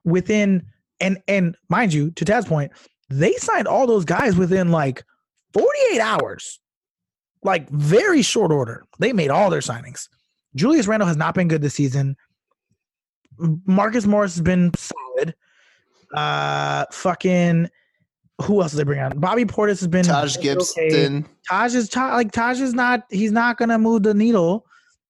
within 0.05 0.64
and 1.01 1.18
and 1.28 1.57
mind 1.68 1.93
you, 1.93 2.11
to 2.12 2.24
Tad's 2.24 2.47
point, 2.47 2.72
they 3.11 3.32
signed 3.34 3.68
all 3.68 3.87
those 3.87 4.05
guys 4.05 4.37
within 4.37 4.70
like 4.70 5.05
48 5.57 6.00
hours, 6.00 6.61
like 7.42 7.68
very 7.70 8.20
short 8.22 8.52
order. 8.52 8.84
They 8.98 9.12
made 9.12 9.30
all 9.30 9.48
their 9.48 9.61
signings. 9.61 10.09
Julius 10.54 10.86
Randle 10.86 11.09
has 11.09 11.16
not 11.16 11.34
been 11.34 11.48
good 11.48 11.62
this 11.62 11.74
season. 11.74 12.16
Marcus 13.38 14.07
Morris 14.07 14.34
has 14.34 14.42
been 14.42 14.72
solid. 14.74 15.34
Uh, 16.14 16.84
fucking, 16.92 17.68
who 18.42 18.61
else 18.61 18.72
did 18.72 18.78
they 18.78 18.84
bring 18.84 19.00
on? 19.00 19.18
Bobby 19.18 19.44
Portis 19.44 19.80
has 19.80 19.86
been 19.86 20.04
Taj 20.04 20.36
okay. 20.36 20.54
Gibson. 20.54 21.26
Taj 21.48 21.74
is 21.74 21.88
Ta- 21.88 22.14
like 22.14 22.32
Taj 22.32 22.61
is 22.61 22.74
not. 22.74 23.04
He's 23.11 23.32
not 23.32 23.57
gonna 23.57 23.78
move 23.78 24.02
the 24.02 24.14
needle. 24.14 24.66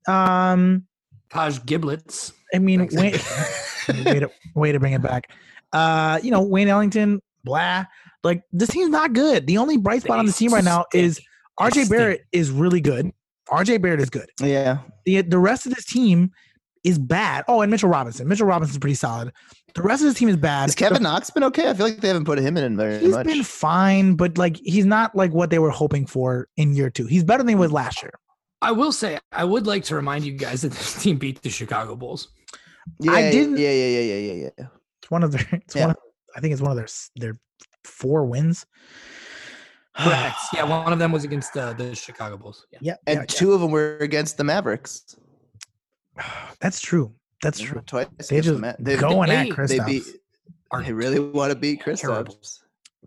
Um, 0.08 0.86
Taj 1.30 1.58
Giblets. 1.66 2.32
I 2.54 2.58
mean, 2.58 2.88
Thanks. 2.88 2.94
Wayne, 3.88 4.04
way 4.04 4.20
to 4.20 4.30
way 4.54 4.72
to 4.72 4.78
bring 4.78 4.92
it 4.92 5.02
back. 5.02 5.30
Uh, 5.72 6.20
you 6.22 6.30
know, 6.30 6.42
Wayne 6.42 6.68
Ellington, 6.68 7.20
blah. 7.44 7.84
Like 8.26 8.42
this 8.52 8.68
team's 8.68 8.90
not 8.90 9.12
good. 9.12 9.46
The 9.46 9.58
only 9.58 9.76
bright 9.76 10.02
spot 10.02 10.18
on 10.18 10.26
the 10.26 10.32
team 10.32 10.52
right 10.52 10.64
now 10.64 10.84
is 10.92 11.20
RJ. 11.58 11.88
Barrett 11.88 12.22
is 12.32 12.50
really 12.50 12.80
good. 12.80 13.10
RJ 13.48 13.80
Barrett 13.80 14.00
is 14.00 14.10
good. 14.10 14.28
yeah. 14.40 14.78
The 15.06 15.22
the 15.22 15.38
rest 15.38 15.66
of 15.66 15.74
this 15.74 15.84
team 15.84 16.32
is 16.84 16.98
bad. 16.98 17.44
Oh, 17.48 17.60
and 17.62 17.70
Mitchell 17.70 17.88
Robinson. 17.88 18.28
Mitchell 18.28 18.46
Robinson's 18.46 18.78
pretty 18.78 18.94
solid. 18.94 19.32
The 19.74 19.82
rest 19.82 20.02
of 20.02 20.08
this 20.08 20.18
team 20.18 20.28
is 20.28 20.36
bad. 20.36 20.62
Has 20.62 20.74
Kevin 20.74 21.02
Knox 21.02 21.30
been 21.30 21.44
okay? 21.44 21.68
I 21.68 21.74
feel 21.74 21.86
like 21.86 21.98
they 22.00 22.08
haven't 22.08 22.24
put 22.24 22.38
him 22.38 22.56
in 22.56 22.76
very 22.76 22.98
He's 22.98 23.12
much. 23.12 23.26
been 23.26 23.42
fine, 23.42 24.14
but 24.14 24.36
like 24.38 24.56
he's 24.56 24.86
not 24.86 25.14
like 25.14 25.32
what 25.32 25.50
they 25.50 25.58
were 25.58 25.70
hoping 25.70 26.06
for 26.06 26.48
in 26.56 26.74
year 26.74 26.90
two. 26.90 27.06
He's 27.06 27.24
better 27.24 27.42
than 27.42 27.48
he 27.50 27.54
was 27.54 27.70
last 27.72 28.02
year. 28.02 28.12
I 28.62 28.72
will 28.72 28.90
say, 28.92 29.18
I 29.32 29.44
would 29.44 29.66
like 29.66 29.84
to 29.84 29.94
remind 29.94 30.24
you 30.24 30.32
guys 30.32 30.62
that 30.62 30.72
this 30.72 31.02
team 31.02 31.18
beat 31.18 31.42
the 31.42 31.50
Chicago 31.50 31.94
Bulls. 31.94 32.28
yeah, 33.00 33.12
I 33.12 33.30
didn't- 33.30 33.58
Yeah, 33.58 33.70
yeah, 33.70 33.86
yeah, 34.00 34.00
yeah, 34.00 34.32
yeah, 34.32 34.50
yeah. 34.58 34.66
It's 35.02 35.10
one 35.10 35.22
of 35.22 35.32
their. 35.32 35.46
It's 35.52 35.74
Yeah. 35.76 35.82
one. 35.88 35.90
Of, 35.90 35.96
I 36.36 36.40
think 36.40 36.52
it's 36.52 36.62
one 36.62 36.70
of 36.70 36.76
their 36.76 36.88
their 37.16 37.38
four 37.86 38.24
wins. 38.24 38.66
Correct. 39.98 40.36
yeah, 40.52 40.64
one 40.64 40.92
of 40.92 40.98
them 40.98 41.10
was 41.12 41.24
against 41.24 41.56
uh, 41.56 41.72
the 41.72 41.94
Chicago 41.94 42.36
Bulls. 42.36 42.66
Yeah. 42.70 42.78
Yeah, 42.82 42.94
And 43.06 43.20
yeah, 43.20 43.24
two 43.26 43.52
of 43.54 43.60
them 43.62 43.70
were 43.70 43.96
against 43.98 44.36
the 44.36 44.44
Mavericks. 44.44 45.16
that's 46.60 46.80
true. 46.80 47.14
That's 47.42 47.58
true. 47.60 47.80
Twice. 47.86 48.06
They 48.06 48.12
against 48.12 48.28
the 48.28 48.40
just 48.42 48.60
Ma- 48.60 48.72
they, 48.78 48.96
going 48.96 49.28
they- 49.30 49.36
at 49.36 49.42
they 49.44 49.50
Chris. 49.50 49.70
they 49.70 49.78
beat. 49.80 50.02
Are 50.70 50.82
They 50.82 50.92
really 50.92 51.20
want 51.20 51.52
to 51.52 51.58
beat 51.58 51.80
Chris. 51.82 52.02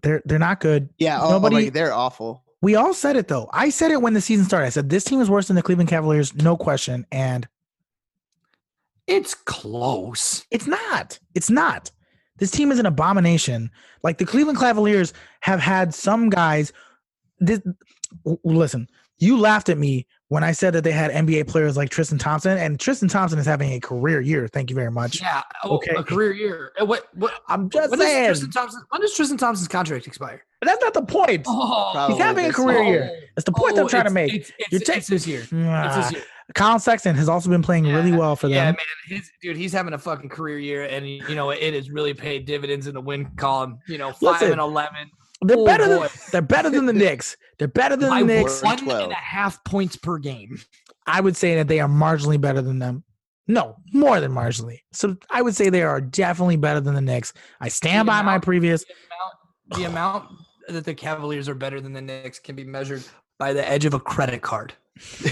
They're 0.01 0.21
they're 0.25 0.39
not 0.39 0.61
good. 0.61 0.89
Yeah. 0.97 1.19
Oh, 1.21 1.29
Nobody- 1.31 1.55
Nobody. 1.55 1.69
they're 1.69 1.93
awful. 1.93 2.43
We 2.61 2.75
all 2.75 2.93
said 2.93 3.15
it 3.17 3.27
though. 3.27 3.49
I 3.53 3.69
said 3.69 3.91
it 3.91 4.01
when 4.01 4.13
the 4.13 4.21
season 4.21 4.45
started. 4.45 4.65
I 4.67 4.69
said 4.69 4.89
this 4.89 5.03
team 5.03 5.19
is 5.21 5.29
worse 5.29 5.47
than 5.47 5.55
the 5.57 5.61
Cleveland 5.61 5.89
Cavaliers, 5.89 6.33
no 6.35 6.55
question. 6.57 7.05
And 7.11 7.47
It's 9.07 9.33
close. 9.33 10.45
it's 10.51 10.67
not. 10.67 11.19
It's 11.35 11.49
not. 11.49 11.91
This 12.39 12.51
team 12.51 12.71
is 12.71 12.79
an 12.79 12.85
abomination. 12.85 13.69
Like 14.03 14.17
the 14.17 14.25
Cleveland 14.25 14.59
Cavaliers 14.59 15.13
have 15.41 15.59
had 15.59 15.93
some 15.93 16.29
guys. 16.29 16.71
This, 17.39 17.61
listen, 18.43 18.87
you 19.17 19.37
laughed 19.37 19.69
at 19.69 19.77
me 19.77 20.07
when 20.29 20.43
I 20.43 20.51
said 20.51 20.73
that 20.73 20.83
they 20.83 20.91
had 20.91 21.11
NBA 21.11 21.47
players 21.47 21.75
like 21.75 21.89
Tristan 21.89 22.17
Thompson, 22.19 22.57
and 22.57 22.79
Tristan 22.79 23.09
Thompson 23.09 23.39
is 23.39 23.45
having 23.45 23.73
a 23.73 23.79
career 23.79 24.21
year. 24.21 24.47
Thank 24.47 24.69
you 24.69 24.75
very 24.75 24.91
much. 24.91 25.19
Yeah. 25.21 25.41
Oh, 25.63 25.77
Okay. 25.77 25.95
A 25.95 26.03
career 26.03 26.33
year. 26.33 26.71
What? 26.79 27.07
What? 27.15 27.33
I'm 27.47 27.69
just 27.69 27.89
When 27.91 27.99
saying. 27.99 28.25
Tristan 28.27 28.51
Thompson, 28.51 28.81
when 28.89 29.01
does 29.01 29.15
Tristan 29.15 29.37
Thompson's 29.37 29.67
contract 29.67 30.05
expire? 30.07 30.43
But 30.61 30.67
that's 30.67 30.81
not 30.83 30.93
the 30.93 31.01
point. 31.03 31.45
Oh, 31.47 32.07
He's 32.09 32.17
having 32.17 32.45
a 32.45 32.53
career 32.53 32.83
year. 32.83 32.93
year. 33.05 33.19
That's 33.35 33.45
the 33.45 33.51
point 33.53 33.77
I'm 33.79 33.87
trying 33.87 34.03
to 34.05 34.09
make. 34.11 34.33
It's, 34.33 34.51
it's, 34.59 34.71
You're 34.71 34.81
ta- 34.81 34.93
it's 34.93 35.07
this 35.07 35.25
year. 35.25 35.41
It's 35.41 35.53
Ah, 35.53 36.01
this 36.01 36.11
year. 36.13 36.23
Collin 36.55 36.79
Sexton 36.79 37.15
has 37.15 37.29
also 37.29 37.49
been 37.49 37.61
playing 37.61 37.85
really 37.85 38.11
well 38.11 38.35
for 38.35 38.47
them. 38.47 38.55
Yeah, 38.55 38.65
man, 38.71 38.75
his 39.07 39.29
dude, 39.41 39.55
he's 39.57 39.71
having 39.73 39.93
a 39.93 39.97
fucking 39.97 40.29
career 40.29 40.57
year, 40.59 40.83
and 40.85 41.07
you 41.07 41.35
know 41.35 41.51
it 41.51 41.73
has 41.73 41.89
really 41.91 42.13
paid 42.13 42.45
dividends 42.45 42.87
in 42.87 42.93
the 42.95 43.01
win 43.01 43.25
column. 43.37 43.79
You 43.87 43.97
know, 43.97 44.11
five 44.13 44.21
Listen, 44.41 44.51
and 44.53 44.61
eleven. 44.61 45.09
They're 45.41 45.57
Oh, 45.57 45.65
better 45.65 45.85
boy. 45.85 45.99
than 45.99 46.09
they're 46.31 46.41
better 46.41 46.69
than 46.69 46.85
the 46.85 46.93
Knicks. 46.93 47.37
They're 47.59 47.67
better 47.69 47.95
than 47.95 48.09
By 48.09 48.19
the 48.21 48.25
Knicks. 48.25 48.61
one 48.61 48.77
12. 48.77 49.03
and 49.03 49.11
a 49.11 49.15
half 49.15 49.63
points 49.63 49.95
per 49.95 50.17
game. 50.17 50.59
I 51.07 51.21
would 51.21 51.37
say 51.37 51.55
that 51.55 51.67
they 51.69 51.79
are 51.79 51.87
marginally 51.87 52.39
better 52.41 52.61
than 52.61 52.79
them. 52.79 53.03
No, 53.47 53.77
more 53.93 54.19
than 54.19 54.31
marginally. 54.33 54.81
So 54.91 55.15
I 55.29 55.41
would 55.41 55.55
say 55.55 55.69
they 55.69 55.81
are 55.83 56.01
definitely 56.01 56.57
better 56.57 56.81
than 56.81 56.93
the 56.93 57.01
Knicks. 57.01 57.31
I 57.61 57.69
stand 57.69 58.07
The 58.07 58.11
by 58.11 58.21
my 58.21 58.37
previous. 58.37 58.83
The 58.83 58.93
amount, 58.93 59.77
the 59.77 59.83
amount 59.85 60.29
that 60.67 60.85
the 60.85 60.93
Cavaliers 60.93 61.47
are 61.47 61.55
better 61.55 61.79
than 61.79 61.93
the 61.93 62.01
Knicks 62.01 62.37
can 62.39 62.55
be 62.55 62.63
measured 62.65 63.03
by 63.39 63.53
the 63.53 63.67
edge 63.67 63.85
of 63.85 63.93
a 63.93 63.99
credit 63.99 64.41
card. 64.41 64.73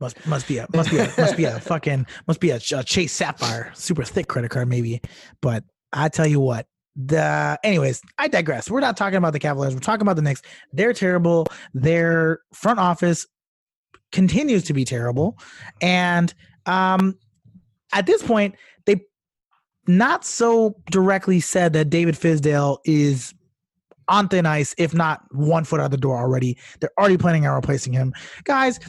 Must 0.00 0.26
must 0.26 0.48
be 0.48 0.58
a 0.58 0.66
must 0.72 0.90
be 0.90 0.98
a 0.98 1.12
must 1.18 1.36
be 1.36 1.44
a 1.44 1.60
fucking 1.60 2.06
must 2.26 2.40
be 2.40 2.50
a, 2.50 2.60
a 2.74 2.82
Chase 2.82 3.12
Sapphire 3.12 3.70
super 3.74 4.02
thick 4.02 4.28
credit 4.28 4.50
card 4.50 4.68
maybe. 4.68 5.00
But 5.42 5.64
I 5.92 6.08
tell 6.08 6.26
you 6.26 6.40
what, 6.40 6.66
the 6.96 7.58
anyways, 7.62 8.00
I 8.18 8.28
digress. 8.28 8.70
We're 8.70 8.80
not 8.80 8.96
talking 8.96 9.16
about 9.18 9.32
the 9.32 9.38
Cavaliers. 9.38 9.74
We're 9.74 9.80
talking 9.80 10.02
about 10.02 10.16
the 10.16 10.22
Knicks. 10.22 10.42
They're 10.72 10.94
terrible. 10.94 11.46
Their 11.74 12.40
front 12.54 12.78
office 12.78 13.26
continues 14.10 14.64
to 14.64 14.72
be 14.72 14.84
terrible, 14.84 15.38
and 15.82 16.32
um, 16.66 17.18
at 17.92 18.06
this 18.06 18.22
point, 18.22 18.54
they 18.86 19.02
not 19.86 20.24
so 20.24 20.76
directly 20.90 21.40
said 21.40 21.74
that 21.74 21.90
David 21.90 22.14
Fizdale 22.14 22.78
is 22.84 23.34
on 24.08 24.28
thin 24.28 24.46
ice, 24.46 24.74
if 24.76 24.92
not 24.92 25.22
one 25.30 25.64
foot 25.64 25.80
out 25.80 25.90
the 25.90 25.96
door 25.96 26.16
already. 26.16 26.58
They're 26.80 26.90
already 26.98 27.16
planning 27.16 27.46
on 27.46 27.54
replacing 27.54 27.92
him, 27.92 28.12
guys. 28.44 28.80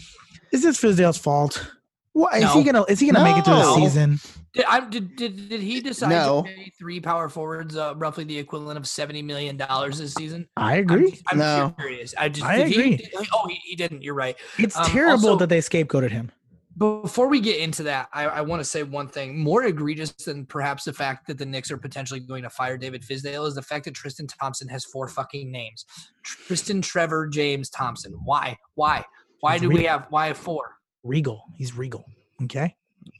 Is 0.52 0.64
this 0.64 0.80
Fizdale's 0.80 1.18
fault? 1.18 1.72
What 2.14 2.36
is 2.36 2.52
he 2.52 2.64
gonna 2.64 2.84
is 2.90 3.00
he 3.00 3.10
gonna 3.10 3.24
make 3.24 3.38
it 3.38 3.46
through 3.46 3.56
the 3.56 3.76
season? 3.76 4.20
Did, 4.54 4.66
I, 4.66 4.82
did, 4.82 5.16
did, 5.16 5.48
did 5.48 5.62
he 5.62 5.80
decide 5.80 6.10
No. 6.10 6.42
to 6.44 6.50
pay 6.50 6.70
three 6.78 7.00
power 7.00 7.30
forwards 7.30 7.78
uh, 7.78 7.94
roughly 7.96 8.26
the 8.26 8.38
equivalent 8.38 8.78
of 8.78 8.84
$70 8.84 9.24
million 9.24 9.56
this 9.56 10.14
season? 10.14 10.46
I 10.58 10.74
I'm, 10.74 10.80
agree. 10.80 11.22
I'm 11.32 11.38
No. 11.38 11.74
curious. 11.80 12.14
I 12.18 12.28
just 12.28 12.46
I 12.46 12.58
did 12.58 12.72
agree. 12.74 12.92
He, 12.92 12.98
did- 12.98 13.28
oh, 13.34 13.48
he, 13.48 13.56
he 13.64 13.76
didn't. 13.78 14.02
You're 14.04 14.14
right. 14.14 14.36
It's 14.60 14.76
Um, 14.76 14.88
terrible 14.88 15.30
also- 15.30 15.38
that 15.38 15.48
they 15.48 15.60
scapegoated 15.60 16.12
him. 16.12 16.32
Before 16.78 17.28
we 17.28 17.40
get 17.42 17.60
into 17.60 17.84
that, 17.84 18.08
I, 18.14 18.24
I 18.26 18.42
want 18.42 18.60
to 18.62 18.64
say 18.66 18.84
one 18.84 19.08
thing 19.08 19.38
more 19.38 19.64
egregious 19.66 20.12
than 20.12 20.46
perhaps 20.46 20.84
the 20.86 20.94
fact 20.94 21.28
that 21.28 21.38
the 21.38 21.46
Knicks 21.46 21.70
are 21.70 21.78
potentially 21.78 22.20
going 22.22 22.44
to 22.44 22.50
fire 22.50 22.78
David 22.78 23.04
Fizdale 23.04 23.46
is 23.48 23.56
the 23.56 23.62
fact 23.62 23.86
that 23.86 23.94
Tristan 23.94 24.26
Thompson 24.28 24.68
has 24.70 24.84
four 24.86 25.08
fucking 25.10 25.50
names. 25.52 25.86
Tristan 26.24 26.82
Trevor 26.82 27.28
James 27.28 27.70
Thompson. 27.70 28.14
Why? 28.24 28.58
Why? 28.76 29.04
Why 29.42 29.54
He's 29.54 29.62
do 29.62 29.70
we 29.70 29.84
have 29.84 30.06
why 30.10 30.28
have 30.28 30.38
four? 30.38 30.78
Regal. 31.04 31.44
He's 31.58 31.76
regal. 31.76 32.06
Okay. 32.44 32.76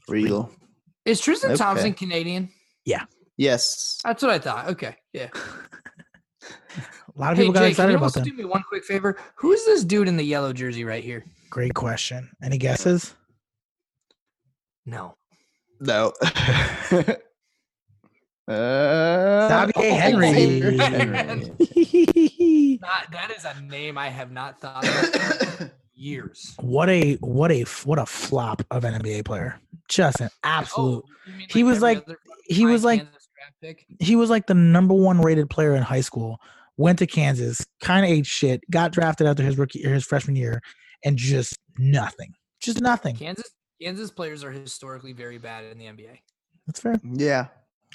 Regal. 0.08 0.50
Is 1.04 1.20
Tristan 1.20 1.50
Okay. 1.50 1.58
Thompson 1.58 1.94
Canadian? 1.94 2.48
Yeah. 2.84 3.04
Yes. 3.36 4.00
That's 4.04 4.22
what 4.22 4.30
I 4.30 4.38
thought. 4.38 4.68
Okay. 4.68 4.96
Yeah. 5.12 5.28
A 5.34 7.20
lot 7.20 7.32
of 7.32 7.38
Hey 7.38 7.44
people 7.44 7.54
got 7.54 7.60
Jake, 7.60 7.64
can 7.64 7.70
excited 7.70 7.90
you 7.90 7.96
about 7.96 8.04
also 8.04 8.20
them. 8.20 8.28
do 8.30 8.36
me 8.36 8.44
one 8.44 8.62
quick 8.68 8.84
favor? 8.84 9.18
Who's 9.34 9.64
this 9.64 9.84
dude 9.84 10.08
in 10.08 10.16
the 10.16 10.24
yellow 10.24 10.52
jersey 10.52 10.84
right 10.84 11.02
here? 11.04 11.24
Great 11.50 11.74
question. 11.74 12.30
Any 12.42 12.56
guesses? 12.56 13.14
No. 14.86 15.16
No. 15.80 16.12
uh, 16.22 16.28
Xavier 18.48 19.72
oh, 19.76 19.94
Henry. 19.94 20.32
Henry. 20.78 22.78
Not, 22.80 23.10
that 23.12 23.30
is 23.36 23.44
a 23.44 23.60
name 23.60 23.98
I 23.98 24.08
have 24.08 24.32
not 24.32 24.60
thought 24.60 24.84
of 24.86 25.60
in 25.60 25.70
years. 25.94 26.54
what 26.60 26.88
a 26.88 27.14
what 27.16 27.50
a 27.52 27.62
what 27.84 27.98
a 27.98 28.06
flop 28.06 28.62
of 28.70 28.84
an 28.84 29.00
NBA 29.00 29.24
player. 29.24 29.58
Just 29.88 30.20
an 30.20 30.28
oh, 30.32 30.38
absolute. 30.42 31.04
Oh, 31.06 31.10
you 31.26 31.32
mean 31.38 31.46
He 31.50 31.62
was 31.64 31.80
like- 31.82 32.06
he 32.46 32.66
was 32.66 32.84
like 32.84 33.00
Kansas 33.02 33.28
draft 33.36 33.54
pick? 33.60 33.86
he 34.00 34.16
was 34.16 34.30
like 34.30 34.46
the 34.46 34.54
number 34.54 34.94
one 34.94 35.20
rated 35.20 35.48
player 35.50 35.74
in 35.74 35.82
high 35.82 36.00
school. 36.00 36.38
Went 36.78 36.98
to 37.00 37.06
Kansas, 37.06 37.64
kind 37.80 38.04
of 38.04 38.10
ate 38.10 38.26
shit, 38.26 38.62
got 38.70 38.92
drafted 38.92 39.26
after 39.26 39.42
his 39.42 39.58
rookie 39.58 39.84
or 39.86 39.92
his 39.92 40.04
freshman 40.04 40.36
year, 40.36 40.60
and 41.04 41.16
just 41.18 41.58
nothing, 41.78 42.32
just 42.60 42.80
nothing. 42.80 43.14
Kansas 43.14 43.50
Kansas 43.80 44.10
players 44.10 44.42
are 44.42 44.50
historically 44.50 45.12
very 45.12 45.38
bad 45.38 45.64
in 45.64 45.78
the 45.78 45.84
NBA. 45.86 46.18
That's 46.66 46.80
fair. 46.80 46.98
yeah. 47.04 47.48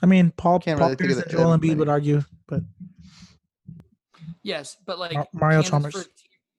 I 0.03 0.05
mean, 0.05 0.31
Paul, 0.37 0.59
Can't 0.59 0.77
Paul 0.79 0.89
really 0.89 0.95
think 0.97 1.09
Pierce 1.09 1.17
of 1.17 1.23
and 1.23 1.31
that- 1.31 1.37
Joel 1.37 1.51
that 1.57 1.61
Embiid 1.61 1.77
would 1.77 1.89
argue, 1.89 2.21
but 2.47 2.61
Yes, 4.43 4.77
but 4.85 4.99
like 4.99 5.17
Mario 5.33 5.57
Kansas 5.61 5.69
Chalmers. 5.69 5.93
for 5.93 5.99
a, 6.01 6.03
team, 6.03 6.11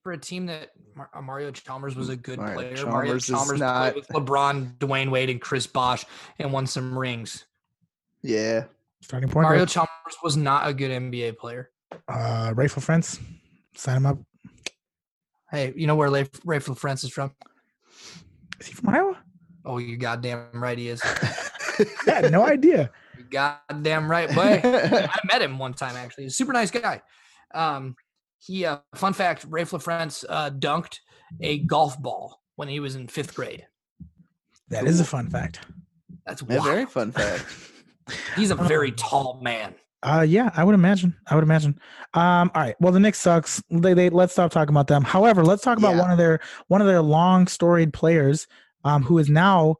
for 0.02 0.12
a 0.12 0.18
team 0.18 0.46
that 0.46 0.70
Mar- 0.98 1.10
uh, 1.14 1.22
Mario 1.22 1.50
Chalmers 1.52 1.94
was 1.94 2.08
a 2.08 2.16
good 2.16 2.38
Mario 2.38 2.54
player. 2.54 2.74
Chalmers 2.76 2.92
Mario 2.92 3.14
is 3.14 3.26
Chalmers 3.26 3.60
not- 3.60 3.92
played 3.92 3.94
with 3.94 4.08
LeBron, 4.08 4.76
Dwyane 4.78 5.10
Wade, 5.10 5.30
and 5.30 5.40
Chris 5.40 5.66
Bosh 5.66 6.04
and 6.40 6.52
won 6.52 6.66
some 6.66 6.98
rings. 6.98 7.44
Yeah. 8.22 8.64
starting 9.00 9.28
point 9.30 9.44
Mario 9.44 9.60
guard, 9.60 9.68
Chalmers 9.68 10.16
was 10.24 10.36
not 10.36 10.68
a 10.68 10.74
good 10.74 10.90
NBA 10.90 11.38
player. 11.38 11.70
uh, 12.08 12.52
Raef 12.54 12.74
LaFrentz, 12.74 13.20
sign 13.76 13.98
him 13.98 14.06
up. 14.06 14.18
Hey, 15.50 15.72
you 15.76 15.86
know 15.86 15.94
where 15.94 16.10
Raef 16.10 16.28
LaFrentz 16.44 17.04
is 17.04 17.10
from? 17.10 17.32
Is 18.60 18.66
he 18.66 18.74
from 18.74 18.88
Iowa? 18.90 19.16
Oh, 19.64 19.78
you 19.78 19.96
goddamn 19.96 20.48
right 20.52 20.76
he 20.76 20.88
is. 20.88 21.00
I 21.04 21.86
had 22.06 22.32
no 22.32 22.44
idea. 22.44 22.90
You 23.16 23.24
goddamn 23.30 24.10
right, 24.10 24.28
boy. 24.34 24.60
I 24.64 25.18
met 25.30 25.42
him 25.42 25.58
one 25.58 25.74
time 25.74 25.94
actually. 25.96 26.24
He's 26.24 26.32
a 26.32 26.36
super 26.36 26.52
nice 26.52 26.72
guy. 26.72 27.02
Um, 27.54 27.94
he 28.38 28.64
uh, 28.64 28.78
fun 28.94 29.12
fact: 29.12 29.48
Raef 29.50 29.70
LaFrentz 29.70 30.24
uh, 30.28 30.50
dunked 30.50 30.98
a 31.40 31.58
golf 31.60 32.00
ball 32.00 32.40
when 32.56 32.68
he 32.68 32.80
was 32.80 32.94
in 32.96 33.08
fifth 33.08 33.34
grade. 33.34 33.66
That 34.68 34.86
is 34.86 35.00
a 35.00 35.04
fun 35.04 35.30
fact. 35.30 35.60
That's 36.26 36.42
A 36.42 36.44
very 36.44 36.86
fun 36.86 37.12
fact. 37.12 37.44
He's 38.36 38.50
a 38.50 38.54
very 38.54 38.92
tall 38.92 39.40
man. 39.42 39.74
Uh, 40.02 40.24
yeah, 40.26 40.50
I 40.54 40.62
would 40.62 40.74
imagine. 40.74 41.16
I 41.26 41.34
would 41.34 41.42
imagine. 41.44 41.78
Um, 42.14 42.50
all 42.54 42.62
right. 42.62 42.76
Well, 42.80 42.92
the 42.92 43.00
Knicks 43.00 43.18
sucks. 43.18 43.62
They, 43.70 43.94
they 43.94 44.10
let's 44.10 44.32
stop 44.32 44.50
talking 44.52 44.72
about 44.72 44.86
them. 44.86 45.02
However, 45.02 45.44
let's 45.44 45.62
talk 45.62 45.78
about 45.78 45.96
Yeah. 45.96 46.02
one 46.02 46.10
of 46.10 46.18
their 46.18 46.40
one 46.68 46.80
of 46.80 46.86
their 46.86 47.02
long 47.02 47.46
storied 47.48 47.92
players, 47.92 48.46
um, 48.84 49.02
who 49.02 49.18
is 49.18 49.28
now 49.28 49.76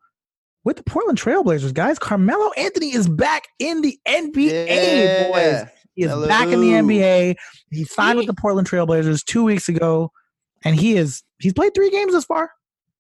with 0.65 0.77
the 0.77 0.83
Portland 0.83 1.19
Trailblazers. 1.19 1.73
Guys, 1.73 1.99
Carmelo 1.99 2.51
Anthony 2.57 2.93
is 2.95 3.09
back 3.09 3.47
in 3.59 3.81
the 3.83 3.99
NBA, 4.09 5.31
boys. 5.31 5.69
Yeah. 5.99 6.15
He 6.17 6.23
is 6.23 6.29
back 6.29 6.49
in 6.49 6.61
the 6.61 6.71
NBA. 6.71 7.35
He 7.71 7.85
signed 7.85 8.19
with 8.19 8.27
the 8.27 8.35
Portland 8.35 8.69
Trailblazers 8.69 9.25
two 9.25 9.45
weeks 9.45 9.69
ago, 9.69 10.13
and 10.65 10.75
he 10.77 10.97
is 10.97 11.23
he's 11.39 11.53
played 11.53 11.75
three 11.75 11.91
games 11.91 12.13
this 12.13 12.25
far. 12.25 12.51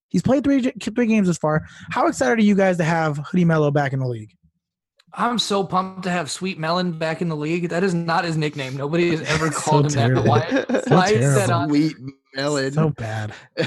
He's 0.09 0.23
played 0.23 0.43
three 0.45 0.61
three 0.63 1.07
games 1.07 1.29
this 1.29 1.39
far. 1.39 1.65
How 1.91 2.07
excited 2.07 2.39
are 2.39 2.43
you 2.43 2.55
guys 2.55 2.77
to 2.79 2.85
have 2.85 3.19
Hoodie 3.19 3.45
Melo 3.45 3.71
back 3.71 3.93
in 3.93 4.01
the 4.01 4.09
league? 4.09 4.35
I'm 5.15 5.39
so 5.39 5.65
pumped 5.65 6.03
to 6.05 6.11
have 6.11 6.31
Sweet 6.31 6.59
Melon 6.59 6.93
back 6.99 7.23
in 7.23 7.29
the 7.29 7.37
league. 7.37 7.71
That 7.71 7.83
is 7.83 7.95
not 7.95 8.25
his 8.25 8.37
nickname. 8.37 8.77
Nobody 8.77 9.11
has 9.11 9.23
ever 9.23 9.51
So 9.53 9.61
called 9.61 9.87
him 9.87 9.93
terrible. 9.93 10.23
that. 10.25 10.69
Why? 10.69 10.81
So 10.83 10.95
why 10.97 11.09
is 11.09 11.35
that 11.35 11.51
on? 11.51 11.69
Sweet 11.69 11.97
melon. 12.35 12.73
So 12.73 12.91
bad. 12.91 13.33
Uh, 13.59 13.65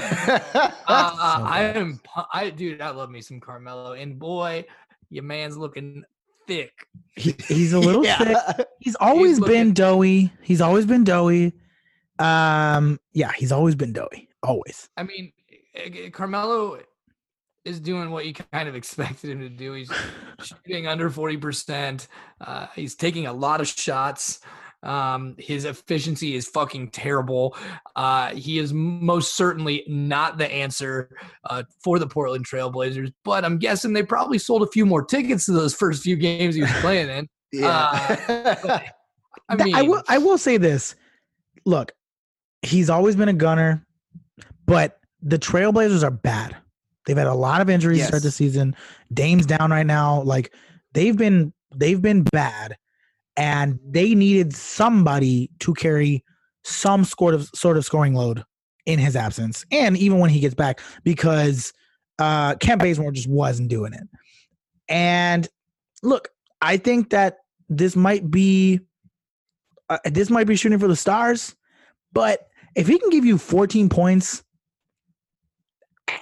uh, 0.86 1.38
So 1.38 1.44
I 1.44 1.62
bad. 1.72 1.76
am. 1.76 2.00
I 2.32 2.50
dude, 2.50 2.80
I 2.80 2.90
love 2.90 3.10
me 3.10 3.20
some 3.20 3.40
Carmelo, 3.40 3.92
and 3.92 4.18
boy, 4.18 4.64
your 5.10 5.24
man's 5.24 5.56
looking 5.56 6.04
thick. 6.46 6.72
He, 7.16 7.34
he's 7.48 7.72
a 7.72 7.78
little 7.80 8.04
Yeah. 8.04 8.18
thick. 8.54 8.66
He's 8.80 8.96
always 8.96 9.38
looking- 9.38 9.54
been 9.54 9.74
doughy. 9.74 10.32
He's 10.42 10.60
always 10.60 10.86
been 10.86 11.04
doughy. 11.04 11.52
Um, 12.18 12.98
yeah, 13.12 13.32
he's 13.32 13.52
always 13.52 13.74
been 13.74 13.92
doughy. 13.92 14.28
Always. 14.42 14.88
I 14.96 15.02
mean, 15.04 15.32
eh, 15.74 16.10
Carmelo 16.10 16.78
is 17.64 17.78
doing 17.80 18.10
what 18.10 18.26
you 18.26 18.34
kind 18.34 18.68
of 18.68 18.74
expected 18.80 19.30
him 19.30 19.40
to 19.40 19.48
do. 19.48 19.72
He's 19.72 19.90
shooting 20.42 20.86
under 20.86 21.10
40%. 21.10 22.06
Uh, 22.40 22.66
he's 22.74 22.94
taking 22.96 23.26
a 23.26 23.32
lot 23.32 23.60
of 23.60 23.68
shots. 23.68 24.40
Um, 24.82 25.36
his 25.38 25.64
efficiency 25.64 26.34
is 26.34 26.48
fucking 26.48 26.90
terrible. 26.90 27.56
Uh, 27.94 28.34
he 28.34 28.58
is 28.58 28.72
most 28.72 29.36
certainly 29.36 29.84
not 29.86 30.38
the 30.38 30.50
answer 30.50 31.16
uh, 31.48 31.62
for 31.82 31.98
the 31.98 32.06
Portland 32.06 32.46
Trailblazers, 32.46 33.12
but 33.24 33.44
I'm 33.44 33.58
guessing 33.58 33.92
they 33.92 34.02
probably 34.02 34.38
sold 34.38 34.62
a 34.62 34.66
few 34.66 34.84
more 34.84 35.04
tickets 35.04 35.46
to 35.46 35.52
those 35.52 35.74
first 35.74 36.02
few 36.02 36.16
games 36.16 36.54
he 36.54 36.62
was 36.62 36.72
playing 36.80 37.08
in. 37.08 37.28
Yeah. 37.52 38.80
I 39.48 39.56
mean, 39.56 39.74
I 39.74 39.82
will 39.82 40.02
I 40.08 40.18
will 40.18 40.38
say 40.38 40.56
this. 40.56 40.94
Look, 41.64 41.92
he's 42.62 42.90
always 42.90 43.16
been 43.16 43.28
a 43.28 43.34
gunner, 43.34 43.86
but 44.66 44.98
the 45.20 45.38
Trailblazers 45.38 46.02
are 46.02 46.10
bad. 46.10 46.56
They've 47.06 47.16
had 47.16 47.26
a 47.26 47.34
lot 47.34 47.60
of 47.60 47.68
injuries 47.68 48.00
to 48.00 48.06
start 48.06 48.22
the 48.22 48.30
season. 48.30 48.76
Dame's 49.12 49.46
down 49.46 49.70
right 49.70 49.86
now. 49.86 50.22
Like 50.22 50.54
they've 50.92 51.16
been 51.16 51.52
they've 51.74 52.00
been 52.00 52.22
bad, 52.22 52.76
and 53.36 53.78
they 53.86 54.14
needed 54.14 54.54
somebody 54.54 55.50
to 55.60 55.74
carry 55.74 56.24
some 56.64 57.04
sort 57.04 57.34
of 57.34 57.48
sort 57.54 57.76
of 57.76 57.84
scoring 57.84 58.14
load 58.14 58.44
in 58.86 58.98
his 58.98 59.16
absence, 59.16 59.64
and 59.70 59.96
even 59.96 60.18
when 60.18 60.30
he 60.30 60.40
gets 60.40 60.54
back, 60.54 60.80
because 61.04 61.72
uh 62.18 62.54
Kent 62.56 62.82
Bazemore 62.82 63.12
just 63.12 63.28
wasn't 63.28 63.68
doing 63.68 63.92
it. 63.92 64.08
And 64.88 65.48
look, 66.02 66.28
I 66.60 66.76
think 66.76 67.10
that 67.10 67.38
this 67.68 67.96
might 67.96 68.30
be 68.30 68.80
uh, 69.88 69.98
this 70.04 70.30
might 70.30 70.46
be 70.46 70.56
shooting 70.56 70.78
for 70.78 70.88
the 70.88 70.96
stars, 70.96 71.54
but 72.12 72.48
if 72.74 72.86
he 72.86 72.98
can 72.98 73.10
give 73.10 73.24
you 73.24 73.38
14 73.38 73.88
points, 73.88 74.42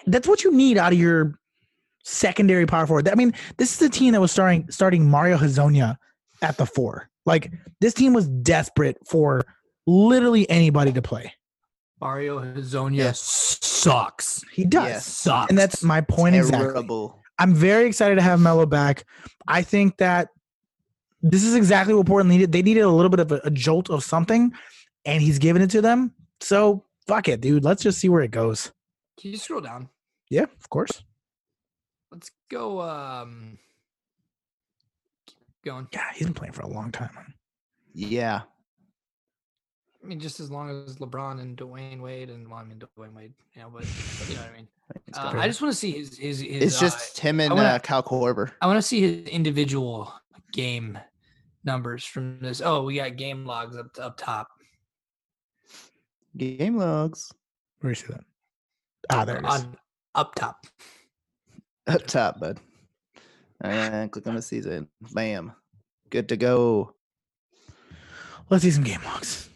that's 0.07 0.27
what 0.27 0.43
you 0.45 0.53
need 0.53 0.79
out 0.79 0.93
of 0.93 0.99
your 0.99 1.39
secondary 2.03 2.67
power 2.67 2.87
forward. 2.87 3.09
I 3.09 3.15
mean, 3.15 3.35
this 3.57 3.75
is 3.75 3.83
a 3.83 3.91
team 3.91 4.13
that 4.13 4.21
was 4.21 4.33
starting 4.33 4.71
starting 4.71 5.09
Mario 5.09 5.37
Hezonja 5.37 5.97
at 6.43 6.57
the 6.57 6.67
four. 6.67 7.09
Like 7.27 7.53
this 7.81 7.95
team 7.95 8.13
was 8.13 8.29
desperate 8.29 8.97
for 9.09 9.43
literally 9.87 10.49
anybody 10.51 10.93
to 10.93 11.03
play. 11.03 11.33
Mario 12.01 12.41
Hezonja 12.41 12.97
Yes. 12.97 13.21
sucks. 13.63 14.43
He 14.53 14.65
does. 14.65 14.89
Yes. 14.89 15.07
Sucks. 15.07 15.51
And 15.51 15.59
that's 15.59 15.83
my 15.83 16.01
point 16.01 16.35
exactly. 16.35 17.09
I'm 17.39 17.55
very 17.55 17.87
excited 17.87 18.17
to 18.17 18.23
have 18.23 18.41
Melo 18.41 18.67
back. 18.67 19.05
I 19.49 19.63
think 19.63 19.97
that 19.99 20.29
this 21.23 21.45
is 21.45 21.55
exactly 21.55 21.95
what 21.95 22.07
Portland 22.07 22.31
needed. 22.31 22.53
They 22.53 22.63
needed 22.63 22.81
a 22.81 22.89
little 22.89 23.11
bit 23.11 23.21
of 23.21 23.33
a, 23.33 23.41
a 23.45 23.51
jolt 23.51 23.91
of 23.91 24.03
something, 24.03 24.53
and 25.05 25.23
he's 25.23 25.39
giving 25.39 25.63
it 25.63 25.71
to 25.71 25.83
them. 25.83 26.13
So 26.41 26.85
fuck 27.07 27.29
it, 27.29 27.41
dude. 27.41 27.65
Let's 27.65 27.83
just 27.83 27.99
see 27.99 28.09
where 28.09 28.23
it 28.23 28.31
goes. 28.31 28.73
Can 29.21 29.31
you 29.33 29.37
scroll 29.37 29.61
down? 29.61 29.89
Yeah, 30.31 30.45
of 30.45 30.71
course. 30.71 31.03
Let's 32.11 32.31
go. 32.51 32.81
Um, 32.81 33.59
keep 33.59 33.70
going. 35.65 35.89
Yeah, 35.93 36.05
he's 36.15 36.27
been 36.27 36.35
playing 36.35 36.53
for 36.53 36.63
a 36.63 36.69
long 36.69 36.93
time. 36.93 37.35
Yeah. 37.95 38.43
I 40.03 40.07
mean, 40.07 40.19
just 40.19 40.41
as 40.41 40.51
long 40.51 40.71
as 40.71 40.97
LeBron 40.97 41.41
and 41.41 41.57
Dwyane 41.57 42.01
Wade 42.01 42.31
and 42.31 42.49
well, 42.49 42.59
I 42.59 42.65
mean 42.65 42.79
Dwyane 42.99 43.15
Wade, 43.15 43.35
you 43.55 43.63
know, 43.63 43.71
but 43.71 43.85
you 44.29 44.35
know 44.37 44.41
what 44.43 44.51
I 44.51 44.57
mean. 44.57 44.69
Uh. 45.15 45.35
I 45.37 45.47
just 45.47 45.63
want 45.63 45.73
to 45.73 45.79
see 45.79 45.93
his 45.93 46.19
his. 46.19 46.41
his 46.41 46.63
it's 46.63 46.77
uh, 46.79 46.81
just 46.81 47.17
him 47.19 47.39
and 47.39 47.55
wanna- 47.55 47.69
uh, 47.69 47.79
Kyle 47.79 48.03
Korver. 48.03 48.51
I 48.61 48.67
want 48.67 48.77
to 48.79 48.83
see 48.83 49.01
his 49.01 49.29
individual 49.29 50.13
game 50.53 50.99
numbers 51.63 52.05
from 52.05 52.41
this. 52.41 52.61
Oh, 52.61 52.83
we 52.83 52.97
got 52.97 53.15
game 53.15 53.45
logs 53.45 53.77
up 53.77 53.87
up 54.01 54.17
top. 54.17 54.49
Game 56.37 56.77
logs. 56.77 57.31
Where 57.81 57.93
you 57.93 57.95
see 57.95 58.07
that? 58.09 58.25
Ah, 59.11 59.25
there 59.25 59.37
it 59.37 59.45
is. 59.45 59.51
On 59.65 59.77
up 60.17 60.35
top. 60.35 60.67
Up 61.87 62.05
top, 62.09 62.41
bud. 62.41 62.59
And 63.61 64.11
click 64.11 64.27
on 64.27 64.35
the 64.35 64.43
season. 64.43 64.89
Bam. 65.13 65.53
Good 66.09 66.29
to 66.31 66.37
go. 66.37 66.95
Let's 68.49 68.65
see 68.65 68.71
some 68.71 68.85
game 68.85 69.01
logs. 69.05 69.49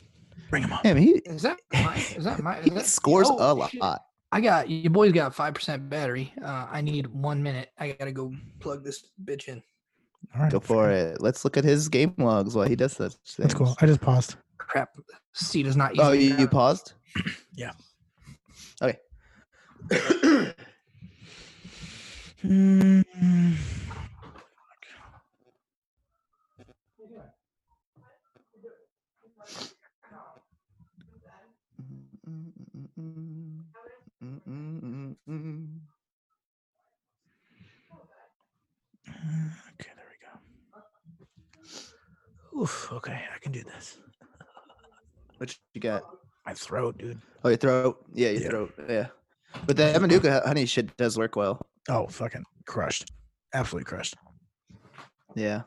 Bring 0.51 0.63
him 0.63 0.73
up. 0.73 0.83
Damn, 0.83 0.97
he, 0.97 1.13
Is 1.27 1.43
that 1.43 1.59
my? 1.73 1.97
Is 1.97 2.25
that 2.25 2.43
my? 2.43 2.59
Is 2.59 2.65
he 2.65 2.71
that, 2.71 2.87
scores 2.87 3.29
oh, 3.31 3.53
a 3.53 3.55
lot. 3.55 3.71
shit. 3.71 3.83
I 4.31 4.41
got 4.41 4.69
your 4.69 4.91
boy's 4.91 5.13
got 5.13 5.35
five 5.35 5.55
percent 5.55 5.89
battery. 5.89 6.33
Uh, 6.45 6.67
I 6.71 6.81
need 6.81 7.07
one 7.07 7.43
minute. 7.43 7.71
I 7.79 7.93
gotta 7.93 8.13
go 8.13 8.33
plug 8.61 8.85
this 8.85 9.11
bitch 9.25 9.49
in. 9.49 9.63
All 10.35 10.43
right, 10.43 10.53
Go 10.53 10.61
for 10.61 10.91
it. 10.91 11.21
Let's 11.21 11.45
look 11.45 11.57
at 11.57 11.65
his 11.65 11.89
game 11.89 12.15
logs 12.19 12.55
while 12.55 12.69
he 12.69 12.77
does 12.77 12.93
such 12.93 13.13
things. 13.13 13.37
That's 13.39 13.55
cool. 13.55 13.77
I 13.81 13.87
just 13.87 14.01
paused. 14.01 14.37
Crap, 14.59 14.91
seat 15.33 15.67
is 15.67 15.77
not. 15.77 15.93
Oh, 15.99 16.13
you, 16.13 16.37
you 16.37 16.49
paused? 16.49 16.95
Yeah. 17.57 17.73
Okay. 18.83 18.99
Mm, 22.45 23.03
Okay, 39.77 39.91
there 39.97 40.07
we 40.11 40.17
go. 40.23 40.31
Oof, 42.63 42.89
okay, 42.93 43.21
I 43.35 43.39
can 43.41 43.51
do 43.53 43.63
this. 43.65 43.99
What 45.39 45.57
you 45.75 45.81
got? 45.81 46.03
My 46.47 46.55
throat, 46.55 46.97
dude. 46.99 47.21
Oh, 47.43 47.49
your 47.49 47.57
throat. 47.59 48.05
Yeah, 48.15 48.31
your 48.31 48.43
Yeah. 48.43 48.49
throat. 48.49 48.75
Yeah. 48.89 49.07
But 49.67 49.77
the 49.77 49.99
Manuka 50.01 50.43
honey 50.47 50.67
shit 50.67 50.97
does 50.97 51.17
work 51.19 51.35
well. 51.37 51.67
Oh, 51.89 52.07
fucking 52.07 52.45
crushed. 52.67 53.11
Absolutely 53.53 53.85
crushed. 53.87 54.15
Yeah. 55.35 55.63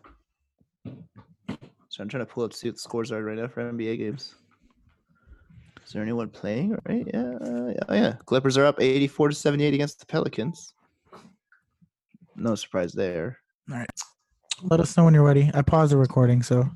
So 1.89 2.01
I'm 2.03 2.09
trying 2.09 2.25
to 2.25 2.31
pull 2.31 2.43
up 2.43 2.53
see 2.53 2.67
what 2.69 2.75
the 2.75 2.79
scores 2.81 3.11
are 3.11 3.23
right 3.23 3.37
now 3.37 3.47
for 3.47 3.61
NBA 3.71 3.97
games. 3.97 4.35
Is 5.87 5.93
there 5.93 6.03
anyone 6.03 6.29
playing? 6.29 6.77
Right? 6.85 7.07
Yeah. 7.13 7.37
uh, 7.41 7.67
yeah. 7.67 7.83
Oh 7.87 7.93
yeah. 7.93 8.13
Clippers 8.25 8.57
are 8.57 8.65
up 8.65 8.81
84 8.81 9.29
to 9.29 9.35
78 9.35 9.73
against 9.73 9.99
the 9.99 10.05
Pelicans. 10.05 10.73
No 12.35 12.55
surprise 12.55 12.91
there. 12.91 13.39
All 13.71 13.77
right. 13.77 13.89
Let 14.63 14.81
us 14.81 14.97
know 14.97 15.05
when 15.05 15.13
you're 15.13 15.23
ready. 15.23 15.49
I 15.53 15.61
paused 15.61 15.91
the 15.91 15.97
recording, 15.97 16.43
so 16.43 16.69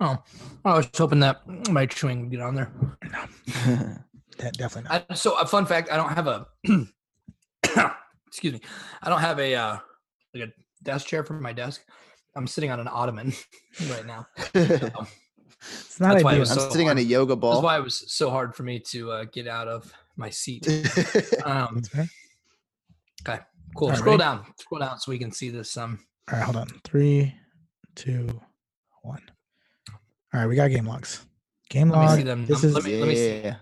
Oh, 0.00 0.16
I 0.64 0.78
was 0.78 0.88
hoping 0.96 1.20
that 1.20 1.46
my 1.68 1.84
chewing 1.84 2.22
would 2.22 2.30
get 2.30 2.40
on 2.40 2.54
there. 2.54 2.72
that 4.38 4.54
definitely 4.54 4.88
not. 4.88 5.06
I, 5.10 5.14
so 5.14 5.38
a 5.38 5.46
fun 5.46 5.66
fact: 5.66 5.92
I 5.92 5.96
don't 5.96 6.12
have 6.12 6.26
a. 6.26 6.46
excuse 8.26 8.54
me. 8.54 8.60
I 9.02 9.10
don't 9.10 9.20
have 9.20 9.38
a 9.38 9.54
uh, 9.54 9.78
like 10.34 10.48
a 10.48 10.52
desk 10.82 11.06
chair 11.06 11.22
for 11.22 11.34
my 11.34 11.52
desk. 11.52 11.82
I'm 12.34 12.46
sitting 12.46 12.70
on 12.70 12.80
an 12.80 12.88
ottoman 12.88 13.34
right 13.90 14.06
now. 14.06 14.26
So 14.54 15.06
It's 15.62 16.00
not 16.00 16.12
That's 16.14 16.24
why 16.24 16.30
it 16.30 16.34
ideal. 16.34 16.40
was 16.40 16.50
I'm 16.52 16.58
so 16.58 16.70
sitting 16.70 16.88
on 16.88 16.98
a 16.98 17.02
yoga 17.02 17.36
ball. 17.36 17.52
that's 17.52 17.64
why 17.64 17.76
it 17.76 17.82
was 17.84 18.10
so 18.12 18.30
hard 18.30 18.54
for 18.54 18.62
me 18.62 18.78
to 18.90 19.12
uh, 19.12 19.24
get 19.30 19.46
out 19.46 19.68
of 19.68 19.92
my 20.16 20.30
seat. 20.30 20.66
Um, 21.44 21.74
That's 21.74 21.88
fair. 21.88 22.08
cool. 23.76 23.86
All 23.86 23.88
right, 23.90 23.98
Scroll 23.98 24.14
ready? 24.16 24.18
down. 24.18 24.44
Scroll 24.58 24.80
down 24.80 24.98
so 24.98 25.10
we 25.12 25.18
can 25.18 25.30
see 25.32 25.50
this. 25.50 25.76
Um. 25.76 25.98
All 26.30 26.38
right, 26.38 26.44
hold 26.44 26.56
on. 26.56 26.68
Three, 26.84 27.34
two, 27.94 28.40
one. 29.02 29.20
All 30.32 30.40
right, 30.40 30.46
we 30.46 30.54
got 30.56 30.70
game 30.70 30.86
logs. 30.86 31.24
Game 31.68 31.90
logs. 31.90 32.10
Let 32.10 32.16
me 32.16 32.22
see 32.22 32.26
them. 32.26 32.46
This 32.46 32.62
num- 32.62 32.68
is 32.68 32.74
let 32.74 32.84
me- 32.84 32.98
let 33.00 33.08
me 33.08 33.14
see. 33.16 33.40
yeah. 33.40 33.56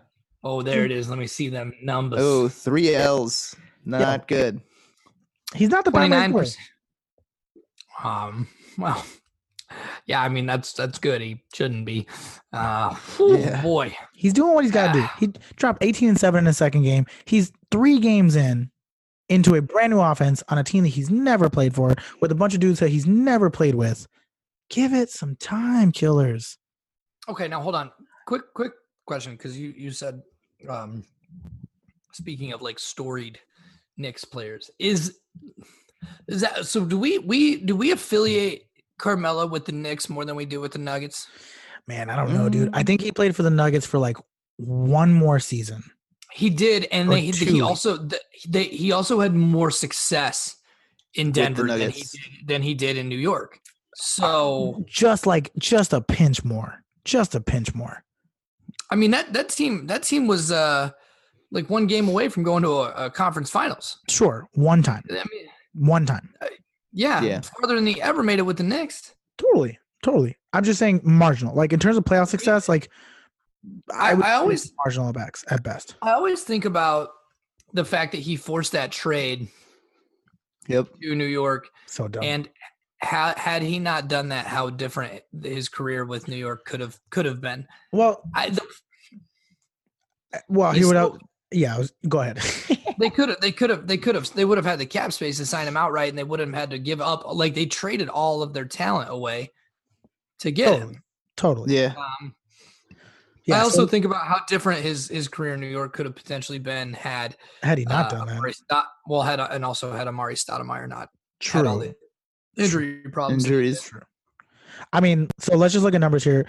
Oh, 0.44 0.62
there 0.62 0.84
it 0.84 0.92
is. 0.92 1.08
Let 1.10 1.18
me 1.18 1.26
see 1.26 1.48
them 1.48 1.72
numbers. 1.82 2.20
Oh, 2.22 2.48
three 2.48 2.94
L's. 2.94 3.56
Not 3.84 4.28
good. 4.28 4.60
he's 5.54 5.68
not 5.70 5.84
the 5.84 5.90
primary 5.90 6.28
Twenty-nine 6.28 6.32
player. 6.32 6.44
percent. 6.44 6.66
Um. 8.04 8.48
Well, 8.76 9.04
Yeah, 10.06 10.22
I 10.22 10.28
mean 10.28 10.46
that's 10.46 10.72
that's 10.72 10.98
good. 10.98 11.20
He 11.20 11.42
shouldn't 11.52 11.84
be. 11.84 12.06
Uh, 12.52 12.94
whew, 13.16 13.38
Yeah. 13.38 13.62
boy. 13.62 13.94
He's 14.14 14.32
doing 14.32 14.54
what 14.54 14.64
he's 14.64 14.72
got 14.72 14.92
to 14.94 15.00
do. 15.00 15.06
He 15.20 15.32
dropped 15.56 15.82
18 15.84 16.08
and 16.10 16.18
7 16.18 16.38
in 16.38 16.46
his 16.46 16.56
second 16.56 16.82
game. 16.82 17.06
He's 17.26 17.52
three 17.70 17.98
games 18.00 18.34
in 18.36 18.70
into 19.28 19.54
a 19.56 19.60
brand 19.62 19.92
new 19.92 20.00
offense 20.00 20.42
on 20.48 20.56
a 20.58 20.64
team 20.64 20.84
that 20.84 20.88
he's 20.90 21.10
never 21.10 21.50
played 21.50 21.74
for 21.74 21.94
with 22.20 22.32
a 22.32 22.34
bunch 22.34 22.54
of 22.54 22.60
dudes 22.60 22.80
that 22.80 22.88
he's 22.88 23.06
never 23.06 23.50
played 23.50 23.74
with. 23.74 24.06
Give 24.70 24.94
it 24.94 25.10
some 25.10 25.36
time, 25.36 25.92
killers. 25.92 26.56
Okay, 27.28 27.46
now 27.48 27.60
hold 27.60 27.74
on. 27.74 27.90
Quick, 28.26 28.42
quick 28.54 28.72
question, 29.06 29.32
because 29.32 29.58
you 29.58 29.74
you 29.76 29.90
said, 29.90 30.22
um, 30.68 31.04
speaking 32.12 32.52
of 32.52 32.62
like 32.62 32.78
storied 32.78 33.38
Knicks 33.98 34.24
players, 34.24 34.70
is 34.78 35.18
is 36.26 36.40
that 36.42 36.66
so? 36.66 36.84
Do 36.84 36.98
we 36.98 37.18
we 37.18 37.56
do 37.60 37.76
we 37.76 37.90
affiliate 37.92 38.67
Carmelo 38.98 39.46
with 39.46 39.64
the 39.64 39.72
Knicks 39.72 40.08
more 40.08 40.24
than 40.24 40.36
we 40.36 40.44
do 40.44 40.60
with 40.60 40.72
the 40.72 40.78
Nuggets? 40.78 41.26
Man, 41.86 42.10
I 42.10 42.16
don't 42.16 42.34
know, 42.34 42.48
dude. 42.48 42.70
I 42.74 42.82
Mm. 42.82 42.86
think 42.86 43.00
he 43.00 43.12
played 43.12 43.34
for 43.34 43.42
the 43.42 43.50
Nuggets 43.50 43.86
for 43.86 43.98
like 43.98 44.16
one 44.56 45.12
more 45.12 45.38
season. 45.40 45.82
He 46.34 46.50
did, 46.50 46.86
and 46.92 47.10
they, 47.10 47.22
he 47.22 47.62
also 47.62 47.96
they, 48.48 48.64
he 48.64 48.92
also 48.92 49.20
had 49.20 49.34
more 49.34 49.70
success 49.70 50.56
in 51.14 51.32
Denver 51.32 51.66
than 51.66 51.90
he 51.90 52.02
did, 52.02 52.20
than 52.46 52.62
he 52.62 52.74
did 52.74 52.98
in 52.98 53.08
New 53.08 53.16
York. 53.16 53.58
So 53.94 54.84
Just 54.86 55.26
like 55.26 55.50
just 55.58 55.92
a 55.92 56.00
pinch 56.00 56.44
more. 56.44 56.82
Just 57.04 57.34
a 57.34 57.40
pinch 57.40 57.74
more. 57.74 58.04
I 58.90 58.94
mean 58.94 59.10
that 59.12 59.32
that 59.32 59.48
team 59.48 59.86
that 59.86 60.02
team 60.02 60.26
was 60.26 60.52
uh 60.52 60.90
like 61.50 61.70
one 61.70 61.86
game 61.86 62.08
away 62.08 62.28
from 62.28 62.42
going 62.42 62.62
to 62.62 62.70
a, 62.70 63.06
a 63.06 63.10
conference 63.10 63.50
finals. 63.50 63.98
Sure, 64.08 64.46
one 64.52 64.82
time. 64.82 65.02
I 65.10 65.14
mean, 65.14 65.46
One 65.74 66.04
time. 66.04 66.34
Yeah, 66.98 67.22
Yeah. 67.22 67.40
farther 67.40 67.76
than 67.76 67.86
he 67.86 68.00
ever 68.02 68.22
made 68.22 68.38
it 68.38 68.42
with 68.42 68.56
the 68.58 68.64
Knicks. 68.64 69.14
Totally. 69.38 69.78
Totally. 70.02 70.36
I'm 70.52 70.64
just 70.64 70.78
saying 70.78 71.00
marginal. 71.04 71.54
Like 71.54 71.72
in 71.72 71.78
terms 71.80 71.96
of 71.96 72.04
playoff 72.04 72.28
success, 72.28 72.68
like 72.68 72.90
I- 73.94 74.14
would 74.14 74.24
I 74.24 74.32
always- 74.34 74.72
marginal 74.84 75.12
best 75.12 75.44
at 75.50 75.62
best. 75.62 75.96
I 76.02 76.12
always 76.12 76.42
think 76.42 76.64
about 76.64 77.10
the 77.72 77.84
fact 77.84 78.12
that 78.12 78.18
he 78.18 78.36
forced 78.36 78.72
that 78.72 78.90
trade 78.92 79.48
Yep. 80.68 80.88
to 81.02 81.14
New 81.14 81.24
York, 81.26 81.68
So 81.86 82.08
dumb. 82.08 82.22
and 82.24 82.48
ha- 83.02 83.34
had 83.36 83.62
he 83.62 83.78
not 83.78 84.08
done 84.08 84.28
that, 84.30 84.46
how 84.46 84.70
different 84.70 85.22
his 85.42 85.68
career 85.68 86.04
with 86.04 86.28
New 86.28 86.36
York 86.36 86.64
could 86.64 86.80
have 86.80 86.98
could 87.10 87.26
have 87.26 87.40
been. 87.40 87.66
well, 87.92 88.22
I, 88.34 88.50
the, 88.50 88.62
well, 90.48 90.72
he 90.72 90.84
would 90.84 90.96
have. 90.96 91.18
Yeah, 91.50 91.78
was, 91.78 91.92
go 92.08 92.20
ahead. 92.20 92.38
they 92.98 93.10
could 93.10 93.28
have, 93.28 93.40
they 93.40 93.52
could 93.52 93.70
have, 93.70 93.86
they 93.86 93.96
could 93.96 94.14
have, 94.14 94.32
they 94.34 94.44
would 94.44 94.58
have 94.58 94.64
had 94.66 94.78
the 94.78 94.86
cap 94.86 95.12
space 95.12 95.38
to 95.38 95.46
sign 95.46 95.66
him 95.68 95.76
outright, 95.76 96.08
and 96.08 96.18
they 96.18 96.24
wouldn't 96.24 96.52
have 96.52 96.60
had 96.60 96.70
to 96.70 96.78
give 96.78 97.00
up. 97.00 97.24
Like 97.26 97.54
they 97.54 97.66
traded 97.66 98.08
all 98.08 98.42
of 98.42 98.52
their 98.52 98.64
talent 98.64 99.10
away 99.10 99.50
to 100.40 100.50
get 100.50 100.66
totally. 100.66 100.94
him. 100.94 101.02
Totally. 101.36 101.76
Yeah. 101.76 101.94
Um, 101.96 102.34
Yeah. 103.44 103.56
I 103.56 103.60
also 103.60 103.84
so 103.84 103.86
think 103.86 104.04
about 104.04 104.26
how 104.26 104.40
different 104.46 104.82
his 104.82 105.08
his 105.08 105.26
career 105.26 105.54
in 105.54 105.60
New 105.60 105.68
York 105.68 105.94
could 105.94 106.04
have 106.04 106.14
potentially 106.14 106.58
been 106.58 106.92
had 106.92 107.36
had 107.62 107.78
he 107.78 107.84
not 107.84 108.12
uh, 108.12 108.18
done 108.18 108.26
that, 108.26 108.36
Amari 108.36 108.52
Stot- 108.52 108.84
well, 109.06 109.22
had 109.22 109.40
and 109.40 109.64
also 109.64 109.90
had 109.92 110.06
Amar'e 110.06 110.34
Stoudemire 110.34 110.86
not 110.88 111.08
true. 111.40 111.60
had 111.60 111.66
all 111.66 111.78
the 111.78 111.94
injury 112.58 112.98
problems. 113.10 113.44
that 113.44 113.50
he 113.50 113.54
Injuries. 113.56 113.80
True. 113.80 114.02
I 114.92 115.00
mean, 115.00 115.28
so 115.38 115.56
let's 115.56 115.72
just 115.72 115.82
look 115.82 115.94
at 115.94 116.00
numbers 116.00 116.24
here, 116.24 116.46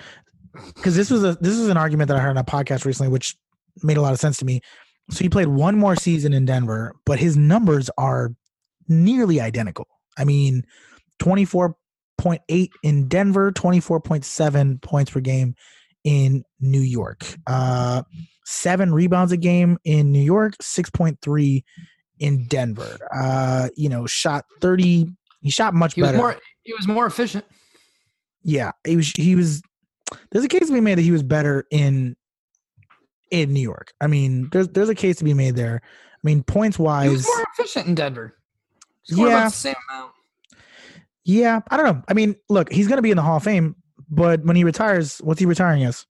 because 0.76 0.96
this 0.96 1.10
was 1.10 1.24
a 1.24 1.38
this 1.40 1.54
is 1.54 1.70
an 1.70 1.78
argument 1.78 2.10
that 2.10 2.18
I 2.18 2.20
heard 2.20 2.32
on 2.32 2.38
a 2.38 2.44
podcast 2.44 2.84
recently, 2.84 3.10
which 3.10 3.38
made 3.82 3.96
a 3.96 4.02
lot 4.02 4.12
of 4.12 4.20
sense 4.20 4.38
to 4.40 4.46
me. 4.46 4.60
So 5.10 5.20
he 5.20 5.30
played 5.30 5.48
one 5.48 5.78
more 5.78 5.96
season 5.96 6.34
in 6.34 6.46
Denver, 6.46 6.96
but 7.06 7.20
his 7.20 7.36
numbers 7.36 7.90
are 7.98 8.32
nearly 8.88 9.42
identical. 9.42 9.88
I 10.18 10.24
mean, 10.24 10.64
twenty 11.20 11.46
four 11.46 11.76
point 12.18 12.42
eight 12.50 12.72
in 12.84 13.08
Denver, 13.08 13.52
twenty 13.52 13.80
four 13.80 14.00
point 14.00 14.26
seven 14.26 14.78
points 14.80 15.12
per 15.12 15.20
game 15.20 15.56
in 16.04 16.44
New 16.60 16.82
York, 16.82 17.26
uh, 17.48 18.04
seven 18.46 18.94
rebounds 18.94 19.32
a 19.32 19.38
game 19.38 19.78
in 19.84 20.12
New 20.12 20.22
York, 20.22 20.54
six 20.62 20.90
point 20.90 21.18
three 21.22 21.64
in 22.20 22.46
Denver. 22.48 22.98
Uh, 23.14 23.70
you 23.76 23.90
know, 23.90 24.06
shot 24.06 24.46
thirty. 24.62 25.08
He 25.42 25.50
shot 25.50 25.74
much 25.74 25.94
He 25.96 26.02
was 26.02 26.10
better. 26.10 26.18
more 26.18 26.36
he 26.64 26.74
was 26.74 26.88
more 26.88 27.06
efficient. 27.06 27.46
Yeah, 28.44 28.72
he 28.86 28.96
was. 28.96 29.10
He 29.12 29.36
was. 29.36 29.62
There's 30.32 30.46
a 30.46 30.50
case 30.50 30.68
to 30.68 30.74
be 30.74 30.82
made 30.82 30.98
that 30.98 31.04
he 31.04 31.12
was 31.12 31.24
better 31.24 31.66
in 31.72 32.16
in 33.32 33.54
New 33.54 33.62
York. 33.62 33.94
I 34.02 34.08
mean, 34.08 34.50
there's 34.52 34.68
there's 34.70 34.90
a 34.90 34.96
case 34.96 35.18
to 35.18 35.24
be 35.24 35.34
made 35.34 35.56
there. 35.56 35.82
I 35.84 36.20
mean, 36.24 36.44
points 36.44 36.78
He 36.78 36.84
wise, 36.84 37.12
was 37.12 37.26
more 37.28 37.46
efficient 37.54 37.88
in 37.88 37.96
Denver. 37.96 38.36
Scored 39.04 39.30
Yeah. 39.30 39.38
about 39.38 39.52
the 39.52 39.58
same 39.58 39.76
amount. 39.90 40.12
yeah. 41.24 41.60
I 41.70 41.78
don't 41.78 41.86
know. 41.86 42.04
I 42.08 42.14
mean, 42.14 42.36
look, 42.50 42.72
he's 42.72 42.88
gonna 42.88 43.02
be 43.02 43.12
in 43.12 43.18
the 43.18 43.24
Hall 43.24 43.38
of 43.38 43.44
Fame, 43.44 43.76
but 44.10 44.44
when 44.44 44.56
he 44.56 44.64
retires, 44.64 45.20
what's 45.20 45.40
he 45.40 45.46
retiring 45.46 45.84
as? 45.86 46.06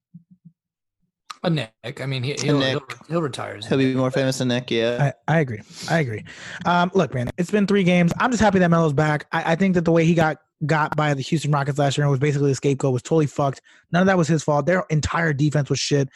A 1.44 1.50
Knick. 1.50 2.02
I 2.02 2.06
mean, 2.06 2.22
he, 2.24 2.34
he'll, 2.34 2.60
he'll, 2.60 2.60
Nick. 2.60 2.96
he'll 3.08 3.22
retire. 3.22 3.56
as 3.56 3.66
He'll 3.66 3.78
be 3.78 3.96
more 3.96 4.12
famous 4.12 4.40
than 4.40 4.50
Nick. 4.50 4.70
Yeah. 4.72 5.14
I, 5.28 5.36
I 5.38 5.40
agree. 5.40 5.62
I 5.90 6.00
agree. 6.00 6.26
Um, 6.66 6.92
look, 6.94 7.14
man, 7.14 7.30
it's 7.38 7.50
been 7.50 7.66
three 7.66 7.84
games. 7.86 8.12
I'm 8.20 8.30
just 8.30 8.42
happy 8.44 8.60
that 8.60 8.70
Melo's 8.70 8.92
back. 8.92 9.26
I, 9.32 9.54
I 9.54 9.56
think 9.56 9.76
that 9.76 9.86
the 9.86 9.92
way 9.94 10.04
he 10.04 10.14
got 10.16 10.38
got 10.66 10.98
by 10.98 11.14
the 11.14 11.22
Houston 11.22 11.52
Rockets 11.52 11.80
last 11.80 11.98
year 11.98 12.04
and 12.04 12.12
was 12.12 12.20
basically 12.20 12.52
a 12.52 12.56
scapegoat 12.56 12.92
was 12.92 13.02
totally 13.02 13.28
fucked. 13.28 13.62
None 13.94 14.02
of 14.02 14.08
that 14.08 14.18
was 14.18 14.28
his 14.28 14.44
fault. 14.44 14.66
Their 14.66 14.84
entire 14.90 15.32
defense 15.32 15.70
was 15.70 15.80
shit. 15.80 16.10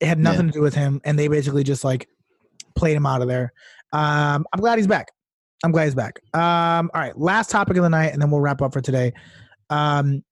It 0.00 0.06
had 0.06 0.18
nothing 0.18 0.46
to 0.46 0.52
do 0.52 0.60
with 0.60 0.74
him, 0.74 1.00
and 1.04 1.18
they 1.18 1.28
basically 1.28 1.64
just 1.64 1.84
like 1.84 2.08
played 2.76 2.96
him 2.96 3.06
out 3.06 3.22
of 3.22 3.28
there. 3.28 3.52
Um, 3.92 4.46
I'm 4.52 4.60
glad 4.60 4.78
he's 4.78 4.86
back. 4.86 5.08
I'm 5.64 5.72
glad 5.72 5.84
he's 5.86 5.94
back. 5.94 6.20
Um, 6.34 6.90
all 6.94 7.00
right, 7.00 7.18
last 7.18 7.50
topic 7.50 7.76
of 7.76 7.82
the 7.82 7.90
night, 7.90 8.12
and 8.12 8.22
then 8.22 8.30
we'll 8.30 8.40
wrap 8.40 8.62
up 8.62 8.72
for 8.72 8.80
today. 8.80 9.12
Um, 9.70 10.22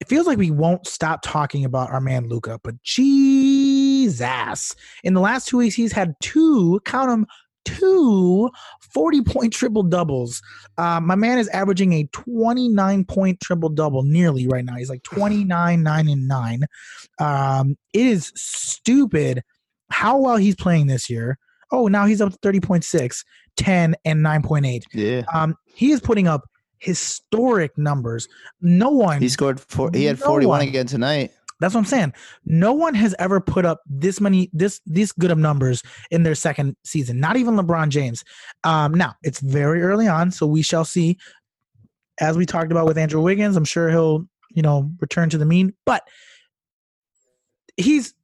it 0.00 0.08
feels 0.08 0.26
like 0.26 0.38
we 0.38 0.50
won't 0.50 0.86
stop 0.86 1.20
talking 1.22 1.64
about 1.64 1.90
our 1.90 2.00
man 2.00 2.28
Luka, 2.28 2.60
but 2.62 2.82
Jesus, 2.82 4.74
in 5.04 5.14
the 5.14 5.20
last 5.20 5.48
two 5.48 5.56
weeks, 5.58 5.74
he's 5.74 5.92
had 5.92 6.14
two, 6.20 6.80
count 6.84 7.08
them, 7.08 7.26
two 7.66 8.50
40 8.80 9.22
point 9.22 9.52
triple 9.52 9.82
doubles. 9.82 10.40
Uh, 10.78 11.00
my 11.00 11.14
man 11.14 11.38
is 11.38 11.48
averaging 11.48 11.92
a 11.92 12.04
29 12.12 13.04
point 13.04 13.40
triple 13.40 13.68
double 13.68 14.02
nearly 14.02 14.46
right 14.48 14.64
now. 14.64 14.76
He's 14.76 14.88
like 14.88 15.02
29, 15.04 15.82
9, 15.82 16.08
and 16.08 16.28
9. 16.28 16.64
Um, 17.18 17.76
it 17.92 18.06
is 18.06 18.32
stupid 18.34 19.42
how 19.90 20.18
well 20.18 20.36
he's 20.36 20.56
playing 20.56 20.86
this 20.86 21.10
year. 21.10 21.38
Oh, 21.72 21.88
now 21.88 22.06
he's 22.06 22.20
up 22.20 22.32
to 22.32 22.38
30.6, 22.38 23.24
10, 23.56 23.96
and 24.04 24.24
9.8. 24.24 24.82
Yeah. 24.94 25.22
Um, 25.34 25.56
he 25.66 25.90
is 25.92 26.00
putting 26.00 26.28
up 26.28 26.42
historic 26.78 27.76
numbers. 27.76 28.28
No 28.60 28.90
one 28.90 29.20
He 29.20 29.28
scored 29.28 29.60
four. 29.60 29.90
He 29.92 30.04
had 30.04 30.20
No 30.20 30.26
41 30.26 30.58
one. 30.58 30.68
again 30.68 30.86
tonight. 30.86 31.32
That's 31.60 31.74
what 31.74 31.80
I'm 31.80 31.86
saying. 31.86 32.12
No 32.44 32.72
one 32.72 32.94
has 32.94 33.14
ever 33.18 33.40
put 33.40 33.64
up 33.64 33.80
this 33.86 34.20
many 34.20 34.50
this 34.52 34.80
this 34.86 35.12
good 35.12 35.30
of 35.30 35.38
numbers 35.38 35.82
in 36.10 36.22
their 36.22 36.34
second 36.34 36.76
season. 36.84 37.18
Not 37.20 37.36
even 37.36 37.54
LeBron 37.56 37.88
James. 37.88 38.24
Um, 38.64 38.92
now 38.94 39.14
it's 39.22 39.40
very 39.40 39.82
early 39.82 40.06
on, 40.08 40.30
so 40.30 40.46
we 40.46 40.62
shall 40.62 40.84
see. 40.84 41.16
As 42.20 42.36
we 42.36 42.46
talked 42.46 42.70
about 42.72 42.86
with 42.86 42.96
Andrew 42.98 43.20
Wiggins, 43.20 43.56
I'm 43.56 43.64
sure 43.64 43.90
he'll 43.90 44.26
you 44.50 44.62
know 44.62 44.90
return 45.00 45.30
to 45.30 45.38
the 45.38 45.46
mean, 45.46 45.74
but 45.84 46.06
he's. 47.76 48.14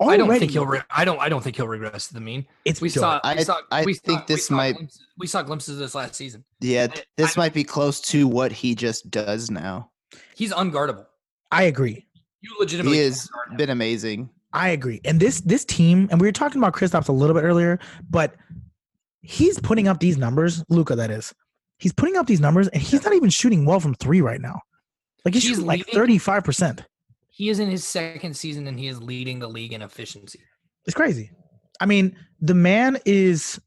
I 0.00 0.16
don't 0.16 0.28
think 0.38 0.50
he'll. 0.50 0.66
Re- 0.66 0.80
I 0.90 1.04
don't. 1.04 1.18
I 1.20 1.28
don't 1.28 1.42
think 1.42 1.56
he'll 1.56 1.68
regress 1.68 2.08
to 2.08 2.14
the 2.14 2.20
mean. 2.20 2.46
It's 2.64 2.80
We 2.80 2.88
dope. 2.90 3.00
saw. 3.00 3.20
We 3.24 3.30
I- 3.30 3.42
saw. 3.44 3.58
I 3.70 3.84
we 3.84 3.94
think 3.94 4.18
saw, 4.20 4.24
we 4.28 4.34
this 4.34 4.46
saw 4.48 4.54
might- 4.56 4.74
Glimpses, 4.74 5.06
we 5.16 5.26
saw 5.26 5.42
glimpses 5.42 5.74
of 5.74 5.78
this 5.78 5.94
last 5.94 6.14
season. 6.16 6.44
Yeah. 6.60 6.88
I- 6.92 7.02
This 7.16 7.38
I- 7.38 7.40
might 7.40 7.54
be 7.54 7.64
close 7.64 8.00
to 8.02 8.26
what 8.26 8.52
he 8.52 8.74
just 8.74 9.10
does 9.10 9.50
now. 9.50 9.90
He's 10.34 10.52
unguardable. 10.52 11.06
I 11.52 11.62
agree. 11.64 12.03
You 12.44 12.56
legitimately. 12.58 12.98
He 12.98 13.04
has 13.04 13.28
been 13.56 13.70
amazing. 13.70 14.28
I 14.52 14.68
agree. 14.68 15.00
And 15.04 15.18
this 15.18 15.40
this 15.40 15.64
team, 15.64 16.08
and 16.10 16.20
we 16.20 16.28
were 16.28 16.32
talking 16.32 16.60
about 16.60 16.74
Kristaps 16.74 17.08
a 17.08 17.12
little 17.12 17.34
bit 17.34 17.42
earlier, 17.42 17.78
but 18.10 18.34
he's 19.22 19.58
putting 19.58 19.88
up 19.88 19.98
these 19.98 20.18
numbers, 20.18 20.62
Luka. 20.68 20.94
That 20.94 21.10
is, 21.10 21.34
he's 21.78 21.92
putting 21.92 22.16
up 22.16 22.26
these 22.26 22.40
numbers, 22.40 22.68
and 22.68 22.82
he's 22.82 23.02
not 23.02 23.14
even 23.14 23.30
shooting 23.30 23.64
well 23.64 23.80
from 23.80 23.94
three 23.94 24.20
right 24.20 24.40
now. 24.40 24.60
Like 25.24 25.32
he's, 25.32 25.44
He's 25.44 25.52
shooting 25.52 25.66
like 25.66 25.86
thirty 25.86 26.18
five 26.18 26.44
percent. 26.44 26.84
He 27.30 27.48
is 27.48 27.58
in 27.58 27.70
his 27.70 27.84
second 27.84 28.36
season 28.36 28.68
and 28.68 28.78
he 28.78 28.86
is 28.86 29.02
leading 29.02 29.40
the 29.40 29.48
league 29.48 29.72
in 29.72 29.82
efficiency. 29.82 30.40
It's 30.86 30.94
crazy. 30.94 31.32
I 31.80 31.86
mean, 31.86 32.16
the 32.40 32.54
man 32.54 32.98
is 33.04 33.60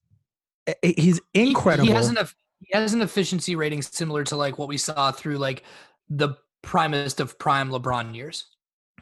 eh, 0.67 0.73
eh, 0.83 0.93
he's 0.95 1.19
incredible. 1.33 1.87
He, 1.87 1.93
has 1.93 2.07
an 2.07 2.17
he 2.59 2.77
has 2.77 2.93
an 2.93 3.01
efficiency 3.01 3.55
rating 3.55 3.81
similar 3.81 4.23
to 4.25 4.37
like 4.37 4.57
what 4.57 4.69
we 4.69 4.77
saw 4.77 5.11
through 5.11 5.37
like 5.37 5.63
the 6.09 6.35
primest 6.61 7.19
of 7.19 7.37
prime 7.39 7.69
LeBron 7.69 8.15
years. 8.15 8.45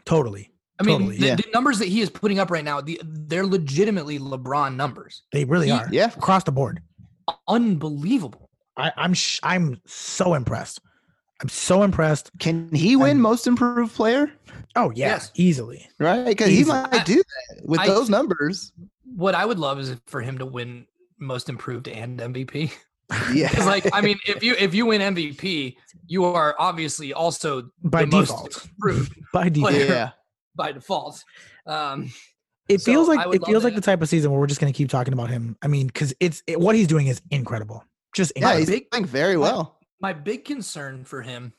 Totally. 0.05 0.51
I 0.79 0.83
mean, 0.83 0.99
Totally, 0.99 1.17
the, 1.17 1.25
yeah. 1.27 1.35
the 1.35 1.45
numbers 1.53 1.79
that 1.79 1.87
he 1.87 2.01
is 2.01 2.09
putting 2.09 2.37
up 2.37 2.51
right 2.51 2.63
now, 2.65 2.81
the, 2.81 2.99
they're 3.03 3.45
legitimately 3.45 4.19
LeBron 4.19 4.75
numbers. 4.75 5.21
They 5.31 5.45
really 5.45 5.67
He- 5.67 5.71
are. 5.71 5.87
Yeah. 5.89 6.07
Across 6.07 6.43
the 6.43 6.51
board. 6.51 6.81
Unbelievable. 7.47 8.49
I, 8.77 8.91
I'm 8.97 9.13
sh- 9.13 9.39
I'm 9.43 9.79
so 9.85 10.33
impressed. 10.33 10.81
I'm 11.41 11.49
so 11.49 11.83
impressed. 11.83 12.31
Can 12.39 12.69
he 12.73 12.95
win 12.95 13.07
I'm- 13.07 13.21
most 13.21 13.47
improved 13.47 13.93
player? 13.95 14.31
Oh 14.75 14.91
yeah, 14.95 15.07
Yes. 15.11 15.31
easily. 15.35 15.87
Right? 15.99 16.25
Because 16.25 16.47
he 16.47 16.59
Easy. 16.59 16.69
might 16.69 17.05
do 17.05 17.15
that 17.15 17.61
with 17.65 17.79
I- 17.79 17.87
those 17.87 18.09
numbers. 18.09 18.73
What 19.15 19.33
I 19.35 19.45
would 19.45 19.59
love 19.59 19.79
is 19.79 19.95
for 20.07 20.21
him 20.21 20.37
to 20.39 20.45
win 20.45 20.85
most 21.19 21.47
improved 21.47 21.87
and 21.87 22.19
MVP. 22.19 22.71
Yeah. 23.33 23.49
Because 23.49 23.65
like 23.65 23.87
I 23.93 24.01
mean, 24.01 24.17
if 24.27 24.41
you 24.43 24.55
if 24.57 24.73
you 24.73 24.85
win 24.87 25.01
MVP, 25.01 25.75
you 26.07 26.25
are 26.25 26.55
obviously 26.59 27.13
also 27.13 27.69
By 27.83 28.05
the 28.05 28.21
default. 28.21 28.65
improved 28.65 29.13
By 29.33 29.49
default. 29.49 29.73
yeah. 29.73 30.09
by 30.55 30.71
default. 30.71 31.23
Um, 31.67 32.11
It 32.67 32.81
So, 32.81 32.91
feels 32.91 33.07
like 33.07 33.19
it 33.35 33.45
feels 33.45 33.63
like 33.63 33.73
that. 33.75 33.81
the 33.81 33.85
type 33.85 34.01
of 34.01 34.09
season 34.09 34.31
where 34.31 34.39
we're 34.39 34.47
just 34.47 34.59
gonna 34.59 34.73
keep 34.73 34.89
talking 34.89 35.13
about 35.13 35.29
him. 35.29 35.55
I 35.61 35.67
mean, 35.67 35.87
because 35.87 36.15
it's 36.19 36.41
it, 36.47 36.59
what 36.59 36.75
he's 36.75 36.87
doing 36.87 37.07
is 37.07 37.21
incredible. 37.29 37.83
Just 38.15 38.31
Yeah, 38.35 38.57
he's 38.57 38.69
playing 38.91 39.05
very 39.05 39.37
well. 39.37 39.77
my 40.01 40.13
big 40.13 40.45
concern 40.45 41.03
for 41.03 41.21
him, 41.21 41.43
like, 41.43 41.53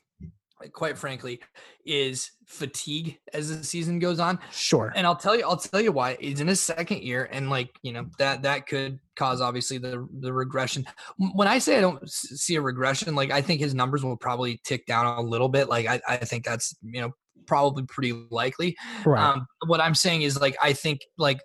quite 0.73 0.99
frankly, 0.99 1.41
is 1.85 2.31
fatigue 2.47 3.19
as 3.33 3.57
the 3.57 3.65
season 3.65 3.99
goes 3.99 4.21
on. 4.21 4.39
sure. 4.53 4.93
And 4.95 5.07
I'll 5.07 5.17
tell 5.17 5.37
you, 5.37 5.45
I'll 5.45 5.57
tell 5.57 5.81
you 5.81 5.93
why. 5.93 6.17
He's 6.21 6.41
in 6.41 6.49
his 6.49 6.61
second 6.61 7.03
year, 7.03 7.29
and 7.33 7.51
like 7.51 7.71
you 7.83 7.93
know 7.93 8.07
that 8.19 8.43
that 8.43 8.67
could 8.67 8.99
cause 9.17 9.41
obviously 9.41 9.79
the 9.79 10.07
the 10.21 10.33
regression. 10.33 10.87
When 11.35 11.49
I 11.49 11.59
say 11.59 11.79
I 11.79 11.81
don't 11.81 12.09
see 12.09 12.57
a 12.57 12.61
regression, 12.61 13.15
like 13.15 13.31
I 13.31 13.43
think 13.43 13.61
his 13.61 13.75
numbers 13.75 14.05
will 14.05 14.17
probably 14.17 14.61
tick 14.65 14.87
down 14.87 15.07
a 15.07 15.21
little 15.21 15.49
bit. 15.49 15.69
Like 15.69 15.87
I, 15.87 16.01
I 16.09 16.17
think 16.17 16.45
that's 16.45 16.75
you 16.83 17.01
know 17.01 17.13
probably 17.47 17.85
pretty 17.85 18.13
likely. 18.31 18.77
right. 19.05 19.23
Um, 19.23 19.47
what 19.67 19.81
I'm 19.81 19.95
saying 19.95 20.23
is 20.23 20.41
like 20.41 20.57
I 20.63 20.73
think 20.73 21.01
like 21.19 21.41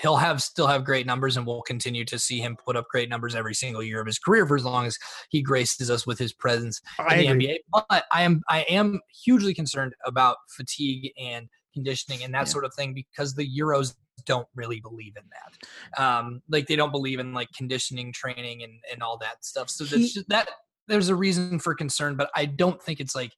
he'll 0.00 0.16
have 0.16 0.40
still 0.42 0.66
have 0.66 0.84
great 0.84 1.06
numbers, 1.06 1.36
and 1.36 1.46
we'll 1.46 1.62
continue 1.62 2.04
to 2.04 2.18
see 2.18 2.38
him 2.40 2.56
put 2.56 2.76
up 2.76 2.86
great 2.90 3.08
numbers 3.08 3.34
every 3.34 3.54
single 3.54 3.82
year 3.82 4.00
of 4.00 4.06
his 4.06 4.18
career 4.18 4.46
for 4.46 4.56
as 4.56 4.64
long 4.64 4.86
as 4.86 4.96
he 5.30 5.42
graces 5.42 5.90
us 5.90 6.06
with 6.06 6.18
his 6.18 6.32
presence 6.32 6.80
I 6.98 7.16
in 7.16 7.20
the 7.20 7.28
agree. 7.28 7.46
NBA. 7.48 7.56
But 7.88 8.04
I 8.12 8.22
am 8.22 8.42
I 8.48 8.60
am 8.62 9.00
hugely 9.24 9.54
concerned 9.54 9.94
about 10.06 10.36
fatigue 10.56 11.12
and 11.18 11.48
conditioning 11.74 12.22
and 12.24 12.32
that 12.34 12.40
Yeah. 12.40 12.44
sort 12.44 12.64
of 12.64 12.74
thing 12.74 12.94
because 12.94 13.34
the 13.34 13.48
Euros 13.58 13.94
don't 14.26 14.46
really 14.54 14.80
believe 14.80 15.14
in 15.16 15.22
that. 15.30 16.02
Um, 16.02 16.42
like 16.48 16.66
they 16.66 16.76
don't 16.76 16.90
believe 16.92 17.18
in 17.20 17.32
like 17.32 17.48
conditioning 17.56 18.12
training 18.12 18.62
and 18.62 18.74
and 18.92 19.02
all 19.02 19.18
that 19.18 19.44
stuff. 19.44 19.70
So 19.70 19.84
He- 19.84 20.08
just, 20.08 20.28
that 20.28 20.48
there's 20.88 21.08
a 21.08 21.14
reason 21.14 21.58
for 21.58 21.74
concern, 21.74 22.16
but 22.16 22.30
I 22.34 22.44
don't 22.46 22.82
think 22.82 23.00
it's 23.00 23.14
like 23.14 23.32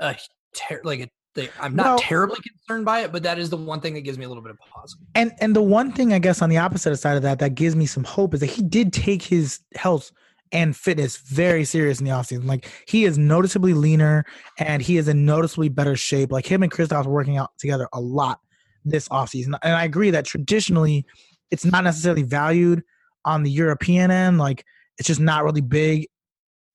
a 0.00 0.16
ter- 0.54 0.80
like 0.84 1.00
a 1.00 1.08
thing. 1.36 1.48
I'm 1.60 1.76
not 1.76 1.86
Well- 1.86 1.98
terribly 1.98 2.38
concerned 2.40 2.84
by 2.84 3.00
it, 3.00 3.12
but 3.12 3.22
that 3.22 3.38
is 3.38 3.50
the 3.50 3.56
one 3.56 3.80
thing 3.80 3.94
that 3.94 4.00
gives 4.00 4.18
me 4.18 4.24
a 4.24 4.28
little 4.28 4.42
bit 4.42 4.50
of 4.50 4.58
pause. 4.58 4.96
And 5.14 5.32
and 5.40 5.54
the 5.54 5.62
one 5.62 5.92
thing 5.92 6.12
I 6.12 6.18
guess 6.18 6.42
on 6.42 6.50
the 6.50 6.58
opposite 6.58 6.96
side 6.96 7.16
of 7.16 7.22
that 7.22 7.38
that 7.38 7.54
gives 7.54 7.76
me 7.76 7.86
some 7.86 8.02
hope 8.02 8.34
is 8.34 8.40
that 8.40 8.46
he 8.46 8.62
did 8.62 8.92
take 8.92 9.22
his 9.22 9.60
health 9.76 10.10
and 10.52 10.76
fitness 10.76 11.18
very 11.18 11.64
serious 11.64 11.98
in 12.00 12.04
the 12.04 12.10
offseason. 12.12 12.46
Like 12.46 12.68
he 12.86 13.04
is 13.04 13.18
noticeably 13.18 13.74
leaner 13.74 14.24
and 14.58 14.82
he 14.82 14.96
is 14.96 15.06
in 15.08 15.24
noticeably 15.24 15.68
better 15.68 15.96
shape. 15.96 16.32
Like 16.32 16.46
him 16.46 16.62
and 16.62 16.72
Kristaps 16.72 17.06
were 17.06 17.12
working 17.12 17.36
out 17.36 17.50
together 17.58 17.88
a 17.92 18.00
lot 18.00 18.40
this 18.84 19.08
offseason. 19.08 19.58
And 19.62 19.74
I 19.74 19.84
agree 19.84 20.10
that 20.10 20.24
traditionally 20.24 21.04
it's 21.50 21.64
not 21.64 21.84
necessarily 21.84 22.22
valued 22.22 22.82
on 23.24 23.42
the 23.42 23.50
European 23.50 24.10
end. 24.10 24.38
Like 24.38 24.64
it's 24.98 25.06
just 25.08 25.20
not 25.20 25.44
really 25.44 25.60
big 25.60 26.06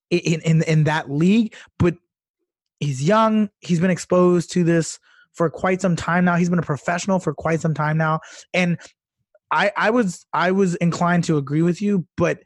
in 0.10 0.42
in, 0.42 0.64
in 0.64 0.84
that 0.84 1.10
league. 1.10 1.56
But 1.80 1.96
he's 2.82 3.02
young. 3.02 3.50
He's 3.60 3.80
been 3.80 3.92
exposed 3.92 4.52
to 4.54 4.66
this 4.66 5.00
for 5.34 5.50
quite 5.50 5.80
some 5.80 5.96
time 5.96 6.26
now. 6.26 6.36
He's 6.36 6.50
been 6.50 6.60
a 6.60 6.64
professional 6.64 7.20
for 7.20 7.34
quite 7.34 7.62
some 7.62 7.74
time 7.74 7.98
now. 7.98 8.20
And 8.54 8.78
I 9.52 9.72
I 9.78 9.90
was 9.92 10.26
I 10.34 10.52
was 10.52 10.76
inclined 10.76 11.24
to 11.26 11.38
agree 11.38 11.62
with 11.62 11.82
you, 11.82 12.06
but 12.18 12.40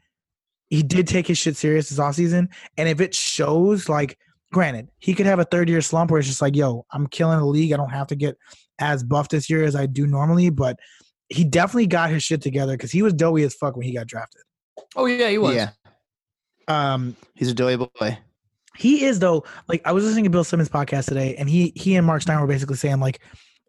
he 0.68 0.82
did 0.82 1.08
take 1.08 1.26
his 1.26 1.38
shit 1.38 1.56
serious 1.56 1.88
this 1.88 1.98
offseason. 1.98 2.48
And 2.76 2.88
if 2.88 3.00
it 3.00 3.14
shows, 3.14 3.88
like, 3.88 4.18
granted, 4.52 4.88
he 4.98 5.14
could 5.14 5.26
have 5.26 5.38
a 5.38 5.44
third 5.44 5.68
year 5.68 5.80
slump 5.80 6.10
where 6.10 6.18
it's 6.18 6.28
just 6.28 6.42
like, 6.42 6.56
yo, 6.56 6.84
I'm 6.92 7.06
killing 7.06 7.38
the 7.38 7.46
league. 7.46 7.72
I 7.72 7.76
don't 7.76 7.90
have 7.90 8.08
to 8.08 8.16
get 8.16 8.36
as 8.78 9.02
buff 9.02 9.28
this 9.28 9.48
year 9.48 9.64
as 9.64 9.74
I 9.74 9.86
do 9.86 10.06
normally, 10.06 10.50
but 10.50 10.78
he 11.28 11.44
definitely 11.44 11.86
got 11.86 12.10
his 12.10 12.22
shit 12.22 12.42
together 12.42 12.72
because 12.72 12.92
he 12.92 13.02
was 13.02 13.12
doughy 13.14 13.42
as 13.42 13.54
fuck 13.54 13.76
when 13.76 13.86
he 13.86 13.94
got 13.94 14.06
drafted. 14.06 14.42
Oh 14.94 15.06
yeah, 15.06 15.30
he 15.30 15.38
was. 15.38 15.54
Yeah. 15.54 15.70
Um, 16.68 17.16
He's 17.34 17.50
a 17.50 17.54
doy 17.54 17.76
boy. 17.76 18.18
He 18.78 19.04
is 19.04 19.18
though. 19.18 19.44
Like 19.68 19.82
I 19.84 19.92
was 19.92 20.04
listening 20.04 20.24
to 20.24 20.30
Bill 20.30 20.44
Simmons 20.44 20.68
podcast 20.68 21.06
today, 21.06 21.34
and 21.36 21.48
he 21.48 21.72
he 21.76 21.96
and 21.96 22.06
Mark 22.06 22.22
Stein 22.22 22.40
were 22.40 22.46
basically 22.46 22.76
saying 22.76 23.00
like, 23.00 23.20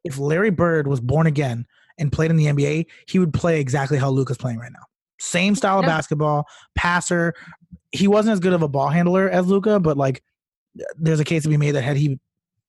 if 0.04 0.18
Larry 0.18 0.52
Bird 0.52 0.88
was 0.88 1.00
born 1.00 1.28
again 1.28 1.66
and 1.98 2.12
played 2.12 2.30
in 2.32 2.38
the 2.38 2.46
NBA, 2.46 2.86
he 3.08 3.20
would 3.20 3.34
play 3.34 3.60
exactly 3.60 3.98
how 3.98 4.10
Luka's 4.10 4.38
playing 4.38 4.60
right 4.60 4.72
now. 4.72 4.84
Same 5.20 5.56
style 5.56 5.80
of 5.80 5.84
Yeah. 5.86 5.90
basketball, 5.90 6.46
passer. 6.76 7.34
He 7.92 8.08
wasn't 8.08 8.34
as 8.34 8.40
good 8.40 8.54
of 8.54 8.62
a 8.62 8.68
ball 8.68 8.90
handler 8.90 9.30
as 9.30 9.48
Luka, 9.48 9.80
but 9.80 9.98
like, 9.98 10.22
there's 10.98 11.20
a 11.20 11.24
case 11.26 11.44
to 11.44 11.50
be 11.50 11.58
made 11.58 11.72
that 11.72 11.82
had 11.84 11.98
he 11.98 12.20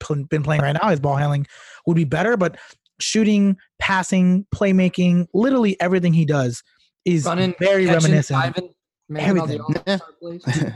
pl- 0.01 0.25
been 0.25 0.43
playing 0.43 0.63
right 0.63 0.77
now, 0.81 0.89
his 0.89 1.01
ball 1.01 1.17
handling 1.17 1.47
would 1.87 1.97
be 1.97 2.05
better. 2.05 2.37
But 2.39 2.57
shooting, 3.01 3.57
passing, 3.79 4.47
playmaking, 4.55 5.27
literally 5.35 5.79
everything 5.81 6.13
he 6.15 6.25
does 6.25 6.63
is 7.05 7.25
Running, 7.27 7.55
very 7.61 7.85
catching, 7.85 8.03
reminiscent. 8.05 8.41
diving, 8.41 8.55
making 8.55 8.65
all 8.65 8.69
the 8.69 8.78
Everything. 9.17 9.63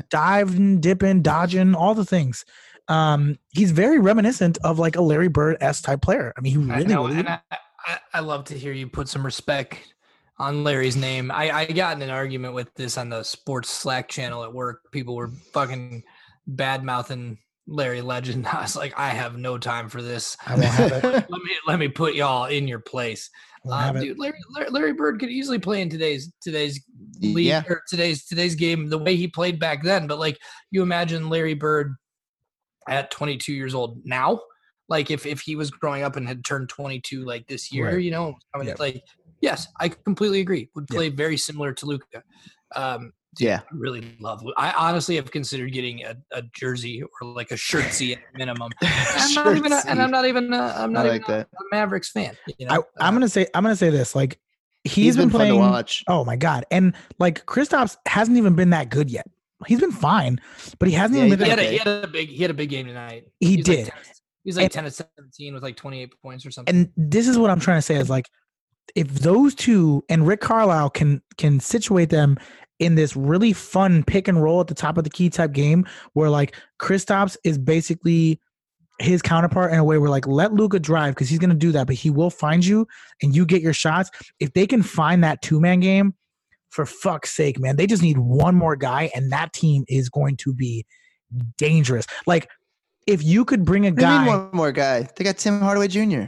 diving, 0.10 0.80
dipping, 0.80 1.22
dodging, 1.22 1.74
all 1.74 1.94
the 1.94 2.04
things. 2.04 2.44
Um, 2.88 3.38
he's 3.50 3.70
very 3.70 3.98
reminiscent 3.98 4.58
of 4.64 4.78
like 4.78 4.96
a 4.96 5.02
Larry 5.02 5.28
Bird 5.28 5.56
s 5.60 5.80
type 5.80 6.02
player. 6.02 6.32
I 6.36 6.40
mean, 6.40 6.62
he 6.62 6.70
I 6.70 6.76
really, 6.78 6.88
know, 6.88 7.06
really 7.06 7.20
and 7.20 7.28
I, 7.28 7.40
I, 7.50 7.98
I 8.14 8.20
love 8.20 8.44
to 8.46 8.58
hear 8.58 8.72
you 8.72 8.88
put 8.88 9.08
some 9.08 9.24
respect 9.24 9.78
on 10.38 10.64
Larry's 10.64 10.96
name. 10.96 11.30
I, 11.30 11.50
I 11.50 11.66
got 11.66 11.96
in 11.96 12.02
an 12.02 12.10
argument 12.10 12.54
with 12.54 12.74
this 12.74 12.98
on 12.98 13.08
the 13.08 13.22
sports 13.22 13.70
Slack 13.70 14.08
channel 14.08 14.42
at 14.44 14.52
work. 14.52 14.90
People 14.90 15.14
were 15.14 15.28
fucking 15.52 16.02
bad 16.46 16.82
mouthing 16.82 17.38
Larry 17.72 18.02
Legend. 18.02 18.46
I 18.52 18.62
was 18.62 18.76
like, 18.76 18.92
I 18.98 19.08
have 19.08 19.36
no 19.36 19.58
time 19.58 19.88
for 19.88 20.02
this. 20.02 20.36
I 20.46 20.52
won't 20.54 20.64
have 20.66 20.92
it. 20.92 21.04
Let 21.30 21.42
me 21.42 21.50
let 21.66 21.78
me 21.78 21.88
put 21.88 22.14
y'all 22.14 22.44
in 22.44 22.68
your 22.68 22.78
place, 22.80 23.30
I 23.64 23.68
won't 23.68 23.82
have 23.82 23.96
it. 23.96 24.00
dude. 24.00 24.18
Larry, 24.18 24.38
Larry 24.70 24.92
Bird 24.92 25.18
could 25.18 25.30
easily 25.30 25.58
play 25.58 25.80
in 25.82 25.88
today's 25.88 26.32
today's 26.42 26.80
league 27.20 27.46
Yeah. 27.46 27.62
or 27.68 27.82
today's 27.88 28.24
today's 28.26 28.54
game 28.54 28.88
the 28.88 28.98
way 28.98 29.16
he 29.16 29.26
played 29.28 29.58
back 29.58 29.82
then. 29.82 30.06
But 30.06 30.18
like, 30.18 30.38
you 30.70 30.82
imagine 30.82 31.28
Larry 31.30 31.54
Bird 31.54 31.94
at 32.88 33.10
22 33.12 33.52
years 33.52 33.74
old 33.76 34.00
now 34.04 34.40
like 34.88 35.08
if 35.12 35.24
if 35.24 35.40
he 35.40 35.54
was 35.54 35.70
growing 35.70 36.02
up 36.02 36.16
and 36.16 36.26
had 36.26 36.44
turned 36.44 36.68
22 36.68 37.24
like 37.24 37.46
this 37.46 37.72
year 37.72 37.86
Right. 37.92 38.02
you 38.02 38.10
know 38.10 38.34
i 38.52 38.58
mean 38.58 38.66
Yep. 38.66 38.80
like 38.80 39.04
yes 39.40 39.68
i 39.78 39.88
completely 39.88 40.40
agree 40.40 40.68
would 40.74 40.86
Yep. 40.90 40.96
play 40.96 41.08
very 41.08 41.36
similar 41.36 41.72
to 41.74 41.86
luka 41.86 42.24
um 42.74 43.12
yeah. 43.38 43.60
I 43.60 43.74
really 43.74 44.16
love 44.20 44.42
i 44.56 44.72
honestly 44.72 45.16
have 45.16 45.30
considered 45.30 45.72
getting 45.72 46.04
a, 46.04 46.16
a 46.32 46.42
jersey 46.54 47.02
or 47.02 47.28
like 47.28 47.50
a 47.50 47.54
shirtsy 47.54 48.12
at 48.12 48.18
minimum 48.34 48.70
i'm 48.82 49.34
not 49.34 49.56
even 49.56 49.72
a, 49.72 49.80
and 49.86 50.02
i'm 50.02 50.10
not 50.10 50.26
even 50.26 50.52
a, 50.52 50.58
i'm 50.76 50.92
not 50.92 51.06
like 51.06 51.22
even 51.22 51.34
a, 51.34 51.38
that. 51.38 51.48
a 51.54 51.62
mavericks 51.74 52.10
fan 52.10 52.36
you 52.58 52.66
I, 52.68 52.76
know 52.76 52.84
I'm 52.98 53.14
Uh, 53.14 53.18
gonna 53.18 53.28
say 53.28 53.46
I'm 53.54 53.62
gonna 53.62 53.76
say 53.76 53.90
this. 53.90 54.14
Like 54.14 54.38
he's 54.84 54.94
He's 54.94 55.16
been, 55.16 55.24
been, 55.28 55.30
fun 55.30 55.38
playing. 55.40 55.54
to 55.54 55.58
watch. 55.60 56.04
Oh 56.08 56.24
my 56.24 56.36
god! 56.36 56.66
And 56.70 56.94
like 57.18 57.46
Kristaps 57.46 57.96
hasn't 58.06 58.36
even 58.36 58.54
been 58.56 58.70
that 58.70 58.90
good 58.90 59.10
yet. 59.10 59.26
He's 59.66 59.78
been 59.80 59.92
fine, 59.92 60.40
but 60.80 60.88
he 60.88 60.94
hasn't 60.94 61.18
Yeah, 61.18 61.26
even 61.26 61.38
he 61.38 61.44
been. 61.44 61.50
he 61.50 61.56
That, 61.56 61.58
had, 61.58 61.68
a, 61.68 61.70
he 61.70 61.78
had 61.78 62.04
a 62.04 62.08
big 62.08 62.28
he 62.28 62.42
had 62.42 62.50
a 62.50 62.54
big 62.54 62.68
game 62.68 62.86
tonight 62.86 63.26
he 63.40 63.56
was 63.58 63.68
like 63.68 63.76
did. 63.78 63.86
10 63.86 63.94
he 64.44 64.48
was 64.48 64.56
like 64.56 64.64
And- 64.64 64.72
10 64.72 64.84
to 64.84 64.90
17 64.90 65.54
with 65.54 65.62
like 65.62 65.76
28 65.76 66.10
points 66.20 66.44
or 66.44 66.50
something 66.50 66.74
and 66.74 66.90
this 66.96 67.28
is 67.28 67.38
what 67.38 67.48
I'm 67.50 67.60
trying 67.60 67.78
to 67.78 67.82
say 67.82 67.94
is 67.94 68.10
like 68.10 68.26
if 68.96 69.08
those 69.08 69.54
two 69.54 70.04
and 70.08 70.26
Rick 70.26 70.40
Carlisle 70.40 70.90
can 70.90 71.22
can 71.38 71.60
situate 71.60 72.10
them 72.10 72.36
in 72.82 72.96
this 72.96 73.16
really 73.16 73.52
fun 73.52 74.02
pick 74.02 74.28
and 74.28 74.42
roll 74.42 74.60
at 74.60 74.66
the 74.66 74.74
top 74.74 74.98
of 74.98 75.04
the 75.04 75.10
key 75.10 75.30
type 75.30 75.52
game 75.52 75.86
where 76.14 76.28
like 76.28 76.56
Kristaps 76.80 77.36
is 77.44 77.56
basically 77.56 78.40
his 78.98 79.22
counterpart 79.22 79.72
in 79.72 79.78
a 79.78 79.84
way 79.84 79.98
where 79.98 80.10
like 80.10 80.26
let 80.26 80.52
Luka 80.52 80.78
drive 80.78 81.14
because 81.14 81.28
he's 81.28 81.38
gonna 81.38 81.54
do 81.54 81.72
that, 81.72 81.86
but 81.86 81.96
he 81.96 82.10
will 82.10 82.30
find 82.30 82.64
you 82.64 82.86
and 83.22 83.34
you 83.34 83.46
get 83.46 83.62
your 83.62 83.72
shots. 83.72 84.10
If 84.40 84.52
they 84.52 84.66
can 84.66 84.82
find 84.82 85.22
that 85.24 85.42
two 85.42 85.60
man 85.60 85.80
game, 85.80 86.14
for 86.70 86.86
fuck's 86.86 87.30
sake, 87.30 87.60
man, 87.60 87.76
they 87.76 87.86
just 87.86 88.02
need 88.02 88.18
one 88.18 88.54
more 88.54 88.76
guy 88.76 89.10
and 89.14 89.30
that 89.30 89.52
team 89.52 89.84
is 89.88 90.08
going 90.08 90.36
to 90.38 90.54
be 90.54 90.86
dangerous. 91.58 92.06
Like 92.26 92.48
if 93.06 93.22
you 93.24 93.44
could 93.44 93.64
bring 93.64 93.86
a 93.86 93.90
guy, 93.90 94.26
one 94.26 94.50
more 94.52 94.72
guy. 94.72 95.08
They 95.16 95.24
got 95.24 95.38
Tim 95.38 95.60
Hardaway 95.60 95.88
Jr. 95.88 96.24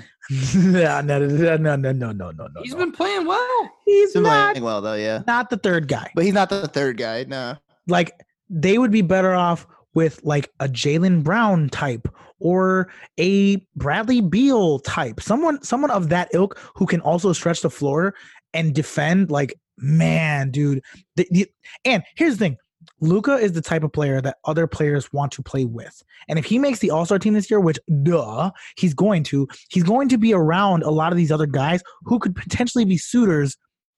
no, 0.56 1.00
no, 1.00 1.18
no, 1.18 1.56
no, 1.56 1.76
no, 1.76 1.92
no, 1.92 2.12
no, 2.12 2.30
no. 2.32 2.48
He's 2.62 2.74
been 2.74 2.92
playing 2.92 3.26
well. 3.26 3.70
He's 3.84 4.12
been 4.12 4.22
not, 4.22 4.52
playing 4.52 4.64
well 4.64 4.80
though, 4.80 4.94
yeah. 4.94 5.22
Not 5.26 5.50
the 5.50 5.58
third 5.58 5.88
guy, 5.88 6.10
but 6.14 6.24
he's 6.24 6.34
not 6.34 6.48
the 6.48 6.66
third 6.68 6.96
guy. 6.96 7.24
No, 7.24 7.56
like 7.86 8.12
they 8.48 8.78
would 8.78 8.90
be 8.90 9.02
better 9.02 9.34
off 9.34 9.66
with 9.94 10.20
like 10.24 10.50
a 10.60 10.68
Jaylen 10.68 11.22
Brown 11.22 11.68
type 11.68 12.08
or 12.40 12.90
a 13.18 13.56
Bradley 13.76 14.20
Beal 14.20 14.78
type, 14.80 15.20
someone, 15.20 15.62
someone 15.62 15.90
of 15.90 16.08
that 16.10 16.28
ilk 16.34 16.58
who 16.74 16.86
can 16.86 17.00
also 17.00 17.32
stretch 17.32 17.62
the 17.62 17.70
floor 17.70 18.14
and 18.52 18.74
defend. 18.74 19.30
Like, 19.30 19.54
man, 19.78 20.50
dude. 20.50 20.82
The, 21.16 21.26
the, 21.30 21.46
and 21.84 22.02
here's 22.16 22.34
the 22.34 22.38
thing: 22.38 22.56
Luka 23.04 23.34
is 23.36 23.52
the 23.52 23.60
type 23.60 23.84
of 23.84 23.92
player 23.92 24.20
that 24.20 24.38
other 24.44 24.66
players 24.66 25.12
want 25.12 25.32
to 25.32 25.42
play 25.42 25.64
with. 25.64 26.02
And 26.28 26.38
if 26.38 26.44
he 26.44 26.58
makes 26.58 26.78
the 26.78 26.90
All 26.90 27.04
Star 27.04 27.18
team 27.18 27.34
this 27.34 27.50
year, 27.50 27.60
which 27.60 27.78
duh, 28.02 28.50
he's 28.76 28.94
going 28.94 29.22
to, 29.24 29.46
he's 29.68 29.82
going 29.82 30.08
to 30.08 30.18
be 30.18 30.32
around 30.32 30.82
a 30.82 30.90
lot 30.90 31.12
of 31.12 31.16
these 31.16 31.30
other 31.30 31.46
guys 31.46 31.82
who 32.04 32.18
could 32.18 32.34
potentially 32.34 32.84
be 32.84 32.96
suitors 32.96 33.56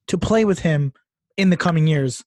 to 0.09 0.19
play 0.19 0.45
with 0.45 0.59
him 0.59 0.93
in 1.37 1.51
the 1.51 1.57
coming 1.57 1.87
years 1.87 2.25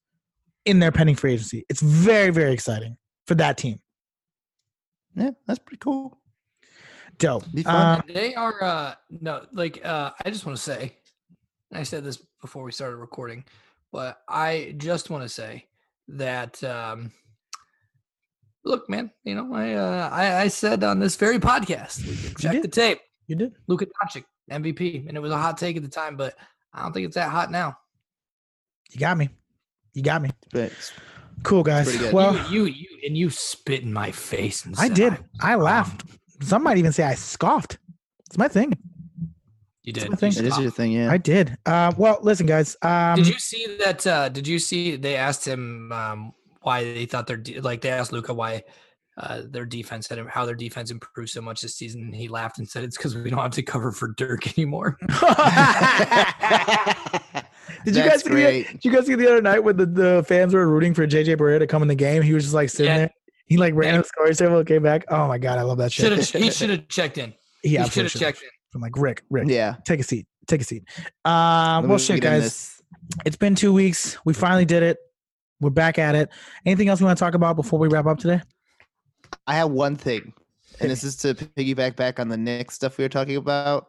in 0.64 0.78
their 0.78 0.92
pending 0.92 1.16
free 1.16 1.34
agency. 1.34 1.64
It's 1.68 1.80
very, 1.80 2.30
very 2.30 2.52
exciting 2.52 2.96
for 3.26 3.34
that 3.36 3.58
team. 3.58 3.80
Yeah, 5.14 5.30
that's 5.46 5.58
pretty 5.58 5.78
cool. 5.78 6.18
Dope. 7.18 7.44
Be. 7.52 7.64
Um, 7.66 8.02
they 8.08 8.34
are 8.34 8.62
uh 8.62 8.94
no 9.10 9.44
like 9.52 9.84
uh 9.84 10.10
i 10.24 10.30
just 10.30 10.46
want 10.46 10.56
to 10.56 10.62
say 10.62 10.96
and 11.70 11.78
i 11.78 11.82
said 11.82 12.02
this 12.02 12.16
before 12.40 12.62
we 12.62 12.72
started 12.72 12.96
recording 12.96 13.44
but 13.92 14.22
i 14.26 14.74
just 14.78 15.10
want 15.10 15.22
to 15.22 15.28
say 15.28 15.66
that 16.16 16.62
um, 16.64 17.12
look, 18.64 18.88
man, 18.88 19.10
you 19.24 19.34
know, 19.34 19.54
I, 19.54 19.72
uh, 19.74 20.08
I 20.12 20.40
I 20.42 20.48
said 20.48 20.84
on 20.84 20.98
this 20.98 21.16
very 21.16 21.38
podcast, 21.38 22.38
check 22.38 22.62
the 22.62 22.68
tape. 22.68 22.98
You 23.26 23.36
did. 23.36 23.52
Luka 23.68 23.86
Doncic 23.86 24.24
MVP, 24.50 25.06
and 25.08 25.16
it 25.16 25.20
was 25.20 25.30
a 25.32 25.38
hot 25.38 25.56
take 25.58 25.76
at 25.76 25.82
the 25.82 25.88
time, 25.88 26.16
but 26.16 26.34
I 26.72 26.82
don't 26.82 26.92
think 26.92 27.06
it's 27.06 27.14
that 27.14 27.30
hot 27.30 27.50
now. 27.50 27.76
You 28.90 28.98
got 29.00 29.16
me. 29.16 29.28
You 29.94 30.02
got 30.02 30.22
me. 30.22 30.30
But 30.52 30.62
it's- 30.64 30.92
Cool 31.42 31.62
guys. 31.62 32.12
Well, 32.12 32.34
you, 32.52 32.66
you, 32.66 32.74
you, 32.74 32.86
and 33.06 33.16
you 33.16 33.30
spit 33.30 33.82
in 33.82 33.92
my 33.94 34.10
face. 34.10 34.66
And 34.66 34.76
I 34.76 34.88
said 34.88 34.94
did. 34.94 35.12
I'm 35.14 35.24
I 35.40 35.54
laughed. 35.54 36.04
Some 36.42 36.62
might 36.62 36.76
even 36.76 36.92
say 36.92 37.02
I 37.02 37.14
scoffed. 37.14 37.78
It's 38.26 38.36
my 38.36 38.46
thing. 38.48 38.76
You 39.82 39.92
did. 39.94 40.10
my 40.10 40.16
thing. 40.16 40.32
It 40.32 40.44
is 40.44 40.58
your 40.58 40.70
thing, 40.70 40.92
yeah. 40.92 41.10
I 41.10 41.16
did. 41.16 41.56
Uh, 41.64 41.92
well, 41.96 42.18
listen, 42.22 42.46
guys. 42.46 42.76
Um, 42.82 43.16
did 43.16 43.26
you 43.28 43.38
see 43.38 43.76
that? 43.84 44.06
Uh, 44.06 44.28
did 44.28 44.46
you 44.46 44.58
see 44.58 44.96
they 44.96 45.16
asked 45.16 45.46
him 45.46 45.90
um, 45.92 46.32
why 46.62 46.84
they 46.84 47.06
thought 47.06 47.26
their 47.26 47.38
de- 47.38 47.60
like 47.60 47.80
they 47.80 47.88
asked 47.90 48.12
Luka 48.12 48.34
why 48.34 48.62
uh, 49.16 49.42
their 49.48 49.64
defense 49.64 50.06
had 50.08 50.18
how 50.28 50.44
their 50.44 50.54
defense 50.54 50.90
improved 50.90 51.30
so 51.30 51.40
much 51.40 51.62
this 51.62 51.76
season. 51.76 52.02
And 52.02 52.14
he 52.14 52.28
laughed 52.28 52.58
and 52.58 52.68
said 52.68 52.84
it's 52.84 52.96
because 52.98 53.16
we 53.16 53.30
don't 53.30 53.38
have 53.40 53.52
to 53.52 53.62
cover 53.62 53.90
for 53.90 54.08
Dirk 54.18 54.46
anymore. 54.58 54.98
Did 57.84 57.96
you 57.96 58.02
That's 58.02 58.22
guys 58.22 58.24
see? 58.24 58.28
The, 58.30 58.64
did 58.72 58.84
you 58.84 58.90
guys 58.92 59.06
see 59.06 59.14
the 59.14 59.26
other 59.26 59.40
night 59.40 59.60
when 59.60 59.76
the, 59.76 59.86
the 59.86 60.24
fans 60.28 60.52
were 60.52 60.68
rooting 60.68 60.92
for 60.92 61.06
JJ 61.06 61.36
Barea 61.38 61.58
to 61.58 61.66
come 61.66 61.80
in 61.80 61.88
the 61.88 61.94
game? 61.94 62.20
He 62.22 62.34
was 62.34 62.44
just 62.44 62.54
like 62.54 62.68
sitting 62.68 62.86
Yeah. 62.92 62.98
there. 62.98 63.10
He 63.46 63.56
like 63.56 63.74
ran 63.74 63.94
Yeah. 63.94 63.96
to 63.96 64.02
the 64.02 64.08
scoring 64.08 64.34
table, 64.34 64.62
came 64.64 64.82
back. 64.82 65.04
Oh 65.08 65.26
my 65.26 65.38
god, 65.38 65.58
I 65.58 65.62
love 65.62 65.78
that 65.78 65.90
Should 65.90 66.12
shit. 66.18 66.30
have 66.32 66.42
he 66.42 66.50
should 66.50 66.70
have 66.70 66.88
checked 66.88 67.16
in. 67.16 67.32
He 67.62 67.70
He 67.70 67.76
should 67.76 67.82
have 67.82 67.92
should've. 67.92 68.12
checked 68.20 68.42
in. 68.42 68.48
I'm 68.74 68.80
like 68.80 68.96
Rick, 68.96 69.24
Rick, 69.30 69.48
yeah. 69.48 69.76
take 69.84 70.00
a 70.00 70.02
seat, 70.02 70.26
take 70.46 70.60
a 70.60 70.64
seat. 70.64 70.84
Um, 71.24 71.82
Let 71.82 71.88
well, 71.88 71.98
shit, 71.98 72.20
guys, 72.20 72.80
it's 73.24 73.36
been 73.36 73.54
two 73.54 73.72
weeks. 73.72 74.18
We 74.24 74.32
finally 74.32 74.64
did 74.64 74.82
it. 74.82 74.98
We're 75.60 75.70
back 75.70 75.98
at 75.98 76.14
it. 76.14 76.30
Anything 76.64 76.88
else 76.88 77.00
we 77.00 77.06
want 77.06 77.18
to 77.18 77.24
talk 77.24 77.34
about 77.34 77.56
before 77.56 77.78
we 77.78 77.88
wrap 77.88 78.06
up 78.06 78.18
today? 78.18 78.40
I 79.46 79.54
have 79.54 79.70
one 79.70 79.96
thing, 79.96 80.32
and 80.80 80.90
this 80.90 81.04
is 81.04 81.16
to 81.16 81.34
piggyback 81.34 81.96
back 81.96 82.18
on 82.20 82.28
the 82.28 82.36
Knicks 82.36 82.74
stuff 82.74 82.98
we 82.98 83.04
were 83.04 83.08
talking 83.08 83.36
about. 83.36 83.88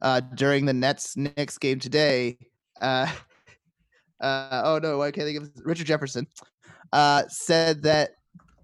Uh, 0.00 0.20
during 0.34 0.66
the 0.66 0.72
Nets 0.72 1.16
Knicks 1.16 1.58
game 1.58 1.78
today, 1.78 2.36
uh, 2.80 3.06
uh, 4.20 4.62
oh 4.64 4.80
no, 4.82 5.00
I 5.02 5.10
can't 5.10 5.26
think 5.26 5.42
of 5.42 5.50
Richard 5.64 5.86
Jefferson 5.86 6.26
uh, 6.92 7.22
said 7.28 7.82
that 7.82 8.10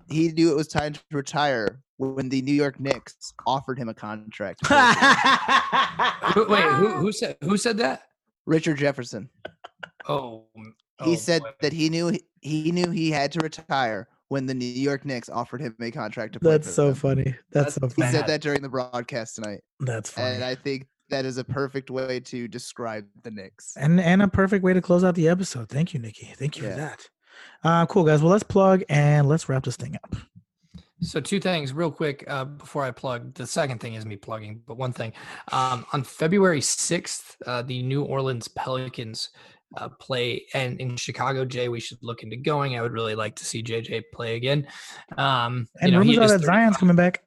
he 0.09 0.33
knew 0.33 0.51
it 0.51 0.57
was 0.57 0.69
time 0.69 0.95
to 0.95 1.01
retire 1.13 1.81
when 1.99 2.29
the 2.29 2.41
New 2.43 2.55
York 2.55 2.81
Knicks 2.81 3.33
offered 3.47 3.79
him 3.79 3.89
a 3.89 3.95
contract. 3.95 4.67
Who- 6.35 6.47
Wait, 6.49 6.63
who, 6.65 6.89
who 6.93 7.13
said 7.13 7.37
who 7.43 7.57
said 7.57 7.77
that? 7.79 8.03
Richard 8.47 8.79
Jefferson. 8.79 9.29
Oh, 10.09 10.47
He 10.57 11.13
oh, 11.13 11.15
said 11.17 11.43
boy. 11.43 11.51
that 11.61 11.73
he 11.73 11.89
knew 11.91 12.13
he 12.41 12.73
knew 12.73 12.91
he 12.91 13.11
had 13.11 13.31
to 13.33 13.41
retire 13.41 14.09
when 14.29 14.47
the 14.47 14.55
New 14.55 14.65
York 14.65 15.05
Knicks 15.05 15.29
offered 15.29 15.61
him 15.61 15.75
a 15.81 15.91
contract 15.91 16.35
to 16.35 16.41
play 16.41 16.53
That's 16.53 16.73
so 16.73 16.87
them. 16.87 16.95
funny. 16.95 17.35
That's 17.51 17.75
so 17.75 17.81
That's 17.81 17.95
He 17.95 18.03
said 18.03 18.27
that 18.27 18.41
during 18.41 18.63
the 18.63 18.69
broadcast 18.69 19.37
tonight. 19.37 19.61
That's 19.81 20.11
funny. 20.11 20.37
and 20.37 20.45
I 20.45 20.55
think 20.55 20.87
that 21.11 21.25
is 21.25 21.39
a 21.39 21.45
perfect 21.45 21.91
way 21.91 22.21
to 22.21 22.47
describe 22.49 23.07
the 23.23 23.31
Knicks. 23.31 23.75
and 23.77 24.01
and 24.01 24.23
a 24.23 24.29
perfect 24.29 24.63
way 24.65 24.73
to 24.73 24.81
close 24.83 25.03
out 25.05 25.15
the 25.15 25.29
episode. 25.29 25.69
Thank 25.69 25.93
you, 25.95 26.01
Nikki. 26.01 26.33
Thank 26.37 26.57
you 26.59 26.65
Yeah. 26.65 26.71
for 26.71 26.77
that. 26.77 27.09
Uh, 27.65 27.87
cool 27.87 28.05
guys. 28.05 28.23
Well, 28.23 28.31
let's 28.33 28.43
plug 28.45 28.83
and 28.89 29.29
let's 29.29 29.49
wrap 29.49 29.65
this 29.65 29.77
thing 29.77 29.97
up. 29.97 30.17
So 31.01 31.21
two 31.21 31.39
things 31.39 31.73
real 31.73 31.91
quick 31.93 32.25
uh, 32.27 32.45
before 32.45 32.85
I 32.85 32.91
plug. 32.91 33.35
The 33.35 33.47
second 33.47 33.79
thing 33.79 33.95
is 33.95 34.05
me 34.05 34.17
plugging, 34.17 34.63
but 34.67 34.77
one 34.77 34.93
thing. 34.93 35.13
Um, 35.53 35.87
on 35.93 36.03
February 36.03 36.61
6th, 36.61 37.37
uh, 37.47 37.63
the 37.63 37.83
New 37.83 38.03
Orleans 38.03 38.49
Pelicans 38.49 39.31
uh, 39.77 39.89
play 40.01 40.47
and 40.55 40.81
in 40.81 40.97
Chicago, 40.97 41.45
Jay, 41.45 41.69
we 41.69 41.79
should 41.79 41.99
look 42.03 42.23
into 42.23 42.37
going. 42.37 42.77
I 42.77 42.83
would 42.83 42.93
really 42.93 43.15
like 43.15 43.37
to 43.37 43.45
see 43.45 43.63
JJ 43.63 44.05
play 44.13 44.37
again. 44.37 44.67
Um, 45.17 45.69
And 45.81 45.91
you 45.91 45.99
know, 45.99 46.01
rumors 46.01 46.33
are 46.33 46.39
that 46.39 46.45
Zion's 46.45 46.77
coming 46.77 46.97
back. 46.97 47.23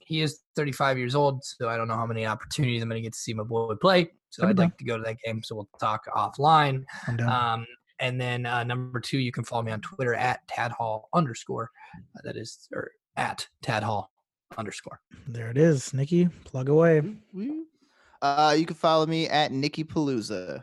he 0.00 0.20
is 0.22 0.40
35 0.56 0.98
years 0.98 1.14
old, 1.14 1.44
so 1.44 1.68
I 1.68 1.76
don't 1.76 1.88
know 1.88 1.96
how 1.96 2.06
many 2.06 2.26
opportunities 2.26 2.82
I'm 2.82 2.88
going 2.88 2.98
to 3.00 3.02
get 3.02 3.12
to 3.12 3.18
see 3.18 3.34
my 3.34 3.44
boy 3.44 3.74
play. 3.80 4.10
So 4.30 4.48
I'd 4.48 4.58
like 4.58 4.78
to 4.78 4.84
go 4.84 4.96
to 4.96 5.02
that 5.04 5.18
game. 5.24 5.42
So 5.42 5.54
we'll 5.54 5.68
talk 5.78 6.06
offline. 6.16 6.84
Um, 7.28 7.66
and 8.00 8.20
then 8.20 8.46
uh, 8.46 8.64
number 8.64 8.98
two, 8.98 9.18
you 9.18 9.30
can 9.30 9.44
follow 9.44 9.62
me 9.62 9.70
on 9.70 9.80
Twitter 9.82 10.14
at 10.14 10.40
Tad 10.48 10.72
Hall 10.72 11.08
underscore. 11.14 11.70
Uh, 12.16 12.20
that 12.24 12.36
is 12.36 12.66
or 12.74 12.90
at 13.16 13.48
Tad 13.62 13.82
Hall 13.82 14.10
underscore. 14.56 15.00
there 15.26 15.50
it 15.50 15.58
is, 15.58 15.92
Nikki. 15.94 16.28
Plug 16.44 16.68
away. 16.68 17.02
Uh, 18.20 18.54
you 18.56 18.66
can 18.66 18.76
follow 18.76 19.06
me 19.06 19.28
at 19.28 19.50
Nikki 19.52 19.84
Palooza. 19.84 20.62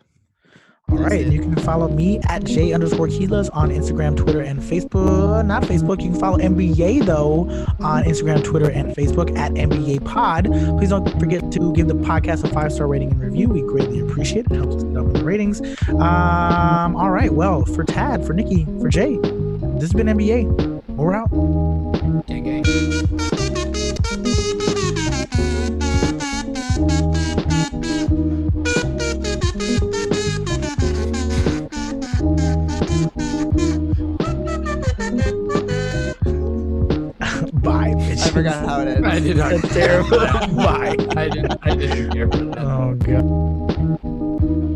All 0.91 0.97
right, 0.97 1.21
and 1.23 1.31
you 1.31 1.39
can 1.41 1.55
follow 1.57 1.87
me 1.87 2.19
at 2.29 2.43
J 2.45 2.73
underscore 2.73 3.07
Quiles 3.07 3.47
on 3.49 3.69
Instagram, 3.69 4.17
Twitter, 4.17 4.41
and 4.41 4.59
Facebook. 4.59 5.45
Not 5.45 5.61
Facebook. 5.63 6.01
You 6.01 6.09
can 6.09 6.19
follow 6.19 6.39
NBA 6.39 7.05
though 7.05 7.41
on 7.79 8.05
Instagram, 8.05 8.43
Twitter, 8.43 8.71
and 8.71 8.95
Facebook 8.95 9.37
at 9.37 9.51
NBA 9.51 10.03
Pod. 10.03 10.45
Please 10.45 10.89
don't 10.89 11.07
forget 11.19 11.51
to 11.51 11.73
give 11.73 11.87
the 11.89 11.93
podcast 11.93 12.43
a 12.43 12.47
five 12.51 12.73
star 12.73 12.87
rating 12.87 13.11
and 13.11 13.21
review. 13.21 13.49
We 13.49 13.61
greatly 13.61 13.99
appreciate 13.99 14.47
it. 14.47 14.51
It 14.51 14.55
helps 14.55 14.77
us 14.77 14.83
get 14.83 14.97
up 14.97 15.05
in 15.05 15.13
the 15.13 15.23
ratings. 15.23 15.61
Um, 15.89 16.95
all 16.95 17.11
right. 17.11 17.31
Well, 17.31 17.65
for 17.65 17.83
Tad, 17.83 18.25
for 18.25 18.33
Nikki, 18.33 18.65
for 18.81 18.89
Jay, 18.89 19.17
this 19.17 19.81
has 19.81 19.93
been 19.93 20.07
NBA. 20.07 20.68
We're 20.99 21.15
out. 21.15 21.31
Gang, 22.27 22.43
gang. 22.43 22.63
Bye. 37.61 37.93
Bitches. 37.95 38.25
I 38.25 38.29
forgot 38.31 38.65
how 38.65 38.81
it 38.81 38.89
ends. 38.89 39.07
I 39.07 39.19
did 39.21 39.37
not. 39.37 39.51
That's 39.61 39.73
terrible. 39.73 40.17
Bye. 40.57 40.97
I 41.15 41.29
didn't. 41.29 41.59
I 41.61 41.75
didn't 41.75 42.11
care 42.11 42.27
for 42.27 42.43
that. 42.43 42.57
Oh 42.59 42.93
god. 42.95 44.68